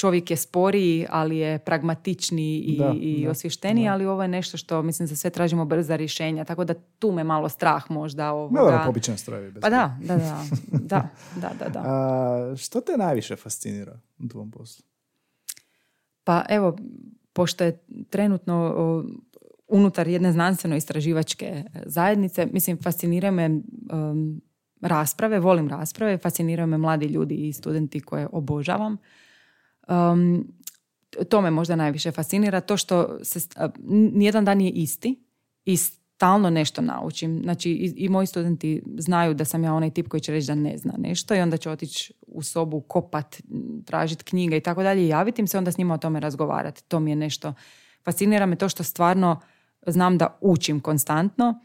čovjek 0.00 0.30
je 0.30 0.36
sporiji, 0.36 1.06
ali 1.10 1.38
je 1.38 1.58
pragmatičniji 1.58 2.60
i, 2.60 2.78
Da, 2.78 2.94
i 3.00 3.24
da, 3.24 3.30
osvješteniji, 3.30 3.84
da. 3.84 3.92
ali 3.92 4.06
ovo 4.06 4.22
je 4.22 4.28
nešto 4.28 4.56
što, 4.56 4.82
mislim, 4.82 5.08
za 5.08 5.16
sve 5.16 5.30
tražimo 5.30 5.64
brza 5.64 5.96
rješenja, 5.96 6.44
tako 6.44 6.64
da 6.64 6.74
tu 6.74 7.12
me 7.12 7.24
malo 7.24 7.48
strah 7.48 7.90
možda 7.90 8.32
ovoga. 8.32 8.60
dobro, 8.60 8.82
pobičan 8.86 9.18
strojevi. 9.18 9.50
bez 9.50 9.60
Pa 9.60 9.70
da, 9.70 9.98
da, 10.02 10.16
da, 10.16 10.44
da, 10.70 11.08
da, 11.36 11.50
da, 11.58 11.68
da. 11.68 11.80
A, 11.90 12.56
što 12.56 12.80
te 12.80 12.96
najviše 12.96 13.36
fascinira 13.36 14.00
u 14.24 14.28
tvom 14.28 14.50
poslu? 14.50 14.84
Pa 16.24 16.44
evo, 16.48 16.76
pošto 17.32 17.64
je 17.64 17.78
trenutno 18.10 18.74
o, 18.76 19.04
unutar 19.68 20.08
jedne 20.08 20.32
znanstveno-istraživačke 20.32 21.64
zajednice, 21.86 22.46
mislim, 22.52 22.78
fasciniraju 22.82 23.32
me 23.32 23.46
um, 23.48 24.40
rasprave, 24.80 25.40
volim 25.40 25.68
rasprave, 25.68 26.18
fasciniraju 26.18 26.66
me 26.66 26.78
mladi 26.78 27.06
ljudi 27.06 27.34
i 27.34 27.52
studenti 27.52 28.00
koje 28.00 28.28
obožavam. 28.32 28.96
Um, 29.90 30.52
to 31.28 31.40
me 31.40 31.50
možda 31.50 31.76
najviše 31.76 32.12
fascinira, 32.12 32.60
to 32.60 32.76
što 32.76 33.18
se, 33.22 33.40
nijedan 34.12 34.44
dan 34.44 34.60
je 34.60 34.70
isti 34.70 35.24
i 35.64 35.76
stalno 35.76 36.50
nešto 36.50 36.82
naučim. 36.82 37.40
Znači 37.42 37.70
i, 37.70 37.92
i 37.96 38.08
moji 38.08 38.26
studenti 38.26 38.82
znaju 38.98 39.34
da 39.34 39.44
sam 39.44 39.64
ja 39.64 39.74
onaj 39.74 39.90
tip 39.90 40.08
koji 40.08 40.20
će 40.20 40.32
reći 40.32 40.46
da 40.46 40.54
ne 40.54 40.78
zna 40.78 40.92
nešto 40.98 41.34
i 41.34 41.40
onda 41.40 41.56
će 41.56 41.70
otići 41.70 42.12
u 42.26 42.42
sobu 42.42 42.80
kopat, 42.80 43.42
tražiti 43.84 44.24
knjige 44.24 44.56
i 44.56 44.60
tako 44.60 44.82
dalje 44.82 45.04
i 45.04 45.08
javiti 45.08 45.40
im 45.40 45.46
se, 45.46 45.58
onda 45.58 45.72
s 45.72 45.78
njima 45.78 45.94
o 45.94 45.98
tome 45.98 46.20
razgovarati. 46.20 46.84
To 46.88 47.00
mi 47.00 47.10
je 47.10 47.16
nešto, 47.16 47.54
fascinira 48.04 48.46
me 48.46 48.56
to 48.56 48.68
što 48.68 48.82
stvarno 48.82 49.40
znam 49.86 50.18
da 50.18 50.38
učim 50.40 50.80
konstantno 50.80 51.60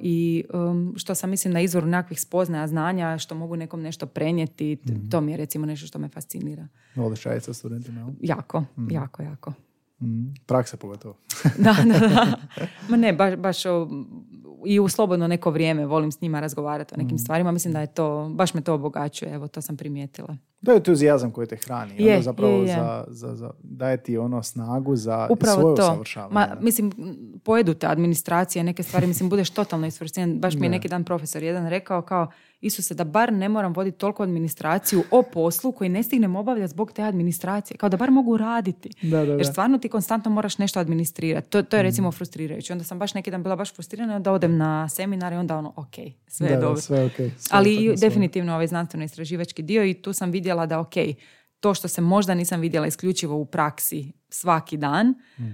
i 0.00 0.44
um, 0.54 0.94
što 0.96 1.14
sam 1.14 1.30
mislim 1.30 1.54
na 1.54 1.60
izvoru 1.60 1.86
nekakvih 1.86 2.20
spoznaja, 2.20 2.66
znanja, 2.66 3.18
što 3.18 3.34
mogu 3.34 3.56
nekom 3.56 3.82
nešto 3.82 4.06
prenijeti, 4.06 4.76
mm 4.86 5.10
to 5.10 5.20
mi 5.20 5.30
je 5.30 5.36
recimo 5.36 5.66
nešto 5.66 5.86
što 5.86 5.98
me 5.98 6.08
fascinira. 6.08 6.68
Voliš 6.96 7.22
sa 7.40 7.54
studentima? 7.54 8.12
Jako, 8.20 8.60
mm 8.60 8.90
jako, 8.90 9.22
jako. 9.22 9.52
Mm. 10.02 10.34
Praksa 10.46 10.76
pogotovo. 10.76 11.16
da, 11.58 11.76
da, 11.84 12.08
da. 12.08 12.36
Ma 12.88 12.96
ne, 12.96 13.12
baš, 13.12 13.36
baš 13.36 13.66
o, 13.66 13.88
i 14.66 14.80
u 14.80 14.88
slobodno 14.88 15.28
neko 15.28 15.50
vrijeme 15.50 15.86
volim 15.86 16.12
s 16.12 16.20
njima 16.20 16.40
razgovarati 16.40 16.94
o 16.94 16.98
nekim 16.98 17.14
mm. 17.14 17.18
stvarima. 17.18 17.52
Mislim 17.52 17.72
da 17.72 17.80
je 17.80 17.86
to, 17.86 18.30
baš 18.34 18.54
me 18.54 18.60
to 18.60 18.74
obogaćuje, 18.74 19.34
evo 19.34 19.48
to 19.48 19.60
sam 19.60 19.76
primijetila. 19.76 20.36
To 20.64 20.70
je 20.70 20.76
entuzijazam 20.76 21.30
koji 21.30 21.46
te 21.46 21.56
hrani. 21.56 21.94
Je, 21.98 22.12
ono 22.12 22.22
zapravo 22.22 22.52
je, 22.52 22.60
je. 22.60 22.76
Za, 22.76 23.04
za, 23.08 23.36
za, 23.36 23.50
daje 23.62 24.02
ti 24.02 24.18
ono 24.18 24.42
snagu 24.42 24.96
za 24.96 25.26
Upravo 25.30 25.60
svoje 25.60 25.76
to. 25.76 25.82
usavršavanje. 25.82 26.34
Ma, 26.34 26.56
mislim, 26.60 26.92
pojedu 27.44 27.74
te 27.74 27.86
administracije, 27.86 28.64
neke 28.64 28.82
stvari, 28.82 29.06
mislim, 29.06 29.28
budeš 29.28 29.50
totalno 29.50 29.86
isfrustriran. 29.86 30.38
Baš 30.38 30.54
mi 30.54 30.66
je 30.66 30.70
neki 30.70 30.88
dan 30.88 31.04
profesor 31.04 31.42
jedan 31.42 31.68
rekao 31.68 32.02
kao, 32.02 32.30
Isuse, 32.62 32.94
da 32.94 33.04
bar 33.04 33.32
ne 33.32 33.48
moram 33.48 33.72
voditi 33.72 33.98
toliko 33.98 34.22
administraciju 34.22 35.02
o 35.10 35.22
poslu 35.22 35.72
koji 35.72 35.90
ne 35.90 36.02
stignem 36.02 36.36
obavljati 36.36 36.70
zbog 36.70 36.92
te 36.92 37.02
administracije. 37.02 37.76
Kao 37.76 37.88
da 37.88 37.96
bar 37.96 38.10
mogu 38.10 38.36
raditi. 38.36 38.90
Da, 39.02 39.18
da, 39.18 39.26
da. 39.26 39.32
Jer 39.32 39.46
stvarno 39.46 39.78
ti 39.78 39.88
konstantno 39.88 40.30
moraš 40.30 40.58
nešto 40.58 40.80
administrirati. 40.80 41.50
To, 41.50 41.62
to 41.62 41.76
je 41.76 41.82
recimo 41.82 42.08
mm. 42.08 42.12
frustrirajuće. 42.12 42.72
Onda 42.72 42.84
sam 42.84 42.98
baš 42.98 43.14
neki 43.14 43.30
dan 43.30 43.42
bila 43.42 43.56
baš 43.56 43.74
frustrirana 43.74 44.18
da 44.18 44.32
odem 44.32 44.56
na 44.56 44.88
seminar 44.88 45.32
i 45.32 45.36
onda 45.36 45.56
ono, 45.56 45.72
ok, 45.76 45.94
sve 46.26 46.48
je 46.48 46.56
dobro. 46.56 46.80
Sve 46.80 46.98
okay, 46.98 47.30
Ali 47.50 47.94
definitivno 48.00 48.54
ovaj 48.54 48.66
znanstveno 48.66 49.04
istraživački 49.04 49.62
dio 49.62 49.84
i 49.84 49.94
tu 49.94 50.12
sam 50.12 50.30
vidjela 50.30 50.66
da 50.66 50.80
ok, 50.80 50.94
to 51.60 51.74
što 51.74 51.88
se 51.88 52.00
možda 52.00 52.34
nisam 52.34 52.60
vidjela 52.60 52.86
isključivo 52.86 53.36
u 53.36 53.44
praksi 53.44 54.12
svaki 54.28 54.76
dan, 54.76 55.14
mm. 55.38 55.44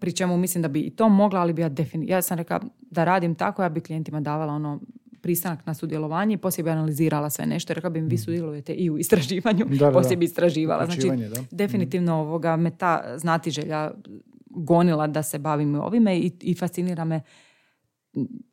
pri 0.00 0.12
čemu 0.12 0.36
mislim 0.36 0.62
da 0.62 0.68
bi 0.68 0.80
i 0.80 0.90
to 0.90 1.08
mogla, 1.08 1.40
ali 1.40 1.52
bi 1.52 1.62
ja 1.62 1.68
definitivno, 1.68 2.16
ja 2.16 2.22
sam 2.22 2.38
rekla 2.38 2.60
da 2.80 3.04
radim 3.04 3.34
tako, 3.34 3.62
ja 3.62 3.68
bi 3.68 3.80
klijentima 3.80 4.20
davala 4.20 4.52
ono 4.52 4.80
pristanak 5.20 5.66
na 5.66 5.74
sudjelovanje 5.74 6.34
i 6.34 6.38
poslije 6.38 6.64
bi 6.64 6.70
analizirala 6.70 7.30
sve 7.30 7.46
nešto, 7.46 7.74
rekla 7.74 7.90
bi 7.90 8.00
mi 8.00 8.08
vi 8.08 8.14
mm. 8.14 8.18
sudjelujete 8.18 8.72
i 8.72 8.90
u 8.90 8.98
istraživanju, 8.98 9.66
da, 9.78 9.92
poslije 9.92 10.16
bi 10.16 10.24
istraživala. 10.24 10.86
Znači, 10.86 11.10
definitivno 11.50 12.16
mm. 12.16 12.20
ovoga 12.20 12.56
me 12.56 12.70
ta 12.70 13.14
znatiželja 13.16 13.90
gonila 14.50 15.06
da 15.06 15.22
se 15.22 15.38
bavim 15.38 15.74
ovime 15.74 16.18
i, 16.18 16.32
i 16.40 16.54
fascinira 16.54 17.04
me 17.04 17.20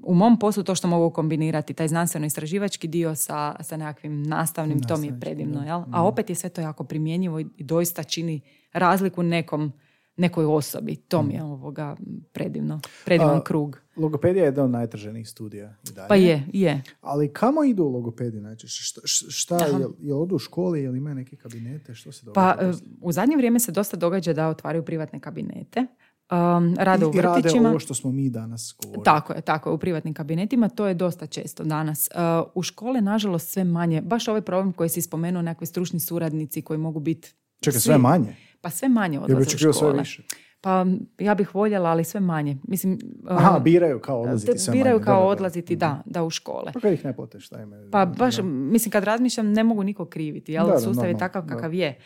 u 0.04 0.14
mom 0.14 0.40
poslu 0.40 0.64
to 0.64 0.76
što 0.76 0.88
mogu 0.88 1.14
kombinirati, 1.14 1.74
taj 1.74 1.88
znanstveno-istraživački 1.88 2.88
dio 2.88 3.16
sa, 3.16 3.56
sa 3.60 3.78
nekakvim 3.78 4.24
nastavnim, 4.24 4.84
to 4.84 4.98
mi 4.98 5.08
je 5.08 5.20
predivno. 5.20 5.64
Jel? 5.64 5.84
A 5.92 6.02
mm. 6.02 6.06
opet 6.06 6.30
je 6.30 6.36
sve 6.36 6.50
to 6.50 6.62
jako 6.62 6.84
primjenjivo 6.84 7.40
i 7.40 7.46
doista 7.60 8.04
čini 8.04 8.42
razliku 8.74 9.24
nekom 9.24 9.72
nekoj 10.18 10.46
osobi. 10.46 10.96
To 10.96 11.24
mi 11.24 11.34
je 11.34 11.44
mm. 11.44 11.46
ovoga 11.46 11.96
predivno. 12.32 12.80
Predivan 13.06 13.42
krug. 13.42 13.80
Logopedija 13.96 14.44
je 14.44 14.48
jedan 14.48 14.66
od 14.66 14.72
najtraženijih 14.72 15.30
studija. 15.30 15.76
I 15.90 15.94
dalje. 15.94 16.08
Pa 16.08 16.16
je, 16.16 16.44
je. 16.54 16.84
Ali 17.02 17.34
kamo 17.34 17.64
idu 17.64 17.84
logopedi 17.84 18.42
najčešće? 18.42 18.84
Šta, 18.84 19.02
šta 19.30 19.66
je, 19.66 19.88
je 20.00 20.14
odu 20.14 20.36
u 20.36 20.40
školi 20.40 20.84
ili 20.84 20.98
imaju 20.98 21.16
neke 21.16 21.36
kabinete? 21.36 21.96
Što 21.96 22.12
se 22.12 22.26
događa? 22.26 22.56
Pa 22.58 22.72
u 23.02 23.12
zadnje 23.12 23.38
vrijeme 23.38 23.60
se 23.60 23.72
dosta 23.72 23.98
događa 23.98 24.34
da 24.34 24.48
otvaraju 24.48 24.86
privatne 24.86 25.20
kabinete. 25.20 25.86
Um, 26.32 26.76
rade 26.80 27.04
I, 27.04 27.06
u 27.06 27.12
vrtićima. 27.12 27.64
rade 27.64 27.70
ovo 27.70 27.80
što 27.80 27.94
smo 27.94 28.12
mi 28.12 28.30
danas 28.30 28.76
govorili. 28.82 29.04
Tako 29.04 29.34
je, 29.34 29.42
tako 29.42 29.70
je, 29.70 29.74
u 29.74 29.78
privatnim 29.78 30.14
kabinetima. 30.14 30.70
To 30.70 30.88
je 30.88 30.94
dosta 30.94 31.28
često 31.28 31.64
danas. 31.64 32.10
Uh, 32.16 32.52
u 32.56 32.64
škole, 32.64 33.02
nažalost, 33.02 33.50
sve 33.50 33.64
manje. 33.64 34.02
Baš 34.02 34.28
ovaj 34.28 34.42
problem 34.42 34.74
koji 34.74 34.90
si 34.90 35.02
spomenuo, 35.02 35.42
nekakvi 35.42 35.68
stručni 35.68 36.00
suradnici 36.00 36.62
koji 36.62 36.80
mogu 36.80 37.00
biti... 37.00 37.34
Čekaj, 37.62 37.80
sve 37.80 37.98
manje? 37.98 38.36
Pa 38.66 38.70
sve 38.70 38.90
manje 38.90 39.20
odlaze 39.20 39.66
ja 39.66 39.70
u 39.70 39.74
škole. 39.74 39.94
Sve 39.94 40.00
više. 40.00 40.24
Pa 40.62 40.86
ja 41.20 41.36
bih 41.36 41.56
voljela, 41.56 41.90
ali 41.90 42.04
sve 42.04 42.20
manje. 42.20 42.58
Mislim, 42.68 43.00
Aha, 43.28 43.60
biraju 43.60 44.00
kao 44.00 44.22
odlaziti 44.22 44.60
sve 44.60 44.72
Biraju 44.72 44.96
manje. 44.96 45.06
kao 45.06 45.20
da, 45.20 45.28
odlaziti, 45.28 45.76
da, 45.76 46.04
da, 46.06 46.24
u 46.24 46.30
škole. 46.30 46.72
Pa 46.74 46.80
kad 46.80 46.94
ih 46.94 47.06
ne 47.06 47.16
plate, 47.16 47.40
šta 47.40 47.62
imaju? 47.62 47.92
Pa 47.92 48.06
baš, 48.06 48.36
mislim, 48.44 48.92
kad 48.92 49.04
razmišljam, 49.04 49.54
ne 49.54 49.64
mogu 49.64 49.84
niko 49.84 50.06
kriviti, 50.06 50.52
jel? 50.52 50.80
Sustav 50.80 51.10
je 51.10 51.18
takav 51.18 51.48
kakav 51.48 51.74
je. 51.74 51.98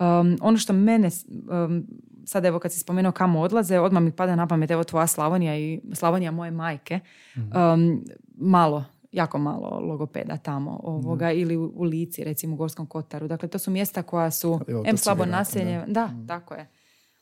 Um, 0.00 0.36
ono 0.40 0.58
što 0.58 0.72
mene, 0.72 1.10
um, 1.66 1.86
sad 2.24 2.44
evo 2.44 2.58
kad 2.58 2.72
si 2.72 2.80
spomenuo 2.80 3.12
kamo 3.12 3.40
odlaze, 3.40 3.78
odmah 3.78 4.02
mi 4.02 4.12
pada 4.12 4.36
na 4.36 4.46
pamet, 4.46 4.70
evo 4.70 4.84
tvoja 4.84 5.06
Slavonija 5.06 5.58
i 5.58 5.80
Slavonija 5.92 6.30
moje 6.30 6.50
majke, 6.50 7.00
um, 7.36 8.04
malo, 8.36 8.84
jako 9.12 9.38
malo 9.38 9.80
logopeda 9.80 10.36
tamo 10.36 10.80
ovoga, 10.82 11.32
ili 11.32 11.56
u, 11.56 11.72
u 11.74 11.84
Lici, 11.84 12.24
recimo 12.24 12.54
u 12.54 12.56
Gorskom 12.56 12.86
Kotaru. 12.86 13.28
Dakle, 13.28 13.48
to 13.48 13.58
su 13.58 13.70
mjesta 13.70 14.02
koja 14.02 14.30
su, 14.30 14.60
em 14.84 14.96
slabo 14.96 15.24
naseljene, 15.24 15.84
da, 15.86 16.10
da 16.14 16.26
tako 16.26 16.54
je 16.54 16.66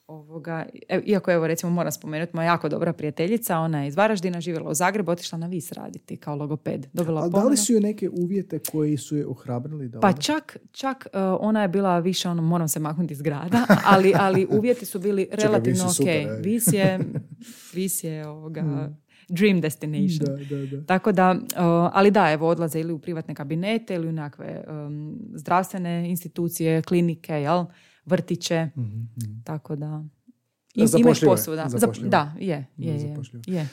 ovoga, 0.06 0.66
iako 1.04 1.32
evo 1.32 1.46
recimo 1.46 1.72
moram 1.72 1.92
spomenuti 1.92 2.36
moja 2.36 2.46
jako 2.46 2.68
dobra 2.68 2.92
prijateljica, 2.92 3.58
ona 3.58 3.82
je 3.82 3.88
iz 3.88 3.96
Varaždina, 3.96 4.40
živjela 4.40 4.70
u 4.70 4.74
Zagrebu, 4.74 5.10
otišla 5.10 5.38
na 5.38 5.46
vis 5.46 5.72
raditi 5.72 6.16
kao 6.16 6.36
logoped. 6.36 6.86
Dobila 6.92 7.24
A 7.24 7.28
da 7.28 7.44
li 7.44 7.56
su 7.56 7.72
joj 7.72 7.80
neke 7.80 8.10
uvjete 8.10 8.58
koji 8.58 8.96
su 8.96 9.16
je 9.16 9.26
ohrabrili 9.26 9.88
da 9.88 10.00
Pa 10.00 10.12
čak, 10.12 10.56
čak 10.72 11.06
uh, 11.06 11.20
ona 11.40 11.62
je 11.62 11.68
bila 11.68 11.98
više 11.98 12.28
ono, 12.28 12.42
moram 12.42 12.68
se 12.68 12.80
maknuti 12.80 13.12
iz 13.12 13.22
grada, 13.22 13.66
ali, 13.92 14.12
ali 14.18 14.46
uvjeti 14.50 14.86
su 14.86 14.98
bili 14.98 15.28
relativno 15.32 15.84
ok. 15.84 16.44
vis 16.44 16.72
je, 16.72 16.98
vis 17.74 18.04
je 18.04 18.28
ovoga, 18.28 18.60
hmm. 18.60 19.05
Dream 19.28 19.60
destination. 19.60 20.26
Da, 20.26 20.56
da, 20.56 20.66
da. 20.66 20.86
Tako 20.86 21.12
da, 21.12 21.32
uh, 21.32 21.90
ali 21.92 22.10
da, 22.10 22.32
evo 22.32 22.48
odlaze 22.48 22.80
ili 22.80 22.92
u 22.92 22.98
privatne 22.98 23.34
kabinete 23.34 23.94
ili 23.94 24.08
u 24.08 24.12
nekakve 24.12 24.64
um, 24.68 25.18
zdravstvene 25.34 26.10
institucije, 26.10 26.82
klinike, 26.82 27.32
jel? 27.32 27.64
vrtiće, 28.06 28.68
mm 28.76 29.06
tako 29.44 29.76
da... 29.76 30.04
I, 30.74 30.84
imaš 30.98 31.20
posvuda. 31.20 31.68
Da, 32.08 32.34
je, 32.40 32.66
je, 32.76 32.94
je. 32.94 33.16
je. 33.46 33.68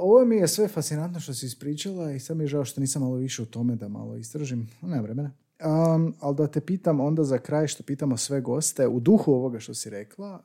ovo 0.00 0.24
mi 0.24 0.36
je 0.36 0.48
sve 0.48 0.68
fascinantno 0.68 1.20
što 1.20 1.34
si 1.34 1.46
ispričala 1.46 2.12
i 2.12 2.20
sad 2.20 2.36
mi 2.36 2.44
je 2.44 2.48
žao 2.48 2.64
što 2.64 2.80
nisam 2.80 3.02
malo 3.02 3.14
više 3.14 3.42
u 3.42 3.46
tome 3.46 3.76
da 3.76 3.88
malo 3.88 4.16
istražim. 4.16 4.68
Nema 4.82 5.02
vremena. 5.02 5.32
Um, 5.64 6.14
ali 6.20 6.36
da 6.36 6.46
te 6.46 6.60
pitam 6.60 7.00
onda 7.00 7.24
za 7.24 7.38
kraj 7.38 7.66
što 7.66 7.82
pitamo 7.82 8.16
sve 8.16 8.40
goste, 8.40 8.86
u 8.86 9.00
duhu 9.00 9.32
ovoga 9.32 9.60
što 9.60 9.74
si 9.74 9.90
rekla 9.90 10.42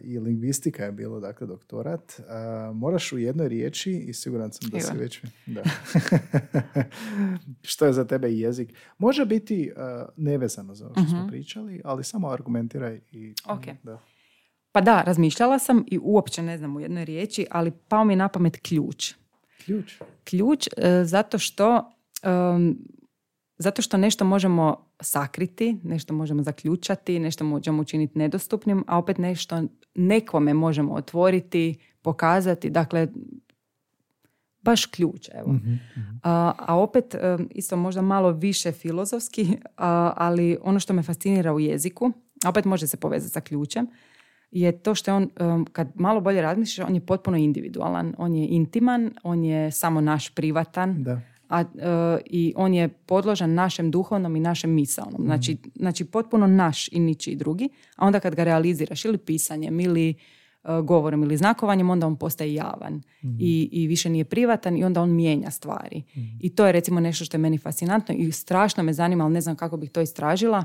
i 0.00 0.18
lingvistika 0.18 0.84
je 0.84 0.92
bilo 0.92 1.20
dakle 1.20 1.46
doktorat, 1.46 2.20
moraš 2.74 3.12
u 3.12 3.18
jednoj 3.18 3.48
riječi 3.48 3.92
i 3.92 4.12
siguran 4.12 4.52
sam 4.52 4.70
da 4.70 4.80
si 4.80 4.98
već... 4.98 5.20
Da. 5.46 5.62
što 7.70 7.86
je 7.86 7.92
za 7.92 8.04
tebe 8.04 8.32
jezik? 8.32 8.74
Može 8.98 9.24
biti 9.24 9.72
nevezano 10.16 10.74
za 10.74 10.84
ovo 10.84 10.94
što 10.94 11.08
smo 11.08 11.18
mhm. 11.18 11.28
pričali, 11.28 11.80
ali 11.84 12.04
samo 12.04 12.28
argumentiraj 12.28 13.00
i... 13.12 13.34
Okay. 13.44 13.74
Da. 13.82 14.00
Pa 14.72 14.80
da, 14.80 15.02
razmišljala 15.02 15.58
sam 15.58 15.84
i 15.86 15.98
uopće 16.02 16.42
ne 16.42 16.58
znam 16.58 16.76
u 16.76 16.80
jednoj 16.80 17.04
riječi, 17.04 17.46
ali 17.50 17.72
pao 17.88 18.04
mi 18.04 18.12
je 18.12 18.16
na 18.16 18.28
pamet 18.28 18.56
ključ. 18.62 19.14
Ključ? 19.64 19.94
Ključ 20.24 20.68
e, 20.76 21.04
zato 21.04 21.38
što 21.38 21.90
zato 23.58 23.82
što 23.82 23.96
nešto 23.96 24.24
možemo 24.24 24.86
sakriti, 25.00 25.76
nešto 25.82 26.14
možemo 26.14 26.42
zaključati, 26.42 27.18
nešto 27.18 27.44
možemo 27.44 27.82
učiniti 27.82 28.18
nedostupnim, 28.18 28.84
a 28.86 28.98
opet 28.98 29.18
nešto 29.18 29.62
nekome 29.94 30.54
možemo 30.54 30.94
otvoriti, 30.94 31.78
pokazati. 32.02 32.70
Dakle, 32.70 33.08
baš 34.62 34.86
ključ. 34.86 35.28
Evo. 35.34 35.52
Mhm, 35.52 35.70
mhm. 35.70 36.16
A, 36.22 36.52
a, 36.58 36.78
opet, 36.78 37.14
e, 37.14 37.38
isto 37.50 37.76
možda 37.76 38.02
malo 38.02 38.30
više 38.30 38.72
filozofski, 38.72 39.56
ali 40.16 40.58
ono 40.62 40.80
što 40.80 40.92
me 40.92 41.02
fascinira 41.02 41.54
u 41.54 41.60
jeziku, 41.60 42.12
a 42.44 42.48
opet 42.48 42.64
može 42.64 42.86
se 42.86 42.96
povezati 42.96 43.32
sa 43.32 43.40
ključem, 43.40 43.86
je 44.50 44.82
to 44.82 44.94
što 44.94 45.10
je 45.10 45.14
on, 45.14 45.22
e, 45.22 45.64
kad 45.72 45.88
malo 45.94 46.20
bolje 46.20 46.42
razmišljaš, 46.42 46.88
on 46.88 46.94
je 46.94 47.06
potpuno 47.06 47.36
individualan. 47.36 48.14
On 48.18 48.34
je 48.34 48.46
intiman, 48.46 49.10
on 49.22 49.44
je 49.44 49.70
samo 49.70 50.00
naš 50.00 50.34
privatan. 50.34 51.02
Da 51.02 51.20
a, 51.48 51.60
e, 51.60 51.64
i 52.26 52.52
on 52.56 52.74
je 52.74 52.88
podložan 52.88 53.54
našem 53.54 53.90
duhovnom 53.90 54.36
i 54.36 54.40
našem 54.40 54.70
misalnom. 54.70 55.20
Mhm. 55.20 55.24
Znači, 55.24 55.56
znači 55.74 56.04
potpuno 56.04 56.46
naš 56.46 56.88
i 56.92 57.00
ničiji 57.00 57.36
drugi, 57.36 57.68
a 57.96 58.06
onda 58.06 58.20
kad 58.20 58.34
ga 58.34 58.44
realiziraš 58.44 59.04
ili 59.04 59.18
pisanjem 59.18 59.80
ili 59.80 60.14
uh, 60.62 60.70
govorom 60.84 61.22
ili 61.22 61.36
znakovanjem, 61.36 61.90
onda 61.90 62.06
on 62.06 62.16
postaje 62.16 62.54
javan 62.54 63.02
mhm. 63.24 63.36
I, 63.38 63.68
i 63.72 63.86
više 63.86 64.10
nije 64.10 64.24
privatan 64.24 64.76
i 64.76 64.84
onda 64.84 65.02
on 65.02 65.10
mijenja 65.10 65.50
stvari. 65.50 66.02
Mhm. 66.16 66.36
I 66.40 66.54
to 66.54 66.66
je 66.66 66.72
recimo 66.72 67.00
nešto 67.00 67.24
što 67.24 67.36
je 67.36 67.40
meni 67.40 67.58
fascinantno 67.58 68.14
i 68.14 68.32
strašno 68.32 68.82
me 68.82 68.92
zanima, 68.92 69.24
ali 69.24 69.34
ne 69.34 69.40
znam 69.40 69.56
kako 69.56 69.76
bih 69.76 69.90
to 69.90 70.00
istražila, 70.00 70.64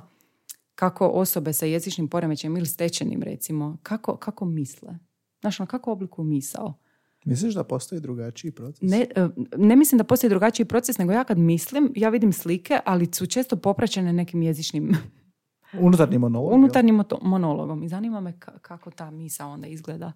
kako 0.76 1.08
osobe 1.08 1.54
sa 1.54 1.66
jezičnim 1.66 2.08
poremećajem 2.08 2.58
ili 2.58 2.66
stečenim 2.66 3.24
recimo, 3.24 3.78
kako, 3.84 4.18
kako 4.18 4.46
misle. 4.46 4.98
Znaš, 5.42 5.60
ono, 5.60 5.68
kako 5.68 5.92
oblikuju 5.92 6.26
misao. 6.26 6.74
Misliš 7.26 7.54
da 7.54 7.64
postoji 7.64 8.02
drugačiji 8.02 8.52
proces? 8.52 8.82
Ne, 8.82 9.06
e, 9.16 9.28
ne 9.58 9.76
mislim 9.76 9.98
da 9.98 10.04
postoji 10.04 10.30
drugačiji 10.30 10.66
proces, 10.66 10.98
nego 10.98 11.12
ja 11.12 11.24
kad 11.24 11.38
mislim, 11.38 11.92
ja 11.96 12.10
vidim 12.10 12.34
slike, 12.34 12.80
ali 12.86 13.08
su 13.08 13.26
često 13.26 13.56
popraćene 13.56 14.14
nekim 14.14 14.42
jezičnim 14.42 14.92
Unutarnji 15.80 16.18
monolog. 16.18 16.50
jel? 16.50 16.56
unutarnjim 16.56 17.02
monologom. 17.22 17.84
I 17.84 17.90
zanima 17.90 18.20
me 18.20 18.32
ka- 18.32 18.60
kako 18.60 18.92
ta 18.92 19.12
misa 19.12 19.46
onda 19.46 19.68
izgleda. 19.68 20.12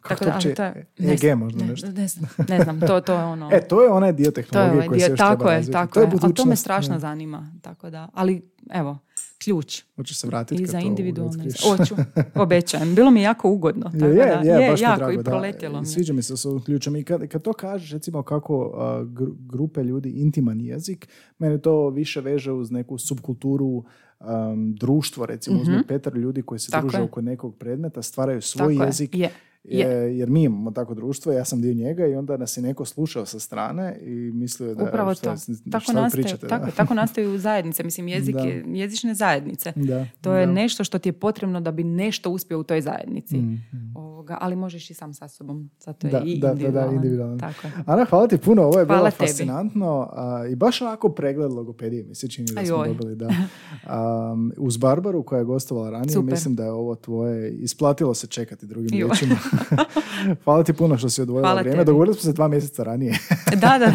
Kako 0.00 0.24
Tako 0.24 0.40
to 0.40 0.48
da, 0.48 0.54
to 0.54 0.62
je- 0.62 0.86
EG 1.12 1.36
možda 1.36 1.60
ne, 1.60 1.70
nešto? 1.70 1.86
Ne 1.88 2.08
znam, 2.08 2.30
ne 2.48 2.60
znam, 2.60 2.80
to, 2.80 3.00
to 3.00 3.14
je 3.14 3.24
ono... 3.24 3.50
E, 3.52 3.60
to 3.60 3.82
je 3.82 3.90
onaj 3.90 4.12
dio 4.12 4.24
to 4.24 4.40
je 4.40 4.44
tehnologije 4.44 4.74
ovaj 4.74 4.88
koji 4.88 5.00
se 5.00 5.10
još 5.10 5.18
tako 5.18 5.36
treba 5.36 5.50
je, 5.50 5.56
razviti. 5.56 5.72
tako 5.72 5.94
to 5.94 6.00
je 6.00 6.04
je. 6.04 6.18
Ali 6.22 6.34
to 6.34 6.44
me 6.44 6.56
strašno 6.56 6.94
ne. 6.94 7.00
zanima, 7.00 7.52
tako 7.62 7.90
da. 7.90 8.08
Ali, 8.14 8.42
evo, 8.70 8.98
ključ. 9.44 9.82
Hoćeš 9.96 10.16
se 10.16 10.26
vratiti 10.26 10.62
I 10.62 10.66
za 10.66 10.80
individualne... 10.80 11.44
Hoću, 11.62 11.94
obećajem. 12.34 12.94
Bilo 12.94 13.10
mi 13.10 13.20
je 13.20 13.24
jako 13.24 13.50
ugodno. 13.50 13.90
Je, 13.94 14.00
Tako 14.00 14.12
je, 14.12 14.16
da, 14.16 14.22
je, 14.22 14.70
baš 14.70 14.80
mi 14.80 14.84
je 14.84 14.90
jako 14.90 14.98
drago, 14.98 15.12
i 15.12 15.16
da. 15.16 15.22
proletjelo 15.22 15.80
mi. 15.80 15.86
je. 15.86 15.90
Sviđa 15.90 16.12
mi 16.12 16.22
se 16.22 16.36
s 16.36 16.44
ovim 16.44 16.62
ključem. 16.62 16.96
I 16.96 17.04
kad, 17.04 17.28
kad 17.28 17.42
to 17.42 17.52
kažeš, 17.52 17.92
recimo 17.92 18.22
kako 18.22 18.72
a, 18.76 19.04
gru- 19.04 19.36
grupe 19.38 19.82
ljudi 19.84 20.10
intiman 20.10 20.60
jezik, 20.60 21.08
mene 21.38 21.58
to 21.58 21.88
više 21.90 22.20
veže 22.20 22.52
uz 22.52 22.70
neku 22.70 22.98
subkulturu 22.98 23.84
um, 24.20 24.74
društvo, 24.74 25.26
recimo 25.26 25.60
uzmi 25.60 25.82
Petar 25.88 26.16
ljudi 26.16 26.42
koji 26.42 26.58
se. 26.58 26.70
Tako 26.70 26.82
druže 26.82 26.98
je. 26.98 27.02
oko 27.04 27.20
nekog 27.20 27.56
predmeta, 27.56 28.02
stvaraju 28.02 28.42
svoj 28.42 28.74
Tako 28.74 28.82
je, 28.82 28.86
jezik, 28.86 29.14
je, 29.14 29.30
je- 29.68 29.86
jer 30.18 30.30
mi 30.30 30.42
imamo 30.42 30.70
takvo 30.70 30.94
društvo, 30.94 31.32
ja 31.32 31.44
sam 31.44 31.62
dio 31.62 31.74
njega 31.74 32.06
i 32.06 32.14
onda 32.14 32.36
nas 32.36 32.56
je 32.56 32.62
neko 32.62 32.84
slušao 32.84 33.26
sa 33.26 33.38
strane 33.38 33.98
i 34.00 34.10
mislio 34.32 34.74
da 34.74 34.84
Upravo 34.84 35.14
šta, 35.14 35.30
to. 35.30 35.36
šta 35.36 35.52
Tako, 35.70 35.84
vi 35.88 35.94
nastaju, 35.94 36.22
pričate, 36.22 36.46
tako, 36.48 36.64
da. 36.66 36.70
tako 36.72 36.94
nastaju 36.94 37.38
zajednice. 37.38 37.82
Mislim, 37.82 38.08
jezik 38.08 38.34
Da. 38.34 38.40
je 38.40 38.64
jezične 38.68 39.14
zajednice. 39.14 39.72
Da, 39.76 40.06
To 40.20 40.32
je 40.32 40.46
da. 40.46 40.52
nešto 40.52 40.84
što 40.84 40.98
ti 40.98 41.08
je 41.08 41.12
potrebno 41.14 41.60
da 41.60 41.70
bi 41.72 41.84
nešto 41.84 42.30
uspio 42.30 42.58
u 42.58 42.64
toj 42.64 42.80
zajednici. 42.80 43.36
Mm, 43.36 43.40
mm. 43.72 43.92
Ovoga, 43.96 44.38
ali 44.40 44.56
možeš 44.56 44.90
i 44.90 44.94
sam 44.94 45.14
sa 45.14 45.28
sobom. 45.28 45.70
Zato 45.78 46.06
je 46.06 46.10
Da, 46.10 46.18
i 46.20 46.38
da, 46.38 46.46
da, 46.46 46.46
da, 46.46 46.52
individualan. 46.54 46.94
individualan. 46.94 47.38
Tako. 47.38 47.68
Ana, 47.86 48.04
hvala 48.04 48.28
ti 48.28 48.38
puno, 48.38 48.62
ovo 48.62 48.78
je 48.78 48.86
Hvala 48.86 49.00
bilo 49.00 49.10
tebi. 49.10 49.28
fascinantno 49.28 49.86
a, 50.12 50.46
i 50.46 50.56
baš 50.56 50.82
onako 50.82 51.08
pregled 51.08 51.52
logopedije 51.52 52.04
mi 52.04 52.14
se 52.14 52.28
čini 52.28 52.48
da 52.48 52.64
smo 52.66 52.84
dobili. 52.86 53.16
Da. 53.16 53.28
Um, 54.32 54.52
uz 54.58 54.76
Barbaru 54.76 55.22
koja 55.22 55.38
je 55.38 55.44
gostovala 55.44 55.90
ranije, 55.90 56.12
Super. 56.12 56.30
mislim 56.30 56.54
da 56.54 56.64
je 56.64 56.70
ovo 56.72 56.94
tvoje, 56.96 57.50
isplatilo 57.52 58.14
se 58.14 58.26
čekati 58.26 58.66
drugim 58.66 58.90
riječima. 58.92 59.36
hvala 60.44 60.64
ti 60.64 60.72
puno 60.72 60.98
što 60.98 61.08
si 61.08 61.22
odvojila 61.22 61.48
Hvala 61.48 61.60
vrijeme, 61.60 61.76
tebi. 61.76 61.86
dogovorili 61.86 62.14
smo 62.14 62.22
se 62.22 62.32
dva 62.32 62.48
mjeseca 62.48 62.82
ranije. 62.82 63.18
Da, 63.60 63.78
da, 63.78 63.92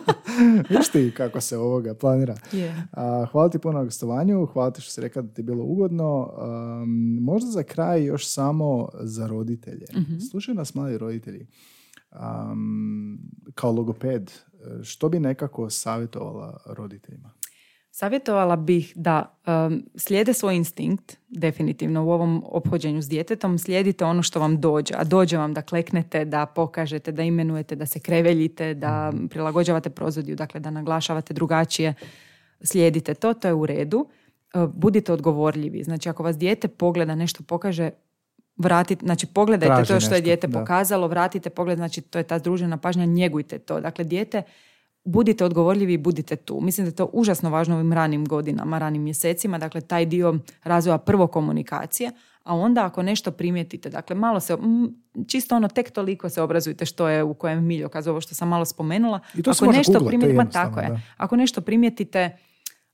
Viš 0.70 0.88
ti 0.88 1.12
kako 1.16 1.40
se 1.40 1.56
ovoga 1.58 1.94
planira. 1.94 2.34
je. 2.52 2.86
A, 2.92 3.26
hvala 3.32 3.48
ti 3.48 3.58
puno 3.58 3.78
na 3.78 3.84
gostovanju, 3.84 4.46
hvala 4.46 4.70
ti 4.70 4.80
što 4.80 4.90
si 4.90 5.00
rekla 5.00 5.22
da 5.22 5.28
ti 5.28 5.40
je 5.40 5.44
bilo 5.44 5.64
ugodno. 5.64 6.30
Um, 6.82 7.18
možda 7.20 7.50
za 7.50 7.62
kraj 7.62 8.04
još 8.04 8.28
samo 8.28 8.88
za 8.94 9.26
roditelje. 9.26 9.86
Mhm. 9.96 10.18
Slušaju 10.20 10.54
nas 10.54 10.74
mladi 10.74 10.98
roditelji. 10.98 11.46
Um, 12.12 13.18
kao 13.54 13.72
logoped, 13.72 14.30
što 14.82 15.08
bi 15.08 15.20
nekako 15.20 15.70
savjetovala 15.70 16.60
roditeljima? 16.66 17.30
Savjetovala 17.96 18.56
bih 18.56 18.92
da 18.96 19.38
um, 19.46 19.82
slijede 19.96 20.32
svoj 20.32 20.56
instinkt, 20.56 21.16
definitivno 21.28 22.04
u 22.04 22.10
ovom 22.10 22.44
ophođenju 22.46 23.02
s 23.02 23.08
djetetom, 23.08 23.58
slijedite 23.58 24.04
ono 24.04 24.22
što 24.22 24.40
vam 24.40 24.60
dođe, 24.60 24.94
a 24.96 25.04
dođe 25.04 25.36
vam 25.36 25.54
da 25.54 25.62
kleknete, 25.62 26.24
da 26.24 26.46
pokažete, 26.46 27.12
da 27.12 27.22
imenujete, 27.22 27.76
da 27.76 27.86
se 27.86 28.00
kreveljite, 28.00 28.74
da 28.74 29.12
prilagođavate 29.30 29.90
prozodiju, 29.90 30.36
dakle 30.36 30.60
da 30.60 30.70
naglašavate 30.70 31.34
drugačije, 31.34 31.94
slijedite 32.60 33.14
to, 33.14 33.34
to 33.34 33.48
je 33.48 33.54
u 33.54 33.66
redu. 33.66 34.06
Uh, 34.54 34.64
Budite 34.74 35.12
odgovorljivi, 35.12 35.82
znači 35.82 36.08
ako 36.08 36.22
vas 36.22 36.38
dijete 36.38 36.68
pogleda, 36.68 37.14
nešto 37.14 37.42
pokaže, 37.42 37.90
vratite, 38.56 39.06
znači 39.06 39.26
pogledajte 39.26 39.74
Traži 39.74 39.88
to 39.88 40.00
što 40.00 40.14
je 40.14 40.18
nešto, 40.18 40.24
dijete 40.24 40.46
da. 40.46 40.58
pokazalo, 40.58 41.08
vratite 41.08 41.50
pogled, 41.50 41.78
znači 41.78 42.00
to 42.00 42.18
je 42.18 42.24
ta 42.24 42.38
združena 42.38 42.76
pažnja, 42.76 43.04
njegujte 43.04 43.58
to. 43.58 43.80
Dakle, 43.80 44.04
dijete 44.04 44.42
budite 45.04 45.44
odgovorljivi 45.44 45.92
i 45.92 45.98
budite 45.98 46.36
tu. 46.36 46.60
Mislim 46.60 46.84
da 46.84 46.88
je 46.88 46.96
to 46.96 47.10
užasno 47.12 47.50
važno 47.50 47.74
u 47.74 47.78
ovim 47.78 47.92
ranim 47.92 48.24
godinama, 48.24 48.78
ranim 48.78 49.02
mjesecima, 49.02 49.58
dakle 49.58 49.80
taj 49.80 50.06
dio 50.06 50.38
razvoja 50.64 50.98
prvo 50.98 51.26
komunikacije, 51.26 52.10
a 52.44 52.56
onda 52.56 52.86
ako 52.86 53.02
nešto 53.02 53.30
primijetite, 53.30 53.90
dakle 53.90 54.16
malo 54.16 54.40
se, 54.40 54.56
čisto 55.28 55.56
ono 55.56 55.68
tek 55.68 55.90
toliko 55.90 56.28
se 56.28 56.42
obrazujte 56.42 56.86
što 56.86 57.08
je 57.08 57.22
u 57.22 57.34
kojem 57.34 57.64
miljokazu, 57.64 58.10
ovo 58.10 58.20
što 58.20 58.34
sam 58.34 58.48
malo 58.48 58.64
spomenula. 58.64 59.20
I 59.34 59.42
to 59.42 59.50
ako 59.50 59.66
nešto 59.66 59.92
googlat, 59.92 60.10
to 60.10 60.16
je 60.16 60.20
primijetite, 60.20 60.52
tako 60.52 60.80
je. 60.80 60.88
da. 60.88 61.00
Ako 61.16 61.36
nešto 61.36 61.60
primijetite, 61.60 62.36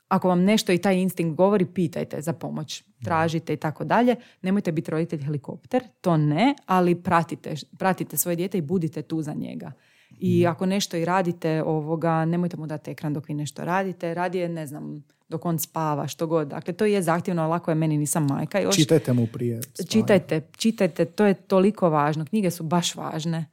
ako 0.09 0.29
vam 0.29 0.41
nešto 0.45 0.73
i 0.73 0.79
taj 0.79 0.97
instinkt 0.97 1.37
govori, 1.37 1.65
pitajte 1.65 2.21
za 2.21 2.33
pomoć, 2.33 2.85
tražite 3.05 3.53
i 3.53 3.57
tako 3.57 3.85
dalje. 3.85 4.17
Nemojte 4.43 4.73
biti 4.73 4.91
roditelj 4.91 5.23
helikopter, 5.23 5.83
to 6.01 6.17
ne, 6.17 6.55
ali 6.67 6.95
pratite, 6.95 7.55
pratite 7.79 8.17
svoje 8.17 8.37
dijete 8.37 8.59
i 8.59 8.63
budite 8.63 9.03
tu 9.03 9.23
za 9.23 9.35
njega. 9.35 9.73
I 10.19 10.47
ako 10.47 10.67
nešto 10.67 10.97
i 10.97 11.05
radite, 11.05 11.63
ovoga, 11.63 12.25
nemojte 12.25 12.57
mu 12.57 12.67
dati 12.67 12.91
ekran 12.91 13.15
dok 13.15 13.29
vi 13.29 13.35
nešto 13.35 13.65
radite, 13.65 14.15
radije, 14.15 14.49
ne 14.49 14.67
znam, 14.67 15.05
dok 15.29 15.45
on 15.45 15.59
spava, 15.59 16.07
što 16.07 16.27
god. 16.27 16.49
Dakle, 16.49 16.73
to 16.73 16.85
je 16.85 17.03
zahtjevno, 17.03 17.49
lako 17.49 17.71
je 17.71 17.75
meni, 17.75 17.99
nisam 17.99 18.27
majka. 18.27 18.61
Još, 18.61 18.77
Čitajte 18.77 19.13
mu 19.13 19.27
prije 19.27 19.63
spavanja. 19.63 19.89
čitajte, 19.91 20.43
čitajte, 20.57 21.05
to 21.05 21.25
je 21.25 21.35
toliko 21.35 21.91
važno. 21.91 22.25
Knjige 22.25 22.51
su 22.51 22.63
baš 22.63 22.95
važne. 22.95 23.47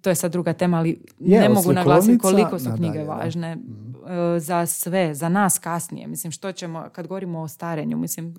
To 0.00 0.10
je 0.10 0.14
sad 0.14 0.32
druga 0.32 0.52
tema, 0.52 0.78
ali 0.78 1.00
Je, 1.20 1.40
ne 1.40 1.48
mogu 1.48 1.72
naglasiti 1.72 2.18
koliko 2.18 2.58
su 2.58 2.64
nadalje, 2.64 2.78
knjige. 2.78 2.98
Mhm. 2.98 3.08
važne 3.08 3.56
e, 4.36 4.40
za 4.40 4.66
sve, 4.66 5.14
za 5.14 5.28
nas 5.28 5.58
kasnije. 5.58 6.06
Mislim, 6.06 6.30
što 6.30 6.52
ćemo, 6.52 6.88
kad 6.92 7.06
govorimo 7.06 7.40
o 7.40 7.48
starenju, 7.48 7.96
mislim, 7.96 8.34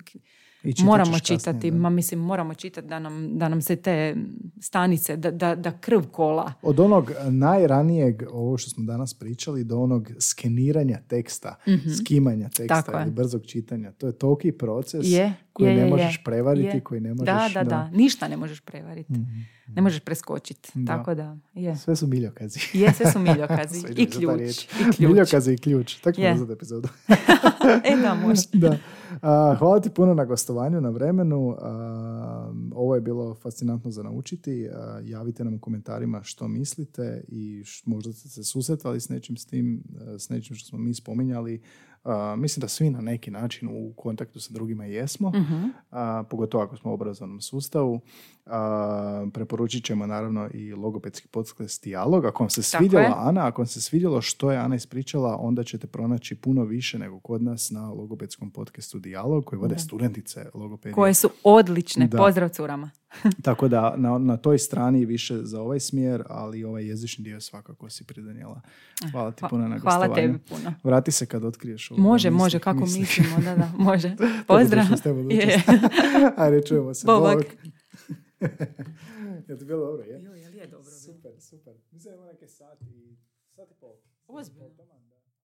I 0.66 0.84
moramo 0.84 1.18
čitati, 1.18 1.70
ma 1.70 1.90
mislim, 1.90 2.20
moramo 2.20 2.54
čitati 2.54 2.86
da 2.86 2.98
nam, 2.98 3.38
da 3.38 3.48
nam 3.48 3.62
se 3.62 3.76
te 3.76 4.16
stanice, 4.60 5.16
da, 5.16 5.30
da, 5.30 5.54
da 5.54 5.72
krv 5.78 6.02
kola. 6.12 6.52
Od 6.62 6.80
onog 6.80 7.12
najranijeg, 7.30 8.22
ovo 8.32 8.58
što 8.58 8.70
smo 8.70 8.84
danas 8.84 9.14
pričali, 9.14 9.64
do 9.64 9.78
onog 9.80 10.10
skeniranja 10.20 10.98
teksta, 11.08 11.56
skimanja 11.98 12.48
teksta. 12.48 12.82
Tako 12.82 12.98
je. 12.98 13.02
ili 13.02 13.12
brzog 13.12 13.46
čitanja. 13.46 13.92
To 13.92 14.06
je 14.06 14.12
toliki 14.12 14.52
proces 14.52 15.00
Je, 15.04 15.32
koji 15.52 15.68
je, 15.68 15.74
ne 15.74 15.82
je, 15.82 15.90
možeš 15.90 16.18
je. 16.18 16.22
prevariti, 16.24 16.76
Je. 16.76 16.80
koji 16.80 17.00
ne 17.00 17.14
možeš... 17.14 17.34
Da, 17.34 17.50
da, 17.54 17.64
da, 17.64 17.90
Ništa 17.90 18.28
ne 18.28 18.36
možeš 18.36 18.60
prevariti. 18.60 19.12
Mhm. 19.12 19.40
Ne 19.74 19.82
možeš 19.82 20.00
preskočiti. 20.00 20.86
Tako 20.86 21.14
da, 21.14 21.36
je. 21.54 21.76
Sve 21.76 21.96
su 21.96 22.06
miljokazi. 22.06 22.60
Je, 22.72 22.92
sve 22.92 23.12
su 23.12 23.18
miljokazi. 23.18 23.86
I 24.02 24.06
ključ. 24.06 24.40
I 24.40 24.82
ključ. 24.82 24.98
Miljokazi 24.98 25.52
i 25.52 25.58
ključ. 25.58 25.94
Tako 25.94 26.14
ćemo 26.14 26.26
Je. 26.26 26.52
epizodu. 26.52 26.88
e 27.92 27.96
da, 28.02 28.14
može. 28.14 28.42
da. 28.52 28.78
Hvala 29.58 29.80
ti 29.80 29.90
puno 29.90 30.14
na 30.14 30.24
gostovanju, 30.24 30.80
na 30.80 30.90
vremenu. 30.90 31.56
Ovo 32.74 32.94
je 32.94 33.00
bilo 33.00 33.34
fascinantno 33.34 33.90
za 33.90 34.02
naučiti. 34.02 34.68
Javite 35.04 35.44
nam 35.44 35.54
u 35.54 35.58
komentarima 35.58 36.22
što 36.22 36.48
mislite 36.48 37.24
i 37.28 37.64
možda 37.84 38.12
ste 38.12 38.28
se 38.28 38.44
susretali 38.44 39.00
s 39.00 39.08
nečim 39.08 39.36
s 39.36 39.46
tim, 39.46 39.82
a, 40.00 40.18
s 40.18 40.28
nečim 40.28 40.56
što 40.56 40.68
smo 40.68 40.78
mi 40.78 40.94
spominjali. 40.94 41.62
A, 42.06 42.36
mislim 42.36 42.60
da 42.60 42.68
svi 42.68 42.90
na 42.90 43.00
neki 43.00 43.30
način 43.30 43.68
u 43.68 43.92
kontaktu 43.96 44.40
sa 44.40 44.52
drugima 44.52 44.84
jesmo, 44.84 45.30
Mhm. 45.30 45.64
a, 45.90 46.24
pogotovo 46.30 46.64
ako 46.64 46.76
smo 46.76 46.90
u 46.90 46.94
obrazovnom 46.94 47.40
sustavu. 47.40 48.00
A, 48.46 49.26
preporučit 49.32 49.84
ćemo 49.84 50.06
naravno 50.06 50.48
i 50.54 50.72
logopedski 50.72 51.28
podcast 51.28 51.84
Dijalog. 51.84 52.24
Ako 52.24 52.42
vam 52.42 52.50
se 52.50 52.62
Tako 52.62 52.82
svidjela 52.82 53.04
je. 53.04 53.12
Ana, 53.16 53.46
ako 53.46 53.62
vam 53.62 53.66
se 53.66 53.80
svidjelo 53.80 54.20
što 54.22 54.50
je 54.52 54.58
Ana 54.58 54.74
ispričala, 54.76 55.36
onda 55.40 55.64
ćete 55.64 55.86
pronaći 55.86 56.34
puno 56.34 56.64
više 56.64 56.98
nego 56.98 57.20
kod 57.20 57.42
nas 57.42 57.70
na 57.70 57.90
logopedskom 57.90 58.50
podcastu 58.50 58.98
Dijalog 58.98 59.44
koji 59.44 59.58
vode 59.58 59.78
studentice 59.78 60.46
logopedije. 60.54 60.94
Koje 60.94 61.14
su 61.14 61.30
odlične. 61.44 62.06
Da. 62.06 62.18
Pozdrav 62.18 62.48
curama. 62.48 62.90
Tako 63.46 63.68
da 63.68 63.94
na, 63.96 64.18
na 64.18 64.36
toj 64.36 64.58
strani 64.58 65.04
više 65.04 65.38
za 65.42 65.60
ovaj 65.60 65.80
smjer, 65.80 66.24
ali 66.28 66.64
ovaj 66.64 66.86
jezični 66.88 67.24
dio 67.24 67.40
svakako 67.40 67.90
si 67.90 68.04
pridanijela. 68.04 68.60
Hvala 69.12 69.30
ti 69.32 69.44
puno 69.50 69.68
na 69.68 69.78
Hvala 69.78 70.14
tebi 70.14 70.38
puno. 70.38 70.72
Vrati 70.84 71.12
se 71.12 71.26
kad 71.26 71.44
otkriješ 71.44 71.90
ovo. 71.90 72.02
Može, 72.02 72.30
misli- 72.30 72.38
može, 72.38 72.58
kako 72.58 72.80
misli. 72.80 73.00
mislimo, 73.00 73.36
da, 73.44 73.56
da, 73.56 73.72
može. 73.78 74.16
Pozdrav. 74.48 74.84
je. 75.30 75.36
Je. 75.36 75.62
Ajde, 76.36 76.62
čujemo 76.66 76.94
se. 76.94 77.06
Bog. 77.06 77.44
Je 79.48 79.58
to 79.58 79.64
bilo 79.64 79.86
dobro, 79.86 80.02
je? 80.04 80.22
Joj, 80.22 80.40
jel 80.40 80.54
je 80.54 80.66
dobro? 80.66 80.90
Super, 80.90 81.32
super. 81.40 81.74
Mislim 81.92 82.12
da 82.12 82.16
ima 82.16 82.32
neke 82.32 82.48
sati, 82.48 83.16
sati 83.56 83.74
pol. 83.80 83.92
Ozbiljno. 84.26 84.66